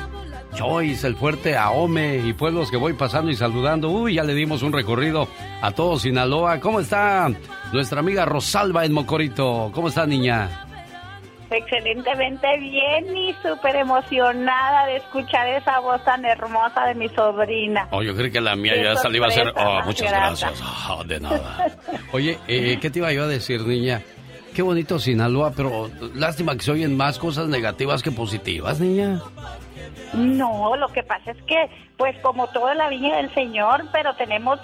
Choice, 0.57 1.07
El 1.07 1.15
Fuerte, 1.15 1.57
Ahome 1.57 2.17
y 2.17 2.33
pueblos 2.33 2.69
que 2.73 2.77
voy 2.79 2.95
pasando 2.95 3.31
y 3.31 3.37
saludando. 3.37 3.91
Uy, 3.91 4.15
ya 4.15 4.25
le 4.25 4.35
dimos 4.35 4.65
un 4.65 4.73
recorrido 4.73 5.29
a 5.63 5.71
todo 5.71 6.01
Sinaloa. 6.01 6.59
¿Cómo 6.59 6.81
está 6.81 7.31
nuestra 7.73 8.01
amiga 8.01 8.25
Rosalba 8.25 8.85
en 8.85 8.93
Mocorito? 8.93 9.71
¿Cómo 9.73 9.87
está, 9.89 10.05
niña? 10.05 10.66
Excelentemente 11.51 12.59
bien 12.59 13.16
y 13.16 13.32
súper 13.43 13.77
emocionada 13.77 14.86
de 14.86 14.97
escuchar 14.97 15.47
esa 15.48 15.78
voz 15.81 16.02
tan 16.05 16.24
hermosa 16.24 16.86
de 16.86 16.94
mi 16.94 17.09
sobrina. 17.10 17.89
Oh, 17.90 18.02
yo 18.02 18.14
creo 18.16 18.31
que 18.32 18.40
la 18.40 18.56
mía 18.56 18.74
Qué 18.74 18.85
ya 18.85 18.97
salió 18.97 19.24
a 19.24 19.31
sorpresa 19.31 19.66
Oh, 19.66 19.82
muchas 19.85 20.10
grata. 20.10 20.27
gracias. 20.28 20.62
Oh, 20.90 21.05
de 21.05 21.20
nada. 21.20 21.66
Oye, 22.12 22.39
eh, 22.48 22.78
¿qué 22.81 22.90
te 22.90 22.98
iba 22.98 23.12
yo 23.12 23.24
a 23.24 23.28
decir, 23.28 23.60
niña? 23.62 24.02
Qué 24.55 24.62
bonito 24.62 24.98
Sinaloa, 24.98 25.52
pero 25.55 25.90
lástima 26.14 26.55
que 26.55 26.60
se 26.62 26.73
oyen 26.73 26.97
más 26.97 27.18
cosas 27.18 27.47
negativas 27.48 28.02
que 28.02 28.10
positivas, 28.10 28.81
niña. 28.81 29.20
No, 30.14 30.74
lo 30.77 30.89
que 30.89 31.02
pasa 31.02 31.32
es 31.32 31.43
que, 31.43 31.68
pues 31.98 32.16
como 32.23 32.47
toda 32.48 32.74
la 32.74 32.89
viña 32.89 33.16
del 33.16 33.32
Señor, 33.35 33.85
pero 33.93 34.14
tenemos 34.16 34.59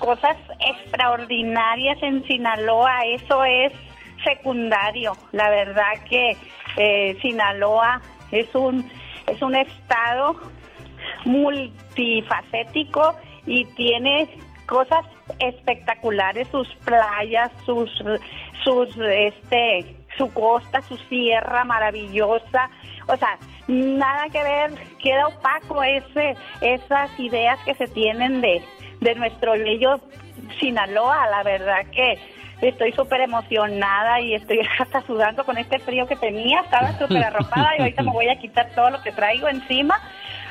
cosas 0.00 0.36
extraordinarias 0.60 1.96
en 2.02 2.24
Sinaloa, 2.26 3.00
eso 3.14 3.42
es 3.44 3.72
secundario. 4.24 5.12
La 5.32 5.50
verdad 5.50 5.92
que 6.08 6.36
eh, 6.76 7.16
Sinaloa 7.20 8.00
es 8.30 8.54
un, 8.54 8.88
es 9.26 9.40
un 9.42 9.54
estado 9.54 10.36
multifacético 11.24 13.14
y 13.46 13.64
tiene 13.76 14.28
cosas 14.66 15.04
espectaculares, 15.38 16.48
sus 16.48 16.68
playas, 16.84 17.50
sus, 17.64 17.90
sus, 18.64 18.96
este, 18.98 19.96
su 20.16 20.32
costa, 20.32 20.82
su 20.82 20.96
sierra 21.08 21.64
maravillosa, 21.64 22.70
o 23.06 23.16
sea, 23.16 23.38
nada 23.66 24.26
que 24.30 24.42
ver, 24.42 24.70
queda 24.98 25.28
opaco 25.28 25.82
ese, 25.82 26.36
esas 26.60 27.18
ideas 27.18 27.58
que 27.64 27.74
se 27.74 27.88
tienen 27.88 28.40
de, 28.40 28.62
de 29.00 29.14
nuestro 29.14 29.52
bello 29.52 30.00
Sinaloa, 30.60 31.26
la 31.30 31.42
verdad 31.42 31.86
que 31.92 32.18
estoy 32.60 32.92
súper 32.92 33.20
emocionada 33.20 34.20
y 34.20 34.34
estoy 34.34 34.60
hasta 34.78 35.02
sudando 35.02 35.44
con 35.44 35.58
este 35.58 35.78
frío 35.78 36.06
que 36.06 36.16
tenía, 36.16 36.60
estaba 36.60 36.92
súper 36.98 37.24
arropada 37.24 37.76
y 37.76 37.80
ahorita 37.82 38.02
me 38.02 38.12
voy 38.12 38.28
a 38.28 38.38
quitar 38.38 38.70
todo 38.74 38.90
lo 38.90 39.02
que 39.02 39.12
traigo 39.12 39.48
encima 39.48 40.00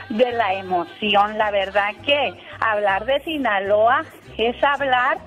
de 0.10 0.32
la 0.32 0.54
emoción, 0.54 1.38
la 1.38 1.52
verdad 1.52 1.90
que 2.06 2.34
hablar 2.60 3.06
de 3.06 3.20
Sinaloa 3.22 4.06
es 4.38 4.56
hablar 4.64 5.18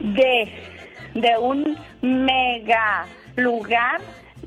de, 0.00 0.52
de 1.14 1.38
un 1.38 1.78
mega 2.00 3.06
lugar 3.36 4.00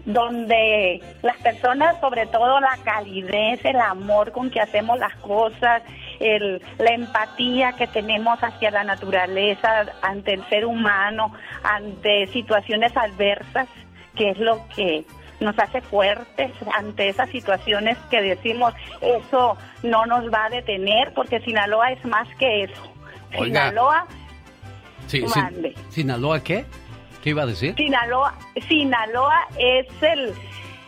donde 0.05 1.01
las 1.21 1.37
personas, 1.37 1.99
sobre 1.99 2.27
todo 2.27 2.59
la 2.59 2.77
calidez, 2.83 3.63
el 3.63 3.79
amor 3.79 4.31
con 4.31 4.51
que 4.51 4.61
hacemos 4.61 4.99
las 4.99 5.15
cosas, 5.15 5.81
el, 6.25 6.61
la 6.77 6.91
empatía 6.91 7.73
que 7.73 7.87
tenemos 7.87 8.39
hacia 8.41 8.71
la 8.71 8.83
naturaleza, 8.83 9.85
ante 10.01 10.33
el 10.33 10.47
ser 10.49 10.65
humano, 10.65 11.33
ante 11.63 12.27
situaciones 12.27 12.95
adversas, 12.95 13.67
que 14.15 14.31
es 14.31 14.37
lo 14.39 14.67
que 14.75 15.05
nos 15.39 15.57
hace 15.59 15.81
fuertes 15.81 16.51
ante 16.73 17.09
esas 17.09 17.29
situaciones 17.29 17.97
que 18.09 18.21
decimos, 18.21 18.73
eso 19.01 19.57
no 19.83 20.05
nos 20.05 20.31
va 20.33 20.45
a 20.45 20.49
detener, 20.49 21.13
porque 21.13 21.41
Sinaloa 21.41 21.91
es 21.91 22.05
más 22.05 22.27
que 22.37 22.63
eso. 22.63 22.93
Oiga. 23.37 23.69
Sinaloa, 23.69 24.07
Sí. 25.07 25.23
Mande. 25.35 25.75
¿Sinaloa 25.89 26.43
qué? 26.43 26.65
¿Qué 27.21 27.31
iba 27.31 27.43
a 27.43 27.45
decir? 27.45 27.75
Sinaloa, 27.75 28.35
Sinaloa 28.67 29.47
es 29.57 29.87
el, 30.01 30.33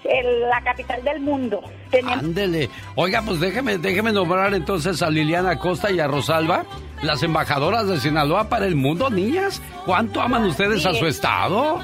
el- 0.10 0.42
la 0.50 0.62
capital 0.62 1.04
del 1.04 1.20
mundo. 1.20 1.62
Tenemos 1.90 2.20
Ándele. 2.20 2.70
Oiga, 2.96 3.22
pues 3.26 3.40
déjeme, 3.40 3.78
déjeme 3.78 4.12
nombrar 4.12 4.54
entonces 4.54 5.02
a 5.02 5.10
Liliana 5.10 5.58
Costa 5.60 5.92
y 5.92 6.00
a 6.00 6.08
Rosalba, 6.08 6.66
las 7.02 7.22
embajadoras 7.24 7.88
de 7.88 8.00
Sinaloa 8.00 8.50
para 8.50 8.66
el 8.66 8.76
mundo, 8.76 9.10
niñas. 9.10 9.62
¿Cuánto 9.86 10.22
aman 10.22 10.44
ustedes 10.46 10.86
a 10.86 10.94
su 10.94 11.06
estado? 11.08 11.80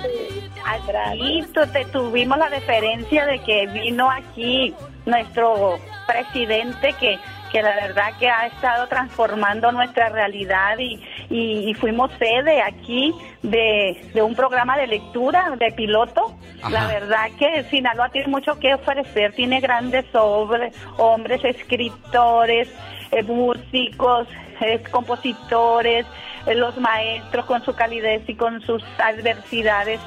Tu- 1.53 1.67
te 1.71 1.85
tuvimos 1.85 2.37
la 2.37 2.49
deferencia 2.49 3.25
de 3.25 3.39
que 3.39 3.67
vino 3.67 4.09
aquí 4.09 4.73
nuestro 5.05 5.77
presidente 6.07 6.93
que, 6.99 7.17
que 7.53 7.61
la 7.61 7.75
verdad 7.75 8.17
que 8.19 8.27
ha 8.27 8.47
estado 8.47 8.87
transformando 8.87 9.71
nuestra 9.71 10.09
realidad 10.09 10.75
y, 10.79 10.99
y, 11.29 11.69
y 11.69 11.73
fuimos 11.75 12.11
sede 12.17 12.61
aquí 12.63 13.13
de, 13.43 14.09
de 14.11 14.21
un 14.23 14.33
programa 14.35 14.75
de 14.75 14.87
lectura 14.87 15.55
de 15.57 15.71
piloto. 15.71 16.35
La 16.71 16.87
verdad 16.87 17.29
que 17.37 17.63
Sinaloa 17.65 18.09
tiene 18.09 18.27
mucho 18.27 18.57
que 18.57 18.73
ofrecer, 18.73 19.33
tiene 19.33 19.59
grandes 19.59 20.05
hombres, 20.15 20.75
hombres 20.97 21.43
escritores, 21.45 22.73
eh, 23.11 23.21
músicos, 23.21 24.27
eh, 24.61 24.81
compositores, 24.89 26.07
eh, 26.47 26.55
los 26.55 26.75
maestros 26.77 27.45
con 27.45 27.63
su 27.63 27.75
calidez 27.75 28.27
y 28.27 28.35
con 28.35 28.61
sus 28.61 28.83
adversidades. 28.97 29.99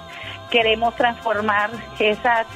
Queremos 0.51 0.97
transformar 0.97 1.71
esas, 2.01 2.47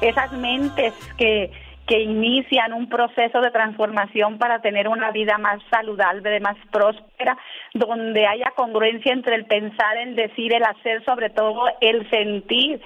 esas 0.00 0.32
mentes 0.32 0.94
que, 1.18 1.50
que 1.88 1.98
inician 2.00 2.74
un 2.74 2.88
proceso 2.88 3.40
de 3.40 3.50
transformación 3.50 4.38
para 4.38 4.60
tener 4.60 4.86
una 4.88 5.10
vida 5.10 5.38
más 5.38 5.58
saludable, 5.70 6.38
más 6.38 6.56
próspera, 6.70 7.36
donde 7.72 8.26
haya 8.26 8.52
congruencia 8.54 9.12
entre 9.12 9.34
el 9.36 9.46
pensar, 9.46 9.96
el 9.96 10.14
decir, 10.14 10.52
el 10.52 10.62
hacer, 10.64 11.02
sobre 11.04 11.30
todo 11.30 11.64
el 11.80 12.08
sentir 12.10 12.80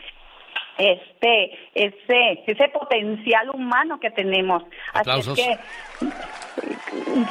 este 0.78 1.50
ese 1.74 2.44
ese 2.46 2.68
potencial 2.68 3.50
humano 3.50 4.00
que 4.00 4.10
tenemos 4.10 4.62
Aplausos. 4.94 5.38
así 5.38 5.42
que 5.42 5.58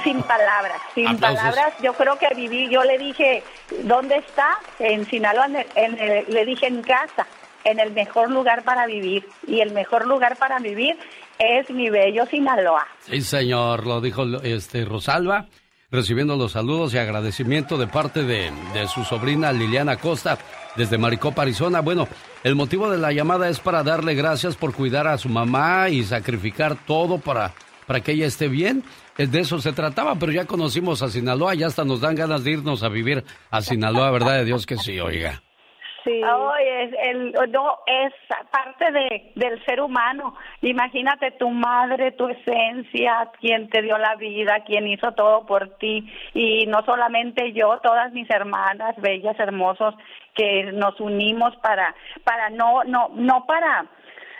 sin 0.03 0.22
palabras 0.23 0.80
sin 0.93 1.07
Aplausos. 1.07 1.39
palabras 1.41 1.73
yo 1.81 1.93
creo 1.93 2.18
que 2.19 2.27
viví 2.35 2.69
yo 2.69 2.84
le 2.84 2.99
dije 2.99 3.41
dónde 3.84 4.18
está 4.18 4.60
en 4.80 5.06
Sinaloa 5.06 5.48
en 5.48 5.56
el- 5.56 5.65
en 5.76 5.99
el- 5.99 6.26
le 6.31 6.45
dije 6.45 6.68
en 6.68 6.84
casa 6.84 7.26
en 7.64 7.80
el 7.80 7.91
mejor 7.91 8.30
lugar 8.30 8.64
para 8.64 8.85
vivir 8.85 9.26
y 9.48 9.61
el 9.61 9.72
mejor 9.72 10.06
lugar 10.07 10.35
para 10.38 10.60
vivir 10.60 10.98
es 11.41 11.69
mi 11.69 11.89
bello 11.89 12.26
Sinaloa 12.26 12.85
Sí, 12.99 13.22
señor, 13.22 13.85
lo 13.88 13.99
dijo 14.01 14.23
este 14.43 14.85
Rosalba, 14.85 15.47
recibiendo 15.89 16.35
los 16.38 16.51
saludos 16.53 16.93
y 16.93 16.97
agradecimiento 16.97 17.77
de 17.77 17.88
parte 17.88 18.23
de, 18.23 18.51
de 18.73 18.88
su 18.88 19.03
sobrina 19.03 19.51
Liliana 19.51 19.97
Costa 19.97 20.38
desde 20.76 20.97
Maricopa, 20.97 21.41
Arizona. 21.41 21.81
Bueno, 21.81 22.07
el 22.43 22.55
motivo 22.55 22.89
de 22.89 22.97
la 22.97 23.11
llamada 23.11 23.49
es 23.49 23.59
para 23.59 23.84
darle 23.84 24.13
gracias 24.15 24.55
por 24.55 24.73
cuidar 24.73 25.07
a 25.07 25.18
su 25.18 25.27
mamá 25.30 25.89
y 25.89 26.03
sacrificar 26.03 26.77
todo 26.85 27.18
para, 27.18 27.53
para 27.88 27.99
que 28.01 28.13
ella 28.13 28.27
esté 28.27 28.47
bien. 28.47 28.84
Eh, 29.18 29.27
De 29.27 29.41
eso 29.41 29.59
se 29.59 29.73
trataba, 29.73 30.15
pero 30.15 30.31
ya 30.31 30.45
conocimos 30.45 31.01
a 31.01 31.09
Sinaloa, 31.09 31.55
ya 31.55 31.68
hasta 31.68 31.84
nos 31.84 31.99
dan 31.99 32.15
ganas 32.15 32.43
de 32.45 32.51
irnos 32.51 32.84
a 32.84 32.89
vivir 32.89 33.23
a 33.49 33.61
Sinaloa, 33.61 34.11
¿verdad 34.11 34.38
de 34.38 34.45
Dios 34.45 34.65
que 34.65 34.77
sí, 34.77 34.99
oiga? 34.99 35.43
Sí. 36.03 36.22
es, 36.60 36.94
el, 37.03 37.32
no, 37.52 37.80
es 37.86 38.14
parte 38.49 38.91
de, 38.91 39.32
del 39.36 39.64
ser 39.65 39.82
humano. 39.82 40.36
Imagínate 40.61 41.32
tu 41.32 41.49
madre, 41.49 42.11
tu 42.14 42.28
esencia, 42.28 43.30
quien 43.40 43.69
te 43.69 43.82
dio 43.82 43.98
la 43.98 44.15
vida, 44.15 44.64
quien 44.65 44.88
hizo 44.88 45.11
todo 45.11 45.45
por 45.45 45.78
ti. 45.78 46.11
Y 46.34 46.65
no 46.68 46.84
solamente 46.86 47.53
yo, 47.53 47.80
todas 47.84 48.11
mis 48.14 48.30
hermanas, 48.30 48.95
bellas, 48.98 49.40
hermosos, 49.40 49.95
que 50.34 50.64
nos 50.73 50.99
unimos 50.99 51.56
para, 51.57 51.94
para 52.23 52.49
no, 52.49 52.84
no, 52.84 53.10
no 53.14 53.45
para 53.45 53.86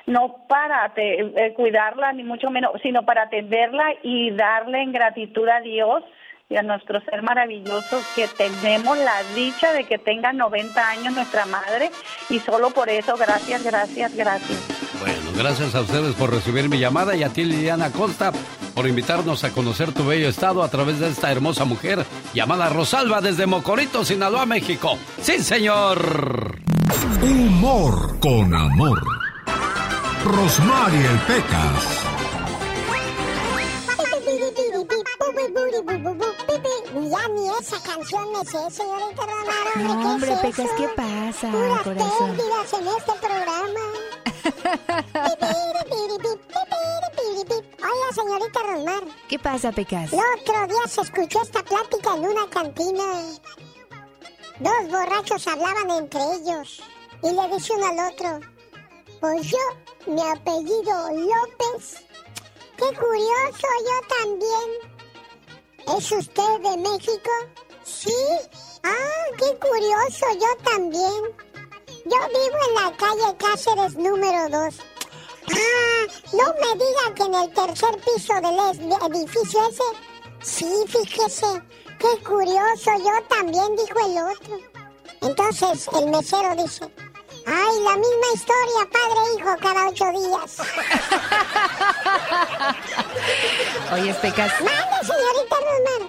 no 0.08 0.48
para 0.50 0.90
te- 0.96 1.22
eh, 1.22 1.54
cuidarla 1.54 2.12
ni 2.14 2.24
mucho 2.24 2.50
menos, 2.50 2.72
sino 2.82 3.04
para 3.04 3.24
atenderla 3.24 3.94
y 4.02 4.32
darle 4.32 4.82
en 4.82 4.92
gratitud 4.92 5.48
a 5.48 5.62
Dios 5.62 6.04
y 6.52 6.58
a 6.58 6.64
nuestro 6.64 7.00
ser 7.06 7.24
maravilloso 7.24 8.02
que 8.14 8.28
tenemos 8.28 8.98
la 8.98 9.24
dicha 9.34 9.72
de 9.72 9.86
que 9.86 9.98
tenga 9.98 10.34
90 10.34 10.90
años 10.90 11.14
nuestra 11.14 11.46
madre 11.46 11.92
y 12.30 12.40
solo 12.40 12.72
por 12.72 12.90
eso 12.90 13.16
gracias, 13.16 13.64
gracias, 13.64 14.14
gracias. 14.14 14.60
Bueno, 15.00 15.32
gracias 15.36 15.74
a 15.74 15.82
ustedes 15.82 16.14
por 16.16 16.30
recibir 16.32 16.68
mi 16.68 16.78
llamada 16.78 17.16
y 17.16 17.24
a 17.24 17.30
ti, 17.30 17.46
Liliana 17.46 17.92
Costa, 17.92 18.34
por 18.76 18.86
invitarnos 18.86 19.46
a 19.46 19.52
conocer 19.52 19.94
tu 19.94 20.06
bello 20.06 20.28
estado 20.28 20.62
a 20.62 20.70
través 20.70 21.00
de 21.00 21.08
esta 21.10 21.32
hermosa 21.32 21.64
mujer 21.64 22.06
llamada 22.34 22.68
Rosalba 22.70 23.22
desde 23.22 23.46
Mocorito, 23.46 24.04
Sinaloa, 24.04 24.46
México. 24.46 24.98
¡Sí, 25.22 25.40
señor! 25.40 26.60
Humor 27.22 28.20
con 28.20 28.54
amor. 28.54 29.02
Rosmarie 30.26 31.06
el 31.06 31.20
Pecas. 31.20 32.08
Ya 36.94 37.28
ni 37.30 37.48
esa 37.60 37.82
canción 37.82 38.32
me 38.34 38.44
sé, 38.46 38.70
señorita 38.70 39.22
Romero. 39.26 39.72
No, 39.78 40.02
¿qué 40.02 40.08
hombre, 40.08 40.34
es 40.34 40.40
Pecas, 40.40 40.66
eso? 40.66 40.76
¿qué 40.78 40.88
pasa, 40.90 41.52
Puras 41.52 41.82
corazón? 41.84 42.36
pérdidas 42.36 42.74
en 42.74 42.88
este 42.88 43.12
programa. 43.14 43.80
Oiga, 46.82 48.14
señorita 48.14 48.60
Rosmar. 48.64 49.04
¿Qué 49.30 49.40
pasa, 49.40 49.72
Pecas? 49.72 50.12
El 50.14 50.20
otro 50.40 50.68
día 50.68 50.88
se 50.88 51.02
escuchó 51.02 51.42
esta 51.42 51.64
plática 51.64 52.16
en 52.16 52.26
una 52.26 52.48
cantina. 52.50 53.04
Dos 54.60 54.90
borrachos 54.92 55.48
hablaban 55.48 55.90
entre 55.92 56.22
ellos 56.36 56.82
y 57.24 57.32
le 57.32 57.56
dice 57.56 57.74
uno 57.74 57.88
al 57.88 58.12
otro, 58.14 58.40
pues 59.20 59.50
yo, 59.50 59.58
mi 60.08 60.22
apellido 60.22 61.10
López. 61.14 62.04
Qué 62.78 62.96
curioso, 62.98 63.68
yo 63.86 64.16
también. 64.18 64.91
¿Es 65.88 66.12
usted 66.12 66.60
de 66.62 66.78
México? 66.78 67.32
Sí. 67.84 68.14
Ah, 68.84 69.26
qué 69.38 69.58
curioso, 69.60 70.26
yo 70.34 70.64
también. 70.64 71.24
Yo 72.06 72.18
vivo 72.30 72.58
en 72.70 72.76
la 72.76 72.98
calle 72.98 73.38
Cáceres 73.38 73.96
número 73.96 74.50
2. 74.50 74.76
Ah, 75.50 76.06
no 76.34 76.44
me 76.62 76.84
digan 76.84 77.14
que 77.16 77.24
en 77.24 77.36
el 77.36 77.54
tercer 77.54 77.98
piso 78.02 78.34
del 78.36 79.16
edificio 79.16 79.60
ese. 79.70 79.84
Sí, 80.42 80.74
fíjese. 80.88 81.62
Qué 82.00 82.24
curioso, 82.24 82.92
yo 82.98 83.24
también, 83.30 83.76
dijo 83.76 84.00
el 84.08 84.18
otro. 84.18 84.58
Entonces 85.22 85.88
el 85.94 86.10
mesero 86.10 86.56
dice, 86.56 86.92
Ay, 87.46 87.80
la 87.84 87.96
misma 87.96 88.28
historia, 88.34 88.90
padre 88.92 89.20
e 89.28 89.40
hijo, 89.40 89.58
cada 89.62 89.88
ocho 89.88 90.06
días. 90.12 90.58
Oye, 93.94 94.14
Pecas. 94.16 94.52
Mande, 94.62 94.98
señorita. 95.02 95.56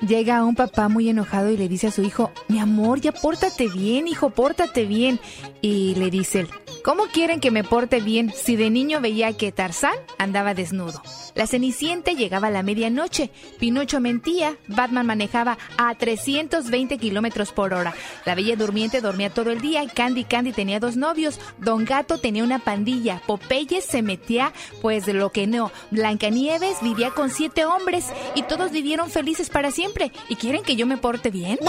Llega 0.07 0.43
un 0.45 0.57
papá 0.57 0.89
muy 0.89 1.09
enojado 1.09 1.51
y 1.51 1.57
le 1.57 1.69
dice 1.69 1.87
a 1.87 1.93
su 1.93 2.03
hijo, 2.03 2.33
mi 2.49 2.59
amor, 2.59 3.01
ya 3.01 3.13
pórtate 3.13 3.69
bien, 3.69 4.09
hijo, 4.09 4.31
pórtate 4.31 4.85
bien. 4.85 5.21
Y 5.61 5.95
le 5.95 6.11
dice 6.11 6.41
él, 6.41 6.51
¿cómo 6.85 7.07
quieren 7.07 7.41
que 7.41 7.51
me 7.51 7.65
porte 7.65 8.01
bien 8.01 8.33
si 8.35 8.57
de 8.57 8.71
niño 8.71 9.01
veía 9.01 9.37
que 9.37 9.53
Tarzán 9.53 9.95
andaba 10.19 10.55
desnudo? 10.55 11.03
La 11.35 11.47
Cenicienta 11.47 12.13
llegaba 12.13 12.49
a 12.49 12.51
la 12.51 12.63
medianoche, 12.63 13.31
Pinocho 13.59 14.01
mentía, 14.01 14.57
Batman 14.69 15.07
manejaba 15.07 15.59
a 15.79 15.95
320 15.95 16.99
kilómetros 16.99 17.53
por 17.53 17.75
hora, 17.75 17.95
la 18.27 18.35
Bella 18.35 18.57
Durmiente 18.57 19.01
dormía 19.01 19.31
todo 19.31 19.51
el 19.51 19.61
día 19.61 19.87
Candy 19.87 20.25
Candy 20.25 20.53
tenía 20.53 20.81
dos 20.81 20.97
novios, 20.97 21.41
Don 21.59 21.85
Gato 21.85 22.19
tenía 22.19 22.45
una 22.45 22.59
pandilla, 22.59 23.23
Popeye 23.27 23.81
se 23.81 24.03
metía 24.03 24.53
pues 24.81 25.07
de 25.07 25.15
lo 25.15 25.31
que 25.31 25.47
no, 25.47 25.71
Blancanieves 25.91 26.79
vivía 26.83 27.11
con 27.11 27.31
siete 27.31 27.65
hombres 27.65 28.07
y 28.35 28.43
todos 28.43 28.71
vivieron 28.71 29.11
felices 29.11 29.51
para 29.51 29.71
siempre. 29.71 30.13
¿Y 30.29 30.37
quieren 30.37 30.63
que 30.63 30.77
yo 30.77 30.87
me 30.87 30.97
porte 30.97 31.31
bien? 31.31 31.59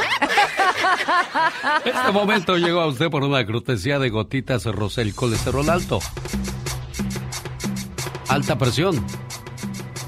Este 1.86 2.12
momento 2.12 2.58
llegó 2.58 2.82
a 2.82 2.88
usted 2.88 3.10
por 3.10 3.24
una 3.24 3.46
cortesía 3.46 4.00
de 4.00 4.10
gotitas 4.10 4.66
Rosel 5.04 5.16
colesterol 5.16 5.70
alto. 5.70 6.00
Alta 8.30 8.58
presión 8.58 9.06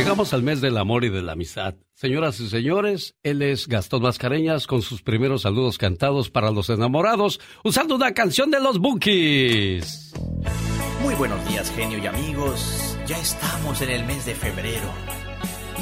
Llegamos 0.00 0.32
al 0.32 0.42
mes 0.42 0.62
del 0.62 0.78
amor 0.78 1.04
y 1.04 1.10
de 1.10 1.20
la 1.20 1.32
amistad. 1.32 1.74
Señoras 1.92 2.40
y 2.40 2.48
señores, 2.48 3.16
él 3.22 3.42
es 3.42 3.68
Gastón 3.68 4.00
Mascareñas 4.00 4.66
con 4.66 4.80
sus 4.80 5.02
primeros 5.02 5.42
saludos 5.42 5.76
cantados 5.76 6.30
para 6.30 6.50
los 6.50 6.70
enamorados, 6.70 7.38
usando 7.64 7.96
una 7.96 8.14
canción 8.14 8.50
de 8.50 8.60
los 8.60 8.78
Bookies. 8.78 10.14
Muy 11.02 11.14
buenos 11.16 11.46
días, 11.46 11.70
genio 11.76 11.98
y 11.98 12.06
amigos. 12.06 12.96
Ya 13.06 13.18
estamos 13.18 13.82
en 13.82 13.90
el 13.90 14.06
mes 14.06 14.24
de 14.24 14.34
febrero. 14.34 14.90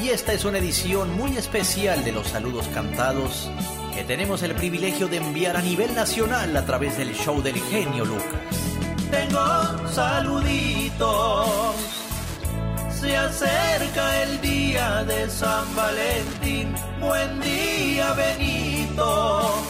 Y 0.03 0.09
esta 0.09 0.33
es 0.33 0.43
una 0.43 0.57
edición 0.57 1.15
muy 1.15 1.37
especial 1.37 2.03
de 2.03 2.11
los 2.11 2.27
saludos 2.27 2.67
cantados 2.73 3.49
que 3.95 4.03
tenemos 4.03 4.43
el 4.43 4.53
privilegio 4.53 5.07
de 5.07 5.15
enviar 5.15 5.55
a 5.55 5.61
nivel 5.61 5.95
nacional 5.95 6.57
a 6.57 6.65
través 6.65 6.97
del 6.97 7.13
show 7.13 7.41
del 7.41 7.55
genio 7.55 8.03
Lucas. 8.03 8.25
Tengo 9.11 9.87
saluditos 9.87 11.69
se 12.99 13.15
acerca 13.15 14.23
el 14.23 14.41
día 14.41 15.03
de 15.05 15.29
San 15.29 15.73
Valentín. 15.75 16.75
Buen 16.99 17.39
día, 17.39 18.13
Benito. 18.13 19.63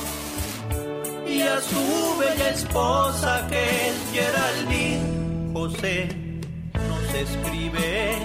Y 1.27 1.41
a 1.41 1.61
su 1.61 2.17
bella 2.19 2.49
esposa 2.49 3.47
que 3.47 3.63
es 3.87 3.95
Geraldine. 4.13 5.53
José 5.53 6.09
nos 6.73 7.13
escribe. 7.13 8.17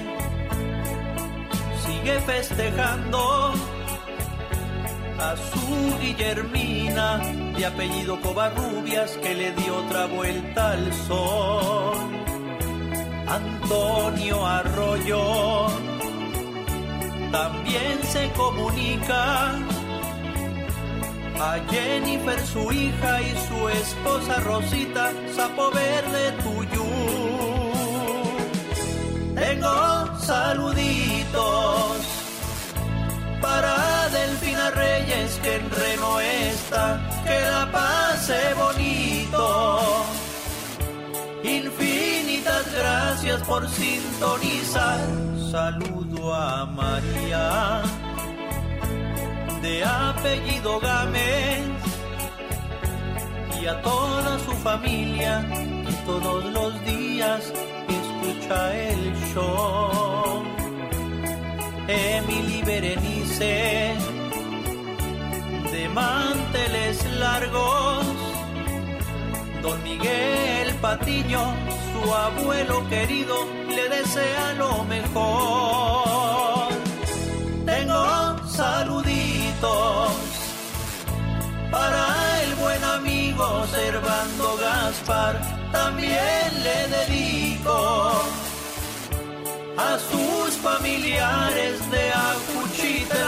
Sigue 1.85 2.21
festejando 2.21 3.53
a 5.19 5.37
su 5.37 5.99
Guillermina 6.01 7.19
de 7.57 7.67
apellido 7.67 8.21
Covarrubias 8.23 9.11
que 9.23 9.35
le 9.35 9.53
dio 9.53 9.77
otra 9.85 10.07
vuelta 10.07 10.73
al 10.73 10.93
sol. 11.07 12.34
Antonio 13.27 14.47
Arroyo 14.47 15.67
también 17.33 17.99
se 18.05 18.31
comunica 18.33 19.53
a 21.41 21.59
Jennifer 21.69 22.41
su 22.47 22.71
hija 22.71 23.23
y 23.23 23.35
su 23.49 23.69
esposa 23.69 24.41
Rosita 24.41 25.11
Sapo 25.35 25.71
Verde 25.71 26.33
Tuyú. 26.43 26.85
Tengo 29.35 30.19
saluditos 30.21 31.97
para 33.41 34.09
Delfina 34.11 34.71
Reyes 34.71 35.41
que 35.43 35.57
en 35.57 35.71
Reno 35.71 36.21
está, 36.21 37.01
que 37.25 37.41
la 37.41 37.73
pase 37.73 38.55
bonito. 38.55 40.24
Infinitas 41.45 42.73
gracias 42.73 43.43
por 43.43 43.69
sintonizar. 43.69 44.99
Saludo 45.51 46.35
a 46.35 46.65
María 46.65 47.83
de 49.61 49.85
apellido 49.85 50.81
Gámez 50.81 51.61
y 53.61 53.67
a 53.67 53.83
toda 53.83 54.39
su 54.39 54.53
familia 54.53 55.47
que 55.51 55.93
todos 56.07 56.45
los 56.47 56.83
días 56.87 57.53
escucha 57.89 58.75
el 58.75 59.15
show. 59.35 60.43
Emily 61.89 62.63
Berenice 62.63 63.95
de 65.71 65.89
manteles 65.91 67.05
largos 67.19 68.34
Don 69.65 69.83
Miguel 69.83 70.75
Patiño, 70.83 71.55
su 71.91 72.13
abuelo 72.13 72.87
querido, 72.91 73.35
le 73.67 73.89
desea 73.89 74.53
lo 74.59 74.85
mejor. 74.85 76.69
Tengo 77.65 78.47
saluditos 78.47 80.13
para 81.71 82.43
el 82.43 82.55
buen 82.57 82.85
amigo 82.85 83.65
Servando 83.69 84.59
Gaspar, 84.59 85.41
también 85.73 86.47
le 86.63 86.89
dedico 86.99 88.23
a 89.79 89.99
sus 89.99 90.57
familiares 90.59 91.91
de 91.91 92.13
Acuchita. 92.13 93.25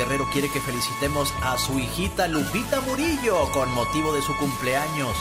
Guerrero 0.00 0.26
quiere 0.32 0.50
que 0.50 0.62
felicitemos 0.62 1.34
a 1.42 1.58
su 1.58 1.78
hijita 1.78 2.26
Lupita 2.26 2.80
Murillo 2.80 3.52
con 3.52 3.70
motivo 3.74 4.14
de 4.14 4.22
su 4.22 4.34
cumpleaños. 4.38 5.14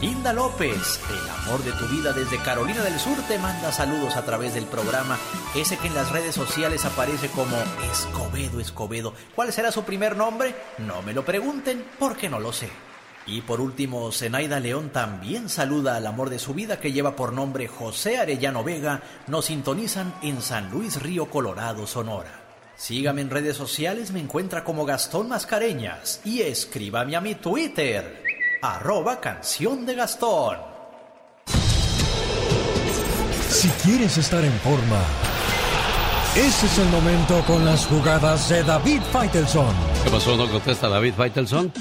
Linda 0.00 0.32
López, 0.32 0.98
el 1.08 1.30
amor 1.30 1.62
de 1.62 1.70
tu 1.70 1.86
vida 1.86 2.12
desde 2.12 2.42
Carolina 2.42 2.82
del 2.82 2.98
Sur, 2.98 3.16
te 3.28 3.38
manda 3.38 3.70
saludos 3.70 4.16
a 4.16 4.24
través 4.24 4.52
del 4.52 4.64
programa, 4.64 5.16
ese 5.54 5.78
que 5.78 5.86
en 5.86 5.94
las 5.94 6.10
redes 6.10 6.34
sociales 6.34 6.84
aparece 6.84 7.28
como 7.28 7.56
Escobedo 7.92 8.58
Escobedo. 8.58 9.14
¿Cuál 9.36 9.52
será 9.52 9.70
su 9.70 9.84
primer 9.84 10.16
nombre? 10.16 10.56
No 10.78 11.02
me 11.02 11.12
lo 11.12 11.24
pregunten 11.24 11.86
porque 11.96 12.28
no 12.28 12.40
lo 12.40 12.52
sé. 12.52 12.68
Y 13.28 13.42
por 13.42 13.60
último, 13.60 14.10
Zenaida 14.10 14.58
León 14.58 14.90
también 14.90 15.48
saluda 15.48 15.94
al 15.94 16.06
amor 16.08 16.30
de 16.30 16.40
su 16.40 16.52
vida 16.52 16.80
que 16.80 16.90
lleva 16.90 17.14
por 17.14 17.32
nombre 17.32 17.68
José 17.68 18.18
Arellano 18.18 18.64
Vega. 18.64 19.02
Nos 19.28 19.44
sintonizan 19.44 20.12
en 20.20 20.42
San 20.42 20.72
Luis 20.72 21.00
Río 21.00 21.30
Colorado, 21.30 21.86
Sonora. 21.86 22.45
Sígame 22.76 23.22
en 23.22 23.30
redes 23.30 23.56
sociales, 23.56 24.12
me 24.12 24.20
encuentra 24.20 24.62
como 24.62 24.84
Gastón 24.84 25.28
Mascareñas 25.28 26.20
y 26.24 26.42
escríbame 26.42 27.16
a 27.16 27.22
mi 27.22 27.34
Twitter, 27.34 28.22
arroba 28.60 29.18
canción 29.18 29.86
de 29.86 29.94
Gastón. 29.94 30.58
Si 33.48 33.68
quieres 33.82 34.18
estar 34.18 34.44
en 34.44 34.52
forma, 34.60 35.02
ese 36.36 36.66
es 36.66 36.78
el 36.78 36.88
momento 36.88 37.42
con 37.46 37.64
las 37.64 37.86
jugadas 37.86 38.50
de 38.50 38.62
David 38.62 39.00
Faitelson. 39.10 39.74
¿Qué 40.04 40.10
pasó? 40.10 40.36
¿No 40.36 40.46
contesta 40.46 40.90
David 40.90 41.14
Faitelson? 41.16 41.72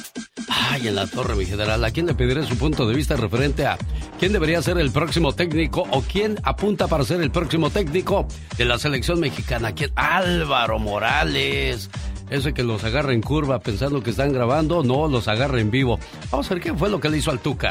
Ay, 0.48 0.88
en 0.88 0.96
la 0.96 1.08
torre, 1.08 1.36
mi 1.36 1.46
general. 1.46 1.84
¿A 1.84 1.92
quién 1.92 2.06
le 2.06 2.14
pediré 2.14 2.46
su 2.46 2.58
punto 2.58 2.88
de 2.88 2.96
vista 2.96 3.18
referente 3.18 3.66
a 3.66 3.78
quién 4.20 4.34
debería 4.34 4.62
ser 4.62 4.78
el 4.78 4.92
próximo 4.92 5.34
técnico 5.34 5.86
o 5.92 6.02
quién 6.02 6.38
apunta 6.44 6.88
para 6.88 7.04
ser 7.04 7.22
el 7.22 7.32
próximo 7.32 7.70
técnico 7.70 8.28
de 8.58 8.66
la 8.66 8.78
selección 8.78 9.20
mexicana? 9.20 9.74
¿Quién? 9.74 9.92
Álvaro 9.96 10.80
Morales. 10.80 11.90
Ese 12.30 12.54
que 12.54 12.64
los 12.64 12.84
agarra 12.84 13.14
en 13.14 13.22
curva 13.22 13.60
pensando 13.60 14.02
que 14.02 14.10
están 14.10 14.34
grabando, 14.34 14.84
no, 14.84 15.08
los 15.08 15.28
agarra 15.28 15.60
en 15.60 15.70
vivo. 15.70 16.00
Vamos 16.32 16.50
a 16.50 16.56
ver 16.56 16.64
qué 16.64 16.74
fue 16.74 16.90
lo 16.90 17.00
que 17.00 17.10
le 17.10 17.18
hizo 17.18 17.30
al 17.30 17.40
Tuca. 17.40 17.70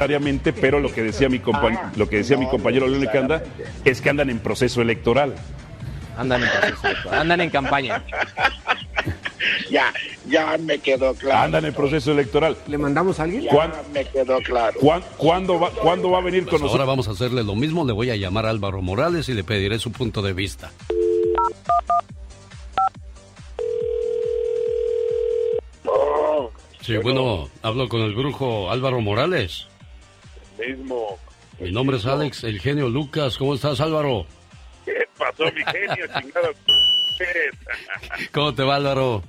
pero 0.61 0.79
lo 0.79 0.93
que 0.93 1.03
decía 1.03 1.29
mi, 1.29 1.41
compa 1.41 1.93
lo 1.97 2.09
que 2.09 2.19
decía 2.19 2.37
mi 2.37 2.49
compañero 2.49 2.87
Lele 2.87 3.11
Canda 3.11 3.43
es 3.85 4.01
que 4.01 4.11
andan 4.11 4.31
en 4.31 4.39
proceso 4.39 4.81
electoral. 4.81 5.35
Andan 6.17 6.45
en 6.45 6.51
proceso 6.51 6.87
electoral, 6.87 7.21
andan 7.21 7.41
en 7.41 7.51
campaña. 7.51 8.05
ya, 9.71 9.93
ya 10.27 10.57
me 10.59 10.79
quedó 10.79 11.15
claro. 11.15 11.41
Andan 11.41 11.65
en 11.65 11.75
proceso 11.75 12.13
electoral. 12.13 12.57
¿Le 12.67 12.79
mandamos 12.79 13.21
a 13.21 13.25
alguien? 13.25 13.45
Ya 13.45 13.83
me 13.93 14.05
quedó 14.05 14.39
claro. 14.41 14.79
¿Cuándo, 15.17 15.59
va, 15.61 15.71
¿Cuándo 15.71 16.11
va 16.11 16.19
a 16.19 16.23
venir 16.23 16.43
con 16.43 16.51
Pues 16.51 16.63
nosotros? 16.63 16.81
ahora 16.81 16.85
vamos 16.91 17.09
a 17.09 17.13
hacerle 17.13 17.43
lo 17.45 17.55
mismo, 17.55 17.85
le 17.85 17.93
voy 17.93 18.11
a 18.11 18.17
llamar 18.17 18.47
a 18.47 18.51
Álvaro 18.51 18.81
Morales 18.83 19.29
y 19.29 19.35
le 19.35 19.45
pediré 19.45 19.79
su 19.79 19.93
punto 19.93 20.23
de 20.23 20.33
vista. 20.33 20.71
Sí, 26.81 26.97
bueno, 26.99 27.49
hablo 27.63 27.89
con 27.89 28.03
el 28.03 28.15
brujo 28.15 28.71
Álvaro 28.71 29.01
Morales. 29.01 29.67
Mismo. 30.59 31.19
Mi 31.59 31.73
nombre 31.73 31.97
es 31.97 32.05
Alex, 32.05 32.45
el 32.45 32.61
genio 32.61 32.89
Lucas. 32.91 33.39
¿Cómo 33.39 33.55
estás, 33.55 33.81
Álvaro? 33.81 34.27
¿Qué 34.85 34.93
pasó, 35.17 35.45
mi 35.45 35.65
genio? 35.65 36.07
Chingado. 36.21 36.49
¿Cómo 38.33 38.55
te 38.55 38.63
va, 38.65 38.77
Álvaro? 38.77 39.23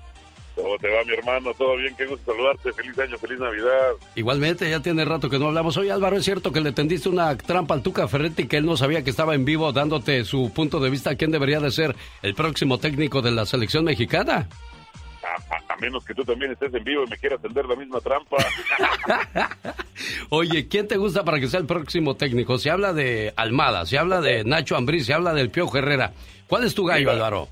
¿Cómo 0.56 0.78
te 0.78 0.88
va, 0.90 1.04
mi 1.04 1.14
hermano? 1.14 1.54
¿Todo 1.54 1.76
bien? 1.78 1.94
Qué 1.98 2.06
gusto 2.06 2.32
saludarte. 2.32 2.72
Feliz 2.74 2.98
año, 2.98 3.18
feliz 3.18 3.40
Navidad. 3.40 3.92
Igualmente, 4.16 4.70
ya 4.70 4.80
tiene 4.80 5.04
rato 5.04 5.30
que 5.30 5.38
no 5.38 5.48
hablamos. 5.48 5.76
Oye, 5.78 5.92
Álvaro, 5.92 6.16
¿es 6.18 6.24
cierto 6.24 6.52
que 6.54 6.62
le 6.62 6.72
tendiste 6.72 7.10
una 7.10 7.38
trampa 7.38 7.74
al 7.74 7.84
Tuca 7.84 8.08
Ferretti 8.08 8.48
que 8.48 8.58
él 8.58 8.66
no 8.66 8.78
sabía 8.78 9.04
que 9.04 9.10
estaba 9.10 9.36
en 9.36 9.44
vivo 9.46 9.74
dándote 9.74 10.24
su 10.24 10.52
punto 10.54 10.80
de 10.80 10.90
vista 10.90 11.10
a 11.12 11.16
quién 11.16 11.32
debería 11.32 11.60
de 11.60 11.72
ser 11.72 11.96
el 12.22 12.34
próximo 12.36 12.78
técnico 12.80 13.22
de 13.22 13.32
la 13.32 13.46
selección 13.46 13.84
mexicana? 13.84 14.48
A, 15.24 15.56
a- 15.56 15.74
a 15.74 15.78
menos 15.78 16.06
que 16.06 16.14
tú 16.14 16.24
también 16.24 16.52
estés 16.54 16.74
en 16.74 16.84
vivo 16.86 17.04
y 17.06 17.10
me 17.10 17.18
quieras 17.18 17.42
tender 17.42 17.66
la 17.66 17.76
misma 17.76 18.00
trampa. 18.00 18.38
Oye, 20.30 20.68
¿quién 20.68 20.88
te 20.88 20.98
gusta 20.98 21.24
para 21.24 21.40
que 21.40 21.48
sea 21.48 21.60
el 21.60 21.66
próximo 21.66 22.16
técnico? 22.16 22.58
Se 22.58 22.70
habla 22.70 22.94
de 22.94 23.34
Almada, 23.36 23.86
se 23.86 23.98
habla 23.98 24.22
de 24.22 24.44
Nacho 24.44 24.76
Ambriz, 24.76 25.06
se 25.06 25.14
habla 25.14 25.34
del 25.34 25.50
Piojo 25.50 25.78
Herrera. 25.78 26.14
¿Cuál 26.48 26.64
es 26.64 26.76
tu 26.76 26.86
gallo, 26.86 27.12
Álvaro? 27.12 27.50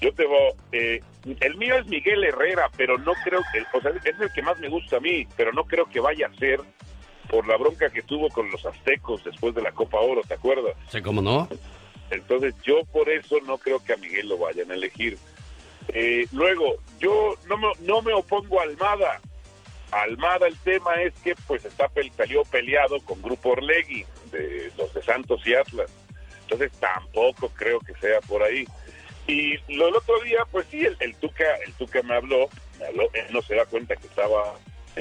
Yo 0.00 0.12
te 0.12 0.24
voy. 0.26 0.52
Eh, 0.72 1.00
el 1.40 1.56
mío 1.56 1.76
es 1.78 1.86
Miguel 1.86 2.24
Herrera, 2.24 2.70
pero 2.76 2.98
no 2.98 3.12
creo 3.24 3.40
que. 3.52 3.62
O 3.76 3.80
sea, 3.80 3.90
es 4.04 4.20
el 4.20 4.32
que 4.32 4.42
más 4.42 4.58
me 4.60 4.68
gusta 4.68 4.98
a 4.98 5.00
mí, 5.00 5.26
pero 5.36 5.52
no 5.52 5.64
creo 5.64 5.86
que 5.86 6.00
vaya 6.00 6.26
a 6.28 6.34
ser 6.38 6.60
por 7.28 7.46
la 7.46 7.56
bronca 7.56 7.90
que 7.90 8.02
tuvo 8.02 8.28
con 8.30 8.50
los 8.50 8.64
aztecos 8.64 9.22
después 9.24 9.54
de 9.54 9.60
la 9.62 9.72
Copa 9.72 9.98
Oro, 10.00 10.22
¿te 10.26 10.34
acuerdas? 10.34 10.74
Sí, 10.90 11.02
¿cómo 11.02 11.20
no? 11.20 11.48
Entonces, 12.10 12.54
yo 12.64 12.84
por 12.92 13.08
eso 13.10 13.36
no 13.46 13.58
creo 13.58 13.84
que 13.84 13.92
a 13.92 13.96
Miguel 13.98 14.28
lo 14.30 14.38
vayan 14.38 14.70
a 14.70 14.74
elegir. 14.74 15.18
Eh, 15.88 16.26
luego, 16.32 16.76
yo 16.98 17.34
no 17.48 17.58
me, 17.58 17.68
no 17.80 18.00
me 18.02 18.12
opongo 18.14 18.60
a 18.60 18.64
Almada. 18.64 19.20
A 19.90 20.02
Almada 20.02 20.46
el 20.46 20.56
tema 20.58 20.94
es 21.02 21.12
que 21.24 21.34
pues 21.46 21.64
está 21.64 21.88
pel- 21.90 22.12
salió 22.12 22.44
peleado 22.44 22.98
con 23.00 23.20
Grupo 23.22 23.50
Orlegui, 23.50 24.04
de 24.30 24.70
los 24.78 24.92
de 24.94 25.02
Santos 25.02 25.40
y 25.46 25.54
Atlas. 25.54 25.90
Entonces 26.42 26.72
tampoco 26.80 27.50
creo 27.50 27.78
que 27.80 27.94
sea 27.94 28.20
por 28.22 28.42
ahí. 28.42 28.66
Y 29.28 29.56
lo 29.74 29.88
el 29.88 29.94
otro 29.96 30.18
día, 30.22 30.38
pues 30.50 30.66
sí, 30.70 30.84
el, 30.84 30.96
el 31.00 31.14
Tuca, 31.16 31.44
el 31.64 31.72
Tuca 31.74 32.02
me 32.02 32.14
habló, 32.16 32.48
me 32.80 32.86
habló, 32.86 33.08
él 33.12 33.26
no 33.30 33.42
se 33.42 33.54
da 33.54 33.64
cuenta 33.66 33.94
que 33.94 34.06
estaba, 34.06 34.54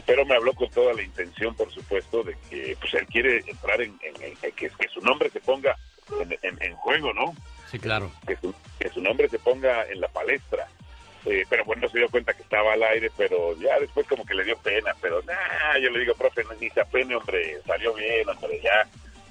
pero 0.05 0.25
me 0.25 0.35
habló 0.35 0.53
con 0.53 0.69
toda 0.69 0.93
la 0.93 1.01
intención, 1.01 1.55
por 1.55 1.71
supuesto, 1.71 2.23
de 2.23 2.35
que 2.49 2.77
pues 2.79 2.93
él 2.93 3.07
quiere 3.07 3.39
entrar 3.47 3.81
en, 3.81 3.97
en- 4.03 4.21
en- 4.21 4.35
que, 4.51 4.51
que 4.69 4.87
su 4.93 5.01
nombre 5.01 5.29
se 5.29 5.39
ponga 5.39 5.75
en, 6.19 6.37
en- 6.61 6.75
juego, 6.75 7.13
¿no? 7.13 7.33
Sí, 7.71 7.79
claro. 7.79 8.11
que 8.27 8.35
su, 8.37 8.53
que 8.79 8.89
su 8.89 9.01
nombre 9.01 9.27
se 9.29 9.39
ponga 9.39 9.85
en 9.89 9.99
la 10.01 10.07
palestra. 10.09 10.67
Eh, 11.25 11.43
pero 11.49 11.65
bueno, 11.65 11.89
se 11.89 11.97
dio 11.97 12.09
cuenta 12.09 12.33
que 12.33 12.43
estaba 12.43 12.73
al 12.73 12.83
aire, 12.83 13.09
pero 13.17 13.57
ya 13.57 13.77
después 13.79 14.07
como 14.07 14.25
que 14.25 14.33
le 14.33 14.45
dio 14.45 14.57
pena, 14.59 14.93
pero 15.01 15.21
nah, 15.23 15.77
yo 15.81 15.89
le 15.89 15.99
digo, 15.99 16.13
profe, 16.15 16.43
no, 16.45 16.53
ni 16.53 16.69
se 16.69 16.79
apene, 16.79 17.15
hombre, 17.15 17.59
salió 17.65 17.93
bien, 17.93 18.29
hombre, 18.29 18.61
ya, 18.63 18.87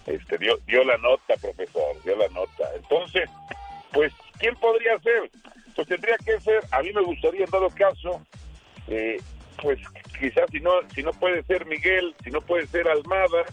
este, 0.06 0.36
dio, 0.36 0.59
dio 0.66 0.85
la 0.85 0.98
nota, 0.98 1.35
profesor, 1.40 2.02
dio 2.05 2.16
la 2.16 2.28
nota. 2.28 2.68
Entonces, 2.74 3.31
pues, 3.93 4.12
¿quién 4.38 4.54
podría 4.56 4.98
ser? 5.00 5.30
Pues 5.74 5.88
tendría 5.88 6.16
que 6.18 6.40
ser, 6.40 6.60
a 6.70 6.82
mí 6.82 6.92
me 6.92 7.02
gustaría 7.02 7.44
en 7.44 7.50
dado 7.50 7.68
caso, 7.70 8.22
eh, 8.88 9.20
pues 9.62 9.78
quizás 10.18 10.44
si 10.50 10.60
no, 10.60 10.70
si 10.94 11.02
no 11.02 11.12
puede 11.12 11.42
ser 11.44 11.66
Miguel, 11.66 12.14
si 12.24 12.30
no 12.30 12.40
puede 12.40 12.66
ser 12.66 12.88
Almada, 12.88 13.44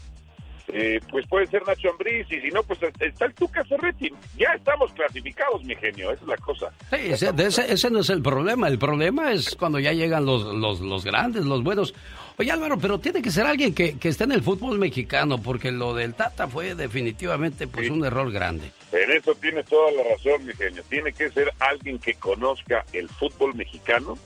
eh, 0.69 0.99
pues 1.11 1.27
puede 1.27 1.45
ser 1.47 1.65
Nacho 1.67 1.89
Ambriz 1.91 2.25
y 2.31 2.39
si 2.39 2.49
no, 2.49 2.63
pues 2.63 2.79
está 2.99 3.25
el 3.25 3.33
Tuca 3.33 3.63
Ferretti. 3.65 4.11
Ya 4.37 4.53
estamos 4.55 4.91
clasificados, 4.93 5.63
mi 5.65 5.75
genio, 5.75 6.11
esa 6.11 6.21
es 6.21 6.27
la 6.27 6.37
cosa. 6.37 6.71
Sí, 6.89 6.97
ese, 7.01 7.31
de 7.33 7.47
ese, 7.47 7.71
ese 7.71 7.89
no 7.89 7.99
es 7.99 8.09
el 8.09 8.21
problema. 8.21 8.67
El 8.67 8.79
problema 8.79 9.31
es 9.33 9.55
cuando 9.55 9.79
ya 9.79 9.91
llegan 9.91 10.25
los, 10.25 10.43
los, 10.43 10.79
los 10.79 11.03
grandes, 11.03 11.45
los 11.45 11.63
buenos. 11.63 11.93
Oye, 12.37 12.51
Álvaro, 12.51 12.77
pero 12.77 12.99
tiene 12.99 13.21
que 13.21 13.29
ser 13.29 13.45
alguien 13.45 13.75
que, 13.75 13.99
que 13.99 14.09
esté 14.09 14.23
en 14.23 14.31
el 14.31 14.41
fútbol 14.41 14.79
mexicano, 14.79 15.37
porque 15.37 15.71
lo 15.71 15.93
del 15.93 16.15
Tata 16.15 16.47
fue 16.47 16.75
definitivamente 16.75 17.67
pues 17.67 17.89
un 17.89 18.03
error 18.05 18.31
grande. 18.31 18.71
En 18.93 19.11
eso 19.11 19.33
tienes 19.33 19.65
toda 19.65 19.91
la 19.91 20.03
razón, 20.03 20.45
mi 20.45 20.53
genio. 20.53 20.83
Tiene 20.87 21.11
que 21.13 21.31
ser 21.31 21.51
alguien 21.57 21.97
que 21.97 22.13
conozca 22.13 22.85
el 22.93 23.09
fútbol 23.09 23.55
mexicano 23.55 24.19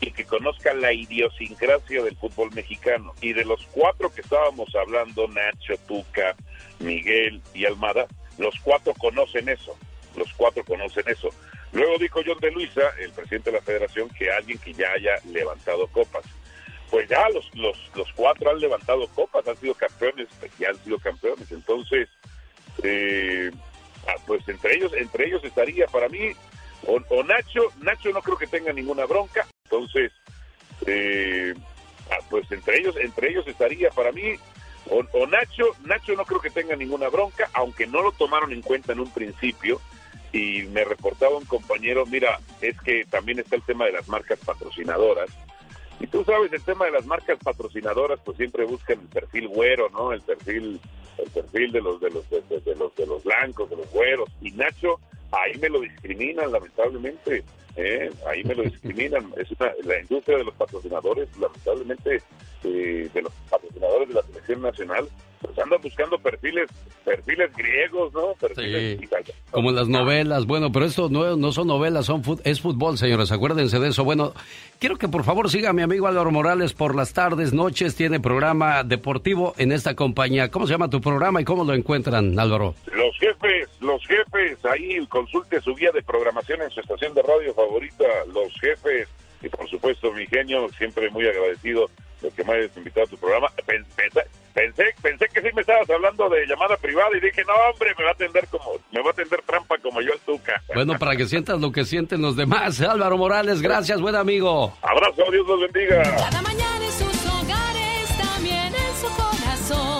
y 0.00 0.10
que 0.12 0.24
conozca 0.24 0.72
la 0.72 0.94
idiosincrasia 0.94 2.02
del 2.02 2.16
fútbol 2.16 2.50
mexicano. 2.54 3.12
Y 3.20 3.34
de 3.34 3.44
los 3.44 3.62
cuatro 3.70 4.10
que 4.10 4.22
estábamos 4.22 4.74
hablando, 4.74 5.28
Nacho, 5.28 5.76
Tuca, 5.86 6.34
Miguel 6.78 7.42
y 7.52 7.66
Almada, 7.66 8.06
los 8.38 8.54
cuatro 8.62 8.94
conocen 8.94 9.50
eso. 9.50 9.76
Los 10.16 10.32
cuatro 10.32 10.64
conocen 10.64 11.04
eso. 11.06 11.28
Luego 11.72 11.98
dijo 11.98 12.20
John 12.24 12.38
de 12.40 12.50
Luisa, 12.50 12.88
el 12.98 13.12
presidente 13.12 13.50
de 13.50 13.58
la 13.58 13.62
federación, 13.62 14.08
que 14.08 14.30
alguien 14.32 14.56
que 14.58 14.72
ya 14.72 14.90
haya 14.92 15.16
levantado 15.30 15.86
copas. 15.88 16.24
Pues 16.90 17.06
ya 17.10 17.28
los, 17.28 17.54
los, 17.54 17.76
los 17.94 18.10
cuatro 18.14 18.50
han 18.50 18.58
levantado 18.58 19.06
copas, 19.08 19.46
han 19.46 19.56
sido 19.58 19.74
campeones, 19.74 20.28
ya 20.58 20.70
han 20.70 20.82
sido 20.82 20.98
campeones. 20.98 21.52
Entonces, 21.52 22.08
eh, 22.82 23.50
ah, 24.08 24.14
pues 24.26 24.46
entre 24.48 24.76
ellos, 24.76 24.92
entre 24.94 25.26
ellos 25.26 25.44
estaría 25.44 25.86
para 25.86 26.08
mí, 26.08 26.32
o, 26.86 27.22
Nacho, 27.24 27.60
Nacho 27.80 28.10
no 28.10 28.22
creo 28.22 28.38
que 28.38 28.46
tenga 28.46 28.72
ninguna 28.72 29.04
bronca, 29.04 29.46
entonces, 29.64 30.12
eh, 30.86 31.54
ah, 32.10 32.18
pues 32.30 32.50
entre 32.50 32.78
ellos, 32.78 32.96
entre 32.96 33.30
ellos 33.30 33.46
estaría 33.46 33.90
para 33.90 34.10
mí, 34.12 34.34
o, 34.90 35.02
o 35.12 35.26
Nacho, 35.26 35.64
Nacho 35.84 36.14
no 36.14 36.24
creo 36.24 36.40
que 36.40 36.50
tenga 36.50 36.74
ninguna 36.76 37.08
bronca, 37.08 37.50
aunque 37.52 37.86
no 37.86 38.02
lo 38.02 38.12
tomaron 38.12 38.52
en 38.52 38.62
cuenta 38.62 38.92
en 38.92 39.00
un 39.00 39.10
principio, 39.10 39.80
y 40.32 40.62
me 40.72 40.84
reportaba 40.84 41.36
un 41.36 41.46
compañero, 41.46 42.04
mira, 42.06 42.38
es 42.60 42.80
que 42.82 43.04
también 43.06 43.38
está 43.38 43.56
el 43.56 43.62
tema 43.62 43.86
de 43.86 43.92
las 43.92 44.08
marcas 44.08 44.38
patrocinadoras, 44.44 45.30
y 46.00 46.06
tú 46.06 46.24
sabes, 46.24 46.52
el 46.52 46.62
tema 46.62 46.84
de 46.84 46.92
las 46.92 47.06
marcas 47.06 47.38
patrocinadoras, 47.42 48.20
pues 48.24 48.36
siempre 48.36 48.64
buscan 48.64 49.00
el 49.00 49.08
perfil 49.08 49.48
güero, 49.48 49.88
¿no? 49.90 50.12
El 50.12 50.20
perfil, 50.20 50.80
el 51.18 51.30
perfil 51.30 51.72
de 51.72 51.80
los 51.80 52.00
de 52.00 52.10
los 52.10 52.28
de, 52.30 52.42
los 52.76 52.94
de 52.94 53.06
los 53.06 53.24
blancos, 53.24 53.70
de 53.70 53.76
los 53.76 53.90
güeros. 53.90 54.28
Y 54.40 54.50
Nacho, 54.52 55.00
ahí 55.32 55.58
me 55.58 55.68
lo 55.68 55.80
discriminan, 55.80 56.52
lamentablemente. 56.52 57.44
¿Eh? 57.78 58.10
Ahí 58.26 58.42
me 58.44 58.54
lo 58.54 58.62
discriminan. 58.64 59.32
Es 59.38 59.48
una, 59.58 59.70
la 59.84 60.00
industria 60.00 60.38
de 60.38 60.44
los 60.44 60.54
patrocinadores, 60.54 61.28
lamentablemente, 61.40 62.22
eh, 62.64 63.08
de 63.14 63.22
los 63.22 63.32
patrocinadores 63.48 64.08
de 64.08 64.14
la 64.14 64.22
selección 64.22 64.62
nacional, 64.62 65.08
pues 65.40 65.56
andan 65.60 65.80
buscando 65.80 66.18
perfiles, 66.18 66.68
perfiles 67.04 67.50
griegos, 67.56 68.12
¿no? 68.12 68.34
Perfiles 68.40 68.98
Sí. 69.00 69.08
Como 69.52 69.70
las 69.70 69.86
novelas. 69.88 70.46
Bueno, 70.46 70.72
pero 70.72 70.84
esto 70.84 71.08
no, 71.08 71.36
no 71.36 71.52
son 71.52 71.68
novelas, 71.68 72.06
son 72.06 72.24
fut- 72.24 72.40
es 72.44 72.60
fútbol, 72.60 72.98
señores. 72.98 73.30
Acuérdense 73.30 73.78
de 73.78 73.88
eso. 73.90 74.02
Bueno, 74.02 74.32
quiero 74.80 74.96
que 74.96 75.06
por 75.06 75.22
favor 75.22 75.48
siga 75.48 75.70
a 75.70 75.72
mi 75.72 75.82
amigo 75.82 76.08
Álvaro 76.08 76.32
Morales 76.32 76.72
por 76.72 76.96
las 76.96 77.12
tardes, 77.12 77.52
noches. 77.52 77.94
Tiene 77.94 78.18
programa 78.18 78.82
deportivo 78.82 79.54
en 79.58 79.70
esta 79.70 79.94
compañía. 79.94 80.50
¿Cómo 80.50 80.66
se 80.66 80.72
llama 80.72 80.90
tu 80.90 81.00
programa 81.00 81.40
y 81.40 81.44
cómo 81.44 81.62
lo 81.64 81.72
encuentran, 81.74 82.36
Álvaro? 82.38 82.74
Los 82.92 82.97
jefes, 83.40 83.68
los 83.80 84.06
jefes, 84.06 84.58
ahí 84.64 85.06
consulte 85.08 85.60
su 85.60 85.74
guía 85.74 85.90
de 85.92 86.02
programación 86.02 86.62
en 86.62 86.70
su 86.70 86.80
estación 86.80 87.14
de 87.14 87.22
radio 87.22 87.54
favorita, 87.54 88.04
los 88.32 88.52
jefes. 88.60 89.08
Y 89.40 89.48
por 89.48 89.68
supuesto, 89.68 90.12
mi 90.12 90.26
genio, 90.26 90.68
siempre 90.76 91.08
muy 91.10 91.26
agradecido 91.28 91.88
de 92.20 92.30
que 92.32 92.42
me 92.42 92.54
hayas 92.54 92.76
invitado 92.76 93.06
a 93.06 93.10
tu 93.10 93.16
programa. 93.16 93.48
Pen- 93.66 93.86
Pensé, 93.94 94.22
pensé, 94.52 94.84
pensé 95.00 95.26
que 95.32 95.40
sí 95.40 95.48
me 95.54 95.60
estabas 95.60 95.88
hablando 95.90 96.28
de 96.28 96.44
llamada 96.46 96.76
privada 96.76 97.10
y 97.16 97.20
dije, 97.20 97.42
no, 97.46 97.52
hombre, 97.70 97.94
me 97.96 98.02
va 98.04 98.10
a 98.10 98.12
atender 98.14 98.46
como, 98.48 98.72
me 98.90 99.00
va 99.00 99.08
a 99.10 99.12
atender 99.12 99.40
trampa 99.42 99.78
como 99.78 100.00
yo 100.00 100.12
el 100.12 100.18
Tuca. 100.20 100.60
Bueno, 100.74 100.98
para 100.98 101.14
que 101.14 101.26
sientas 101.26 101.60
lo 101.60 101.70
que 101.70 101.84
sienten 101.84 102.20
los 102.22 102.34
demás. 102.34 102.80
Álvaro 102.82 103.16
Morales, 103.16 103.62
gracias, 103.62 104.00
buen 104.00 104.16
amigo. 104.16 104.76
Abrazo, 104.82 105.30
Dios 105.30 105.46
los 105.46 105.60
bendiga. 105.60 106.02
Cada 106.02 106.42
mañana 106.42 106.84
en 106.84 106.90
sus 106.92 107.26
hogares, 107.26 108.18
también 108.20 108.74
en 108.74 108.94
su 108.96 109.06
corazón. 109.14 109.97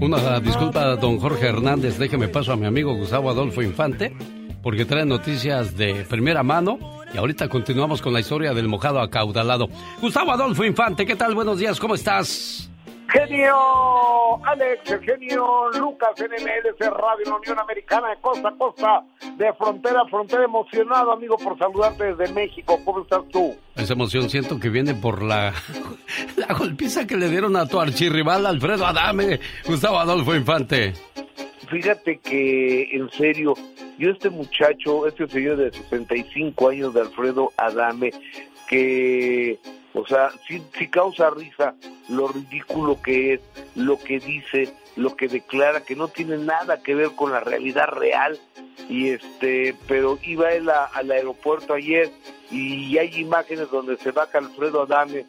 Una 0.00 0.40
disculpa, 0.40 0.96
don 0.96 1.18
Jorge 1.18 1.46
Hernández. 1.46 1.98
Déjeme 1.98 2.28
paso 2.28 2.52
a 2.52 2.56
mi 2.56 2.64
amigo 2.64 2.94
Gustavo 2.94 3.28
Adolfo 3.28 3.60
Infante, 3.60 4.16
porque 4.62 4.86
trae 4.86 5.04
noticias 5.04 5.76
de 5.76 6.06
primera 6.08 6.42
mano. 6.42 6.78
Y 7.12 7.18
ahorita 7.18 7.48
continuamos 7.48 8.00
con 8.00 8.14
la 8.14 8.20
historia 8.20 8.54
del 8.54 8.66
mojado 8.66 9.00
acaudalado. 9.00 9.68
Gustavo 10.00 10.32
Adolfo 10.32 10.64
Infante, 10.64 11.04
¿qué 11.04 11.16
tal? 11.16 11.34
Buenos 11.34 11.58
días, 11.58 11.78
¿cómo 11.78 11.94
estás? 11.94 12.69
Genio 13.12 14.44
Alex, 14.44 14.90
el 14.90 15.00
genio 15.00 15.70
Lucas 15.78 16.10
en 16.18 16.30
MLC 16.30 16.80
Radio 16.80 17.24
la 17.26 17.36
Unión 17.36 17.58
Americana 17.58 18.10
de 18.10 18.16
costa 18.20 18.48
a 18.48 18.56
costa, 18.56 19.04
de 19.36 19.52
frontera 19.54 20.02
a 20.02 20.08
frontera, 20.08 20.44
emocionado 20.44 21.12
amigo 21.12 21.36
por 21.36 21.58
saludarte 21.58 22.14
desde 22.14 22.32
México. 22.32 22.80
¿Cómo 22.84 23.02
estás 23.02 23.22
tú? 23.32 23.56
Esa 23.74 23.94
emoción 23.94 24.30
siento 24.30 24.60
que 24.60 24.68
viene 24.68 24.94
por 24.94 25.22
la, 25.22 25.52
la 26.36 26.54
golpiza 26.54 27.06
que 27.06 27.16
le 27.16 27.28
dieron 27.28 27.56
a 27.56 27.66
tu 27.66 27.80
archirrival 27.80 28.46
Alfredo 28.46 28.86
Adame, 28.86 29.40
Gustavo 29.66 29.98
Adolfo 29.98 30.34
Infante. 30.34 30.92
Fíjate 31.68 32.18
que, 32.18 32.90
en 32.92 33.10
serio, 33.10 33.54
yo 33.98 34.10
este 34.10 34.30
muchacho, 34.30 35.06
este 35.06 35.26
señor 35.28 35.56
de 35.56 35.72
65 35.72 36.68
años 36.68 36.94
de 36.94 37.00
Alfredo 37.00 37.52
Adame, 37.56 38.10
que, 38.68 39.58
o 39.94 40.06
sea, 40.06 40.30
sí 40.46 40.62
causa 40.88 41.30
risa 41.30 41.74
lo 42.08 42.28
ridículo 42.28 43.00
que 43.02 43.34
es, 43.34 43.40
lo 43.74 43.98
que 43.98 44.18
dice, 44.20 44.72
lo 44.96 45.16
que 45.16 45.28
declara, 45.28 45.82
que 45.84 45.96
no 45.96 46.08
tiene 46.08 46.38
nada 46.38 46.82
que 46.82 46.94
ver 46.94 47.10
con 47.16 47.32
la 47.32 47.40
realidad 47.40 47.88
real. 47.88 48.38
Y 48.88 49.10
este, 49.10 49.76
pero 49.86 50.18
iba 50.22 50.50
él 50.52 50.68
a- 50.68 50.86
al 50.86 51.10
aeropuerto 51.10 51.74
ayer 51.74 52.10
y 52.50 52.98
hay 52.98 53.14
imágenes 53.20 53.70
donde 53.70 53.96
se 53.98 54.10
baja 54.10 54.38
Alfredo 54.38 54.82
Adame, 54.82 55.26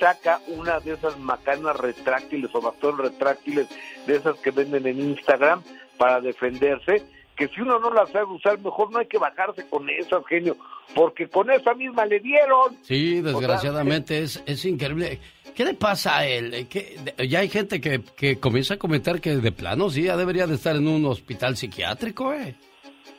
saca 0.00 0.40
una 0.48 0.80
de 0.80 0.94
esas 0.94 1.18
macanas 1.18 1.76
retráctiles 1.76 2.54
o 2.54 2.60
bastones 2.60 2.98
retráctiles 3.12 3.66
de 4.06 4.16
esas 4.16 4.36
que 4.38 4.50
venden 4.50 4.86
en 4.86 5.00
Instagram 5.00 5.62
para 5.98 6.20
defenderse, 6.20 7.02
que 7.36 7.48
si 7.48 7.60
uno 7.60 7.78
no 7.78 7.90
las 7.92 8.10
sabe 8.10 8.24
usar, 8.26 8.58
mejor 8.60 8.90
no 8.90 8.98
hay 8.98 9.06
que 9.06 9.18
bajarse 9.18 9.66
con 9.68 9.88
esas, 9.90 10.24
genio, 10.26 10.56
porque 10.94 11.28
con 11.28 11.50
esa 11.50 11.74
misma 11.74 12.06
le 12.06 12.18
dieron. 12.20 12.76
Sí, 12.82 13.20
desgraciadamente 13.20 14.20
es, 14.22 14.42
es 14.46 14.64
increíble. 14.64 15.20
¿Qué 15.54 15.64
le 15.64 15.74
pasa 15.74 16.18
a 16.18 16.26
él? 16.26 16.66
¿Qué- 16.68 16.96
ya 17.28 17.40
hay 17.40 17.48
gente 17.48 17.80
que, 17.80 18.02
que 18.16 18.38
comienza 18.40 18.74
a 18.74 18.78
comentar 18.78 19.20
que 19.20 19.36
de 19.36 19.52
plano 19.52 19.88
sí, 19.90 20.02
ya 20.04 20.16
debería 20.16 20.46
de 20.46 20.54
estar 20.56 20.74
en 20.76 20.86
un 20.88 21.04
hospital 21.06 21.56
psiquiátrico, 21.56 22.32
¿eh? 22.32 22.54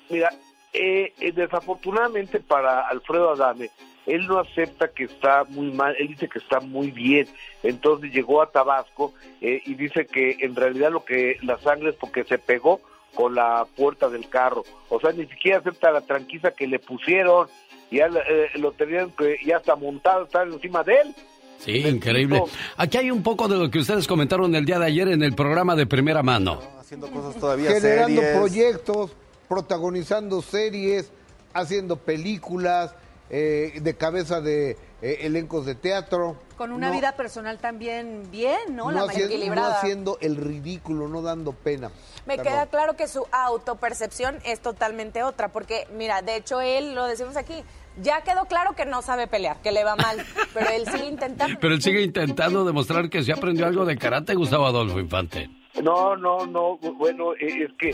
Mira, 0.09 0.29
eh, 0.73 1.13
eh, 1.19 1.31
desafortunadamente 1.31 2.39
para 2.39 2.87
Alfredo 2.87 3.31
Adame, 3.31 3.69
él 4.05 4.25
no 4.27 4.39
acepta 4.39 4.89
que 4.89 5.03
está 5.05 5.43
muy 5.49 5.71
mal, 5.71 5.95
él 5.99 6.07
dice 6.09 6.29
que 6.29 6.39
está 6.39 6.59
muy 6.59 6.91
bien. 6.91 7.27
Entonces 7.63 8.11
llegó 8.13 8.41
a 8.41 8.51
Tabasco 8.51 9.13
eh, 9.41 9.61
y 9.65 9.73
dice 9.73 10.05
que 10.05 10.37
en 10.39 10.55
realidad 10.55 10.91
lo 10.91 11.03
que 11.03 11.37
la 11.41 11.57
sangre 11.59 11.89
es 11.89 11.95
porque 11.95 12.23
se 12.23 12.37
pegó 12.37 12.79
con 13.17 13.33
la 13.33 13.65
puerta 13.75 14.09
del 14.09 14.29
carro. 14.29 14.63
O 14.89 14.99
sea, 14.99 15.11
ni 15.11 15.25
siquiera 15.25 15.57
acepta 15.57 15.89
la 15.91 16.01
tranquiza 16.01 16.51
que 16.51 16.67
le 16.67 16.77
pusieron. 16.77 17.47
Ya 17.89 18.05
eh, 18.05 18.49
lo 18.59 18.73
tenían 18.73 19.09
que 19.11 19.37
ya 19.43 19.57
está 19.57 19.75
montado, 19.75 20.25
está 20.25 20.43
encima 20.43 20.83
de 20.83 20.93
él. 20.93 21.15
Sí, 21.57 21.77
increíble. 21.79 22.43
Aquí 22.75 22.97
hay 22.97 23.09
un 23.09 23.23
poco 23.23 23.47
de 23.47 23.57
lo 23.57 23.71
que 23.71 23.79
ustedes 23.79 24.07
comentaron 24.07 24.53
el 24.53 24.65
día 24.65 24.77
de 24.77 24.85
ayer 24.85 25.07
en 25.07 25.23
el 25.23 25.33
programa 25.33 25.75
de 25.75 25.87
primera 25.87 26.21
mano. 26.21 26.61
haciendo 26.79 27.09
cosas 27.09 27.35
todavía 27.41 27.71
generando 27.71 28.21
series. 28.21 28.37
proyectos, 28.37 29.11
protagonizando 29.49 30.43
series, 30.43 31.11
haciendo 31.53 31.95
películas, 31.95 32.93
eh, 33.31 33.79
de 33.81 33.95
cabeza 33.95 34.41
de 34.41 34.77
eh, 35.01 35.17
elencos 35.21 35.65
de 35.65 35.73
teatro. 35.73 36.37
Con 36.57 36.71
una 36.71 36.87
No- 36.87 36.93
vida 36.95 37.11
personal 37.15 37.59
también 37.59 38.29
bien, 38.31 38.75
¿no? 38.75 38.91
La 38.91 39.01
no, 39.01 39.05
mayor 39.07 39.09
haciendo, 39.11 39.27
no 39.29 39.35
equilibrada. 39.35 39.77
haciendo 39.77 40.17
el 40.21 40.35
ridículo, 40.37 41.07
no 41.07 41.21
dando 41.21 41.51
pena. 41.53 41.91
Me 42.25 42.35
Perdón. 42.35 42.51
queda 42.53 42.65
claro 42.65 42.95
que 42.95 43.07
su 43.07 43.25
autopercepción 43.31 44.39
es 44.43 44.59
totalmente 44.59 45.23
otra, 45.23 45.49
porque 45.49 45.87
mira, 45.93 46.21
de 46.21 46.35
hecho 46.35 46.59
él, 46.61 46.95
lo 46.95 47.05
decimos 47.05 47.37
aquí, 47.37 47.63
ya 48.01 48.21
quedó 48.21 48.45
claro 48.45 48.75
que 48.75 48.85
no 48.85 49.01
sabe 49.01 49.27
pelear, 49.27 49.57
que 49.61 49.71
le 49.71 49.83
va 49.83 49.95
mal, 49.95 50.17
pero 50.53 50.69
él 50.69 50.85
sigue 50.87 51.05
intentando. 51.07 51.57
Pero 51.61 51.73
él 51.73 51.81
sigue 51.81 52.01
intentando 52.01 52.65
demostrar 52.65 53.09
que 53.09 53.23
sí 53.23 53.31
aprendió 53.31 53.65
algo 53.67 53.85
de 53.85 53.97
karate, 53.97 54.35
Gustavo 54.35 54.65
Adolfo 54.65 54.99
Infante. 54.99 55.49
No, 55.81 56.15
no, 56.15 56.45
no. 56.47 56.77
Bueno, 56.77 57.33
es 57.39 57.71
que, 57.79 57.91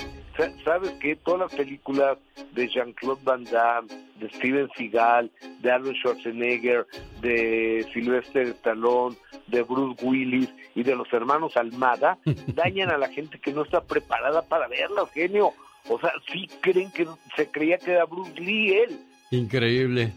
¿sabes 0.63 0.91
que 0.99 1.15
Todas 1.15 1.41
las 1.51 1.53
películas 1.55 2.17
de 2.53 2.67
Jean-Claude 2.67 3.21
Van 3.23 3.43
Damme, 3.45 3.87
de 4.19 4.29
Steven 4.29 4.69
Seagal, 4.75 5.31
de 5.61 5.71
Arnold 5.71 5.95
Schwarzenegger, 5.97 6.85
de 7.21 7.85
Sylvester 7.93 8.47
Stallone, 8.47 9.15
de 9.47 9.61
Bruce 9.63 10.03
Willis 10.05 10.49
y 10.75 10.83
de 10.83 10.95
los 10.95 11.11
hermanos 11.13 11.55
Almada, 11.57 12.17
dañan 12.47 12.89
a 12.89 12.97
la 12.97 13.09
gente 13.09 13.39
que 13.39 13.53
no 13.53 13.63
está 13.63 13.81
preparada 13.81 14.41
para 14.41 14.67
verlas, 14.67 15.09
genio. 15.11 15.53
O 15.89 15.99
sea, 15.99 16.11
sí 16.31 16.47
creen 16.61 16.91
que 16.91 17.05
se 17.35 17.47
creía 17.51 17.77
que 17.77 17.91
era 17.91 18.05
Bruce 18.05 18.39
Lee 18.39 18.73
él. 18.73 18.99
Increíble. 19.31 20.13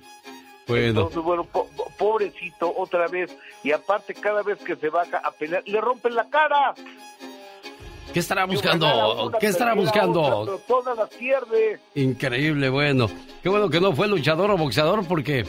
Bueno, 0.68 0.86
Entonces, 0.88 1.22
bueno, 1.22 1.44
po- 1.44 1.68
po- 1.76 1.90
pobrecito, 1.96 2.72
otra 2.76 3.06
vez. 3.08 3.36
Y 3.62 3.70
aparte, 3.72 4.14
cada 4.14 4.42
vez 4.42 4.58
que 4.58 4.74
se 4.76 4.88
baja 4.90 5.18
a 5.18 5.30
pelear, 5.30 5.62
le 5.66 5.80
rompen 5.80 6.14
la 6.14 6.28
cara. 6.28 6.74
¿Qué 8.12 8.20
estará 8.20 8.44
buscando? 8.46 9.32
¿Qué 9.40 9.46
estará 9.46 9.74
buscando? 9.74 10.60
todas 10.66 10.96
las 10.96 11.08
pierde. 11.10 11.78
Increíble, 11.94 12.68
bueno. 12.68 13.08
Qué 13.42 13.48
bueno 13.48 13.68
que 13.68 13.80
no 13.80 13.92
fue 13.92 14.08
luchador 14.08 14.50
o 14.50 14.56
boxeador 14.56 15.06
porque, 15.06 15.44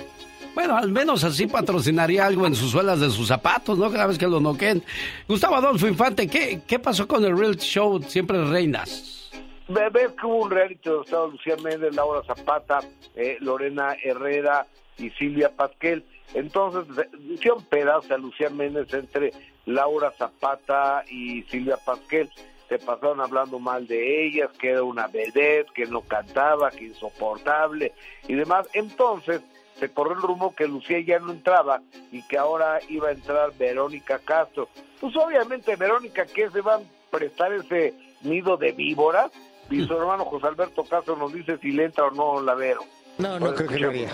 bueno, 0.53 0.75
al 0.77 0.91
menos 0.91 1.23
así 1.23 1.47
patrocinaría 1.47 2.25
algo 2.25 2.45
en 2.47 2.55
sus 2.55 2.71
suelas 2.71 2.99
de 2.99 3.09
sus 3.09 3.27
zapatos, 3.27 3.77
¿no? 3.77 3.89
Cada 3.91 4.07
vez 4.07 4.17
que 4.17 4.27
lo 4.27 4.39
noquen. 4.39 4.83
Gustavo 5.27 5.55
Adolfo 5.55 5.87
Infante, 5.87 6.27
¿qué, 6.27 6.61
qué 6.67 6.79
pasó 6.79 7.07
con 7.07 7.23
el 7.25 7.37
Real 7.37 7.57
Show 7.57 8.01
Siempre 8.03 8.43
Reinas? 8.43 9.31
Ve- 9.69 9.89
Ves 9.91 10.11
que 10.19 10.25
hubo 10.25 10.43
un 10.45 10.51
reality 10.51 10.89
donde 10.89 11.03
estaba 11.05 11.27
Lucía 11.27 11.55
Méndez, 11.63 11.93
Laura 11.95 12.21
Zapata, 12.25 12.79
eh, 13.15 13.37
Lorena 13.41 13.95
Herrera 14.03 14.65
y 14.97 15.09
Silvia 15.11 15.51
Pasquel. 15.55 16.03
Entonces 16.33 16.83
hicieron 17.29 17.63
pedazos 17.65 18.11
a 18.11 18.17
Lucía 18.17 18.49
Méndez 18.49 18.93
entre 18.93 19.31
Laura 19.67 20.11
Zapata 20.17 21.03
y 21.09 21.43
Silvia 21.43 21.77
Pasquel. 21.77 22.29
Se 22.67 22.79
pasaron 22.79 23.21
hablando 23.21 23.59
mal 23.59 23.87
de 23.87 24.25
ellas, 24.25 24.49
que 24.59 24.71
era 24.71 24.83
una 24.83 25.07
vedette, 25.07 25.71
que 25.73 25.85
no 25.85 26.01
cantaba, 26.01 26.71
que 26.71 26.85
insoportable 26.85 27.93
y 28.27 28.33
demás. 28.33 28.67
Entonces 28.73 29.41
se 29.79 29.89
corrió 29.89 30.15
el 30.15 30.21
rumor 30.21 30.55
que 30.55 30.67
Lucía 30.67 30.99
ya 30.99 31.19
no 31.19 31.31
entraba 31.31 31.81
y 32.11 32.23
que 32.23 32.37
ahora 32.37 32.79
iba 32.89 33.09
a 33.09 33.11
entrar 33.11 33.53
Verónica 33.57 34.19
Castro. 34.19 34.67
Pues 34.99 35.15
obviamente 35.15 35.75
Verónica, 35.75 36.25
que 36.25 36.49
se 36.49 36.61
va 36.61 36.75
a 36.75 36.81
prestar 37.11 37.53
ese 37.53 37.93
nido 38.21 38.57
de 38.57 38.71
víboras? 38.71 39.31
Y 39.69 39.85
su 39.85 39.93
hermano 39.93 40.25
José 40.25 40.47
Alberto 40.47 40.83
Castro 40.85 41.17
nos 41.17 41.33
dice 41.33 41.57
si 41.57 41.71
le 41.71 41.85
entra 41.85 42.05
o 42.05 42.11
no 42.11 42.41
la 42.41 42.55
Vero. 42.55 42.81
No, 43.17 43.39
no 43.39 43.53
creo 43.53 43.69
que 43.69 43.79
lo 43.79 43.89
haría. 43.89 44.09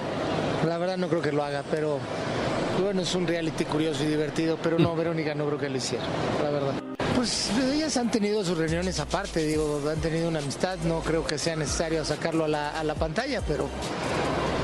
La 0.65 0.77
verdad 0.77 0.97
no 0.97 1.07
creo 1.07 1.21
que 1.21 1.31
lo 1.31 1.43
haga, 1.43 1.63
pero 1.69 1.99
bueno, 2.81 3.01
es 3.01 3.13
un 3.15 3.27
reality 3.27 3.65
curioso 3.65 4.03
y 4.03 4.07
divertido, 4.07 4.57
pero 4.61 4.77
no, 4.79 4.95
Verónica 4.95 5.33
no 5.35 5.45
creo 5.45 5.57
que 5.59 5.69
lo 5.69 5.77
hiciera, 5.77 6.03
la 6.43 6.49
verdad. 6.49 6.73
Pues 7.15 7.51
ellas 7.73 7.95
han 7.97 8.09
tenido 8.11 8.43
sus 8.43 8.57
reuniones 8.57 8.99
aparte, 8.99 9.45
digo, 9.45 9.81
han 9.89 10.01
tenido 10.01 10.27
una 10.27 10.39
amistad, 10.39 10.77
no 10.85 10.99
creo 11.01 11.25
que 11.25 11.37
sea 11.37 11.55
necesario 11.55 12.03
sacarlo 12.03 12.45
a 12.45 12.47
la, 12.47 12.69
a 12.79 12.83
la 12.83 12.95
pantalla, 12.95 13.41
pero 13.47 13.67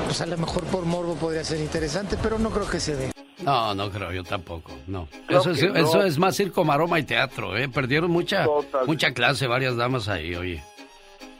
pues 0.06 0.20
a 0.20 0.26
lo 0.26 0.36
mejor 0.36 0.64
por 0.64 0.84
morbo 0.84 1.14
podría 1.14 1.44
ser 1.44 1.60
interesante, 1.60 2.16
pero 2.22 2.38
no 2.38 2.50
creo 2.50 2.68
que 2.68 2.80
se 2.80 2.96
dé. 2.96 3.10
No, 3.42 3.74
no 3.74 3.90
creo, 3.90 4.12
yo 4.12 4.22
tampoco, 4.22 4.72
no. 4.86 5.08
Creo 5.26 5.40
Eso 5.40 5.50
es, 5.52 5.62
no. 5.62 5.74
eso 5.76 6.02
es 6.02 6.18
más 6.18 6.36
circo, 6.36 6.62
maroma 6.64 6.98
y 6.98 7.04
teatro, 7.04 7.56
¿eh? 7.56 7.68
Perdieron 7.68 8.10
mucha, 8.10 8.44
Total. 8.44 8.86
mucha 8.86 9.14
clase 9.14 9.46
varias 9.46 9.76
damas 9.76 10.08
ahí, 10.08 10.34
oye. 10.34 10.62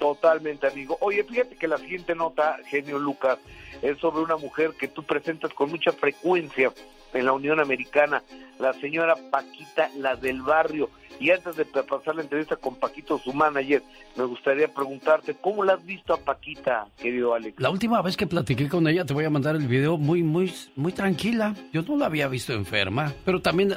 Totalmente, 0.01 0.67
amigo. 0.67 0.97
Oye, 1.03 1.23
fíjate 1.23 1.57
que 1.57 1.69
la 1.69 1.77
siguiente 1.77 2.15
nota, 2.15 2.57
genio 2.65 2.99
Lucas, 2.99 3.39
es 3.83 3.99
sobre 3.99 4.23
una 4.23 4.39
mujer 4.39 4.73
que 4.73 4.89
tú 4.89 5.03
presentas 5.03 5.53
con 5.53 5.69
mucha 5.71 5.93
frecuencia 5.93 6.73
en 7.13 7.25
la 7.25 7.33
Unión 7.33 7.61
Americana, 7.61 8.23
la 8.59 8.73
señora 8.75 9.15
Paquita, 9.31 9.89
la 9.97 10.17
del 10.17 10.43
barrio. 10.43 10.91
Y 11.19 11.31
antes 11.31 11.55
de 11.57 11.67
pasar 11.67 12.15
la 12.17 12.23
entrevista 12.23 12.57
con 12.57 12.77
Paquito, 12.77 13.19
su 13.19 13.35
manager, 13.35 13.83
me 14.17 14.25
gustaría 14.25 14.69
preguntarte, 14.73 15.35
¿cómo 15.39 15.63
la 15.65 15.75
has 15.75 15.85
visto 15.85 16.15
a 16.15 16.17
Paquita, 16.17 16.87
querido 16.97 17.35
Alex? 17.35 17.61
La 17.61 17.69
última 17.69 18.01
vez 18.01 18.17
que 18.17 18.27
platiqué 18.27 18.69
con 18.71 18.89
ella, 18.89 19.05
te 19.05 19.13
voy 19.13 19.27
a 19.27 19.31
mandar 19.31 19.55
el 19.55 19.67
video 19.69 19.99
muy, 19.99 20.23
muy, 20.23 20.51
muy 20.77 20.93
tranquila. 20.93 21.55
Yo 21.75 21.83
no 21.83 21.99
la 21.99 22.07
había 22.07 22.27
visto 22.29 22.55
enferma, 22.55 23.13
pero 23.27 23.43
también 23.43 23.75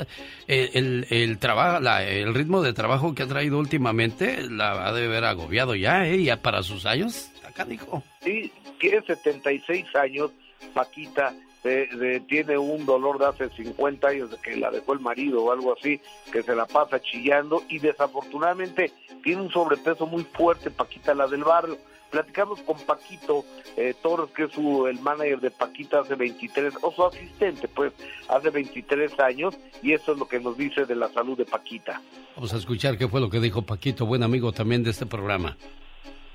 eh, 0.47 0.69
el, 0.73 1.05
el, 1.10 1.38
trabajo, 1.38 1.81
la- 1.81 2.05
el 2.05 2.34
ritmo 2.34 2.61
de 2.61 2.72
trabajo 2.72 3.14
que 3.14 3.23
ha 3.23 3.27
traído 3.27 3.60
últimamente 3.60 4.49
la 4.49 4.88
ha 4.88 4.93
de 4.93 5.05
ver 5.10 5.26
agobiado 5.26 5.76
ya, 5.76 6.07
¿eh? 6.07 6.23
Ya 6.23 6.41
para 6.41 6.64
sus 6.64 6.85
años, 6.85 7.30
acá 7.45 7.65
dijo. 7.65 8.03
Sí, 8.22 8.53
tiene 8.80 9.01
76 9.01 9.85
años, 9.97 10.31
Paquita, 10.73 11.34
eh, 11.64 11.88
de- 11.95 12.19
tiene 12.22 12.57
un 12.57 12.85
dolor 12.85 13.19
de 13.19 13.26
hace 13.27 13.49
50 13.56 14.07
años 14.07 14.31
de 14.31 14.38
que 14.38 14.56
la 14.57 14.69
dejó 14.72 14.94
el 14.94 14.99
marido 14.99 15.44
o 15.44 15.52
algo 15.52 15.73
así, 15.77 15.99
que 16.31 16.44
se 16.44 16.56
la 16.56 16.65
pasa 16.65 17.02
chillando 17.02 17.64
y 17.69 17.80
desafortunadamente 17.80 18.91
tiene 19.23 19.41
un 19.41 19.52
sobrepeso 19.52 20.06
muy 20.06 20.23
fuerte, 20.23 20.69
Paquita, 20.72 21.14
la 21.14 21.27
del 21.27 21.44
barrio. 21.44 21.77
Platicamos 22.11 22.60
con 22.61 22.77
Paquito 22.81 23.44
eh, 23.76 23.95
Torres, 24.03 24.30
que 24.35 24.44
es 24.44 24.52
su, 24.52 24.85
el 24.85 24.99
manager 24.99 25.40
de 25.40 25.49
Paquita 25.49 26.02
hace 26.02 26.14
23, 26.14 26.76
o 26.84 26.91
su 26.91 27.03
asistente, 27.03 27.68
pues, 27.68 27.91
hace 28.30 28.52
23 28.52 29.19
años, 29.19 29.56
y 29.81 29.94
eso 29.94 30.11
es 30.11 30.19
lo 30.19 30.27
que 30.27 30.40
nos 30.40 30.56
dice 30.56 30.85
de 30.85 30.95
la 30.95 31.10
salud 31.10 31.35
de 31.35 31.45
Paquita. 31.45 31.99
Vamos 32.35 32.53
a 32.53 32.57
escuchar 32.57 32.99
qué 32.99 33.07
fue 33.07 33.19
lo 33.19 33.31
que 33.31 33.40
dijo 33.40 33.64
Paquito, 33.64 34.06
buen 34.06 34.22
amigo 34.22 34.52
también 34.52 34.84
de 34.84 34.91
este 34.91 35.07
programa. 35.07 35.57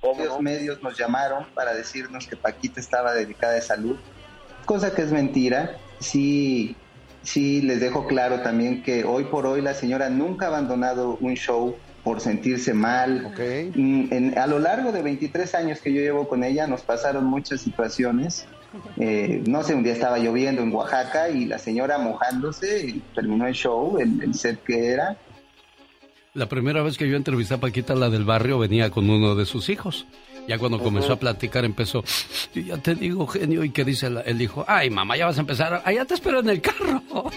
Varios 0.02 0.40
medios 0.40 0.82
nos 0.82 0.98
llamaron 0.98 1.44
para 1.54 1.74
decirnos 1.74 2.26
que 2.26 2.36
Paquita 2.36 2.80
estaba 2.80 3.12
delicada 3.14 3.52
de 3.54 3.62
salud, 3.62 3.96
cosa 4.68 4.94
que 4.94 5.02
es 5.02 5.10
mentira. 5.10 5.76
Sí, 5.98 6.76
sí 7.22 7.62
les 7.62 7.80
dejo 7.80 8.06
claro 8.06 8.40
también 8.42 8.82
que 8.82 9.04
hoy 9.04 9.24
por 9.24 9.46
hoy 9.46 9.62
la 9.62 9.72
señora 9.74 10.10
nunca 10.10 10.44
ha 10.44 10.48
abandonado 10.48 11.16
un 11.20 11.34
show 11.34 11.74
por 12.04 12.20
sentirse 12.20 12.72
mal. 12.74 13.32
Mm, 13.74 14.12
en- 14.12 14.38
a 14.38 14.46
lo 14.46 14.58
largo 14.58 14.92
de 14.92 15.02
23 15.02 15.54
años 15.54 15.80
que 15.80 15.92
yo 15.92 16.00
llevo 16.00 16.28
con 16.28 16.44
ella 16.44 16.66
nos 16.66 16.82
pasaron 16.82 17.24
muchas 17.24 17.60
situaciones. 17.62 18.46
Eh, 18.98 19.42
no 19.46 19.62
sé, 19.64 19.74
un 19.74 19.82
día 19.82 19.94
estaba 19.94 20.18
lloviendo 20.18 20.62
en 20.62 20.72
Oaxaca 20.72 21.30
y 21.30 21.46
la 21.46 21.58
señora 21.58 21.96
mojándose 21.98 22.86
y 22.86 23.02
terminó 23.14 23.46
el 23.46 23.54
show, 23.54 23.98
el, 23.98 24.22
el 24.22 24.34
set 24.34 24.62
que 24.62 24.88
era. 24.88 25.16
La 26.34 26.46
primera 26.48 26.82
vez 26.82 26.96
que 26.98 27.08
yo 27.08 27.16
entrevisté 27.16 27.54
a 27.54 27.58
Paquita, 27.58 27.94
la 27.94 28.10
del 28.10 28.24
barrio, 28.24 28.58
venía 28.58 28.90
con 28.90 29.08
uno 29.10 29.34
de 29.34 29.46
sus 29.46 29.70
hijos. 29.70 30.06
Ya 30.48 30.58
cuando 30.58 30.78
comenzó 30.78 31.12
a 31.12 31.16
platicar 31.16 31.64
empezó, 31.64 32.02
"Yo 32.54 32.62
ya 32.62 32.76
te 32.78 32.94
digo, 32.94 33.26
genio, 33.26 33.62
y 33.64 33.70
que 33.70 33.84
dice 33.84 34.08
la- 34.10 34.22
el 34.22 34.40
hijo, 34.42 34.64
ay 34.66 34.90
mamá, 34.90 35.16
ya 35.16 35.26
vas 35.26 35.36
a 35.36 35.42
empezar, 35.42 35.82
allá 35.84 36.04
te 36.06 36.14
espero 36.14 36.40
en 36.40 36.48
el 36.48 36.60
carro. 36.60 37.02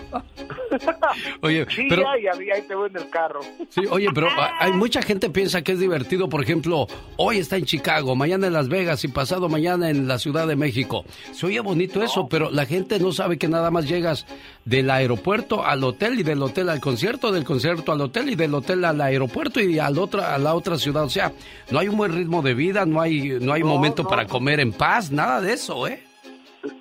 Oye, 1.42 1.66
Sí, 1.70 1.86
pero... 1.90 2.04
ya, 2.04 2.32
ya, 2.34 2.54
ahí 2.56 2.62
te 2.68 2.76
voy 2.76 2.90
en 2.90 2.98
el 2.98 3.10
carro. 3.10 3.42
Sí, 3.70 3.82
oye, 3.90 4.08
pero 4.14 4.28
hay 4.60 4.72
mucha 4.74 5.02
gente 5.02 5.30
piensa 5.30 5.62
que 5.62 5.74
es 5.74 5.80
divertido, 5.80 6.30
por 6.30 6.42
ejemplo, 6.42 6.88
hoy 7.18 7.38
está 7.38 7.58
en 7.58 7.66
Chicago, 7.66 8.16
mañana 8.16 8.48
en 8.48 8.54
Las 8.54 8.70
Vegas 8.70 9.04
y 9.04 9.08
pasado 9.10 9.50
mañana 9.50 9.90
en 9.90 10.08
la 10.08 10.18
Ciudad 10.18 10.48
de 10.48 10.56
México. 10.56 11.04
Se 11.34 11.46
oye 11.46 11.60
bonito 11.60 12.02
eso, 12.02 12.28
pero 12.30 12.50
la 12.52 12.66
gente 12.66 13.00
no 13.00 13.12
sabe 13.12 13.38
que 13.38 13.48
nada 13.48 13.72
más 13.72 13.88
llegas 13.88 14.26
del 14.66 14.90
aeropuerto 14.92 15.66
al 15.66 15.84
hotel 15.84 16.20
y 16.20 16.24
del 16.24 16.42
hotel 16.44 16.70
al 16.70 16.80
concierto, 16.80 17.32
del 17.32 17.44
concierto 17.44 17.92
al 17.92 18.02
hotel 18.02 18.30
y 18.30 18.36
del 18.36 18.54
hotel 18.54 18.86
al 18.86 19.02
aeropuerto 19.02 19.60
y 19.60 19.80
al 19.80 19.98
otra 19.98 20.36
a 20.36 20.38
la 20.38 20.54
otra 20.54 20.78
ciudad. 20.78 21.04
O 21.04 21.10
sea, 21.10 21.32
no 21.72 21.80
hay 21.80 21.88
un 21.88 21.98
buen 21.98 22.14
ritmo 22.14 22.42
de 22.42 22.54
vida, 22.54 22.86
no 22.86 23.02
hay 23.02 23.40
no 23.42 23.54
hay 23.54 23.62
No, 23.62 23.68
momento 23.68 24.04
no. 24.04 24.10
para 24.10 24.28
comer 24.28 24.60
en 24.60 24.72
paz, 24.74 25.12
nada 25.12 25.42
de 25.42 25.54
eso, 25.54 25.88
¿eh? 25.88 26.04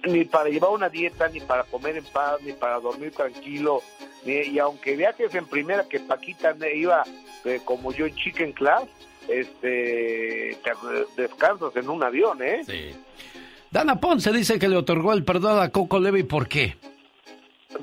Ni 0.07 0.25
para 0.27 0.51
llevar 0.51 0.73
una 0.73 0.91
dieta, 0.91 1.29
ni 1.29 1.41
para 1.41 1.65
comer 1.65 1.97
en 1.97 2.05
paz, 2.05 2.37
ni 2.45 2.53
para 2.53 2.79
dormir 2.81 3.13
tranquilo. 3.13 3.83
ni- 4.27 4.33
y 4.51 4.59
aunque 4.59 4.95
viajes 4.97 5.35
en 5.35 5.47
primera, 5.47 5.89
que 5.89 6.01
Paquita 6.01 6.55
iba 6.75 7.03
eh, 7.47 7.61
como 7.65 7.91
yo 7.95 8.05
en 8.05 8.15
Chicken 8.15 8.53
Class, 8.53 8.83
este, 9.27 10.59
te 10.63 11.23
descansas 11.23 11.75
en 11.77 11.89
un 11.89 12.03
avión, 12.03 12.43
¿eh? 12.43 12.61
Sí. 12.67 12.91
Dana 13.71 13.99
Ponce 14.01 14.33
dice 14.33 14.59
que 14.59 14.69
le 14.69 14.77
otorgó 14.77 15.13
el 15.13 15.25
perdón 15.25 15.63
a 15.63 15.71
Coco 15.71 15.99
Levi, 16.01 16.25
¿por 16.25 16.49
qué? 16.49 16.77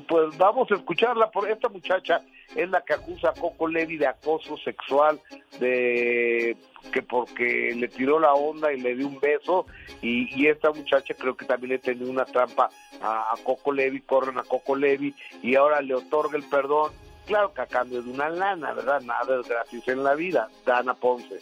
Pues 0.06 0.36
vamos 0.36 0.70
a 0.70 0.74
escucharla, 0.74 1.30
por 1.30 1.50
esta 1.50 1.68
muchacha 1.68 2.20
es 2.54 2.68
la 2.68 2.82
que 2.82 2.94
acusa 2.94 3.30
a 3.30 3.32
Coco 3.32 3.66
Levi 3.68 3.96
de 3.96 4.06
acoso 4.06 4.56
sexual, 4.58 5.18
de 5.60 6.56
que 6.92 7.02
porque 7.02 7.72
le 7.74 7.88
tiró 7.88 8.18
la 8.20 8.34
onda 8.34 8.72
y 8.72 8.80
le 8.80 8.94
dio 8.94 9.06
un 9.08 9.18
beso, 9.18 9.66
y, 10.02 10.28
y 10.40 10.46
esta 10.46 10.70
muchacha 10.72 11.14
creo 11.14 11.36
que 11.36 11.46
también 11.46 11.70
le 11.72 11.78
tenía 11.78 12.10
una 12.10 12.24
trampa 12.24 12.68
a, 13.00 13.34
Coco 13.44 13.72
Levi, 13.72 14.00
corren 14.02 14.38
a 14.38 14.42
Coco 14.42 14.76
Levi, 14.76 15.14
y 15.42 15.54
ahora 15.54 15.80
le 15.80 15.94
otorga 15.94 16.36
el 16.36 16.44
perdón, 16.44 16.92
claro 17.26 17.52
que 17.54 17.62
a 17.62 17.66
cambio 17.66 18.02
de 18.02 18.10
una 18.10 18.28
lana, 18.28 18.72
¿verdad? 18.74 19.00
Nada 19.00 19.40
es 19.40 19.48
gratis 19.48 19.86
en 19.88 20.04
la 20.04 20.14
vida, 20.14 20.48
Dana 20.66 20.94
Ponce. 20.94 21.40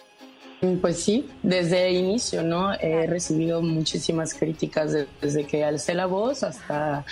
Pues 0.80 1.02
sí, 1.02 1.28
desde 1.42 1.88
el 1.88 1.96
inicio, 1.96 2.42
¿no? 2.42 2.72
He 2.74 3.06
recibido 3.06 3.60
muchísimas 3.60 4.32
críticas 4.34 4.92
de- 4.92 5.06
desde 5.20 5.46
que 5.46 5.62
alcé 5.64 5.94
la 5.94 6.06
voz 6.06 6.42
hasta 6.42 7.04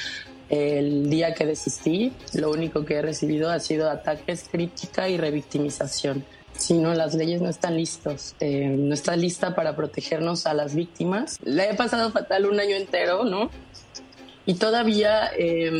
el 0.48 1.10
día 1.10 1.34
que 1.34 1.46
desistí. 1.46 2.12
Lo 2.34 2.50
único 2.50 2.84
que 2.84 2.94
he 2.94 3.02
recibido 3.02 3.50
ha 3.50 3.60
sido 3.60 3.90
ataques, 3.90 4.48
crítica 4.50 5.08
y 5.08 5.16
revictimización. 5.16 6.24
Si 6.56 6.74
no, 6.74 6.94
las 6.94 7.14
leyes 7.14 7.40
no 7.40 7.48
están 7.48 7.76
listos, 7.76 8.36
eh, 8.38 8.68
no 8.68 8.94
está 8.94 9.16
lista 9.16 9.54
para 9.54 9.74
protegernos 9.74 10.46
a 10.46 10.54
las 10.54 10.74
víctimas. 10.74 11.38
Le 11.42 11.70
he 11.70 11.74
pasado 11.74 12.12
fatal 12.12 12.46
un 12.46 12.60
año 12.60 12.76
entero, 12.76 13.24
¿no? 13.24 13.50
Y 14.46 14.54
todavía 14.54 15.30
eh, 15.36 15.72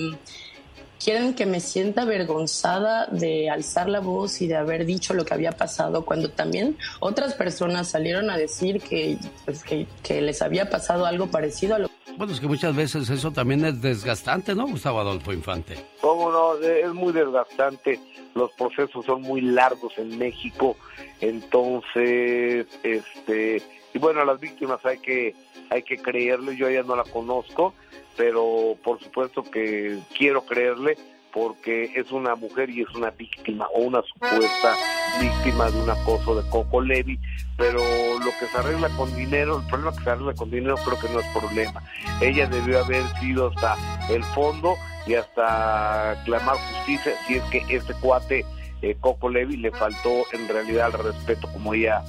quieren 1.03 1.35
que 1.35 1.47
me 1.47 1.61
sienta 1.61 2.03
avergonzada 2.03 3.07
de 3.07 3.51
alzar 3.51 3.89
la 3.89 4.01
voz 4.01 4.41
y 4.41 4.47
de 4.47 4.57
haber 4.57 4.87
dicho 4.87 5.15
lo 5.15 5.25
que 5.25 5.35
había 5.35 5.53
pasado, 5.53 6.05
cuando 6.05 6.31
también 6.31 6.77
otras 6.99 7.35
personas 7.35 7.89
salieron 7.89 8.31
a 8.31 8.39
decir 8.39 8.81
que, 8.81 9.19
pues, 9.45 9.63
que, 9.63 9.87
que 10.03 10.23
les 10.23 10.43
había 10.43 10.71
pasado 10.71 11.07
algo 11.07 11.29
parecido 11.29 11.75
a 11.75 11.79
lo 11.79 11.91
Bueno, 12.17 12.33
es 12.33 12.39
que 12.39 12.47
muchas 12.47 12.77
veces 12.77 13.11
eso 13.11 13.33
también 13.33 13.65
es 13.65 13.83
desgastante, 13.83 14.55
¿no, 14.55 14.69
Gustavo 14.69 15.01
Adolfo 15.01 15.33
Infante? 15.33 15.77
¿Cómo 16.01 16.31
no? 16.31 16.55
Es 16.59 16.93
muy 16.93 17.13
desgastante. 17.13 17.99
Los 18.35 18.53
procesos 18.53 19.05
son 19.05 19.23
muy 19.23 19.41
largos 19.41 19.99
en 19.99 20.17
México. 20.17 20.77
Entonces, 21.21 22.67
este, 22.85 23.63
y 23.93 23.99
bueno, 23.99 24.25
las 24.25 24.39
víctimas 24.39 24.85
hay 24.85 24.99
que, 24.99 25.35
hay 25.71 25.83
que 25.83 25.99
creerle. 25.99 26.57
Yo 26.57 26.67
a 26.67 26.71
ella 26.71 26.85
no 26.85 26.95
la 26.95 27.05
conozco, 27.05 27.75
pero 28.17 28.77
por 28.85 29.01
supuesto 29.03 29.43
que 29.43 29.99
quiero 30.17 30.47
creerle 30.47 30.97
porque 31.35 31.91
es 31.97 32.13
una 32.13 32.37
mujer 32.37 32.71
y 32.71 32.83
es 32.83 32.95
una 32.95 33.11
víctima 33.11 33.67
o 33.75 33.81
una 33.81 34.01
supuesta 34.03 34.77
víctima 35.21 35.69
de 35.69 35.83
un 35.83 35.91
acoso 35.91 36.41
de 36.41 36.49
Coco 36.49 36.81
Levi, 36.81 37.19
pero 37.57 37.81
lo 38.21 38.31
que 38.39 38.47
se 38.47 38.57
arregla 38.57 38.89
con 38.91 39.15
dinero, 39.17 39.59
el 39.59 39.67
problema 39.67 39.93
que 39.93 40.05
se 40.05 40.11
arregla 40.11 40.35
con 40.35 40.51
dinero 40.51 40.77
creo 40.85 40.99
que 41.01 41.09
no 41.09 41.19
es 41.19 41.27
problema. 41.37 41.83
Ella 42.21 42.47
debió 42.47 42.85
haber 42.85 43.03
sido 43.19 43.49
hasta 43.49 43.77
el 44.09 44.23
fondo 44.23 44.77
y 45.07 45.15
hasta 45.15 46.23
clamar 46.25 46.57
justicia 46.57 47.15
si 47.27 47.35
es 47.35 47.43
que 47.45 47.65
este 47.69 47.95
cuate 47.95 48.47
eh, 48.83 48.97
Coco 49.01 49.29
Levi 49.29 49.57
le 49.57 49.73
faltó 49.73 50.23
en 50.33 50.47
realidad 50.49 50.93
el 50.95 51.13
respeto 51.13 51.49
como 51.53 51.75
ella 51.75 52.03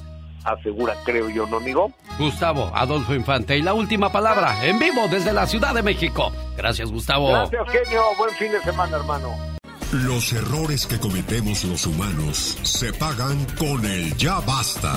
asegura, 0.46 0.96
creo 1.04 1.30
yo, 1.30 1.46
¿no, 1.48 1.58
amigo? 1.58 1.92
Gustavo 2.18 2.72
Adolfo 2.74 3.14
Infante. 3.14 3.58
Y 3.58 3.62
la 3.62 3.74
última 3.74 4.12
palabra, 4.12 4.66
en 4.66 4.80
vivo 4.80 5.08
desde 5.10 5.34
la 5.34 5.48
Ciudad 5.48 5.74
de 5.74 5.84
México. 5.84 6.32
Gracias, 6.56 6.92
Gustavo. 6.92 7.30
Gracias, 7.30 7.70
genio. 7.70 8.04
Buen 8.18 8.34
fin 8.36 8.52
de 8.52 8.62
semana, 8.62 8.98
hermano. 8.98 9.56
Los 9.92 10.34
errores 10.34 10.88
que 10.88 11.00
cometemos 11.00 11.64
los 11.64 11.86
humanos 11.86 12.58
se 12.64 12.92
pagan 12.94 13.46
con 13.58 13.86
el 13.86 14.16
ya 14.18 14.40
basta. 14.42 14.94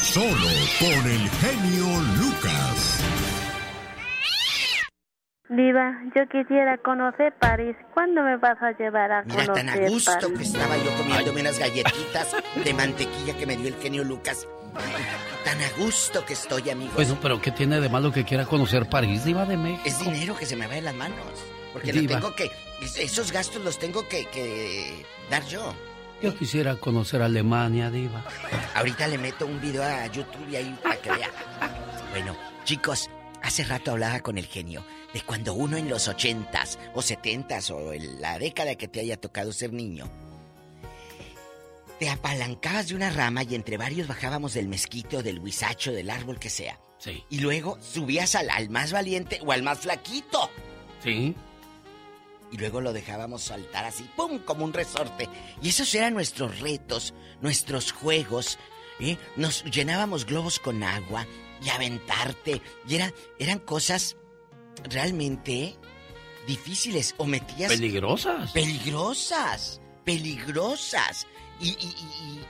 Solo 0.00 0.48
con 0.78 1.10
el 1.10 1.28
genio 1.28 1.86
Lucas. 2.18 3.37
Diva, 5.48 6.02
yo 6.14 6.28
quisiera 6.28 6.76
conocer 6.76 7.32
París. 7.40 7.74
¿Cuándo 7.94 8.22
me 8.22 8.36
vas 8.36 8.60
a 8.62 8.72
llevar 8.72 9.10
a 9.10 9.22
Mira, 9.22 9.46
conocer 9.46 9.54
tan 9.54 9.68
a 9.70 9.88
gusto 9.88 10.12
París? 10.12 10.38
que 10.38 10.44
estaba 10.44 10.76
yo 10.76 10.94
comiéndome 10.98 11.40
unas 11.40 11.58
galletitas 11.58 12.36
de 12.64 12.74
mantequilla 12.74 13.34
que 13.36 13.46
me 13.46 13.56
dio 13.56 13.68
el 13.68 13.76
genio 13.76 14.04
Lucas. 14.04 14.46
Tan 15.44 15.58
a 15.62 15.70
gusto 15.78 16.24
que 16.26 16.34
estoy, 16.34 16.68
amigo. 16.68 16.92
Bueno, 16.94 17.16
pero 17.22 17.40
¿qué 17.40 17.50
tiene 17.50 17.80
de 17.80 17.88
malo 17.88 18.12
que 18.12 18.24
quiera 18.24 18.44
conocer 18.44 18.90
París, 18.90 19.24
Diva 19.24 19.46
de 19.46 19.56
México? 19.56 19.82
Es 19.86 19.98
dinero 20.00 20.36
que 20.36 20.44
se 20.44 20.54
me 20.54 20.66
va 20.66 20.74
de 20.74 20.82
las 20.82 20.94
manos. 20.94 21.16
Porque 21.72 21.92
Diva. 21.92 22.14
lo 22.16 22.20
tengo 22.20 22.34
que. 22.36 22.50
Esos 22.82 23.32
gastos 23.32 23.64
los 23.64 23.78
tengo 23.78 24.06
que, 24.06 24.26
que 24.26 25.02
dar 25.30 25.42
yo. 25.46 25.74
Yo 26.20 26.36
quisiera 26.36 26.76
conocer 26.76 27.22
Alemania, 27.22 27.90
Diva. 27.90 28.22
Ahorita 28.74 29.08
le 29.08 29.16
meto 29.16 29.46
un 29.46 29.58
video 29.62 29.82
a 29.82 30.04
YouTube 30.08 30.46
y 30.50 30.56
ahí 30.56 30.78
para 30.82 30.96
que 30.96 31.10
vea. 31.10 31.30
Bueno, 32.10 32.36
chicos, 32.64 33.08
hace 33.42 33.64
rato 33.64 33.92
hablaba 33.92 34.20
con 34.20 34.36
el 34.36 34.44
genio 34.46 34.84
de 35.14 35.20
cuando 35.22 35.54
uno 35.54 35.76
en 35.76 35.88
los 35.88 36.06
ochentas 36.08 36.78
o 36.94 37.02
setentas 37.02 37.70
o 37.70 37.92
en 37.92 38.20
la 38.20 38.38
década 38.38 38.74
que 38.76 38.88
te 38.88 39.00
haya 39.00 39.18
tocado 39.20 39.52
ser 39.52 39.72
niño, 39.72 40.10
te 41.98 42.08
apalancabas 42.08 42.88
de 42.88 42.94
una 42.94 43.10
rama 43.10 43.42
y 43.42 43.54
entre 43.54 43.76
varios 43.76 44.06
bajábamos 44.06 44.54
del 44.54 44.68
mezquite 44.68 45.16
o 45.16 45.22
del 45.22 45.40
huizacho, 45.40 45.92
del 45.92 46.10
árbol 46.10 46.38
que 46.38 46.50
sea. 46.50 46.78
Sí. 46.98 47.24
Y 47.30 47.40
luego 47.40 47.78
subías 47.80 48.34
al, 48.34 48.50
al 48.50 48.70
más 48.70 48.92
valiente 48.92 49.40
o 49.44 49.50
al 49.52 49.62
más 49.62 49.80
flaquito. 49.80 50.50
Sí. 51.02 51.34
Y 52.52 52.56
luego 52.56 52.80
lo 52.80 52.92
dejábamos 52.92 53.42
saltar 53.42 53.84
así, 53.84 54.08
¡pum! 54.16 54.38
como 54.38 54.64
un 54.64 54.72
resorte. 54.72 55.28
Y 55.60 55.68
esos 55.70 55.92
eran 55.94 56.14
nuestros 56.14 56.60
retos, 56.60 57.14
nuestros 57.40 57.92
juegos. 57.92 58.58
¿eh? 59.00 59.16
Nos 59.36 59.64
llenábamos 59.64 60.24
globos 60.24 60.58
con 60.60 60.82
agua 60.82 61.26
y 61.62 61.68
aventarte. 61.70 62.62
Y 62.86 62.94
era- 62.94 63.12
eran 63.40 63.58
cosas 63.58 64.16
realmente 64.84 65.74
difíciles. 66.46 67.14
O 67.18 67.26
metías. 67.26 67.70
Peligrosas. 67.72 68.52
Peligrosas. 68.52 69.80
Peligrosas. 70.04 71.26
Y, 71.60 71.68
y- 71.70 71.72
y- 71.72 72.24
y 72.34 72.40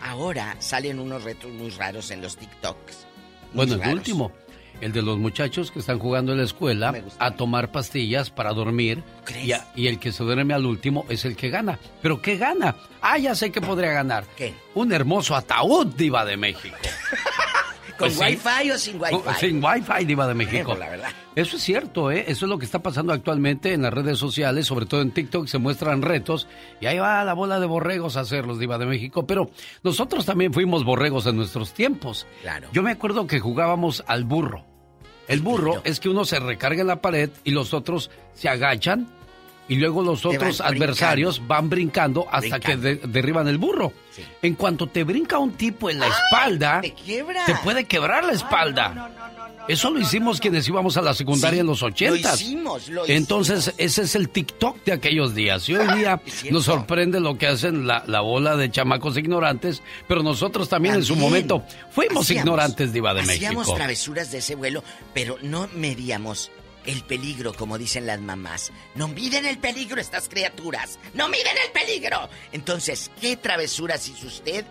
ahora 0.00 0.56
salen 0.60 0.98
unos 1.00 1.24
retos 1.24 1.50
muy 1.52 1.70
raros 1.70 2.10
en 2.10 2.22
los 2.22 2.36
TikToks. 2.36 3.06
Bueno, 3.52 3.74
el 3.74 3.92
último. 3.94 4.32
El 4.80 4.92
de 4.92 5.02
los 5.02 5.18
muchachos 5.18 5.72
que 5.72 5.80
están 5.80 5.98
jugando 5.98 6.30
en 6.30 6.38
la 6.38 6.44
escuela 6.44 6.94
a 7.18 7.32
tomar 7.32 7.72
pastillas 7.72 8.30
para 8.30 8.52
dormir. 8.52 9.02
Y, 9.42 9.50
a- 9.50 9.66
y 9.74 9.88
el 9.88 9.98
que 9.98 10.12
se 10.12 10.22
duerme 10.22 10.54
al 10.54 10.66
último 10.66 11.04
es 11.08 11.24
el 11.24 11.34
que 11.34 11.50
gana. 11.50 11.80
¿Pero 12.00 12.22
qué 12.22 12.36
gana? 12.36 12.76
Ah, 13.02 13.18
ya 13.18 13.34
sé 13.34 13.50
que 13.50 13.60
podría 13.60 13.90
ganar. 13.90 14.24
¿Qué? 14.36 14.54
Un 14.76 14.92
hermoso 14.92 15.34
ataúd, 15.34 15.86
Diva 15.96 16.24
de 16.24 16.36
México. 16.36 16.76
¿Con 17.98 18.08
Pues 18.08 18.14
sí. 18.14 18.24
wifi 18.24 18.70
o 18.70 18.78
sin 18.78 19.00
wifi? 19.00 19.16
Sin 19.40 19.64
Wi-Fi, 19.64 20.04
Diva 20.04 20.26
de 20.28 20.34
México. 20.34 20.76
La 20.76 20.88
verdad. 20.88 21.08
Eso 21.34 21.56
es 21.56 21.62
cierto, 21.62 22.10
¿eh? 22.10 22.24
Eso 22.28 22.46
es 22.46 22.48
lo 22.48 22.58
que 22.58 22.64
está 22.64 22.78
pasando 22.80 23.12
actualmente 23.12 23.72
en 23.72 23.82
las 23.82 23.92
redes 23.92 24.18
sociales, 24.18 24.66
sobre 24.66 24.86
todo 24.86 25.02
en 25.02 25.10
TikTok, 25.10 25.46
se 25.46 25.58
muestran 25.58 26.02
retos 26.02 26.46
y 26.80 26.86
ahí 26.86 26.98
va 26.98 27.24
la 27.24 27.34
bola 27.34 27.60
de 27.60 27.66
borregos 27.66 28.16
a 28.16 28.20
hacerlos, 28.20 28.58
Diva 28.58 28.78
de 28.78 28.86
México. 28.86 29.26
Pero 29.26 29.50
nosotros 29.82 30.24
también 30.24 30.52
fuimos 30.52 30.84
borregos 30.84 31.26
en 31.26 31.36
nuestros 31.36 31.72
tiempos. 31.74 32.26
Claro. 32.42 32.68
Yo 32.72 32.82
me 32.82 32.92
acuerdo 32.92 33.26
que 33.26 33.40
jugábamos 33.40 34.04
al 34.06 34.24
burro. 34.24 34.64
El 35.26 35.40
burro 35.40 35.82
es 35.84 36.00
que 36.00 36.08
uno 36.08 36.24
se 36.24 36.40
recarga 36.40 36.80
en 36.80 36.86
la 36.86 37.02
pared 37.02 37.30
y 37.44 37.50
los 37.50 37.74
otros 37.74 38.10
se 38.32 38.48
agachan 38.48 39.06
y 39.68 39.76
luego 39.76 40.02
los 40.02 40.24
otros 40.24 40.60
adversarios 40.60 41.46
van 41.46 41.68
brincando 41.68 42.26
hasta 42.30 42.58
que 42.60 42.76
de- 42.76 42.96
derriban 42.96 43.48
el 43.48 43.58
burro. 43.58 43.92
En 44.42 44.54
cuanto 44.54 44.88
te 44.88 45.04
brinca 45.04 45.38
un 45.38 45.52
tipo 45.52 45.88
en 45.90 46.00
la 46.00 46.08
espalda, 46.08 46.80
Te 46.80 46.92
quiebra. 46.92 47.44
te 47.46 47.54
puede 47.56 47.84
quebrar 47.84 48.24
la 48.24 48.32
espalda. 48.32 49.14
Eso 49.68 49.90
lo 49.90 50.00
hicimos 50.00 50.40
quienes 50.40 50.66
íbamos 50.66 50.96
a 50.96 51.02
la 51.02 51.12
secundaria 51.12 51.58
Sí, 51.58 51.60
en 51.60 51.66
los 51.66 51.82
lo 51.82 51.86
ochentas. 51.88 52.40
hicimos, 52.40 52.88
lo 52.88 53.06
Entonces, 53.06 53.74
ese 53.76 54.02
es 54.02 54.14
el 54.14 54.30
TikTok 54.30 54.82
de 54.84 54.92
aquellos 54.92 55.34
días. 55.34 55.68
Y 55.68 55.76
hoy 55.76 55.86
día 55.98 56.20
cierto. 56.24 56.54
nos 56.54 56.64
sorprende 56.64 57.20
lo 57.20 57.36
que 57.36 57.48
hacen 57.48 57.86
la, 57.86 58.02
la 58.06 58.22
bola 58.22 58.56
de 58.56 58.70
chamacos 58.70 59.18
ignorantes, 59.18 59.82
pero 60.08 60.22
nosotros 60.22 60.70
también, 60.70 60.94
en 60.94 61.04
su 61.04 61.16
momento 61.16 61.62
fuimos 61.90 62.24
Hacíamos- 62.24 62.30
ignorantes, 62.46 62.92
Diva 62.94 63.12
de 63.12 63.20
Hacíamos 63.20 63.58
México. 63.66 63.76
travesuras 63.76 64.30
de 64.32 64.38
ese 64.38 64.54
vuelo, 64.54 64.82
pero 65.12 65.36
no 65.42 65.68
medíamos 65.76 66.50
el 66.88 67.02
peligro, 67.02 67.52
como 67.52 67.78
dicen 67.78 68.06
las 68.06 68.20
mamás. 68.20 68.72
No 68.94 69.06
miden 69.08 69.46
el 69.46 69.58
peligro 69.58 70.00
estas 70.00 70.28
criaturas. 70.28 70.98
No 71.14 71.28
miden 71.28 71.54
el 71.64 71.70
peligro. 71.72 72.28
Entonces, 72.52 73.10
¿qué 73.20 73.36
travesuras 73.36 74.08
hizo 74.08 74.26
usted? 74.26 74.64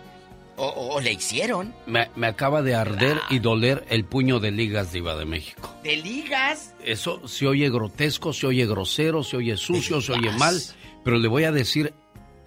O, 0.56 0.66
o- 0.66 0.94
o 0.96 1.00
le 1.00 1.12
hicieron? 1.12 1.72
Me, 1.86 2.10
me 2.16 2.26
acaba 2.26 2.62
de 2.62 2.74
arder 2.74 3.20
y 3.30 3.38
doler 3.38 3.84
el 3.90 4.04
puño 4.04 4.40
de 4.40 4.50
ligas, 4.50 4.92
Diva 4.92 5.14
de 5.16 5.24
México. 5.24 5.72
¿De 5.84 5.96
ligas? 5.96 6.74
Eso 6.84 7.26
se 7.28 7.46
oye 7.46 7.70
grotesco, 7.70 8.32
se 8.32 8.48
oye 8.48 8.66
grosero, 8.66 9.22
se 9.22 9.36
oye 9.36 9.56
sucio, 9.56 10.00
se 10.00 10.12
oye 10.12 10.32
mal, 10.32 10.60
pero 11.04 11.18
le 11.18 11.28
voy 11.28 11.44
a 11.44 11.52
decir 11.52 11.94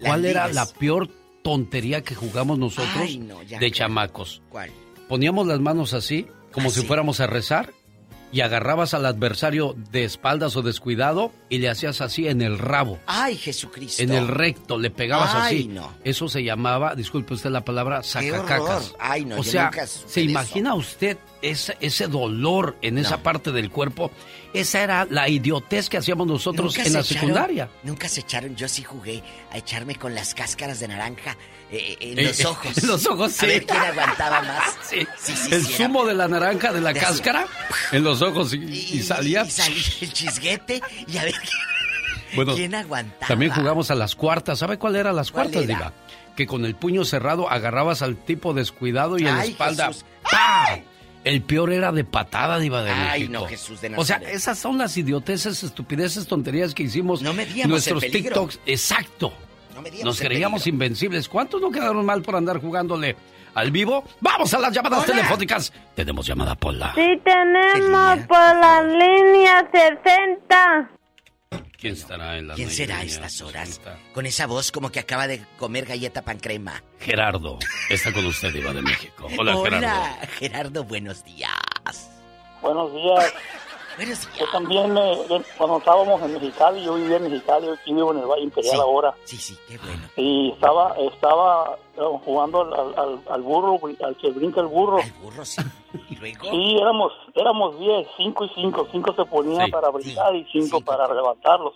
cuál 0.00 0.26
era 0.26 0.46
la 0.48 0.66
peor 0.66 1.08
tontería 1.42 2.02
que 2.02 2.14
jugamos 2.14 2.58
nosotros 2.58 2.94
Ay, 2.98 3.16
no, 3.16 3.42
ya 3.42 3.58
de 3.58 3.70
creo. 3.70 3.78
chamacos. 3.86 4.42
¿Cuál? 4.50 4.70
Poníamos 5.08 5.46
las 5.46 5.60
manos 5.60 5.94
así, 5.94 6.26
como 6.52 6.68
si 6.70 6.82
fuéramos 6.82 7.20
a 7.20 7.26
rezar, 7.26 7.72
y 8.32 8.40
agarrabas 8.40 8.94
al 8.94 9.06
adversario 9.06 9.76
de 9.92 10.04
espaldas 10.04 10.56
o 10.56 10.62
descuidado 10.62 11.32
y 11.48 11.58
le 11.58 11.68
hacías 11.68 12.00
así 12.00 12.26
en 12.26 12.40
el 12.42 12.58
rabo. 12.58 12.98
Ay, 13.06 13.36
Jesucristo. 13.36 14.02
En 14.02 14.12
el 14.12 14.26
recto, 14.26 14.78
le 14.78 14.90
pegabas 14.90 15.34
Ay, 15.34 15.56
así. 15.58 15.68
no. 15.68 15.92
Eso 16.02 16.28
se 16.28 16.42
llamaba, 16.42 16.94
disculpe 16.94 17.34
usted 17.34 17.50
la 17.50 17.64
palabra, 17.64 18.02
sacacacas. 18.02 18.94
Ay, 18.98 19.24
no, 19.26 19.38
o 19.38 19.44
sea, 19.44 19.66
nunca 19.66 19.86
¿se 19.86 20.22
imagina 20.22 20.74
usted 20.74 21.18
ese, 21.42 21.76
ese 21.80 22.06
dolor 22.06 22.76
en 22.82 22.96
esa 22.98 23.22
parte 23.22 23.52
del 23.52 23.70
cuerpo? 23.70 24.10
Esa 24.54 24.82
era 24.82 25.06
la 25.10 25.28
idiotez 25.28 25.88
que 25.88 25.96
hacíamos 25.98 26.26
nosotros 26.26 26.72
¿Nunca 26.76 26.82
en 26.82 26.86
se 26.86 26.92
la 26.92 27.00
echaron- 27.00 27.20
secundaria. 27.20 27.68
Nunca 27.82 28.08
se 28.08 28.20
echaron, 28.20 28.54
yo 28.56 28.68
sí 28.68 28.82
jugué 28.84 29.22
a 29.50 29.58
echarme 29.58 29.96
con 29.96 30.14
las 30.14 30.34
cáscaras 30.34 30.78
de 30.80 30.88
naranja 30.88 31.36
eh, 31.70 31.96
en 32.00 32.18
Eh, 32.18 32.22
los 32.24 32.44
ojos. 32.44 32.78
en 32.78 32.86
los 32.86 33.06
ojos, 33.06 33.32
sí. 33.32 33.44
A 33.44 33.48
ver 33.48 33.66
quién 33.66 33.80
aguantaba 33.80 34.42
más. 34.42 34.76
Sí. 34.88 35.06
sí, 35.18 35.32
sí, 35.36 35.54
el 35.54 35.66
era- 35.66 35.76
zumo 35.76 36.04
de 36.04 36.14
la 36.14 36.28
naranja 36.28 36.72
de 36.72 36.80
la 36.80 36.92
De 36.92 37.00
cáscara 37.00 37.46
en 37.92 38.04
los 38.04 38.20
ojos 38.22 38.52
y, 38.54 38.58
y 38.58 39.02
salía. 39.02 39.44
Y 39.44 39.50
salía 39.50 39.82
el 40.02 40.12
chisguete 40.12 40.80
y 41.06 41.16
a 41.16 41.24
ver 41.24 41.34
Bueno, 42.34 42.54
quién 42.54 42.74
aguantaba. 42.74 43.26
También 43.26 43.52
jugamos 43.52 43.90
a 43.90 43.94
las 43.94 44.14
cuartas. 44.14 44.58
¿Sabe 44.58 44.78
cuál 44.78 44.96
era 44.96 45.12
las 45.12 45.30
¿Cuál 45.32 45.46
cuartas, 45.50 45.64
era? 45.68 45.76
Diva? 45.78 45.92
Que 46.36 46.46
con 46.46 46.64
el 46.66 46.74
puño 46.74 47.04
cerrado 47.06 47.50
agarrabas 47.50 48.00
al 48.02 48.16
tipo 48.16 48.52
descuidado 48.54 49.18
y 49.18 49.22
en 49.22 49.34
la 49.34 49.40
Ay, 49.40 49.50
espalda. 49.50 49.86
Jesús. 49.88 50.04
El 51.24 51.42
peor 51.42 51.72
era 51.72 51.92
de 51.92 52.04
patada, 52.04 52.58
Diva 52.58 52.82
de 52.82 52.90
Ay, 52.90 53.20
México. 53.22 53.40
no, 53.40 53.46
Jesús 53.46 53.80
de 53.80 53.94
O 53.96 54.04
sea, 54.04 54.18
Nazaret. 54.18 54.34
esas 54.36 54.58
son 54.58 54.76
las 54.78 54.96
idioteces, 54.96 55.62
estupideces, 55.62 56.26
tonterías 56.26 56.74
que 56.74 56.82
hicimos. 56.82 57.22
No 57.22 57.32
medíamos 57.32 57.68
nuestros 57.70 58.02
el 58.02 58.10
peligro. 58.10 58.30
TikToks. 58.46 58.60
Exacto. 58.66 59.32
No 59.74 59.82
medíamos 59.82 60.04
Nos 60.04 60.20
el 60.20 60.26
creíamos 60.28 60.66
invencibles. 60.66 61.28
¿Cuántos 61.28 61.60
no 61.60 61.70
quedaron 61.70 62.04
mal 62.04 62.22
por 62.22 62.34
andar 62.36 62.60
jugándole 62.60 63.16
al 63.54 63.70
vivo? 63.70 64.04
Vamos 64.20 64.52
a 64.52 64.58
las 64.58 64.72
llamadas 64.72 65.06
telefónicas. 65.06 65.72
Tenemos 65.94 66.26
llamada 66.26 66.54
Pola. 66.56 66.92
Sí 66.96 67.20
tenemos 67.24 68.18
por 68.26 68.38
la 68.38 68.82
línea 68.82 69.68
60. 69.72 70.90
¿Quién 71.82 71.94
estará 71.94 72.38
en 72.38 72.46
la 72.46 72.54
¿Quién 72.54 72.70
será 72.70 72.98
a 72.98 73.02
estas 73.02 73.40
horas? 73.40 73.66
60? 73.66 73.98
Con 74.14 74.24
esa 74.24 74.46
voz 74.46 74.70
como 74.70 74.92
que 74.92 75.00
acaba 75.00 75.26
de 75.26 75.44
comer 75.58 75.84
galleta 75.84 76.22
pan 76.22 76.38
crema. 76.38 76.80
Gerardo 77.00 77.58
está 77.90 78.12
con 78.12 78.24
usted, 78.24 78.52
Diva 78.52 78.72
de 78.72 78.82
México. 78.82 79.26
Hola, 79.36 79.56
Gerardo. 79.56 79.76
Hola, 79.78 80.28
Gerardo. 80.38 80.84
Buenos 80.84 81.24
días. 81.24 81.50
Buenos 82.62 82.92
días. 82.94 83.34
Yo 84.38 84.46
también, 84.50 84.96
eh, 84.96 85.42
cuando 85.58 85.78
estábamos 85.78 86.20
en 86.22 86.32
Mexicali, 86.34 86.82
yo 86.84 86.94
vivía 86.94 87.16
en 87.18 87.24
Mexicali, 87.24 87.66
yo 87.66 87.74
aquí 87.74 87.92
vivo 87.92 88.12
en 88.12 88.18
el 88.18 88.26
Valle 88.26 88.42
Imperial 88.44 88.74
Sí. 88.74 88.80
ahora. 88.80 89.14
Sí, 89.24 89.36
sí, 89.36 89.56
qué 89.68 89.78
bueno. 89.78 90.02
Y 90.16 90.50
estaba, 90.52 90.94
estaba 90.98 91.76
eh, 91.96 92.00
jugando 92.24 92.62
al, 92.62 92.72
al- 92.74 92.94
al- 92.98 93.20
al 93.28 93.42
burro, 93.42 93.78
al 94.04 94.16
que 94.16 94.30
brinca 94.30 94.60
el 94.60 94.66
burro. 94.68 94.98
El 94.98 95.12
burro, 95.22 95.44
sí. 95.44 95.60
Y 96.08 96.16
luego. 96.16 96.44
Sí, 96.50 96.76
éramos, 96.80 97.12
éramos 97.34 97.78
10, 97.78 98.08
5 98.16 98.44
y 98.46 98.50
5. 98.54 98.88
5 98.90 99.14
se 99.14 99.24
ponía 99.26 99.66
Sí, 99.66 99.70
para 99.70 99.90
brincar 99.90 100.34
y 100.34 100.46
5 100.52 100.80
para 100.80 101.12
levantarlos. 101.12 101.74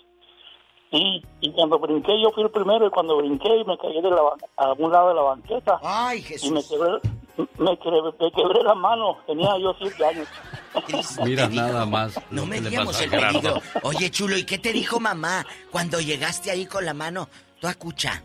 Y, 0.92 1.22
y 1.40 1.52
cuando 1.52 1.78
brinqué, 1.78 2.12
yo 2.22 2.30
fui 2.30 2.44
el 2.44 2.50
primero. 2.50 2.86
Y 2.86 2.90
cuando 2.90 3.16
brinqué, 3.18 3.62
me 3.66 3.76
caí 3.76 4.00
de 4.00 4.10
la, 4.10 4.22
a 4.56 4.72
un 4.72 4.90
lado 4.90 5.08
de 5.08 5.14
la 5.14 5.22
banqueta. 5.22 5.78
Ay, 5.82 6.22
Jesús. 6.22 6.48
Y 6.48 6.52
me 6.52 6.62
quebré, 6.64 6.92
me 7.36 7.78
quebré, 7.78 8.02
me 8.20 8.32
quebré 8.32 8.62
la 8.62 8.74
mano. 8.74 9.18
Tenía 9.26 9.58
yo 9.58 9.74
7 9.78 10.04
años. 10.04 10.28
Mira 11.24 11.48
nada 11.48 11.86
más. 11.86 12.20
No 12.30 12.46
pasa 12.46 13.00
a 13.00 13.04
el 13.04 13.10
peligro. 13.10 13.62
Oye, 13.82 14.10
chulo, 14.10 14.36
¿y 14.36 14.44
qué 14.44 14.58
te 14.58 14.72
dijo 14.72 15.00
mamá 15.00 15.46
cuando 15.70 16.00
llegaste 16.00 16.50
ahí 16.50 16.66
con 16.66 16.84
la 16.84 16.94
mano 16.94 17.28
toda 17.60 17.74
cucha? 17.74 18.22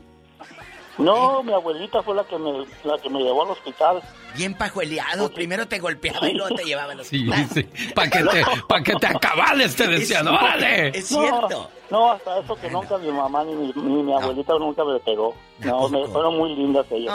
No, 0.98 1.42
mi 1.44 1.54
abuelita 1.54 2.04
fue 2.04 2.16
la 2.16 2.24
que 2.26 2.38
me, 2.38 2.66
la 2.84 2.98
que 3.02 3.10
me 3.10 3.20
llevó 3.20 3.44
al 3.44 3.52
hospital. 3.52 4.02
Bien 4.36 4.54
pajueleado. 4.54 5.30
Primero 5.34 5.68
te 5.68 5.80
golpeaba 5.80 6.30
y 6.30 6.34
luego 6.34 6.56
te 6.56 6.64
llevaba 6.64 6.92
al 6.94 7.04
Sí, 7.06 7.28
hospital. 7.30 7.48
sí. 7.54 7.90
Para 7.94 8.10
que, 8.10 8.24
te, 8.24 8.44
pa' 8.68 8.82
que 8.84 8.96
te 8.96 9.08
acabales, 9.08 9.76
te 9.76 9.88
decían. 9.88 10.28
Es- 10.28 10.34
¡Órale! 10.34 10.88
Es 10.90 11.08
cierto. 11.08 11.70
No, 11.90 12.00
no, 12.00 12.12
hasta 12.14 12.40
eso 12.40 12.56
que 12.56 12.70
nunca 12.70 12.98
mi 12.98 13.12
mamá 13.12 13.44
ni 13.44 13.54
mi, 13.56 13.74
ni 13.76 14.04
mi 14.04 14.14
abuelita 14.14 14.54
nunca 14.60 14.84
me 14.86 15.00
pegó. 15.00 15.36
No, 15.60 15.90
me, 15.90 16.06
fueron 16.08 16.38
muy 16.38 16.56
lindas 16.56 16.86
ellas. 16.92 17.14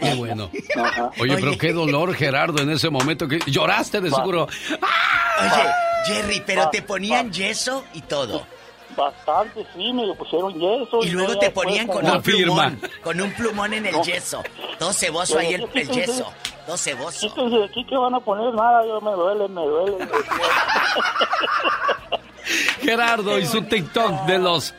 Qué 0.00 0.14
bueno. 0.14 0.50
Ajá. 0.82 1.10
Oye, 1.20 1.36
pero 1.36 1.58
qué 1.58 1.72
dolor, 1.72 2.14
Gerardo, 2.14 2.62
en 2.62 2.70
ese 2.70 2.90
momento 2.90 3.26
que 3.28 3.38
lloraste 3.46 4.00
de 4.00 4.10
seguro. 4.10 4.44
Oye, 4.44 5.64
Jerry, 6.06 6.42
pero 6.46 6.68
te 6.70 6.82
ponían 6.82 7.32
yeso 7.32 7.84
y 7.94 8.02
todo. 8.02 8.46
Bastante, 8.96 9.66
sí, 9.74 9.92
me 9.92 10.14
pusieron 10.14 10.54
yeso. 10.54 11.02
Y 11.02 11.10
luego 11.10 11.34
ya 11.34 11.38
te 11.40 11.50
ponían 11.50 11.86
con 11.86 12.06
un 12.06 12.22
plumón. 12.22 12.80
Con 13.02 13.20
un 13.20 13.30
plumón 13.32 13.74
en 13.74 13.86
el 13.86 14.00
yeso. 14.02 14.42
Todo 14.78 14.92
ceboso 14.92 15.38
ahí 15.38 15.54
el, 15.54 15.68
el 15.74 15.90
yeso. 15.90 16.32
Todo 16.66 16.76
ceboso. 16.76 17.28
Quítense 17.28 17.56
de 17.56 17.64
aquí 17.64 17.84
que 17.84 17.96
van 17.96 18.14
a 18.14 18.20
poner 18.20 18.54
nada, 18.54 18.86
yo 18.86 19.00
me 19.00 19.10
duele, 19.12 19.48
me 19.48 19.60
duele. 19.60 20.08
Gerardo 22.80 23.38
y 23.38 23.46
su 23.46 23.62
TikTok 23.62 24.26
de 24.26 24.38
los... 24.38 24.74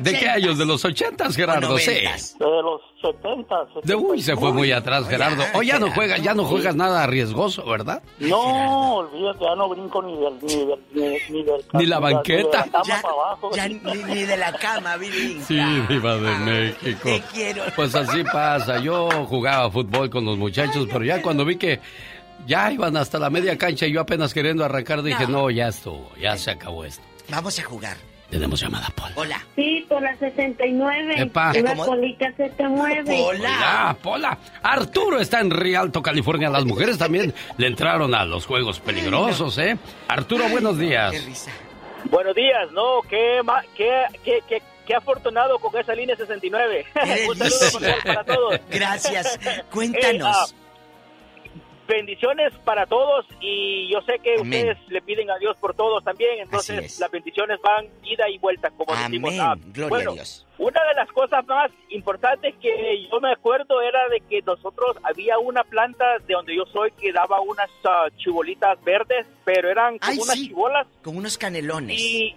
¿De 0.00 0.12
qué 0.18 0.28
años? 0.28 0.56
¿De 0.58 0.64
los 0.64 0.84
ochentas, 0.84 1.34
Gerardo? 1.34 1.76
Sí. 1.78 1.90
De 1.92 2.46
los 2.62 2.80
70. 3.02 3.56
De 3.82 3.94
uy, 3.94 4.22
se 4.22 4.36
fue 4.36 4.52
muy 4.52 4.70
atrás, 4.72 5.08
Gerardo. 5.08 5.42
O 5.54 5.62
ya 5.62 5.78
no 5.78 5.90
juegas, 5.90 6.22
ya 6.22 6.34
no 6.34 6.44
juegas 6.44 6.76
nada 6.76 7.06
riesgoso, 7.06 7.64
¿verdad? 7.66 8.02
No, 8.18 8.96
olvídate, 8.96 9.44
ya 9.44 9.54
no 9.56 9.68
brinco 9.68 10.02
ni 10.02 10.16
del... 10.16 10.38
Ni, 10.42 10.66
del, 10.66 10.78
ni, 10.92 11.38
ni 11.38 11.42
del 11.44 11.64
Ni 11.72 11.86
la 11.86 11.98
ni 12.00 12.06
de 12.06 12.14
banqueta. 12.14 12.64
cama 12.70 12.84
Ya, 12.86 13.00
para 13.02 13.14
abajo. 13.14 13.50
ya 13.54 13.68
ni, 13.68 13.78
ni 13.78 14.22
de 14.24 14.36
la 14.36 14.52
cama, 14.52 14.96
Billy. 14.96 15.40
Sí, 15.48 15.58
viva 15.88 16.14
de 16.16 16.38
México. 16.38 17.00
Te 17.04 17.22
quiero. 17.32 17.62
Pues 17.74 17.94
así 17.94 18.22
pasa. 18.24 18.78
Yo 18.80 19.08
jugaba 19.26 19.70
fútbol 19.70 20.10
con 20.10 20.24
los 20.24 20.36
muchachos, 20.38 20.86
pero 20.92 21.04
ya 21.04 21.20
cuando 21.22 21.44
vi 21.44 21.56
que 21.56 21.80
ya 22.46 22.70
iban 22.72 22.96
hasta 22.96 23.18
la 23.18 23.30
media 23.30 23.56
cancha 23.58 23.86
y 23.86 23.92
yo 23.92 24.00
apenas 24.00 24.32
queriendo 24.34 24.64
arrancar, 24.64 25.02
dije, 25.02 25.26
no, 25.26 25.50
ya 25.50 25.68
estuvo, 25.68 26.10
ya 26.20 26.36
se 26.36 26.50
acabó 26.50 26.84
esto. 26.84 27.02
Vamos 27.28 27.58
a 27.58 27.62
jugar. 27.64 27.96
Tenemos 28.30 28.60
llamada, 28.60 28.88
Paul. 28.94 29.10
Hola. 29.16 29.40
Sí, 29.56 29.84
por 29.88 30.00
la 30.02 30.16
69. 30.16 31.14
Epa. 31.22 31.52
Una 31.58 31.70
¿Cómo? 31.72 31.86
colita 31.86 32.32
se 32.36 32.48
te 32.50 32.68
mueve. 32.68 33.20
Hola, 33.22 33.96
Pola. 34.00 34.38
Arturo 34.62 35.18
está 35.20 35.40
en 35.40 35.50
Rialto, 35.50 36.00
California. 36.00 36.48
Las 36.48 36.64
mujeres 36.64 36.96
también 36.96 37.34
le 37.58 37.66
entraron 37.66 38.14
a 38.14 38.24
los 38.24 38.46
juegos 38.46 38.78
peligrosos, 38.78 39.58
¿eh? 39.58 39.76
Arturo, 40.06 40.48
buenos 40.48 40.78
días. 40.78 41.12
Buenos 42.04 42.34
días, 42.34 42.70
no, 42.72 43.02
qué, 43.08 43.40
ma- 43.44 43.62
qué, 43.76 44.04
qué, 44.24 44.38
qué, 44.48 44.62
qué 44.86 44.94
afortunado 44.94 45.58
con 45.58 45.76
esa 45.78 45.92
línea 45.94 46.16
69. 46.16 46.86
Un 47.28 47.36
saludo 47.36 47.88
para 48.04 48.24
todos. 48.24 48.60
Gracias. 48.70 49.38
Eh, 49.44 49.62
Cuéntanos. 49.70 50.34
ah, 50.34 50.46
bendiciones 51.90 52.52
para 52.64 52.86
todos 52.86 53.26
y 53.40 53.92
yo 53.92 54.00
sé 54.02 54.18
que 54.20 54.36
Amén. 54.40 54.68
ustedes 54.70 54.78
le 54.88 55.02
piden 55.02 55.30
a 55.30 55.36
Dios 55.38 55.56
por 55.60 55.74
todos 55.74 56.02
también, 56.04 56.38
entonces 56.40 56.98
las 57.00 57.10
bendiciones 57.10 57.58
van 57.62 57.86
ida 58.04 58.28
y 58.30 58.38
vuelta, 58.38 58.70
como 58.70 58.94
decimos. 58.94 59.30
Amén. 59.32 59.40
Ah, 59.40 59.54
Gloria 59.72 59.88
bueno, 59.88 60.10
a 60.12 60.14
Dios. 60.14 60.46
una 60.58 60.80
de 60.88 60.94
las 60.94 61.08
cosas 61.12 61.44
más 61.46 61.70
importantes 61.90 62.54
que 62.62 63.08
yo 63.10 63.20
me 63.20 63.32
acuerdo 63.32 63.82
era 63.82 64.08
de 64.08 64.20
que 64.20 64.40
nosotros 64.42 64.96
había 65.02 65.38
una 65.38 65.64
planta 65.64 66.04
de 66.26 66.34
donde 66.34 66.56
yo 66.56 66.64
soy 66.72 66.92
que 66.92 67.12
daba 67.12 67.40
unas 67.40 67.68
ah, 67.84 68.06
chibolitas 68.16 68.82
verdes, 68.84 69.26
pero 69.44 69.68
eran 69.68 69.98
como 69.98 70.12
Ay, 70.12 70.18
unas 70.22 70.34
sí. 70.36 70.48
chibolas 70.48 70.86
Con 71.02 71.16
unos 71.16 71.36
canelones. 71.36 72.00
y 72.00 72.34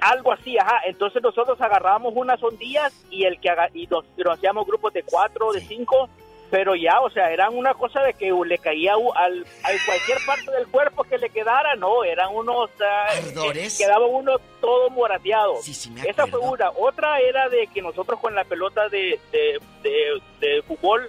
algo 0.00 0.32
así, 0.32 0.56
ajá. 0.58 0.80
Entonces 0.86 1.22
nosotros 1.22 1.60
agarrábamos 1.60 2.12
unas 2.16 2.42
ondillas 2.42 2.92
y 3.10 3.24
el 3.24 3.38
que 3.40 3.50
haga, 3.50 3.68
y 3.74 3.86
nos, 3.86 4.04
y 4.16 4.22
nos 4.22 4.36
hacíamos 4.38 4.66
grupos 4.66 4.92
de 4.92 5.02
cuatro, 5.02 5.52
de 5.52 5.60
cinco 5.60 6.08
pero 6.50 6.74
ya, 6.74 7.00
o 7.00 7.10
sea, 7.10 7.30
eran 7.30 7.56
una 7.56 7.74
cosa 7.74 8.02
de 8.02 8.14
que 8.14 8.32
le 8.44 8.58
caía 8.58 8.94
al, 8.94 9.46
a 9.62 9.68
cualquier 9.86 10.18
parte 10.26 10.50
del 10.50 10.66
cuerpo 10.66 11.04
que 11.04 11.16
le 11.18 11.30
quedara, 11.30 11.76
no, 11.76 12.02
eran 12.04 12.34
unos... 12.34 12.70
ah, 12.80 13.06
¿Ardores? 13.28 13.78
que- 13.78 13.84
Quedaba 13.84 14.06
uno 14.06 14.38
todo 14.60 14.90
morateado. 14.90 15.54
me 15.92 16.02
Esa 16.10 16.26
fue 16.26 16.40
una. 16.40 16.70
Otra 16.70 17.20
era 17.20 17.48
de 17.48 17.66
que 17.68 17.80
nosotros 17.82 18.18
con 18.20 18.34
la 18.34 18.44
pelota 18.44 18.88
de, 18.88 19.20
de, 19.32 19.60
de- 19.82 20.20
de 20.40 20.62
fútbol 20.62 21.08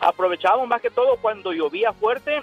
aprovechábamos 0.00 0.68
más 0.68 0.82
que 0.82 0.90
todo 0.90 1.16
cuando 1.16 1.52
llovía 1.52 1.92
fuerte 1.94 2.42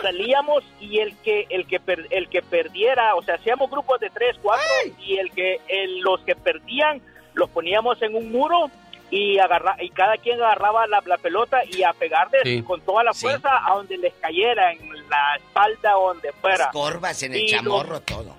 salíamos 0.00 0.64
y 0.80 1.00
el 1.00 1.16
que 1.18 1.46
el 1.50 1.66
que 1.66 1.80
per- 1.80 2.06
el 2.10 2.28
que 2.28 2.40
perdiera 2.40 3.14
o 3.16 3.22
sea 3.22 3.34
hacíamos 3.34 3.68
grupos 3.70 3.98
de 4.00 4.10
tres 4.10 4.36
cuatro 4.40 4.64
y 5.00 5.18
el 5.18 5.32
que 5.32 5.60
el- 5.68 6.00
los 6.00 6.20
que 6.22 6.36
perdían 6.36 7.02
los 7.34 7.50
poníamos 7.50 8.00
en 8.02 8.14
un 8.14 8.30
muro 8.30 8.70
y 9.10 9.38
agarra 9.38 9.76
y 9.80 9.90
cada 9.90 10.16
quien 10.18 10.40
agarraba 10.42 10.86
la, 10.86 11.02
la 11.06 11.16
pelota 11.18 11.60
y 11.64 11.82
a 11.82 11.92
pegarles 11.92 12.42
Sí. 12.44 12.62
con 12.62 12.80
toda 12.82 13.02
la 13.04 13.14
fuerza 13.14 13.48
a 13.66 13.74
donde 13.74 13.96
les 13.98 14.12
cayera 14.14 14.72
en 14.72 14.88
la 15.08 15.36
espalda 15.36 15.96
o 15.98 16.08
donde 16.08 16.32
fuera 16.32 16.70
Corvas 16.72 17.22
en 17.22 17.32
el 17.34 17.40
Y 17.40 17.50
lo- 17.52 17.56
chamorro, 17.58 18.00
todo. 18.02 18.36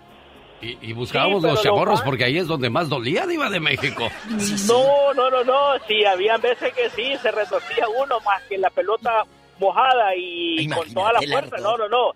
Y, 0.61 0.77
y 0.89 0.93
buscábamos 0.93 1.41
Sí, 1.41 1.47
los 1.47 1.55
lo 1.57 1.63
chamorros 1.63 1.95
más- 1.99 2.03
porque 2.03 2.25
ahí 2.25 2.37
es 2.37 2.45
donde 2.47 2.69
más 2.69 2.89
dolía, 2.89 3.25
Diva 3.25 3.49
de 3.49 3.59
México. 3.61 4.07
No, 4.67 5.13
no, 5.13 5.29
no, 5.31 5.43
no. 5.43 5.79
Sí, 5.87 6.03
habían 6.05 6.41
veces 6.41 6.73
que 6.73 6.89
sí, 6.89 7.15
se 7.21 7.31
retorcía 7.31 7.87
uno 7.87 8.19
más 8.21 8.43
que 8.43 8.57
la 8.57 8.69
pelota 8.69 9.23
mojada 9.57 10.15
y 10.15 10.67
con 10.69 10.93
toda 10.93 11.13
la 11.13 11.21
fuerza. 11.21 11.57
No, 11.57 11.77
no, 11.77 11.87
no. 11.89 12.11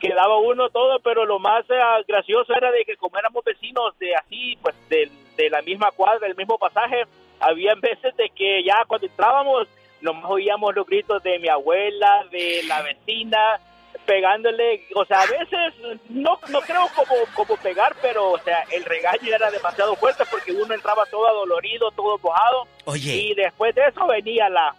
Quedaba 0.00 0.38
uno 0.38 0.68
todo, 0.70 1.00
pero 1.00 1.24
lo 1.24 1.38
más 1.40 1.64
eh, 1.70 1.74
gracioso 2.06 2.52
era 2.54 2.70
de 2.70 2.84
que 2.84 2.96
como 2.96 3.18
éramos 3.18 3.42
vecinos 3.44 3.98
de 3.98 4.14
así, 4.14 4.56
pues 4.62 4.74
de, 4.88 5.10
de 5.36 5.50
la 5.50 5.60
misma 5.62 5.90
cuadra, 5.92 6.26
del 6.26 6.36
mismo 6.36 6.56
pasaje, 6.58 7.04
habían 7.40 7.80
veces 7.80 8.16
de 8.16 8.30
que 8.30 8.62
ya 8.64 8.84
cuando 8.86 9.06
entrábamos, 9.06 9.68
nomás 10.00 10.30
oíamos 10.30 10.74
los 10.74 10.86
gritos 10.86 11.22
de 11.22 11.38
mi 11.38 11.48
abuela, 11.48 12.24
de 12.30 12.62
la 12.66 12.82
vecina, 12.82 13.60
pegándole, 14.06 14.86
o 14.94 15.04
sea, 15.04 15.20
a 15.20 15.26
veces 15.26 16.00
no, 16.08 16.38
no 16.48 16.60
creo 16.62 16.88
como, 16.94 17.14
como 17.34 17.56
pegar, 17.58 17.94
pero 18.00 18.32
o 18.32 18.38
sea, 18.38 18.62
el 18.72 18.84
regaño 18.84 19.34
era 19.34 19.50
demasiado 19.50 19.94
fuerte 19.96 20.24
porque 20.30 20.52
uno 20.52 20.74
entraba 20.74 21.04
todo 21.10 21.26
adolorido, 21.28 21.90
todo 21.90 22.18
mojado. 22.18 22.66
Oye. 22.86 23.16
Y 23.16 23.34
después 23.34 23.74
de 23.74 23.82
eso 23.86 24.06
venía 24.06 24.48
la... 24.48 24.74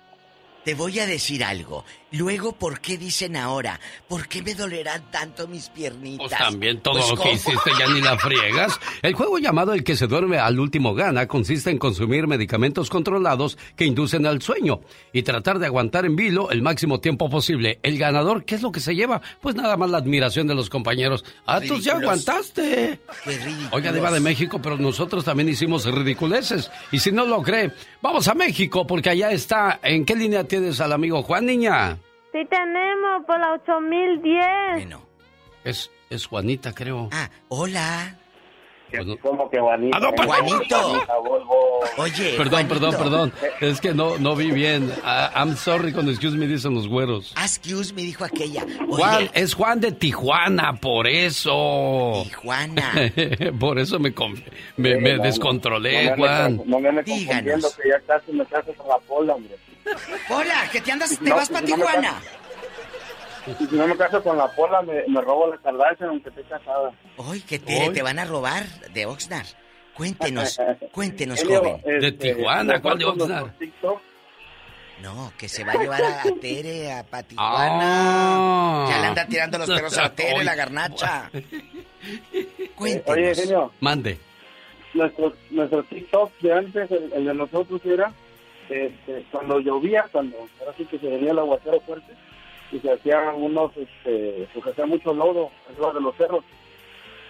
Te 0.64 0.74
voy 0.74 1.00
a 1.00 1.06
decir 1.06 1.44
algo. 1.44 1.86
Luego, 2.12 2.54
¿por 2.54 2.80
qué 2.80 2.98
dicen 2.98 3.36
ahora? 3.38 3.80
¿Por 4.08 4.28
qué 4.28 4.42
me 4.42 4.56
dolerán 4.56 5.04
tanto 5.12 5.48
mis 5.48 5.70
piernitas? 5.70 6.28
Pues 6.28 6.40
también 6.40 6.82
todo 6.82 6.96
Pues, 6.96 7.10
lo 7.10 7.18
que 7.18 7.34
hiciste 7.34 7.70
ya 7.78 7.88
ni 7.88 8.02
la 8.02 8.18
friegas. 8.18 8.80
El 9.04 9.14
juego 9.14 9.38
llamado 9.38 9.74
El 9.74 9.84
que 9.84 9.96
se 9.96 10.08
duerme 10.08 10.40
al 10.40 10.60
último 10.60 10.96
gana 10.96 11.28
consiste 11.28 11.70
en 11.70 11.78
consumir 11.78 12.26
medicamentos 12.26 12.90
controlados 12.90 13.60
que 13.76 13.86
inducen 13.86 14.26
al 14.26 14.42
sueño 14.42 14.82
y 15.14 15.22
tratar 15.22 15.60
de 15.60 15.68
aguantar 15.68 16.06
en 16.06 16.16
vilo 16.16 16.50
el 16.50 16.64
máximo 16.64 17.00
tiempo 17.00 17.30
posible. 17.30 17.80
El 17.84 18.00
ganador, 18.00 18.44
¿qué 18.44 18.56
es 18.56 18.64
lo 18.64 18.72
que 18.72 18.80
se 18.80 18.96
lleva? 18.96 19.22
Pues 19.40 19.54
nada 19.56 19.78
más 19.78 19.92
la 19.92 20.00
admiración 20.00 20.48
de 20.48 20.56
los 20.56 20.68
compañeros. 20.70 21.24
Ah, 21.46 21.62
tú 21.62 21.80
ya 21.80 21.94
aguantaste. 21.98 23.00
Qué 23.24 23.32
ridículos. 23.38 23.70
Oiga, 23.72 23.92
Diva 23.92 24.12
de 24.12 24.20
México, 24.20 24.60
pero 24.60 24.78
nosotros 24.78 25.24
también 25.24 25.50
hicimos 25.50 25.86
ridiculeces. 25.86 26.72
Y 26.92 26.98
si 26.98 27.12
no 27.12 27.26
lo 27.26 27.44
cree, 27.44 27.72
vamos 28.02 28.28
a 28.28 28.34
México 28.34 28.88
porque 28.88 29.12
allá 29.12 29.32
está. 29.32 29.80
¿En 29.84 30.06
qué 30.06 30.16
línea 30.16 30.44
tienes 30.44 30.82
al 30.82 30.92
amigo 30.94 31.22
Juan 31.22 31.46
Niña? 31.46 31.99
Sí 32.32 32.46
tenemos 32.50 33.26
por 33.26 33.40
la 33.40 33.54
8010. 33.54 34.98
Es, 35.64 35.92
es 36.10 36.26
Juanita, 36.28 36.74
creo. 36.74 37.10
Ah, 37.12 37.30
hola. 37.50 38.16
¿Cómo 39.22 39.48
que 39.52 39.60
Juanito? 39.60 39.96
Ah, 39.96 40.00
no. 40.00 40.24
Juanito. 40.26 40.94
Oye, 41.98 42.34
Perdón, 42.38 42.68
Juanito. 42.68 42.74
perdón, 42.74 42.96
perdón. 42.98 43.34
Es 43.62 43.80
que 43.82 43.94
no, 43.94 44.18
no 44.18 44.36
vi 44.36 44.50
bien. 44.50 44.92
Ah, 45.04 45.32
I'm 45.36 45.56
sorry 45.56 45.92
con 45.94 46.10
excuse 46.10 46.36
me 46.36 46.48
dicen 46.48 46.74
los 46.74 46.88
güeros. 46.88 47.34
Excuse 47.40 47.94
me, 47.94 48.02
dijo 48.02 48.24
aquella. 48.26 48.64
Oye, 48.64 48.88
Juan, 49.04 49.30
es 49.36 49.54
Juan 49.54 49.80
de 49.80 49.92
Tijuana, 49.92 50.74
por 50.82 51.06
eso. 51.08 52.24
Tijuana. 52.24 52.92
por 53.60 53.78
eso 53.78 54.00
me, 54.00 54.12
con- 54.14 54.44
me, 54.78 54.98
me 54.98 55.18
descontrolé, 55.20 56.16
Juan. 56.16 56.60
No 56.66 56.80
me 56.80 56.90
ande 56.90 57.04
Díganos. 57.04 57.28
confundiendo 57.28 57.68
que 57.84 57.90
ya 57.90 58.00
casi 58.08 58.32
me 58.32 58.46
caso 58.48 58.74
con 58.74 58.88
la 58.88 58.98
pola, 59.00 59.34
hombre. 59.36 59.56
Hola, 60.30 60.70
que 60.72 60.82
te 60.82 60.92
andas, 60.92 61.18
te 61.18 61.30
No, 61.30 61.36
vas 61.36 61.50
para 61.50 61.66
si 61.66 61.72
no 61.72 61.78
me 61.78 61.86
Tijuana. 61.86 62.22
Si 63.58 63.76
no 63.76 63.88
me 63.88 63.98
caso 63.98 64.22
con 64.22 64.38
la 64.38 64.48
pola, 64.54 64.82
me, 64.82 65.04
me 65.08 65.22
robo 65.22 65.48
la 65.48 65.58
Kardashian 65.58 66.10
aunque 66.10 66.30
esté 66.30 66.44
casada. 66.44 66.92
Hoy 67.18 67.42
que 67.42 67.58
te, 67.60 67.90
te 67.90 68.02
van 68.02 68.20
a 68.20 68.26
robar 68.26 68.64
de 68.94 69.06
Oxnard. 69.06 69.48
Cuéntenos, 69.96 70.60
cuéntenos, 70.94 71.42
Elio, 71.42 71.60
joven. 71.60 71.76
este, 71.86 71.92
De 72.00 72.12
Tijuana, 72.12 72.82
¿cuál 72.82 72.98
de 73.00 73.06
Oxnard? 73.06 73.48
No, 75.02 75.32
que 75.38 75.48
se 75.48 75.64
va 75.64 75.72
a 75.72 75.78
llevar 75.78 76.04
a, 76.04 76.22
a 76.24 76.32
Tere, 76.42 76.92
a 76.92 77.04
pa' 77.04 77.24
Tijuana. 77.24 77.80
Ah. 77.82 78.88
Ya 78.90 79.00
le 79.00 79.08
anda 79.08 79.26
tirando 79.26 79.58
los 79.58 79.68
perros 79.70 79.98
a 79.98 80.14
Tere, 80.14 80.44
la 80.44 80.56
garnacha. 80.56 81.30
Oye, 81.34 82.70
Cuéntenos. 82.76 83.38
genio, 83.40 83.72
Mande. 83.80 84.20
nuestro, 84.94 85.34
nuestro 85.52 85.84
TikTok 85.84 86.32
de 86.42 86.54
antes, 86.54 86.92
el, 86.92 87.14
el 87.14 87.26
de 87.26 87.34
nosotros 87.34 87.82
era 87.86 88.12
este, 88.70 89.26
cuando 89.32 89.60
llovía, 89.60 90.06
cuando 90.12 90.38
ahora 90.60 90.74
sí 90.78 90.86
que 90.86 91.00
se 91.00 91.08
venía 91.08 91.32
el 91.32 91.40
aguacero 91.40 91.80
fuerte 91.82 92.14
y 92.72 92.80
se 92.80 92.92
hacían 92.92 93.36
unos, 93.36 93.72
este, 93.78 94.48
pues 94.54 94.68
hacía 94.68 94.86
mucho 94.86 95.14
lodo 95.14 95.50
arriba 95.70 95.94
de 95.94 96.02
los 96.02 96.16
cerros. 96.16 96.44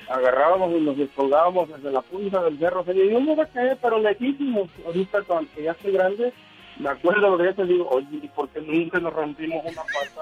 Agarrábamos 0.10 0.72
y 0.76 0.82
nos 0.82 0.98
descolgábamos 0.98 1.70
desde 1.70 1.92
la 1.92 2.02
punta 2.02 2.42
del 2.44 2.58
cerro. 2.58 2.84
Y 2.92 3.12
yo 3.12 3.22
me 3.22 3.34
iba 3.34 3.44
a 3.44 3.48
caer, 3.48 3.78
pero 3.82 4.00
lejísimos. 4.00 4.68
Ahorita, 4.86 5.22
cuando 5.22 5.52
ya 5.62 5.72
estoy 5.72 5.92
grande, 5.92 6.34
me 6.80 6.90
acuerdo 6.90 7.38
de 7.38 7.50
eso 7.52 7.64
y 7.64 7.68
digo, 7.68 7.88
oye, 7.90 8.08
¿y 8.24 8.28
por 8.30 8.50
qué 8.50 8.60
nunca 8.62 9.00
nos 9.00 9.14
rompimos 9.14 9.64
una 9.64 9.84
pata? 9.84 10.22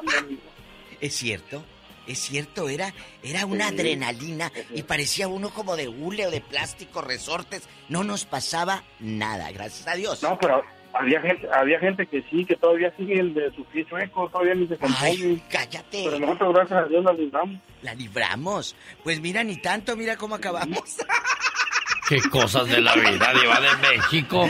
Es 1.00 1.14
cierto, 1.16 1.64
es 2.06 2.20
cierto, 2.20 2.68
era, 2.68 2.94
era 3.24 3.46
una 3.46 3.70
Sí. 3.70 3.76
adrenalina 3.76 4.52
y 4.74 4.84
parecía 4.84 5.30
uno 5.30 5.52
como 5.52 5.78
de 5.78 5.88
hule 5.88 6.28
o 6.28 6.32
de 6.32 6.42
plástico, 6.42 7.02
resortes. 7.02 7.70
No 7.88 8.04
nos 8.04 8.26
pasaba 8.26 8.84
nada, 9.00 9.52
gracias 9.52 9.88
a 9.88 9.96
Dios. 9.96 10.22
No, 10.22 10.38
pero 10.38 10.64
había 10.94 11.22
gente, 11.22 11.48
había 11.54 11.80
gente 11.80 12.06
que 12.08 12.24
sí, 12.30 12.46
que 12.46 12.56
todavía 12.56 12.94
sigue 12.98 13.20
el 13.20 13.34
de 13.34 13.52
su 13.56 13.64
pie 13.66 13.86
chueco, 13.86 14.30
todavía 14.30 14.56
ni 14.56 14.68
se 14.68 14.78
compone. 14.78 15.08
Ay, 15.08 15.44
cállate. 15.50 16.04
Pero 16.06 16.20
nosotros, 16.20 16.54
gracias 16.54 16.84
a 16.84 16.88
Dios, 16.88 17.04
la 17.04 17.14
libramos. 17.14 17.62
La 17.82 17.94
libramos. 17.94 18.76
Pues 19.04 19.20
mira, 19.22 19.44
ni 19.44 19.58
tanto, 19.58 19.96
mira 19.96 20.16
cómo 20.18 20.36
acabamos. 20.36 20.98
Qué 22.08 22.22
cosas 22.30 22.68
de 22.70 22.80
la 22.80 22.96
vida, 22.96 23.34
Diva 23.34 23.60
de 23.60 23.98
México. 23.98 24.50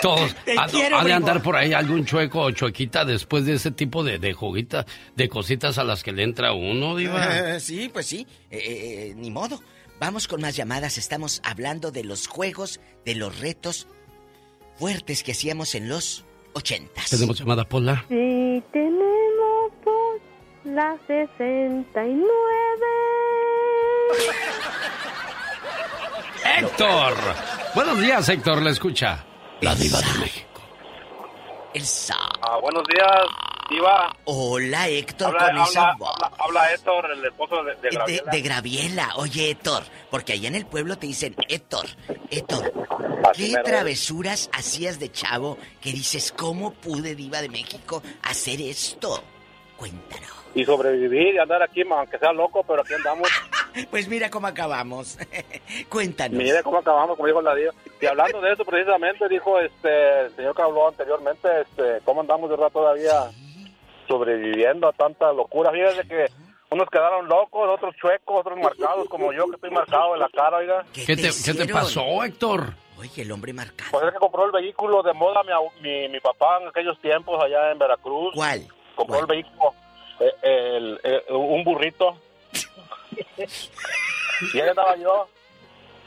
Todos. 0.00 0.34
Te 0.44 0.58
ha, 0.58 0.66
quiero, 0.66 0.98
ha 0.98 1.04
de 1.04 1.12
andar 1.12 1.42
por 1.42 1.56
ahí 1.56 1.72
algún 1.72 2.04
chueco 2.04 2.40
o 2.40 2.50
chuequita 2.50 3.04
después 3.04 3.44
de 3.46 3.54
ese 3.54 3.70
tipo 3.70 4.02
de, 4.02 4.18
de 4.18 4.32
juguitas, 4.32 4.86
de 5.14 5.28
cositas 5.28 5.78
a 5.78 5.84
las 5.84 6.02
que 6.02 6.12
le 6.12 6.24
entra 6.24 6.52
uno, 6.52 6.96
Diva. 6.96 7.54
Eh, 7.54 7.60
sí, 7.60 7.88
pues 7.92 8.06
sí, 8.06 8.26
Eh, 8.50 8.58
eh, 8.58 9.10
eh, 9.10 9.14
ni 9.16 9.30
modo. 9.30 9.60
Vamos 10.00 10.26
con 10.26 10.40
más 10.40 10.56
llamadas. 10.56 10.98
Estamos 10.98 11.40
hablando 11.44 11.92
de 11.92 12.02
los 12.02 12.26
juegos, 12.26 12.80
de 13.04 13.14
los 13.14 13.38
retos 13.38 13.86
fuertes 14.82 15.22
que 15.22 15.30
hacíamos 15.30 15.76
en 15.76 15.88
los 15.88 16.24
ochentas. 16.54 17.08
Tenemos 17.08 17.38
llamada 17.38 17.62
Pola. 17.62 18.04
Sí 18.08 18.60
tenemos 18.72 19.72
por 19.84 20.20
la 20.64 20.98
69. 21.06 22.26
Héctor. 26.58 27.14
Buenos 27.76 28.00
días, 28.00 28.28
Héctor, 28.28 28.60
le 28.60 28.70
escucha. 28.70 29.24
La 29.60 29.76
Diva 29.76 30.00
de 30.00 30.18
México. 30.18 30.60
El 31.74 31.86
sa. 31.86 32.16
Ah, 32.40 32.58
buenos 32.60 32.82
días, 32.88 33.22
Hola, 34.24 34.88
Héctor, 34.88 35.28
Habla, 35.28 35.52
con 35.52 35.62
esa 35.62 35.94
voz. 35.98 36.10
habla, 36.14 36.36
habla 36.38 36.72
Héctor, 36.72 37.10
el 37.12 37.24
esposo 37.24 37.62
de, 37.64 37.74
de 37.76 37.80
De, 37.80 37.90
Graciela. 37.90 38.30
de 38.32 38.40
Graviela. 38.40 39.08
Oye, 39.16 39.50
Héctor, 39.50 39.82
porque 40.10 40.34
allá 40.34 40.48
en 40.48 40.54
el 40.54 40.66
pueblo 40.66 40.96
te 40.96 41.06
dicen, 41.06 41.34
Héctor, 41.48 41.86
Héctor, 42.30 42.72
Así 43.30 43.52
¿qué 43.54 43.62
travesuras 43.62 44.50
hacías 44.52 44.98
de 44.98 45.10
chavo 45.10 45.58
que 45.80 45.92
dices, 45.92 46.32
cómo 46.32 46.72
pude, 46.72 47.14
Diva 47.14 47.40
de 47.40 47.48
México, 47.48 48.02
hacer 48.22 48.60
esto? 48.60 49.22
Cuéntanos. 49.76 50.30
Y 50.54 50.64
sobrevivir 50.64 51.34
y 51.34 51.38
andar 51.38 51.62
aquí, 51.62 51.82
aunque 51.90 52.18
sea 52.18 52.32
loco, 52.32 52.62
pero 52.66 52.82
aquí 52.82 52.94
andamos. 52.94 53.28
Pues 53.90 54.06
mira 54.06 54.28
cómo 54.28 54.46
acabamos. 54.46 55.16
Cuéntanos. 55.88 56.36
Mire 56.36 56.62
cómo 56.62 56.76
acabamos, 56.76 57.16
como 57.16 57.26
dijo 57.26 57.40
la 57.40 57.54
Diva. 57.54 57.72
Y 58.02 58.04
hablando 58.04 58.38
de 58.42 58.52
eso, 58.52 58.66
precisamente, 58.66 59.26
dijo 59.30 59.58
este 59.58 60.26
el 60.26 60.36
señor 60.36 60.54
que 60.54 60.60
habló 60.60 60.88
anteriormente, 60.88 61.48
este, 61.62 62.04
cómo 62.04 62.20
andamos 62.20 62.50
de 62.50 62.56
verdad 62.56 62.70
todavía 62.70 63.30
sobreviviendo 64.16 64.88
a 64.88 64.92
tanta 64.92 65.32
locura. 65.32 65.70
Fíjese 65.72 66.06
que 66.06 66.26
unos 66.70 66.88
quedaron 66.90 67.26
locos, 67.28 67.68
otros 67.68 67.94
chuecos, 67.96 68.40
otros 68.40 68.58
marcados, 68.58 69.08
como 69.08 69.32
yo 69.32 69.46
que 69.46 69.54
estoy 69.56 69.70
marcado 69.70 70.14
en 70.14 70.20
la 70.20 70.28
cara, 70.28 70.58
oiga. 70.58 70.84
¿Qué 70.92 71.04
te, 71.16 71.30
¿Qué 71.44 71.54
te 71.54 71.72
pasó, 71.72 72.22
Héctor? 72.24 72.74
Oye, 72.98 73.22
el 73.22 73.32
hombre 73.32 73.52
marcado. 73.52 73.90
Pues 73.90 74.04
es 74.04 74.12
que 74.12 74.18
compró 74.18 74.44
el 74.44 74.52
vehículo 74.52 75.02
de 75.02 75.12
moda 75.14 75.42
mi, 75.42 75.52
mi, 75.82 76.08
mi 76.08 76.20
papá 76.20 76.58
en 76.60 76.68
aquellos 76.68 76.98
tiempos 77.00 77.42
allá 77.42 77.70
en 77.72 77.78
Veracruz. 77.78 78.32
¿Cuál? 78.34 78.66
Compró 78.94 79.20
el 79.20 79.26
vehículo, 79.26 79.72
eh, 80.20 80.32
el- 80.42 81.00
eh, 81.02 81.22
un 81.30 81.64
burrito. 81.64 82.16
y 84.54 84.60
ahí 84.60 84.68
andaba 84.68 84.94
yo. 84.96 85.26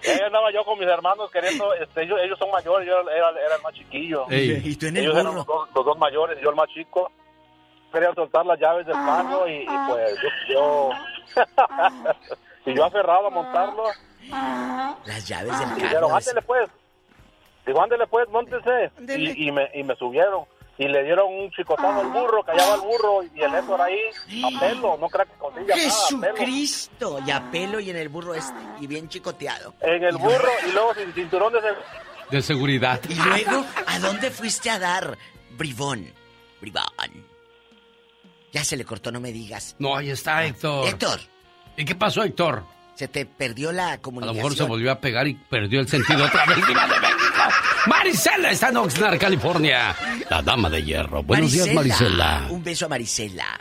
ahí 0.04 0.20
andaba 0.26 0.52
yo 0.52 0.64
con 0.64 0.78
mis 0.80 0.88
hermanos 0.88 1.30
queriendo, 1.32 1.74
este, 1.74 2.04
ellos, 2.04 2.20
ellos 2.24 2.38
son 2.40 2.52
mayores, 2.52 2.88
yo 2.88 3.00
era, 3.10 3.30
era 3.32 3.56
el 3.56 3.62
más 3.62 3.74
chiquillo. 3.74 4.26
Ey. 4.30 4.62
¿Y 4.64 4.76
tú 4.76 4.86
en 4.88 4.98
el 4.98 5.04
ellos 5.04 5.16
eran 5.18 5.36
los 5.36 5.46
dos, 5.46 5.68
los 5.76 5.86
dos 5.86 5.98
mayores, 5.98 6.38
yo 6.42 6.50
el 6.52 6.56
más 6.56 6.70
chico. 6.70 7.12
Quería 7.96 8.14
soltar 8.14 8.46
las 8.46 8.60
llaves 8.60 8.86
del 8.86 8.94
carro 8.96 9.48
y, 9.48 9.62
y 9.64 9.68
pues 9.88 10.20
yo... 10.50 10.90
yo 10.90 10.90
y 12.66 12.76
yo 12.76 12.84
aferrado 12.84 13.28
a 13.28 13.30
montarlo. 13.30 13.84
Las 15.06 15.26
llaves 15.26 15.58
del 15.58 15.76
Dijeron, 15.76 16.10
carro. 16.10 16.16
ándele 16.18 16.42
pues. 16.42 16.70
Digo, 17.66 17.82
ándele 17.82 18.06
pues, 18.08 18.28
móntese. 18.28 18.92
Y, 19.18 19.48
y, 19.48 19.52
me, 19.54 19.70
y 19.74 19.84
me 19.84 19.96
subieron. 19.96 20.44
Y 20.78 20.90
le 20.90 21.04
dieron 21.06 21.34
un 21.34 21.50
chicotazo 21.52 22.02
al 22.02 22.08
burro, 22.08 22.44
callaba 22.44 22.76
el 22.76 22.82
burro 22.82 23.24
y 23.34 23.42
el 23.42 23.56
Héctor 23.56 23.82
ahí 23.82 23.98
a 24.44 24.60
pelo, 24.60 24.98
no 24.98 25.08
crea 25.08 25.24
que 25.24 25.32
con 25.40 25.58
ella 25.58 25.74
nada, 25.74 25.88
a 25.88 26.10
pelo. 26.10 26.36
Jesucristo. 26.36 27.20
Y 27.26 27.32
a 27.32 27.50
pelo 27.50 27.80
y 27.80 27.92
en 27.92 27.96
el 27.96 28.10
burro 28.10 28.34
este. 28.36 28.60
Y 28.82 28.88
bien 28.88 29.08
chicoteado. 29.08 29.74
En 29.80 30.04
el 30.04 30.18
burro 30.18 30.50
y 30.68 30.72
luego 30.74 30.94
sin 30.96 31.14
cinturón 31.14 31.54
de 31.54 31.62
seguridad. 31.62 31.86
De 32.30 32.42
seguridad. 32.42 33.00
Y 33.08 33.16
luego, 33.16 33.64
¿a 33.88 34.00
dónde 34.00 34.32
fuiste 34.32 34.70
a 34.70 34.80
dar? 34.80 35.18
Bribón. 35.52 36.12
Bribón. 36.60 36.84
Ya 38.56 38.64
se 38.64 38.78
le 38.78 38.86
cortó, 38.86 39.12
no 39.12 39.20
me 39.20 39.34
digas. 39.34 39.76
No, 39.80 39.98
ahí 39.98 40.10
está 40.12 40.46
Héctor. 40.46 40.88
Héctor. 40.88 41.20
¿Y 41.76 41.84
qué 41.84 41.94
pasó, 41.94 42.24
Héctor? 42.24 42.64
Se 42.94 43.10
te 43.10 43.26
perdió 43.26 43.74
la 43.74 43.90
A 43.92 43.96
lo 43.98 44.02
comunicación. 44.02 44.38
mejor 44.38 44.56
se 44.56 44.64
volvió 44.64 44.94
a 44.94 45.02
pegar 45.02 45.28
y 45.28 45.34
perdió 45.34 45.82
el 45.82 45.90
sentido 45.90 46.24
otra 46.24 46.46
vez. 46.46 46.66
¡Diva 46.66 46.88
de 46.88 47.00
México! 47.02 47.44
Marisela 47.88 48.52
está 48.52 48.70
en 48.70 48.78
Oxnard, 48.78 49.20
California. 49.20 49.94
La 50.30 50.42
dama 50.42 50.70
de 50.70 50.82
hierro. 50.82 51.22
Buenos 51.22 51.52
días, 51.52 51.68
Marisela. 51.74 52.48
Un 52.50 52.64
beso 52.64 52.86
a 52.86 52.88
Marisela. 52.88 53.60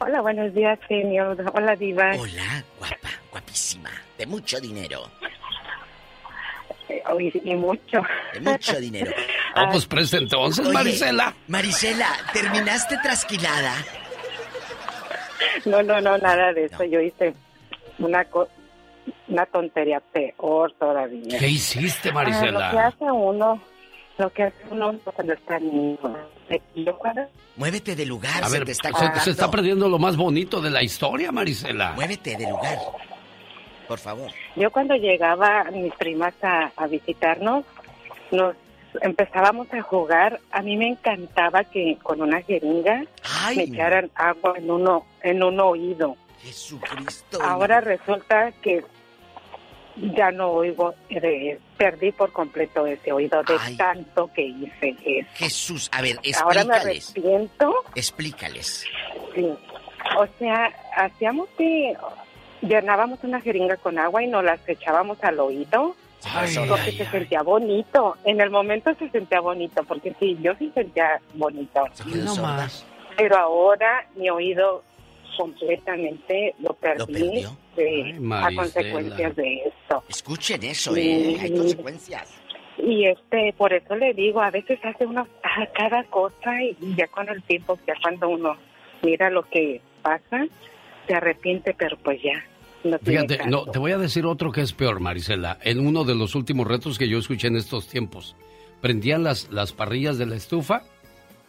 Hola, 0.00 0.22
buenos 0.22 0.54
días, 0.54 0.78
genio. 0.88 1.36
Hola, 1.52 1.76
Diva. 1.76 2.12
Hola, 2.16 2.64
guapa, 2.78 3.10
guapísima. 3.30 3.90
De 4.16 4.24
mucho 4.24 4.58
dinero. 4.58 5.10
Hoy 7.12 7.30
sí, 7.30 7.40
mucho. 7.54 8.00
De 8.32 8.40
mucho 8.40 8.80
dinero. 8.80 9.12
Oh, 9.56 9.68
pues 9.70 9.86
presta 9.86 10.16
entonces, 10.18 10.64
Oye, 10.66 10.74
Marisela. 10.74 11.34
Marisela, 11.48 12.08
¿terminaste 12.32 12.96
trasquilada? 13.02 13.72
No, 15.64 15.82
no, 15.82 16.00
no, 16.00 16.18
nada 16.18 16.52
de 16.52 16.66
eso. 16.66 16.84
Yo 16.84 17.00
hice 17.00 17.34
una 17.98 18.24
co- 18.24 18.48
una 19.28 19.46
tontería 19.46 20.00
peor 20.00 20.72
todavía. 20.78 21.38
¿Qué 21.38 21.48
hiciste, 21.48 22.10
Ah, 22.10 22.12
lo 22.12 22.18
que 22.20 22.30
Marisela? 22.30 22.86
hace 22.86 23.04
uno, 23.04 23.62
lo 24.18 24.30
que 24.30 24.42
hace 24.44 24.56
uno 24.70 24.98
cuando 25.04 25.32
está 25.32 25.58
niño. 25.58 25.98
Y 26.74 26.84
Yo 26.84 26.96
cuando 26.98 27.22
Muévete 27.56 27.94
de 27.94 28.04
lugar, 28.06 28.42
A 28.42 28.48
se 28.48 28.58
ver, 28.58 28.64
te 28.66 28.72
está 28.72 28.90
se, 28.92 29.20
se 29.20 29.30
está 29.30 29.48
perdiendo 29.50 29.88
lo 29.88 29.98
más 29.98 30.16
bonito 30.16 30.60
de 30.60 30.70
la 30.70 30.82
historia, 30.82 31.30
Marisela. 31.30 31.92
Muévete 31.92 32.36
de 32.36 32.50
lugar. 32.50 32.78
Por 33.86 33.98
favor. 33.98 34.30
Yo 34.56 34.70
cuando 34.72 34.94
llegaba 34.96 35.64
mis 35.70 35.92
primas 35.94 36.34
a, 36.42 36.72
a 36.76 36.86
visitarnos, 36.88 37.64
nos 38.32 38.56
empezábamos 39.02 39.72
a 39.72 39.82
jugar. 39.82 40.40
A 40.50 40.62
mí 40.62 40.76
me 40.76 40.88
encantaba 40.88 41.64
que 41.64 41.98
con 42.02 42.20
una 42.22 42.42
jeringa 42.42 43.04
Ay, 43.44 43.56
me 43.56 43.62
echaran 43.64 44.10
agua 44.14 44.54
en 44.56 44.70
uno 44.70 45.06
en 45.22 45.42
un 45.42 45.60
oído. 45.60 46.16
Jesucristo. 46.42 47.38
Ahora 47.42 47.80
resulta 47.80 48.52
que 48.62 48.84
ya 49.96 50.30
no 50.32 50.50
oigo, 50.50 50.94
eh, 51.08 51.58
perdí 51.78 52.10
por 52.12 52.32
completo 52.32 52.84
ese 52.86 53.12
oído 53.12 53.42
de 53.44 53.56
Ay. 53.60 53.76
tanto 53.76 54.28
que 54.34 54.42
hice 54.42 54.96
eso. 55.06 55.28
Jesús, 55.34 55.88
a 55.92 56.02
ver, 56.02 56.18
Ahora 56.42 56.64
me 56.64 56.74
explícales. 56.76 57.10
arrepiento. 57.10 57.74
Explícales. 57.94 58.84
Sí. 59.34 59.48
O 60.18 60.26
sea, 60.38 60.70
hacíamos 60.96 61.48
que 61.56 61.96
llenábamos 62.60 63.20
una 63.22 63.40
jeringa 63.40 63.76
con 63.76 63.98
agua 63.98 64.22
y 64.22 64.26
nos 64.26 64.44
las 64.44 64.60
echábamos 64.68 65.22
al 65.22 65.38
oído. 65.40 65.94
Ay, 66.26 66.54
porque 66.68 66.80
ay, 66.82 66.92
se 66.96 67.06
sentía 67.10 67.42
bonito. 67.42 68.16
En 68.24 68.40
el 68.40 68.50
momento 68.50 68.92
se 68.98 69.08
sentía 69.10 69.40
bonito, 69.40 69.82
porque 69.84 70.14
sí, 70.20 70.36
yo 70.40 70.52
sí 70.58 70.70
sentía 70.74 71.20
bonito. 71.34 71.84
No 72.06 72.36
más. 72.36 72.86
Pero 73.16 73.36
ahora 73.38 74.06
mi 74.16 74.28
oído 74.30 74.82
completamente 75.36 76.54
lo 76.60 76.74
perdí 76.74 77.44
de- 77.76 78.18
a 78.32 78.50
consecuencias 78.54 79.36
de 79.36 79.56
esto. 79.66 80.02
Escuchen 80.08 80.62
eso, 80.64 80.94
Sí. 80.94 81.00
¿eh? 81.10 81.38
Hay 81.40 81.50
consecuencias. 81.56 82.40
Y 82.78 83.06
este, 83.06 83.52
por 83.56 83.72
eso 83.72 83.94
le 83.96 84.12
digo, 84.14 84.40
a 84.40 84.50
veces 84.50 84.78
hace 84.84 85.06
uno 85.06 85.26
a 85.42 85.66
cada 85.72 86.02
cosa 86.04 86.60
y 86.62 86.76
ya 86.96 87.06
con 87.08 87.28
el 87.28 87.42
tiempo, 87.44 87.78
ya 87.86 87.94
cuando 88.02 88.28
uno 88.28 88.56
mira 89.02 89.30
lo 89.30 89.42
que 89.44 89.80
pasa, 90.02 90.44
se 91.06 91.14
arrepiente, 91.14 91.74
pero 91.74 91.96
pues 91.98 92.20
ya. 92.22 92.44
No 92.84 92.98
Fíjate, 92.98 93.40
no, 93.46 93.64
te 93.64 93.78
voy 93.78 93.92
a 93.92 93.98
decir 93.98 94.26
otro 94.26 94.52
que 94.52 94.60
es 94.60 94.72
peor, 94.72 95.00
Marisela. 95.00 95.58
En 95.62 95.84
uno 95.86 96.04
de 96.04 96.14
los 96.14 96.34
últimos 96.34 96.66
retos 96.66 96.98
que 96.98 97.08
yo 97.08 97.18
escuché 97.18 97.48
en 97.48 97.56
estos 97.56 97.88
tiempos, 97.88 98.36
prendían 98.80 99.22
las, 99.24 99.48
las 99.50 99.72
parrillas 99.72 100.18
de 100.18 100.26
la 100.26 100.36
estufa 100.36 100.82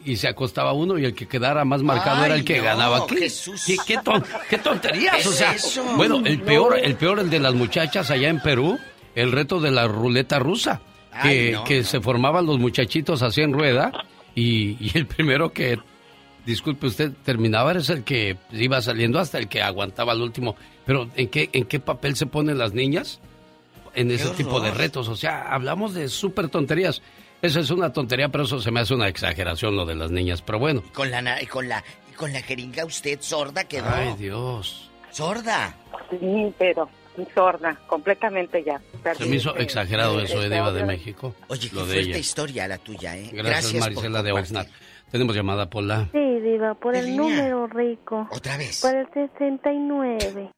y 0.05 0.15
se 0.17 0.27
acostaba 0.27 0.71
uno 0.73 0.97
y 0.97 1.05
el 1.05 1.13
que 1.13 1.27
quedara 1.27 1.65
más 1.65 1.81
marcado 1.83 2.19
Ay, 2.21 2.25
era 2.27 2.35
el 2.35 2.45
que 2.45 2.57
no, 2.59 2.63
ganaba. 2.63 3.05
¿Qué, 3.07 3.15
Jesús. 3.17 3.63
qué, 3.67 3.75
qué 3.85 3.97
ton- 3.97 4.23
qué 4.49 4.57
tonterías? 4.59 5.17
¿Qué 5.23 5.27
o 5.27 5.31
sea, 5.31 5.51
eso? 5.53 5.83
bueno, 5.97 6.21
el 6.25 6.39
No. 6.39 6.45
peor, 6.45 6.79
el 6.81 6.95
peor, 6.95 7.19
el 7.19 7.29
de 7.29 7.39
las 7.39 7.53
muchachas 7.53 8.09
allá 8.11 8.29
en 8.29 8.39
Perú, 8.41 8.77
el 9.15 9.31
reto 9.31 9.59
de 9.59 9.71
la 9.71 9.87
ruleta 9.87 10.39
rusa, 10.39 10.81
que, 11.21 11.51
no, 11.53 11.63
que 11.65 11.79
no. 11.79 11.83
se 11.85 11.99
formaban 12.01 12.45
los 12.45 12.59
muchachitos 12.59 13.21
así 13.21 13.41
en 13.41 13.51
rueda 13.53 13.91
y, 14.35 14.77
y 14.79 14.91
el 14.95 15.05
primero 15.07 15.51
que, 15.51 15.79
disculpe 16.45 16.87
usted, 16.87 17.11
terminaba 17.23 17.71
era 17.71 17.79
el 17.81 18.03
que 18.03 18.37
iba 18.51 18.81
saliendo 18.81 19.19
hasta 19.19 19.37
el 19.37 19.47
que 19.47 19.61
aguantaba 19.61 20.13
el 20.13 20.21
último. 20.21 20.55
Pero 20.85 21.09
¿en 21.15 21.27
qué, 21.29 21.49
en 21.53 21.65
qué 21.65 21.79
papel 21.79 22.15
se 22.15 22.25
ponen 22.25 22.57
las 22.57 22.73
niñas? 22.73 23.19
En 23.93 24.11
ese 24.11 24.29
tipo 24.31 24.59
de 24.59 24.71
retos. 24.71 25.07
O 25.07 25.15
sea, 25.15 25.43
hablamos 25.53 25.93
de 25.93 26.09
súper 26.09 26.49
tonterías. 26.49 27.01
Eso 27.41 27.59
es 27.59 27.69
una 27.69 27.93
tontería, 27.93 28.29
pero 28.29 28.43
eso 28.43 28.59
se 28.59 28.71
me 28.71 28.79
hace 28.81 28.93
una 28.93 29.07
exageración 29.07 29.75
lo 29.75 29.85
de 29.85 29.95
las 29.95 30.11
niñas. 30.11 30.41
Pero 30.41 30.59
bueno. 30.59 30.83
Con 30.93 31.11
la, 31.11 31.21
na- 31.21 31.41
y 31.41 31.45
con 31.45 31.67
la, 31.69 31.83
y 32.11 32.15
con 32.15 32.33
la 32.33 32.41
jeringa 32.41 32.85
usted 32.85 33.19
sorda 33.21 33.63
quedó. 33.63 33.87
Ay, 33.89 34.13
Dios. 34.17 34.89
Sorda. 35.11 35.75
Sí, 36.09 36.53
pero 36.57 36.89
sorda, 37.33 37.79
completamente 37.87 38.61
ya. 38.65 38.81
Se 39.17 39.25
me 39.25 39.37
hizo 39.37 39.55
exagerado 39.55 40.19
eso, 40.19 40.41
eh, 40.43 40.49
Diva 40.49 40.73
de 40.73 40.81
eh, 40.81 40.85
México. 40.85 41.33
Oye, 41.47 41.69
qué 41.69 41.75
lo 41.75 41.85
de 41.85 41.93
fuerte 41.93 42.09
ella. 42.09 42.17
historia 42.17 42.67
la 42.67 42.77
tuya, 42.77 43.17
¿eh? 43.17 43.29
Gracias, 43.31 43.73
Marisela 43.75 44.21
de. 44.23 44.31
Oxnard. 44.33 44.67
Tenemos 45.11 45.35
llamada, 45.35 45.69
Pola. 45.69 46.07
Sí, 46.11 46.39
Diva, 46.41 46.73
por 46.75 46.95
el 46.95 47.05
línea? 47.05 47.19
número 47.23 47.67
rico. 47.67 48.27
¿Otra 48.31 48.57
vez? 48.57 48.81
Por 48.81 48.95
el 48.95 49.07
69. 49.13 50.51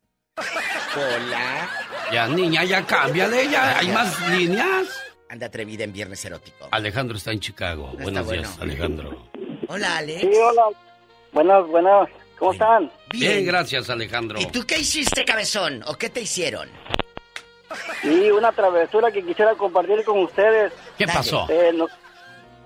Hola. 0.95 1.69
Ya, 2.11 2.27
niña, 2.27 2.63
ya 2.63 2.85
cámbiale, 2.85 3.49
ya. 3.49 3.77
¿Hay 3.79 3.87
más 3.89 4.29
líneas? 4.31 5.03
Anda 5.29 5.47
atrevida 5.47 5.83
en 5.83 5.91
Viernes 5.93 6.23
Erótico. 6.25 6.67
Alejandro 6.71 7.17
está 7.17 7.31
en 7.31 7.39
Chicago. 7.39 7.89
está 7.91 8.03
Buenos 8.03 8.25
bueno. 8.25 8.41
días, 8.43 8.59
Alejandro. 8.61 9.27
Hola, 9.67 9.97
Alex. 9.97 10.21
Sí, 10.21 10.31
hola. 10.37 10.63
Buenas, 11.33 11.67
buenas. 11.67 12.09
¿Cómo 12.39 12.53
están? 12.53 12.91
Bien, 13.11 13.45
gracias, 13.45 13.89
Alejandro. 13.89 14.39
¿Y 14.39 14.45
tú 14.47 14.63
qué 14.65 14.79
hiciste, 14.79 15.25
cabezón? 15.25 15.83
¿O 15.87 15.95
qué 15.95 16.09
te 16.09 16.21
hicieron? 16.21 16.69
Sí, 18.01 18.31
una 18.31 18.51
travesura 18.53 19.11
que 19.11 19.23
quisiera 19.25 19.53
compartir 19.55 20.03
con 20.05 20.19
ustedes. 20.19 20.71
¿Qué 20.97 21.05
pasó? 21.05 21.45
Eh, 21.49 21.71
nos- 21.73 21.91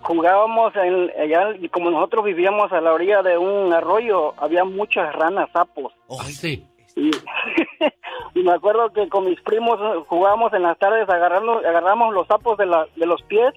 jugábamos 0.02 0.74
en, 0.76 1.12
allá 1.20 1.56
y 1.60 1.70
como 1.70 1.90
nosotros 1.92 2.26
vivíamos 2.26 2.72
a 2.72 2.82
la 2.82 2.94
orilla 2.94 3.22
de 3.22 3.38
un 3.38 3.74
arroyo, 3.74 4.34
había 4.38 4.64
muchas 4.64 5.14
ranas, 5.14 5.50
sapos. 5.54 5.94
sí. 6.26 6.66
Y, 6.96 7.10
y 8.40 8.44
me 8.44 8.54
acuerdo 8.54 8.92
que 8.94 9.08
con 9.10 9.26
mis 9.26 9.40
primos 9.42 9.80
jugábamos 10.08 10.54
en 10.54 10.64
las 10.64 10.78
tardes 10.78 11.08
agarrando, 11.10 11.60
agarramos 11.60 12.14
los 12.14 12.28
sapos 12.28 12.58
de, 12.58 12.66
la, 12.66 12.86
de 12.96 13.06
los 13.06 13.22
pies 13.24 13.54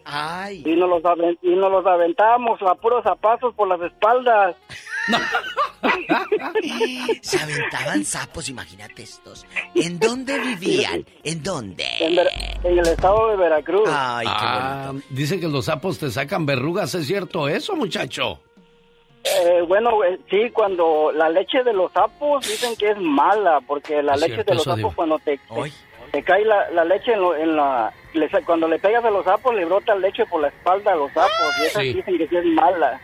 y 0.64 0.76
nos 0.76 0.88
los, 0.88 1.02
y 1.42 1.50
nos 1.56 1.70
los 1.70 1.86
aventábamos 1.86 2.60
a 2.62 2.74
puros 2.76 3.02
zapazos 3.04 3.54
por 3.54 3.68
las 3.68 3.80
espaldas. 3.80 4.56
Se 7.22 7.38
aventaban 7.38 8.04
sapos, 8.04 8.48
imagínate 8.48 9.02
estos. 9.02 9.46
¿En 9.74 9.98
dónde 9.98 10.38
vivían? 10.38 11.04
¿En 11.22 11.42
dónde? 11.42 11.84
En, 12.00 12.16
Ver- 12.16 12.30
en 12.62 12.78
el 12.78 12.86
estado 12.86 13.28
de 13.30 13.36
Veracruz. 13.36 13.88
Ay, 13.92 14.26
qué 14.26 14.32
Ah, 14.36 14.92
dicen 15.10 15.40
que 15.40 15.48
los 15.48 15.66
sapos 15.66 15.98
te 15.98 16.10
sacan 16.10 16.46
verrugas, 16.46 16.94
¿es 16.94 17.06
cierto 17.06 17.48
eso, 17.48 17.76
muchacho? 17.76 18.40
Eh, 19.24 19.62
bueno, 19.66 20.04
eh, 20.04 20.18
sí, 20.28 20.50
cuando 20.50 21.10
la 21.12 21.30
leche 21.30 21.62
de 21.62 21.72
los 21.72 21.90
sapos 21.92 22.46
dicen 22.46 22.76
que 22.76 22.90
es 22.90 22.98
mala, 22.98 23.60
porque 23.66 24.02
la 24.02 24.14
Es 24.14 24.20
leche 24.20 24.34
cierto, 24.34 24.50
de 24.52 24.54
los 24.56 24.64
sapos 24.64 24.76
digo. 24.76 24.92
cuando 24.94 25.18
te, 25.18 25.38
te, 25.38 25.72
te 26.12 26.22
cae 26.22 26.44
la, 26.44 26.68
la 26.70 26.84
leche 26.84 27.12
en, 27.14 27.20
lo- 27.20 27.34
en 27.34 27.56
la... 27.56 27.90
le 28.12 28.28
cuando 28.44 28.68
le 28.68 28.78
pegas 28.78 29.02
a 29.04 29.10
los 29.10 29.24
sapos 29.24 29.54
le 29.54 29.64
brota 29.64 29.94
leche 29.94 30.26
por 30.26 30.42
la 30.42 30.48
espalda 30.48 30.92
a 30.92 30.96
los 30.96 31.10
sapos 31.12 31.30
y 31.58 31.62
esas 31.62 31.82
Sí. 31.82 31.92
dicen 31.94 32.18
que 32.18 32.28
sí 32.28 32.36
es 32.36 32.44
mala. 32.44 33.00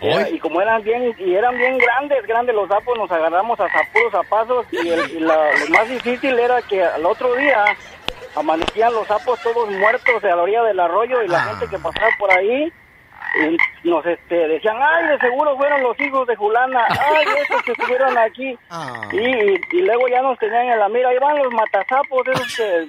Era- 0.00 0.28
y 0.30 0.38
como 0.40 0.60
eran 0.60 0.82
bien 0.82 1.14
y 1.18 1.34
eran 1.34 1.56
bien 1.56 1.78
grandes, 1.78 2.26
grandes 2.26 2.54
los 2.56 2.68
sapos, 2.68 2.98
nos 2.98 3.10
agarramos 3.12 3.60
a 3.60 3.68
zapuros 3.70 4.14
a 4.14 4.22
pasos 4.28 4.66
y, 4.72 4.88
el- 4.88 5.10
y 5.12 5.20
la- 5.20 5.52
lo 5.60 5.66
más 5.68 5.88
difícil 5.88 6.36
era 6.38 6.60
que 6.62 6.82
al 6.82 7.06
otro 7.06 7.32
día 7.36 7.64
amanecían 8.34 8.92
los 8.94 9.06
sapos 9.06 9.38
todos 9.42 9.70
muertos 9.70 10.24
a 10.24 10.26
la 10.28 10.42
orilla 10.42 10.64
del 10.64 10.80
arroyo 10.80 11.22
y 11.22 11.28
la 11.28 11.40
gente 11.44 11.66
que 11.68 11.78
pasaba 11.78 12.08
por 12.18 12.32
ahí 12.32 12.72
nos 13.84 14.04
este, 14.06 14.34
decían, 14.48 14.76
ay, 14.80 15.08
de 15.08 15.18
seguro 15.18 15.56
fueron 15.56 15.82
los 15.82 15.98
hijos 16.00 16.26
de 16.26 16.36
Julana, 16.36 16.84
ay, 16.88 17.26
esos 17.42 17.62
que 17.62 17.72
estuvieron 17.72 18.16
aquí. 18.18 18.56
Ah. 18.72 19.08
Y, 19.12 19.18
y, 19.18 19.60
y 19.72 19.82
luego 19.82 20.06
ya 20.08 20.22
nos 20.22 20.38
tenían 20.38 20.68
en 20.68 20.78
la 20.78 20.88
mira, 20.88 21.08
ahí 21.08 21.18
van 21.20 21.36
los 21.38 21.52
matazapos, 21.52 22.22
esos 22.28 22.56
que, 22.56 22.88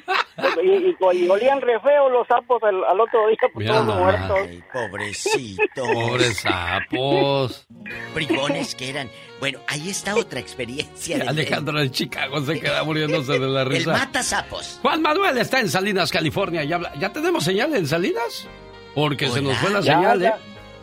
y, 0.63 0.69
y- 0.89 1.23
y 1.25 1.29
olían 1.29 1.59
re 1.59 1.79
feo 1.79 2.09
los 2.09 2.27
sapos 2.27 2.61
al, 2.63 2.83
al 2.85 2.99
otro 2.99 3.27
día, 3.27 3.37
pues 3.53 3.55
Mira 3.67 3.73
todos 3.73 3.87
nomás. 3.87 4.19
muertos. 4.29 4.49
Pobrecito. 4.71 5.83
Pobres 5.91 6.37
sapos. 6.39 7.67
Bribones 8.13 8.75
que 8.75 8.89
eran. 8.89 9.09
Bueno, 9.39 9.59
ahí 9.67 9.89
está 9.89 10.15
otra 10.15 10.39
experiencia. 10.39 11.17
de- 11.23 11.27
Alejandro 11.27 11.79
de 11.79 11.89
Chicago 11.89 12.39
se 12.41 12.59
queda 12.59 12.83
muriéndose 12.83 13.33
de 13.39 13.47
la 13.47 13.61
El 13.63 13.69
risa. 13.69 13.91
mata 13.93 14.21
sapos. 14.23 14.79
Juan 14.81 15.01
Manuel 15.01 15.37
está 15.39 15.59
en 15.59 15.69
Salinas, 15.69 16.11
California. 16.11 16.63
¿Ya, 16.63 16.75
habla- 16.75 16.93
¿Ya 16.99 17.11
tenemos 17.11 17.43
señal 17.43 17.73
en 17.75 17.87
Salinas? 17.87 18.47
Porque 18.95 19.27
se 19.29 19.41
nos 19.41 19.57
fue 19.57 19.71
la 19.71 19.79
Ya, 19.81 19.95
señal, 19.95 20.19
ya. 20.19 20.29
¿eh? 20.29 20.33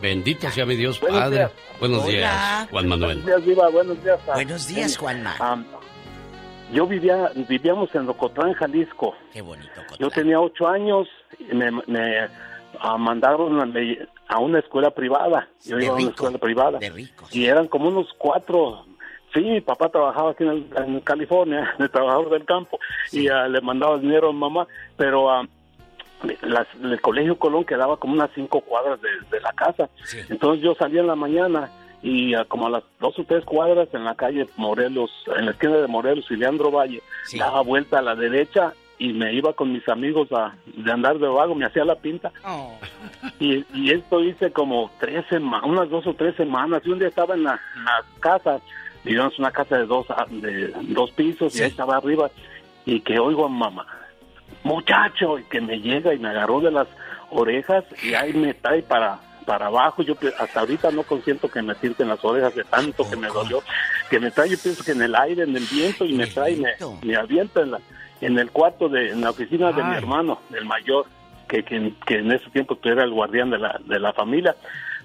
Bendito 0.01 0.49
sea 0.49 0.65
mi 0.65 0.75
Dios 0.75 0.99
Buenos 0.99 1.19
Padre. 1.19 1.35
días. 1.37 1.51
Buenos 1.79 2.03
Hola. 2.03 2.11
días, 2.11 2.67
Juan 2.71 2.87
Manuel. 2.87 3.17
Buenos 3.21 3.25
días, 3.25 3.45
Diva. 3.45 3.69
Buenos 3.69 4.03
días. 4.03 4.19
ah, 4.27 4.31
Buenos 4.33 4.67
días, 4.67 4.97
Juanma. 4.97 5.35
ah, 5.39 5.57
yo 6.71 6.85
vivía, 6.87 7.31
vivíamos 7.35 7.93
en 7.95 8.05
Locotlán, 8.05 8.53
Jalisco. 8.53 9.15
Qué 9.33 9.41
bonito. 9.41 9.69
Yo 9.99 10.09
tenía 10.09 10.39
ocho 10.39 10.67
años 10.67 11.07
y 11.39 11.53
me, 11.55 11.71
me, 11.87 12.27
ah, 12.79 12.97
mandaron 12.97 13.59
a, 13.61 13.65
me- 13.65 13.97
a 14.27 14.39
una 14.39 14.59
escuela 14.59 14.91
privada. 14.91 15.47
Yo 15.65 15.77
De 15.77 15.83
iba 15.85 15.93
a 15.93 15.95
una 15.95 15.99
rico, 16.01 16.11
escuela 16.11 16.37
privada. 16.37 16.79
de 16.79 16.89
ricos. 16.89 17.35
Y 17.35 17.45
eran 17.47 17.67
como 17.67 17.89
unos 17.89 18.07
cuatro. 18.17 18.85
Sí, 19.33 19.41
mi 19.41 19.61
papá 19.61 19.89
trabajaba 19.89 20.31
aquí 20.31 20.43
en, 20.43 20.49
el- 20.49 20.67
en 20.77 20.99
California, 21.01 21.73
de 21.79 21.89
trabajador 21.89 22.29
del 22.31 22.45
campo, 22.45 22.79
y 23.11 23.27
ah, 23.27 23.47
le 23.47 23.59
mandaba 23.61 23.97
dinero 23.97 24.29
a 24.29 24.33
mi 24.33 24.39
mamá, 24.39 24.67
pero 24.95 25.29
ah, 25.29 25.45
las- 26.41 26.67
el 26.83 26.99
colegio 27.01 27.37
Colón 27.37 27.65
quedaba 27.65 27.97
como 27.97 28.13
unas 28.13 28.29
cinco 28.35 28.61
cuadras 28.61 28.99
de, 29.01 29.09
de 29.31 29.41
la 29.41 29.51
casa. 29.53 29.89
Entonces 30.29 30.63
yo 30.63 30.75
salía 30.75 31.01
en 31.01 31.07
la 31.07 31.15
mañana 31.15 31.69
y 32.01 32.33
ah, 32.33 32.45
como 32.45 32.67
a 32.67 32.69
las 32.69 32.83
dos 32.99 33.17
o 33.19 33.23
tres 33.23 33.43
cuadras 33.45 33.87
en 33.93 34.03
la 34.05 34.15
calle 34.15 34.47
Morelos, 34.57 35.11
en 35.37 35.45
la 35.45 35.51
esquina 35.51 35.77
de 35.77 35.87
Morelos 35.87 36.25
y 36.29 36.35
Leandro 36.35 36.71
Valle, 36.71 37.01
daba 37.37 37.61
vuelta 37.61 37.99
a 37.99 38.01
la 38.01 38.15
derecha 38.15 38.73
y 38.97 39.13
me 39.13 39.33
iba 39.33 39.53
con 39.53 39.71
mis 39.71 39.87
amigos 39.87 40.27
a 40.33 40.53
de 40.65 40.91
andar 40.91 41.17
de 41.19 41.27
vago, 41.27 41.55
me 41.55 41.65
hacía 41.65 41.85
la 41.85 41.95
pinta. 41.95 42.31
Y, 43.39 43.65
y 43.73 43.91
esto 43.91 44.21
hice 44.21 44.51
como 44.51 44.91
tres 44.99 45.25
semanas, 45.29 45.65
unas 45.69 45.89
dos 45.89 46.05
o 46.07 46.13
tres 46.13 46.35
semanas. 46.35 46.81
Y 46.85 46.89
un 46.89 46.99
día 46.99 47.07
estaba 47.07 47.33
en 47.35 47.43
la, 47.45 47.59
en 47.77 47.83
la 47.85 48.03
casa, 48.19 48.59
vivíamos 49.05 49.39
una 49.39 49.51
casa 49.51 49.77
de 49.77 49.85
dos, 49.85 50.05
ah, 50.09 50.25
de 50.29 50.73
dos 50.89 51.11
pisos 51.11 51.57
y 51.57 51.63
ahí 51.63 51.69
estaba 51.69 51.95
arriba. 51.97 52.29
Y 52.85 52.99
que 53.01 53.19
oigo 53.19 53.45
a 53.45 53.49
mamá, 53.49 53.85
muchacho, 54.63 55.39
y 55.39 55.43
que 55.43 55.61
me 55.61 55.79
llega 55.79 56.13
y 56.13 56.19
me 56.19 56.29
agarró 56.29 56.61
de 56.61 56.71
las 56.71 56.87
orejas 57.31 57.83
y 58.03 58.13
ahí 58.13 58.33
me 58.33 58.53
trae 58.53 58.81
para 58.81 59.19
para 59.49 59.65
abajo. 59.65 60.03
Yo 60.03 60.13
hasta 60.37 60.59
ahorita 60.59 60.91
no 60.91 61.01
consiento 61.01 61.49
que 61.49 61.63
me 61.63 61.73
sienten 61.75 62.07
las 62.07 62.23
orejas 62.23 62.53
de 62.53 62.63
tanto 62.65 63.09
que 63.09 63.15
me 63.15 63.29
dolió. 63.29 63.63
Que 64.07 64.19
me 64.19 64.29
trae, 64.29 64.47
yo 64.49 64.57
pienso 64.61 64.83
que 64.83 64.91
en 64.91 65.01
el 65.01 65.15
aire, 65.15 65.41
en 65.41 65.55
el 65.55 65.65
viento, 65.65 66.05
y 66.05 66.13
me 66.13 66.27
trae, 66.27 66.55
me, 66.55 66.73
me 67.01 67.15
avienta 67.15 67.61
en, 67.61 67.71
la, 67.71 67.79
en 68.21 68.37
el 68.37 68.51
cuarto, 68.51 68.89
de, 68.89 69.09
en 69.09 69.21
la 69.21 69.31
oficina 69.31 69.71
de 69.71 69.83
mi 69.83 69.95
hermano, 69.95 70.39
el 70.53 70.65
mayor, 70.65 71.07
que, 71.47 71.63
que, 71.63 71.93
que 72.05 72.19
en 72.19 72.31
ese 72.31 72.47
tiempo 72.51 72.75
tú 72.75 72.89
era 72.89 73.03
el 73.03 73.09
guardián 73.09 73.49
de 73.49 73.57
la, 73.57 73.79
de 73.83 73.99
la 73.99 74.13
familia. 74.13 74.55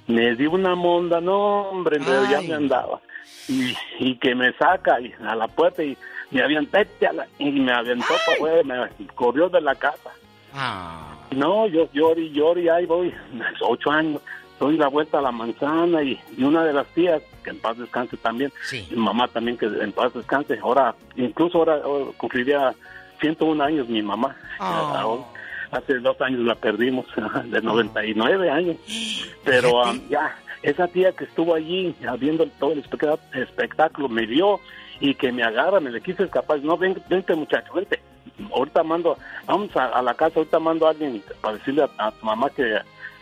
Me 0.06 0.34
dio 0.36 0.50
una 0.50 0.74
monda, 0.74 1.22
no, 1.22 1.70
hombre, 1.70 1.98
pero 2.04 2.30
ya 2.30 2.42
me 2.42 2.52
andaba. 2.52 3.00
Y, 3.48 3.74
y 3.98 4.16
que 4.16 4.34
me 4.34 4.52
saca 4.54 5.00
y 5.00 5.14
a 5.26 5.34
la 5.34 5.48
puerta 5.48 5.82
y 5.82 5.96
me 6.30 6.42
avienta, 6.42 6.78
"Vete 6.78 7.06
a 7.06 7.12
la-", 7.12 7.26
y 7.38 7.50
me 7.50 7.72
aventó 7.72 8.06
para 8.26 8.36
afuera, 8.36 8.62
me 8.98 9.06
corrió 9.14 9.48
de 9.48 9.60
la 9.60 9.74
casa. 9.74 10.10
No, 11.32 11.66
yo 11.66 11.88
lloro 11.92 12.20
y 12.20 12.30
lloro 12.30 12.60
y 12.60 12.68
ahí 12.68 12.86
voy, 12.86 13.12
ocho 13.60 13.90
años, 13.90 14.20
doy 14.60 14.76
la 14.76 14.88
vuelta 14.88 15.18
a 15.18 15.22
la 15.22 15.32
manzana 15.32 16.02
y, 16.02 16.18
y 16.36 16.44
una 16.44 16.64
de 16.64 16.72
las 16.72 16.86
tías, 16.88 17.20
que 17.42 17.50
en 17.50 17.58
paz 17.58 17.76
descanse 17.76 18.16
también, 18.16 18.52
mi 18.90 18.96
mamá 18.96 19.26
también 19.28 19.56
que 19.58 19.66
en 19.66 19.92
paz 19.92 20.14
descanse, 20.14 20.58
ahora, 20.62 20.94
incluso 21.16 21.58
ahora, 21.58 21.80
ahora 21.84 22.06
cumpliría 22.16 22.72
101 23.20 23.62
años 23.64 23.88
mi 23.88 24.02
mamá. 24.02 24.36
Ahora, 24.58 25.24
Hace 25.72 25.98
dos 25.98 26.20
años 26.20 26.38
la 26.40 26.54
perdimos, 26.54 27.04
de 27.46 27.60
99 27.60 28.48
años. 28.48 28.76
Pero 29.44 29.84
ah, 29.84 29.92
ya, 30.08 30.36
esa 30.62 30.86
tía 30.86 31.10
que 31.10 31.24
estuvo 31.24 31.52
allí 31.52 31.92
ah, 32.08 32.14
viendo 32.16 32.46
todo 32.60 32.72
el 32.74 32.78
espectá- 32.84 33.18
espectáculo 33.34 34.08
me 34.08 34.24
vio 34.24 34.60
y 35.10 35.14
que 35.14 35.30
me 35.32 35.42
agarra, 35.42 35.80
me 35.80 35.90
le 35.90 36.00
quise 36.00 36.22
escapar. 36.24 36.60
No, 36.60 36.76
ven, 36.78 37.00
vente 37.08 37.34
muchacho, 37.34 37.72
vente. 37.74 38.00
Ahorita 38.52 38.82
mando, 38.82 39.16
vamos 39.46 39.74
a, 39.76 39.86
a 39.86 40.02
la 40.02 40.14
casa, 40.14 40.34
ahorita 40.38 40.58
mando 40.58 40.86
a 40.86 40.90
alguien 40.90 41.22
para 41.40 41.56
decirle 41.58 41.82
a, 41.98 42.06
a 42.08 42.10
tu 42.10 42.24
mamá 42.24 42.48
que, 42.50 42.78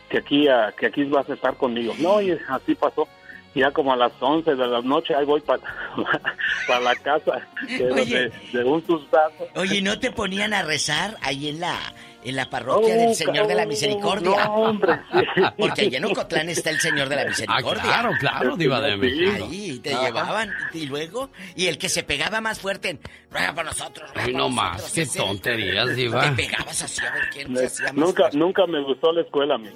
que 0.09 0.19
aquí 0.19 0.49
ah, 0.49 0.73
que 0.79 0.87
aquí 0.87 1.05
vas 1.05 1.29
a 1.29 1.35
estar 1.35 1.55
conmigo. 1.57 1.93
No, 1.99 2.21
y 2.21 2.31
así 2.49 2.75
pasó. 2.75 3.09
Ya 3.55 3.71
como 3.71 3.93
a 3.93 3.97
las 3.97 4.13
11 4.19 4.55
de 4.55 4.67
la 4.67 4.81
noche 4.81 5.15
ahí 5.15 5.27
voy 5.27 5.41
para, 5.43 5.61
para 6.67 6.81
la 6.81 6.95
casa 6.97 7.47
de, 7.69 7.93
Oye. 7.93 8.05
de- 8.31 8.33
de 8.59 8.65
un 8.65 8.87
sustazo. 8.87 9.47
Oye, 9.57 9.83
¿no 9.83 9.99
te 9.99 10.11
ponían 10.11 10.55
a 10.55 10.63
rezar 10.63 11.17
ahí 11.21 11.49
en 11.51 11.61
la 11.61 11.77
en 12.25 12.37
la 12.37 12.49
parroquia 12.49 12.95
Oh, 12.95 12.99
del 12.99 13.15
Señor 13.15 13.47
de 13.47 13.55
la 13.55 13.67
Misericordia? 13.67 14.45
no, 14.45 14.55
hombre. 14.55 15.01
Porque 15.59 15.83
allá 15.83 15.99
en 15.99 16.05
Ocotlán 16.05 16.49
está 16.49 16.71
el 16.71 16.81
Señor 16.81 17.09
de 17.09 17.17
la 17.17 17.25
Misericordia. 17.25 17.83
claro, 17.83 18.11
claro, 18.19 18.57
Diva 18.57 18.81
de 18.81 18.97
México. 18.97 19.47
Ahí 19.51 19.79
te 19.81 19.93
Ajá. 19.95 20.05
llevaban 20.07 20.51
y 20.73 20.87
luego 20.87 21.31
y 21.57 21.67
el 21.67 21.79
que 21.79 21.89
se 21.89 22.03
pegaba 22.03 22.41
más 22.41 22.61
fuerte 22.61 22.91
en 22.91 23.01
ruega 23.31 23.55
por 23.55 23.65
nosotros. 23.65 24.09
ruega 24.15 24.27
Ay, 24.29 24.33
no 24.35 24.49
nosotros", 24.49 24.55
más, 24.83 24.93
qué 24.93 25.03
ese- 25.03 25.19
tonterías, 25.19 25.97
Diva. 25.97 26.21
Te 26.23 26.31
pegabas 26.45 26.83
así 26.83 27.01
a 27.05 27.11
ver 27.13 27.23
quién 27.33 27.57
se 27.57 27.67
hacía 27.67 27.87
más 27.93 27.95
Nunca, 27.97 28.31
nunca 28.33 28.67
me 28.67 28.83
gustó 28.85 29.13
la 29.13 29.23
escuela 29.23 29.55
a 29.55 29.59
mí. 29.59 29.71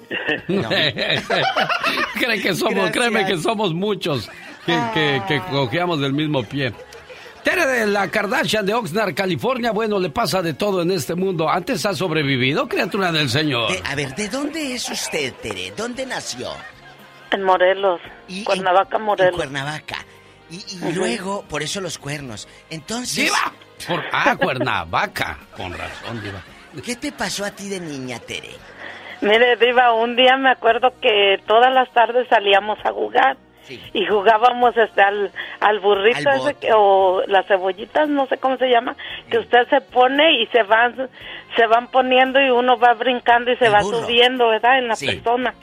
Cree 2.19 2.41
que 2.41 2.53
somos, 2.53 2.73
Gracias. 2.75 2.91
créeme 2.93 3.25
que 3.25 3.37
somos 3.37 3.73
muchos 3.73 4.29
que, 4.65 4.77
que, 4.93 5.21
que 5.27 5.41
cojeamos 5.51 5.99
del 5.99 6.13
mismo 6.13 6.43
pie. 6.43 6.73
Tere 7.47 7.65
de 7.65 7.85
la 7.87 8.11
Kardashian 8.11 8.65
de 8.65 8.73
Oxnard, 8.73 9.15
California, 9.15 9.71
bueno, 9.71 9.99
le 9.99 10.09
pasa 10.09 10.41
de 10.41 10.53
todo 10.53 10.81
en 10.81 10.91
este 10.91 11.15
mundo. 11.15 11.47
Antes 11.49 11.85
ha 11.85 11.93
sobrevivido, 11.93 12.67
criatura 12.67 13.09
del 13.09 13.29
Señor. 13.29 13.71
De- 13.71 13.81
a 13.89 13.95
ver, 13.95 14.13
¿de 14.15 14.27
dónde 14.27 14.75
es 14.75 14.89
usted, 14.89 15.33
Tere? 15.35 15.71
¿Dónde 15.71 16.05
nació? 16.05 16.49
En 17.31 17.43
Morelos, 17.43 18.01
Cuernavaca, 18.43 18.99
Morelos. 18.99 19.31
En 19.31 19.37
Cuernavaca. 19.37 19.95
Y, 20.49 20.57
y 20.89 20.91
luego, 20.91 21.45
por 21.47 21.63
eso 21.63 21.79
los 21.79 21.97
cuernos. 21.97 22.49
Entonces. 22.69 23.23
¡Diva! 23.23 23.53
Por, 23.87 24.03
ah, 24.11 24.35
Cuernavaca. 24.35 25.37
Con 25.55 25.71
razón, 25.71 26.21
Diva. 26.21 26.43
¿Qué 26.83 26.97
te 26.97 27.13
pasó 27.13 27.45
a 27.45 27.51
ti 27.51 27.69
de 27.69 27.79
niña, 27.79 28.19
Tere? 28.19 28.49
Mire, 29.21 29.55
Diva, 29.55 29.93
un 29.93 30.17
día 30.17 30.35
me 30.35 30.51
acuerdo 30.51 30.93
que 31.01 31.37
todas 31.47 31.73
las 31.73 31.89
tardes 31.93 32.27
salíamos 32.29 32.77
a 32.83 32.91
jugar. 32.91 33.37
Y 33.93 34.05
jugábamos 34.05 34.75
este 34.77 35.01
al, 35.01 35.31
al 35.59 35.79
burrito 35.79 36.29
Al 36.29 36.37
ese 36.39 36.53
que- 36.55 36.71
o 36.73 37.21
las 37.27 37.45
cebollitas, 37.47 38.07
no 38.09 38.25
sé 38.27 38.37
cómo 38.37 38.57
se 38.57 38.69
llama, 38.69 38.95
que 39.29 39.39
usted 39.39 39.67
se 39.69 39.81
pone 39.81 40.41
y 40.41 40.47
se 40.47 40.63
van 40.63 41.09
se 41.55 41.65
van 41.67 41.87
poniendo 41.87 42.39
y 42.39 42.49
uno 42.49 42.77
va 42.77 42.93
brincando 42.93 43.51
y 43.51 43.55
se 43.57 43.65
El 43.65 43.73
va 43.73 43.81
burro. 43.81 44.01
subiendo, 44.01 44.47
¿verdad? 44.49 44.77
En 44.79 44.87
la 44.87 44.95
Sí. 44.95 45.07
persona. 45.07 45.53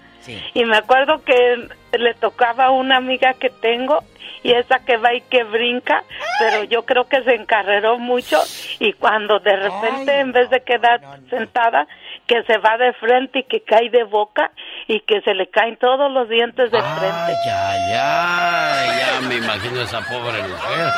Y 0.55 0.65
me 0.65 0.79
acuerdo 0.79 1.23
que 1.23 1.69
le 1.99 2.15
tocaba 2.15 2.67
a 2.67 2.71
una 2.71 2.97
amiga 2.97 3.35
que 3.35 3.51
tengo 3.51 4.03
y 4.43 4.53
esa 4.53 4.79
que 4.79 4.97
va 4.97 5.13
y 5.15 5.21
que 5.21 5.45
brinca, 5.45 6.03
pero 6.39 6.65
yo 6.65 6.85
creo 6.87 7.07
que 7.09 7.23
se 7.25 7.35
encarreró 7.35 7.99
mucho 7.99 8.39
y 8.81 8.95
cuando 8.95 9.39
de 9.41 9.55
repente 9.57 10.19
en 10.19 10.33
vez 10.33 10.49
de 10.49 10.63
quedar 10.63 11.01
sentada, 11.29 11.87
que 12.27 12.43
se 12.45 12.59
va 12.59 12.77
de 12.79 12.93
frente 12.95 13.41
y 13.41 13.43
que 13.45 13.63
cae 13.63 13.91
de 13.91 14.05
boca 14.05 14.51
y 14.89 15.01
que 15.01 15.21
se 15.23 15.35
le 15.35 15.49
caen 15.51 15.77
todos 15.79 16.11
los 16.11 16.29
dientes 16.29 16.71
de 16.71 16.79
frente. 16.81 17.33
Ya, 17.47 17.75
ya, 17.89 18.97
ya 19.21 19.29
me 19.29 19.37
imagino 19.37 19.81
esa 19.83 20.01
pobre 20.01 20.43
mujer. 20.43 20.93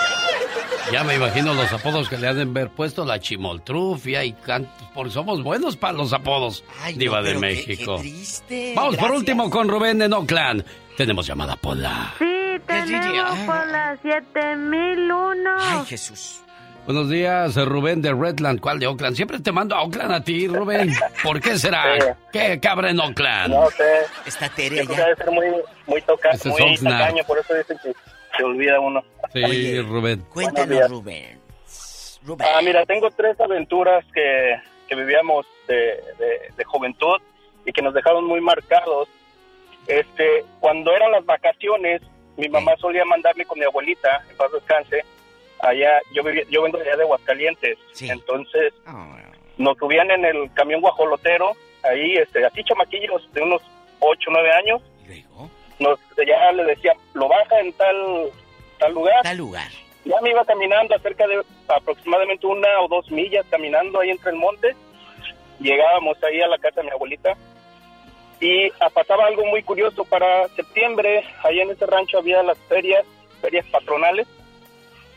Ya 0.92 1.02
me 1.02 1.16
imagino 1.16 1.52
los 1.54 1.72
apodos 1.72 2.08
que 2.08 2.16
le 2.16 2.28
han 2.28 2.36
de 2.36 2.42
haber 2.42 2.68
puesto, 2.70 3.04
la 3.04 3.18
chimoltrufia 3.18 4.22
y 4.24 4.32
cantos, 4.34 4.88
porque 4.94 5.10
somos 5.10 5.42
buenos 5.42 5.76
para 5.76 5.94
los 5.94 6.12
apodos, 6.12 6.62
Diva 6.94 7.18
de 7.22 7.30
pero 7.30 7.40
qué- 7.40 7.46
México. 7.46 7.96
qué 7.96 8.02
triste. 8.02 8.72
Vamos 8.76 8.90
por 8.96 9.08
Gracias. 9.08 9.18
último 9.18 9.50
con 9.50 9.68
Rubén 9.68 10.00
en 10.02 10.12
Oakland. 10.12 10.64
Tenemos 10.96 11.26
llamada 11.26 11.56
Pola. 11.56 12.14
Sí, 12.18 12.24
tenemos 12.66 13.38
por 13.40 13.66
las 13.66 13.98
7001. 14.00 15.50
Ay, 15.58 15.84
Jesús. 15.86 16.40
Buenos 16.86 17.10
días, 17.10 17.56
Rubén 17.56 18.00
de 18.00 18.12
Redland. 18.14 18.60
¿Cuál 18.60 18.78
de 18.78 18.86
Oakland? 18.86 19.16
Siempre 19.16 19.40
te 19.40 19.50
mando 19.50 19.74
a 19.74 19.82
Oakland 19.82 20.12
a 20.12 20.20
ti, 20.22 20.46
Rubén. 20.46 20.92
¿Por 21.24 21.40
qué 21.40 21.58
será? 21.58 22.00
Sí. 22.00 22.06
¿Qué 22.32 22.60
cabra 22.60 22.90
en 22.90 23.00
Oakland? 23.00 23.52
No 23.52 23.68
sé. 23.70 24.02
Está 24.24 24.48
Tere 24.50 24.76
Siempre 24.76 24.96
debe 24.96 25.16
ser 25.16 25.30
muy, 25.32 25.46
muy, 25.86 26.00
toca, 26.02 26.30
Ese 26.30 26.48
es 26.48 26.54
muy 26.60 26.72
Oxnard. 26.74 26.98
tacaño, 26.98 27.24
por 27.24 27.38
eso 27.40 27.54
dicen 27.54 27.76
que 27.82 27.92
se 28.36 28.44
olvida 28.44 28.78
uno. 28.78 29.02
Sí, 29.32 29.80
Rubén. 29.82 30.24
Buenos 30.32 30.68
días. 30.68 30.88
Rubén. 30.90 31.40
Ah, 32.40 32.60
mira, 32.62 32.84
tengo 32.86 33.10
tres 33.10 33.38
aventuras 33.40 34.04
que, 34.14 34.56
que 34.88 34.94
vivíamos 34.94 35.44
de, 35.66 35.74
de- 35.76 36.52
de 36.56 36.64
juventud 36.64 37.20
y 37.64 37.72
que 37.72 37.82
nos 37.82 37.94
dejaron 37.94 38.24
muy 38.26 38.40
marcados. 38.40 39.08
Este, 39.88 40.44
cuando 40.60 40.92
eran 40.94 41.10
las 41.12 41.24
vacaciones, 41.24 42.00
mi 42.36 42.48
mamá 42.48 42.72
solía 42.80 43.04
mandarme 43.04 43.44
con 43.44 43.58
mi 43.58 43.64
abuelita, 43.64 44.22
en 44.30 44.36
paz 44.36 44.50
descanse, 44.52 45.04
allá, 45.60 46.00
yo 46.12 46.22
vivía, 46.22 46.44
yo 46.50 46.62
vengo 46.62 46.78
de 46.78 46.84
allá 46.84 46.96
de 46.96 47.02
Aguascalientes, 47.02 47.78
entonces 48.00 48.72
nos 49.56 49.76
subían 49.78 50.10
en 50.10 50.24
el 50.24 50.52
camión 50.54 50.80
guajolotero, 50.80 51.52
ahí, 51.82 52.14
este, 52.16 52.44
así 52.44 52.62
chamaquillos 52.64 53.32
de 53.32 53.42
unos 53.42 53.62
8 54.00 54.30
o 54.30 54.32
9 54.32 54.50
años. 54.52 54.82
Nos, 55.78 55.98
ya 56.26 56.52
le 56.52 56.64
decía, 56.64 56.94
lo 57.12 57.28
baja 57.28 57.60
en 57.60 57.70
tal, 57.74 58.30
tal 58.78 58.94
lugar. 58.94 59.22
Tal 59.22 59.36
lugar. 59.36 59.70
Ya 60.06 60.18
me 60.22 60.30
iba 60.30 60.42
caminando 60.44 60.94
acerca 60.94 61.26
de 61.26 61.42
aproximadamente 61.68 62.46
una 62.46 62.80
o 62.80 62.88
dos 62.88 63.10
millas 63.10 63.44
caminando 63.50 64.00
ahí 64.00 64.10
entre 64.10 64.30
el 64.30 64.36
monte. 64.36 64.74
Llegábamos 65.60 66.16
ahí 66.24 66.40
a 66.40 66.48
la 66.48 66.58
casa 66.58 66.80
de 66.80 66.84
mi 66.86 66.92
abuelita 66.92 67.36
y 68.40 68.68
ah, 68.80 68.90
pasaba 68.90 69.26
algo 69.26 69.44
muy 69.46 69.62
curioso 69.62 70.04
para 70.04 70.48
septiembre. 70.48 71.24
Ahí 71.42 71.60
en 71.60 71.70
ese 71.70 71.86
rancho 71.86 72.18
había 72.18 72.42
las 72.42 72.58
ferias, 72.68 73.04
ferias 73.40 73.66
patronales. 73.66 74.26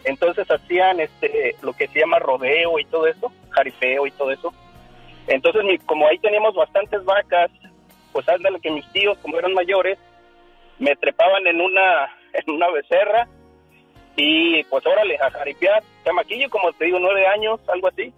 Entonces 0.04 0.50
hacían 0.50 1.00
este 1.00 1.56
lo 1.62 1.74
que 1.74 1.88
se 1.88 2.00
llama 2.00 2.20
rodeo 2.20 2.80
y 2.80 2.86
todo 2.86 3.08
eso, 3.08 3.32
jaripeo 3.50 4.08
y 4.08 4.12
todo 4.12 4.32
eso. 4.32 4.54
Entonces, 5.28 5.64
como 5.86 6.08
ahí 6.08 6.18
teníamos 6.20 6.56
bastantes 6.56 7.04
vacas, 7.06 7.52
pues 8.12 8.28
ándale 8.28 8.60
que 8.60 8.72
mis 8.72 8.90
tíos, 8.92 9.18
como 9.20 9.38
eran 9.38 9.54
mayores, 9.54 10.00
me 10.80 10.96
trepaban 10.96 11.46
en 11.48 11.62
una 11.62 12.06
en 12.34 12.54
una 12.54 12.70
becerra 12.72 13.28
y 14.16 14.64
pues 14.66 14.86
órale, 14.86 15.18
a 15.18 15.32
jaripear, 15.32 15.84
chamaquillo, 16.04 16.50
como 16.50 16.74
te 16.74 16.86
digo, 16.86 17.00
nueve 17.00 17.26
años, 17.28 17.60
algo 17.68 17.88
así. 17.88 18.14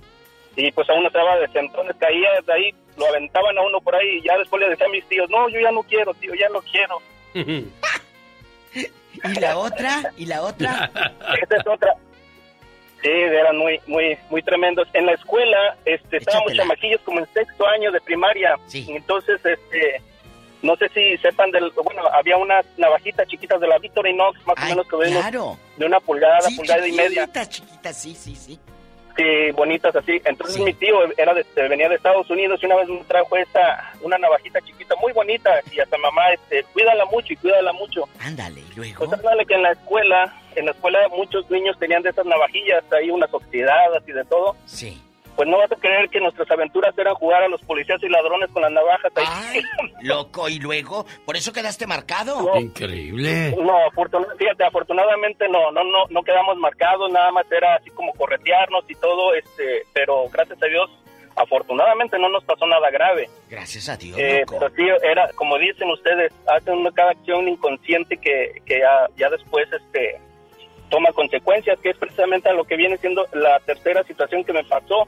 Y 0.55 0.71
pues 0.71 0.89
a 0.89 0.93
uno 0.93 1.07
estaba 1.07 1.37
de 1.37 1.47
sentones, 1.49 1.95
caía 1.97 2.29
de 2.45 2.53
ahí, 2.53 2.75
lo 2.97 3.05
aventaban 3.05 3.57
a 3.57 3.61
uno 3.61 3.79
por 3.81 3.95
ahí 3.95 4.17
y 4.17 4.21
ya 4.21 4.37
después 4.37 4.61
le 4.61 4.69
decía 4.69 4.87
a 4.87 4.89
mis 4.89 5.05
tíos, 5.05 5.29
no, 5.29 5.47
yo 5.49 5.59
ya 5.59 5.71
no 5.71 5.83
quiero, 5.83 6.13
tío, 6.15 6.33
ya 6.33 6.49
no 6.49 6.61
quiero. 6.61 6.97
¿Y 9.13 9.39
la 9.39 9.57
otra? 9.57 10.13
¿Y 10.17 10.25
la 10.25 10.41
otra? 10.41 10.91
Esta 11.41 11.57
es 11.57 11.67
otra. 11.67 11.93
Sí, 13.01 13.09
eran 13.09 13.57
muy, 13.57 13.79
muy, 13.87 14.17
muy 14.29 14.43
tremendos. 14.43 14.87
En 14.93 15.07
la 15.07 15.13
escuela, 15.13 15.75
este, 15.85 16.17
estábamos 16.17 16.53
chamaquillos 16.53 17.01
como 17.01 17.19
en 17.19 17.27
sexto 17.33 17.65
año 17.67 17.91
de 17.91 17.99
primaria. 18.01 18.55
Entonces, 18.73 19.43
este, 19.43 20.01
no 20.61 20.75
sé 20.75 20.87
si 20.89 21.17
sepan 21.17 21.49
del, 21.49 21.71
bueno, 21.71 22.03
había 22.13 22.37
unas 22.37 22.63
navajitas 22.77 23.27
chiquitas 23.27 23.59
de 23.59 23.67
la 23.67 23.79
Victorinox, 23.79 24.45
más 24.45 24.55
o 24.57 24.65
menos 24.67 24.87
que 24.87 24.97
claro. 25.11 25.57
de 25.77 25.85
una 25.87 25.99
pulgada, 25.99 26.41
Sí, 26.41 26.55
pulgada 26.55 26.87
y 26.87 26.91
media. 26.91 27.21
chiquitas, 27.25 27.49
chiquitas, 27.49 27.97
sí, 28.01 28.13
sí, 28.15 28.35
sí. 28.35 28.59
Sí, 29.15 29.51
bonitas 29.53 29.95
así. 29.95 30.21
Entonces 30.25 30.59
mi 30.61 30.73
tío 30.73 30.95
era 31.17 31.33
de, 31.33 31.45
venía 31.67 31.89
de 31.89 31.95
Estados 31.95 32.29
Unidos 32.29 32.59
y 32.61 32.65
una 32.65 32.75
vez 32.75 32.87
me 32.89 33.03
trajo 33.03 33.35
esta, 33.37 33.93
una 34.01 34.17
navajita 34.17 34.61
chiquita 34.61 34.95
muy 34.95 35.11
bonita 35.13 35.59
y 35.71 35.79
hasta 35.79 35.97
mamá, 35.97 36.31
este, 36.33 36.63
cuídala 36.73 37.05
mucho 37.05 37.33
y 37.33 37.35
cuídala 37.37 37.73
mucho. 37.73 38.07
Ándale, 38.19 38.61
y 38.61 38.75
luego. 38.75 38.99
Pues 38.99 39.13
ándale 39.13 39.45
que 39.45 39.55
en 39.55 39.63
la 39.63 39.71
escuela, 39.71 40.33
en 40.55 40.65
la 40.65 40.71
escuela 40.71 40.99
muchos 41.09 41.49
niños 41.49 41.77
tenían 41.79 42.03
de 42.03 42.09
esas 42.09 42.25
navajillas, 42.25 42.83
ahí 42.91 43.09
unas 43.09 43.33
oxidadas 43.33 44.03
y 44.07 44.11
de 44.11 44.25
todo. 44.25 44.55
Sí. 44.65 45.01
Pues 45.35 45.47
no 45.47 45.57
vas 45.57 45.71
a 45.71 45.75
creer 45.75 46.09
que 46.09 46.19
nuestras 46.19 46.49
aventuras 46.51 46.95
eran 46.97 47.15
jugar 47.15 47.41
a 47.43 47.47
los 47.47 47.61
policías 47.61 48.01
y 48.03 48.09
ladrones 48.09 48.49
con 48.51 48.61
las 48.61 48.71
navajas 48.71 49.11
ahí. 49.15 49.61
Loco, 50.01 50.49
y 50.49 50.59
luego, 50.59 51.05
por 51.25 51.35
eso 51.37 51.51
quedaste 51.53 51.87
marcado. 51.87 52.59
Increíble. 52.59 53.55
No, 53.57 53.73
afortun- 53.89 54.27
fíjate, 54.37 54.63
afortunadamente 54.65 55.47
no, 55.49 55.71
no, 55.71 55.83
no, 55.83 56.05
no 56.09 56.23
quedamos 56.23 56.57
marcados, 56.57 57.11
nada 57.11 57.31
más 57.31 57.49
era 57.51 57.75
así 57.75 57.89
como 57.91 58.13
corretearnos 58.13 58.83
y 58.89 58.95
todo, 58.95 59.33
este, 59.33 59.83
pero 59.93 60.27
gracias 60.29 60.61
a 60.61 60.65
Dios, 60.67 60.89
afortunadamente 61.35 62.19
no 62.19 62.29
nos 62.29 62.43
pasó 62.43 62.67
nada 62.67 62.89
grave. 62.91 63.29
Gracias 63.49 63.87
a 63.89 63.97
Dios, 63.97 64.17
Eh, 64.19 64.41
loco. 64.41 64.57
pero 64.59 64.75
sí, 64.75 64.83
era, 65.03 65.29
como 65.33 65.57
dicen 65.57 65.89
ustedes, 65.89 66.33
hacen 66.47 66.75
una 66.75 66.91
cada 66.91 67.11
acción 67.11 67.47
inconsciente 67.47 68.17
que, 68.17 68.61
que 68.65 68.79
ya, 68.79 69.07
ya 69.15 69.29
después, 69.29 69.65
este, 69.71 70.19
toma 70.89 71.11
consecuencias, 71.13 71.79
que 71.79 71.91
es 71.91 71.97
precisamente 71.97 72.49
a 72.49 72.53
lo 72.53 72.65
que 72.65 72.75
viene 72.75 72.97
siendo 72.97 73.25
la 73.33 73.59
tercera 73.61 74.03
situación 74.03 74.43
que 74.43 74.51
me 74.53 74.63
pasó. 74.65 75.07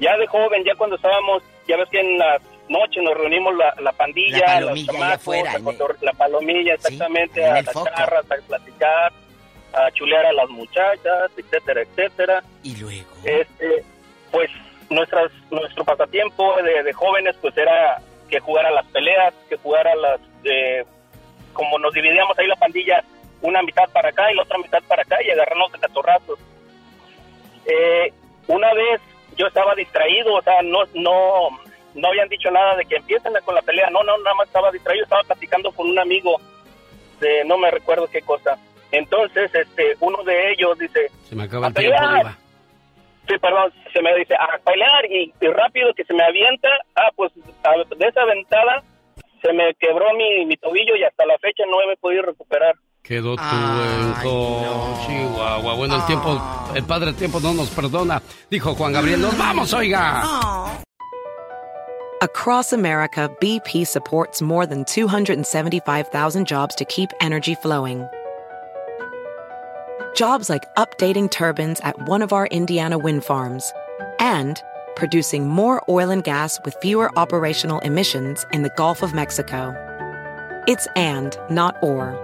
Ya 0.00 0.16
de 0.16 0.26
joven, 0.26 0.64
ya 0.64 0.74
cuando 0.74 0.96
estábamos, 0.96 1.42
ya 1.68 1.76
ves 1.76 1.88
que 1.90 2.00
en 2.00 2.18
las 2.18 2.42
noches 2.68 3.02
nos 3.02 3.14
reunimos 3.14 3.54
la, 3.56 3.74
la 3.80 3.92
pandilla, 3.92 4.38
La 4.38 4.60
los 4.60 4.68
palomilla 4.70 4.92
ahí 4.92 4.98
chamacos, 4.98 5.14
afuera, 5.20 5.50
a 5.52 5.56
en 5.56 5.64
cotor- 5.64 5.96
la 6.00 6.12
palomilla, 6.12 6.74
exactamente, 6.74 7.42
en 7.42 7.50
a 7.56 7.62
las 7.62 7.72
charras, 7.72 8.24
a 8.30 8.46
platicar, 8.46 9.12
a 9.72 9.90
chulear 9.92 10.26
a 10.26 10.32
las 10.32 10.48
muchachas, 10.50 11.30
etcétera, 11.36 11.82
etcétera. 11.82 12.42
Y 12.62 12.76
luego. 12.76 13.08
Este, 13.24 13.84
pues 14.30 14.50
nuestras, 14.90 15.30
nuestro 15.50 15.84
pasatiempo 15.84 16.56
de, 16.62 16.82
de 16.82 16.92
jóvenes 16.92 17.36
pues 17.40 17.56
era 17.56 17.98
que 18.28 18.40
jugar 18.40 18.66
a 18.66 18.70
las 18.72 18.86
peleas, 18.86 19.32
que 19.48 19.56
jugar 19.56 19.86
a 19.86 19.94
las, 19.94 20.20
eh, 20.44 20.84
como 21.52 21.78
nos 21.78 21.92
dividíamos 21.94 22.36
ahí 22.38 22.46
la 22.48 22.56
pandilla, 22.56 23.04
una 23.42 23.62
mitad 23.62 23.88
para 23.92 24.08
acá 24.08 24.30
y 24.32 24.34
la 24.34 24.42
otra 24.42 24.58
mitad 24.58 24.82
para 24.88 25.02
acá 25.02 25.16
y 25.22 25.30
agarrarnos 25.30 25.70
de 25.72 25.78
catorrazos. 25.78 26.38
Eh, 27.66 28.12
una 28.48 28.72
vez 28.74 29.00
yo 29.36 29.46
estaba 29.46 29.74
distraído, 29.74 30.34
o 30.34 30.42
sea, 30.42 30.62
no, 30.62 30.80
no, 30.94 31.48
no 31.94 32.08
habían 32.08 32.28
dicho 32.28 32.50
nada 32.50 32.76
de 32.76 32.84
que 32.86 32.96
empiecen 32.96 33.32
con 33.44 33.54
la 33.54 33.62
pelea, 33.62 33.90
no, 33.90 34.02
no, 34.02 34.16
nada 34.18 34.34
más 34.36 34.46
estaba 34.48 34.70
distraído, 34.70 35.04
estaba 35.04 35.22
platicando 35.24 35.70
con 35.72 35.88
un 35.88 35.98
amigo 35.98 36.40
de 37.20 37.44
no 37.44 37.56
me 37.58 37.70
recuerdo 37.70 38.08
qué 38.08 38.22
cosa. 38.22 38.58
Entonces, 38.92 39.52
este, 39.54 39.96
uno 40.00 40.22
de 40.24 40.52
ellos 40.52 40.78
dice, 40.78 41.10
Se 41.28 41.34
me 41.34 41.44
acaba 41.44 41.68
el 41.68 41.74
tiempo. 41.74 41.96
Sí, 43.26 43.38
perdón, 43.38 43.72
se 43.92 44.02
me 44.02 44.14
dice 44.16 44.34
a 44.34 44.58
pelear 44.58 45.06
y, 45.10 45.32
y 45.40 45.46
rápido 45.48 45.94
que 45.94 46.04
se 46.04 46.12
me 46.12 46.22
avienta. 46.24 46.68
Ah, 46.94 47.10
pues 47.16 47.32
a- 47.64 47.94
de 47.96 48.06
esa 48.06 48.20
aventada 48.22 48.82
se 49.40 49.52
me 49.54 49.74
quebró 49.74 50.12
mi, 50.14 50.44
mi 50.44 50.56
tobillo 50.58 50.94
y 50.96 51.04
hasta 51.04 51.24
la 51.24 51.38
fecha 51.38 51.64
no 51.66 51.78
me 51.86 51.94
he 51.94 51.96
podido 51.96 52.22
recuperar. 52.22 52.74
Quedó 53.04 53.36
tu 53.36 53.42
enco, 53.42 54.98
Chihuahua. 55.06 55.74
Bueno, 55.74 55.94
el 55.96 56.00
ah. 56.00 56.06
tiempo, 56.06 56.40
el 56.74 56.84
padre 56.84 57.12
tiempo 57.12 57.38
no 57.38 57.52
nos 57.52 57.68
perdona. 57.68 58.22
Dijo 58.50 58.74
Juan 58.74 58.94
Gabriel, 58.94 59.20
nos 59.20 59.36
vamos, 59.36 59.74
oiga. 59.74 60.22
Oh. 60.24 60.82
Across 62.22 62.72
America, 62.72 63.28
BP 63.42 63.86
supports 63.86 64.40
more 64.40 64.64
than 64.64 64.86
275,000 64.86 66.46
jobs 66.46 66.74
to 66.76 66.86
keep 66.86 67.10
energy 67.20 67.54
flowing. 67.56 68.08
Jobs 70.16 70.48
like 70.48 70.64
updating 70.78 71.30
turbines 71.30 71.80
at 71.80 72.08
one 72.08 72.22
of 72.22 72.32
our 72.32 72.46
Indiana 72.46 72.96
wind 72.96 73.22
farms 73.22 73.70
and 74.18 74.62
producing 74.96 75.46
more 75.46 75.82
oil 75.90 76.08
and 76.08 76.24
gas 76.24 76.58
with 76.64 76.74
fewer 76.80 77.10
operational 77.18 77.80
emissions 77.80 78.46
in 78.50 78.62
the 78.62 78.72
Gulf 78.78 79.02
of 79.02 79.12
Mexico. 79.12 79.74
It's 80.66 80.86
and, 80.96 81.36
not 81.50 81.76
or. 81.82 82.23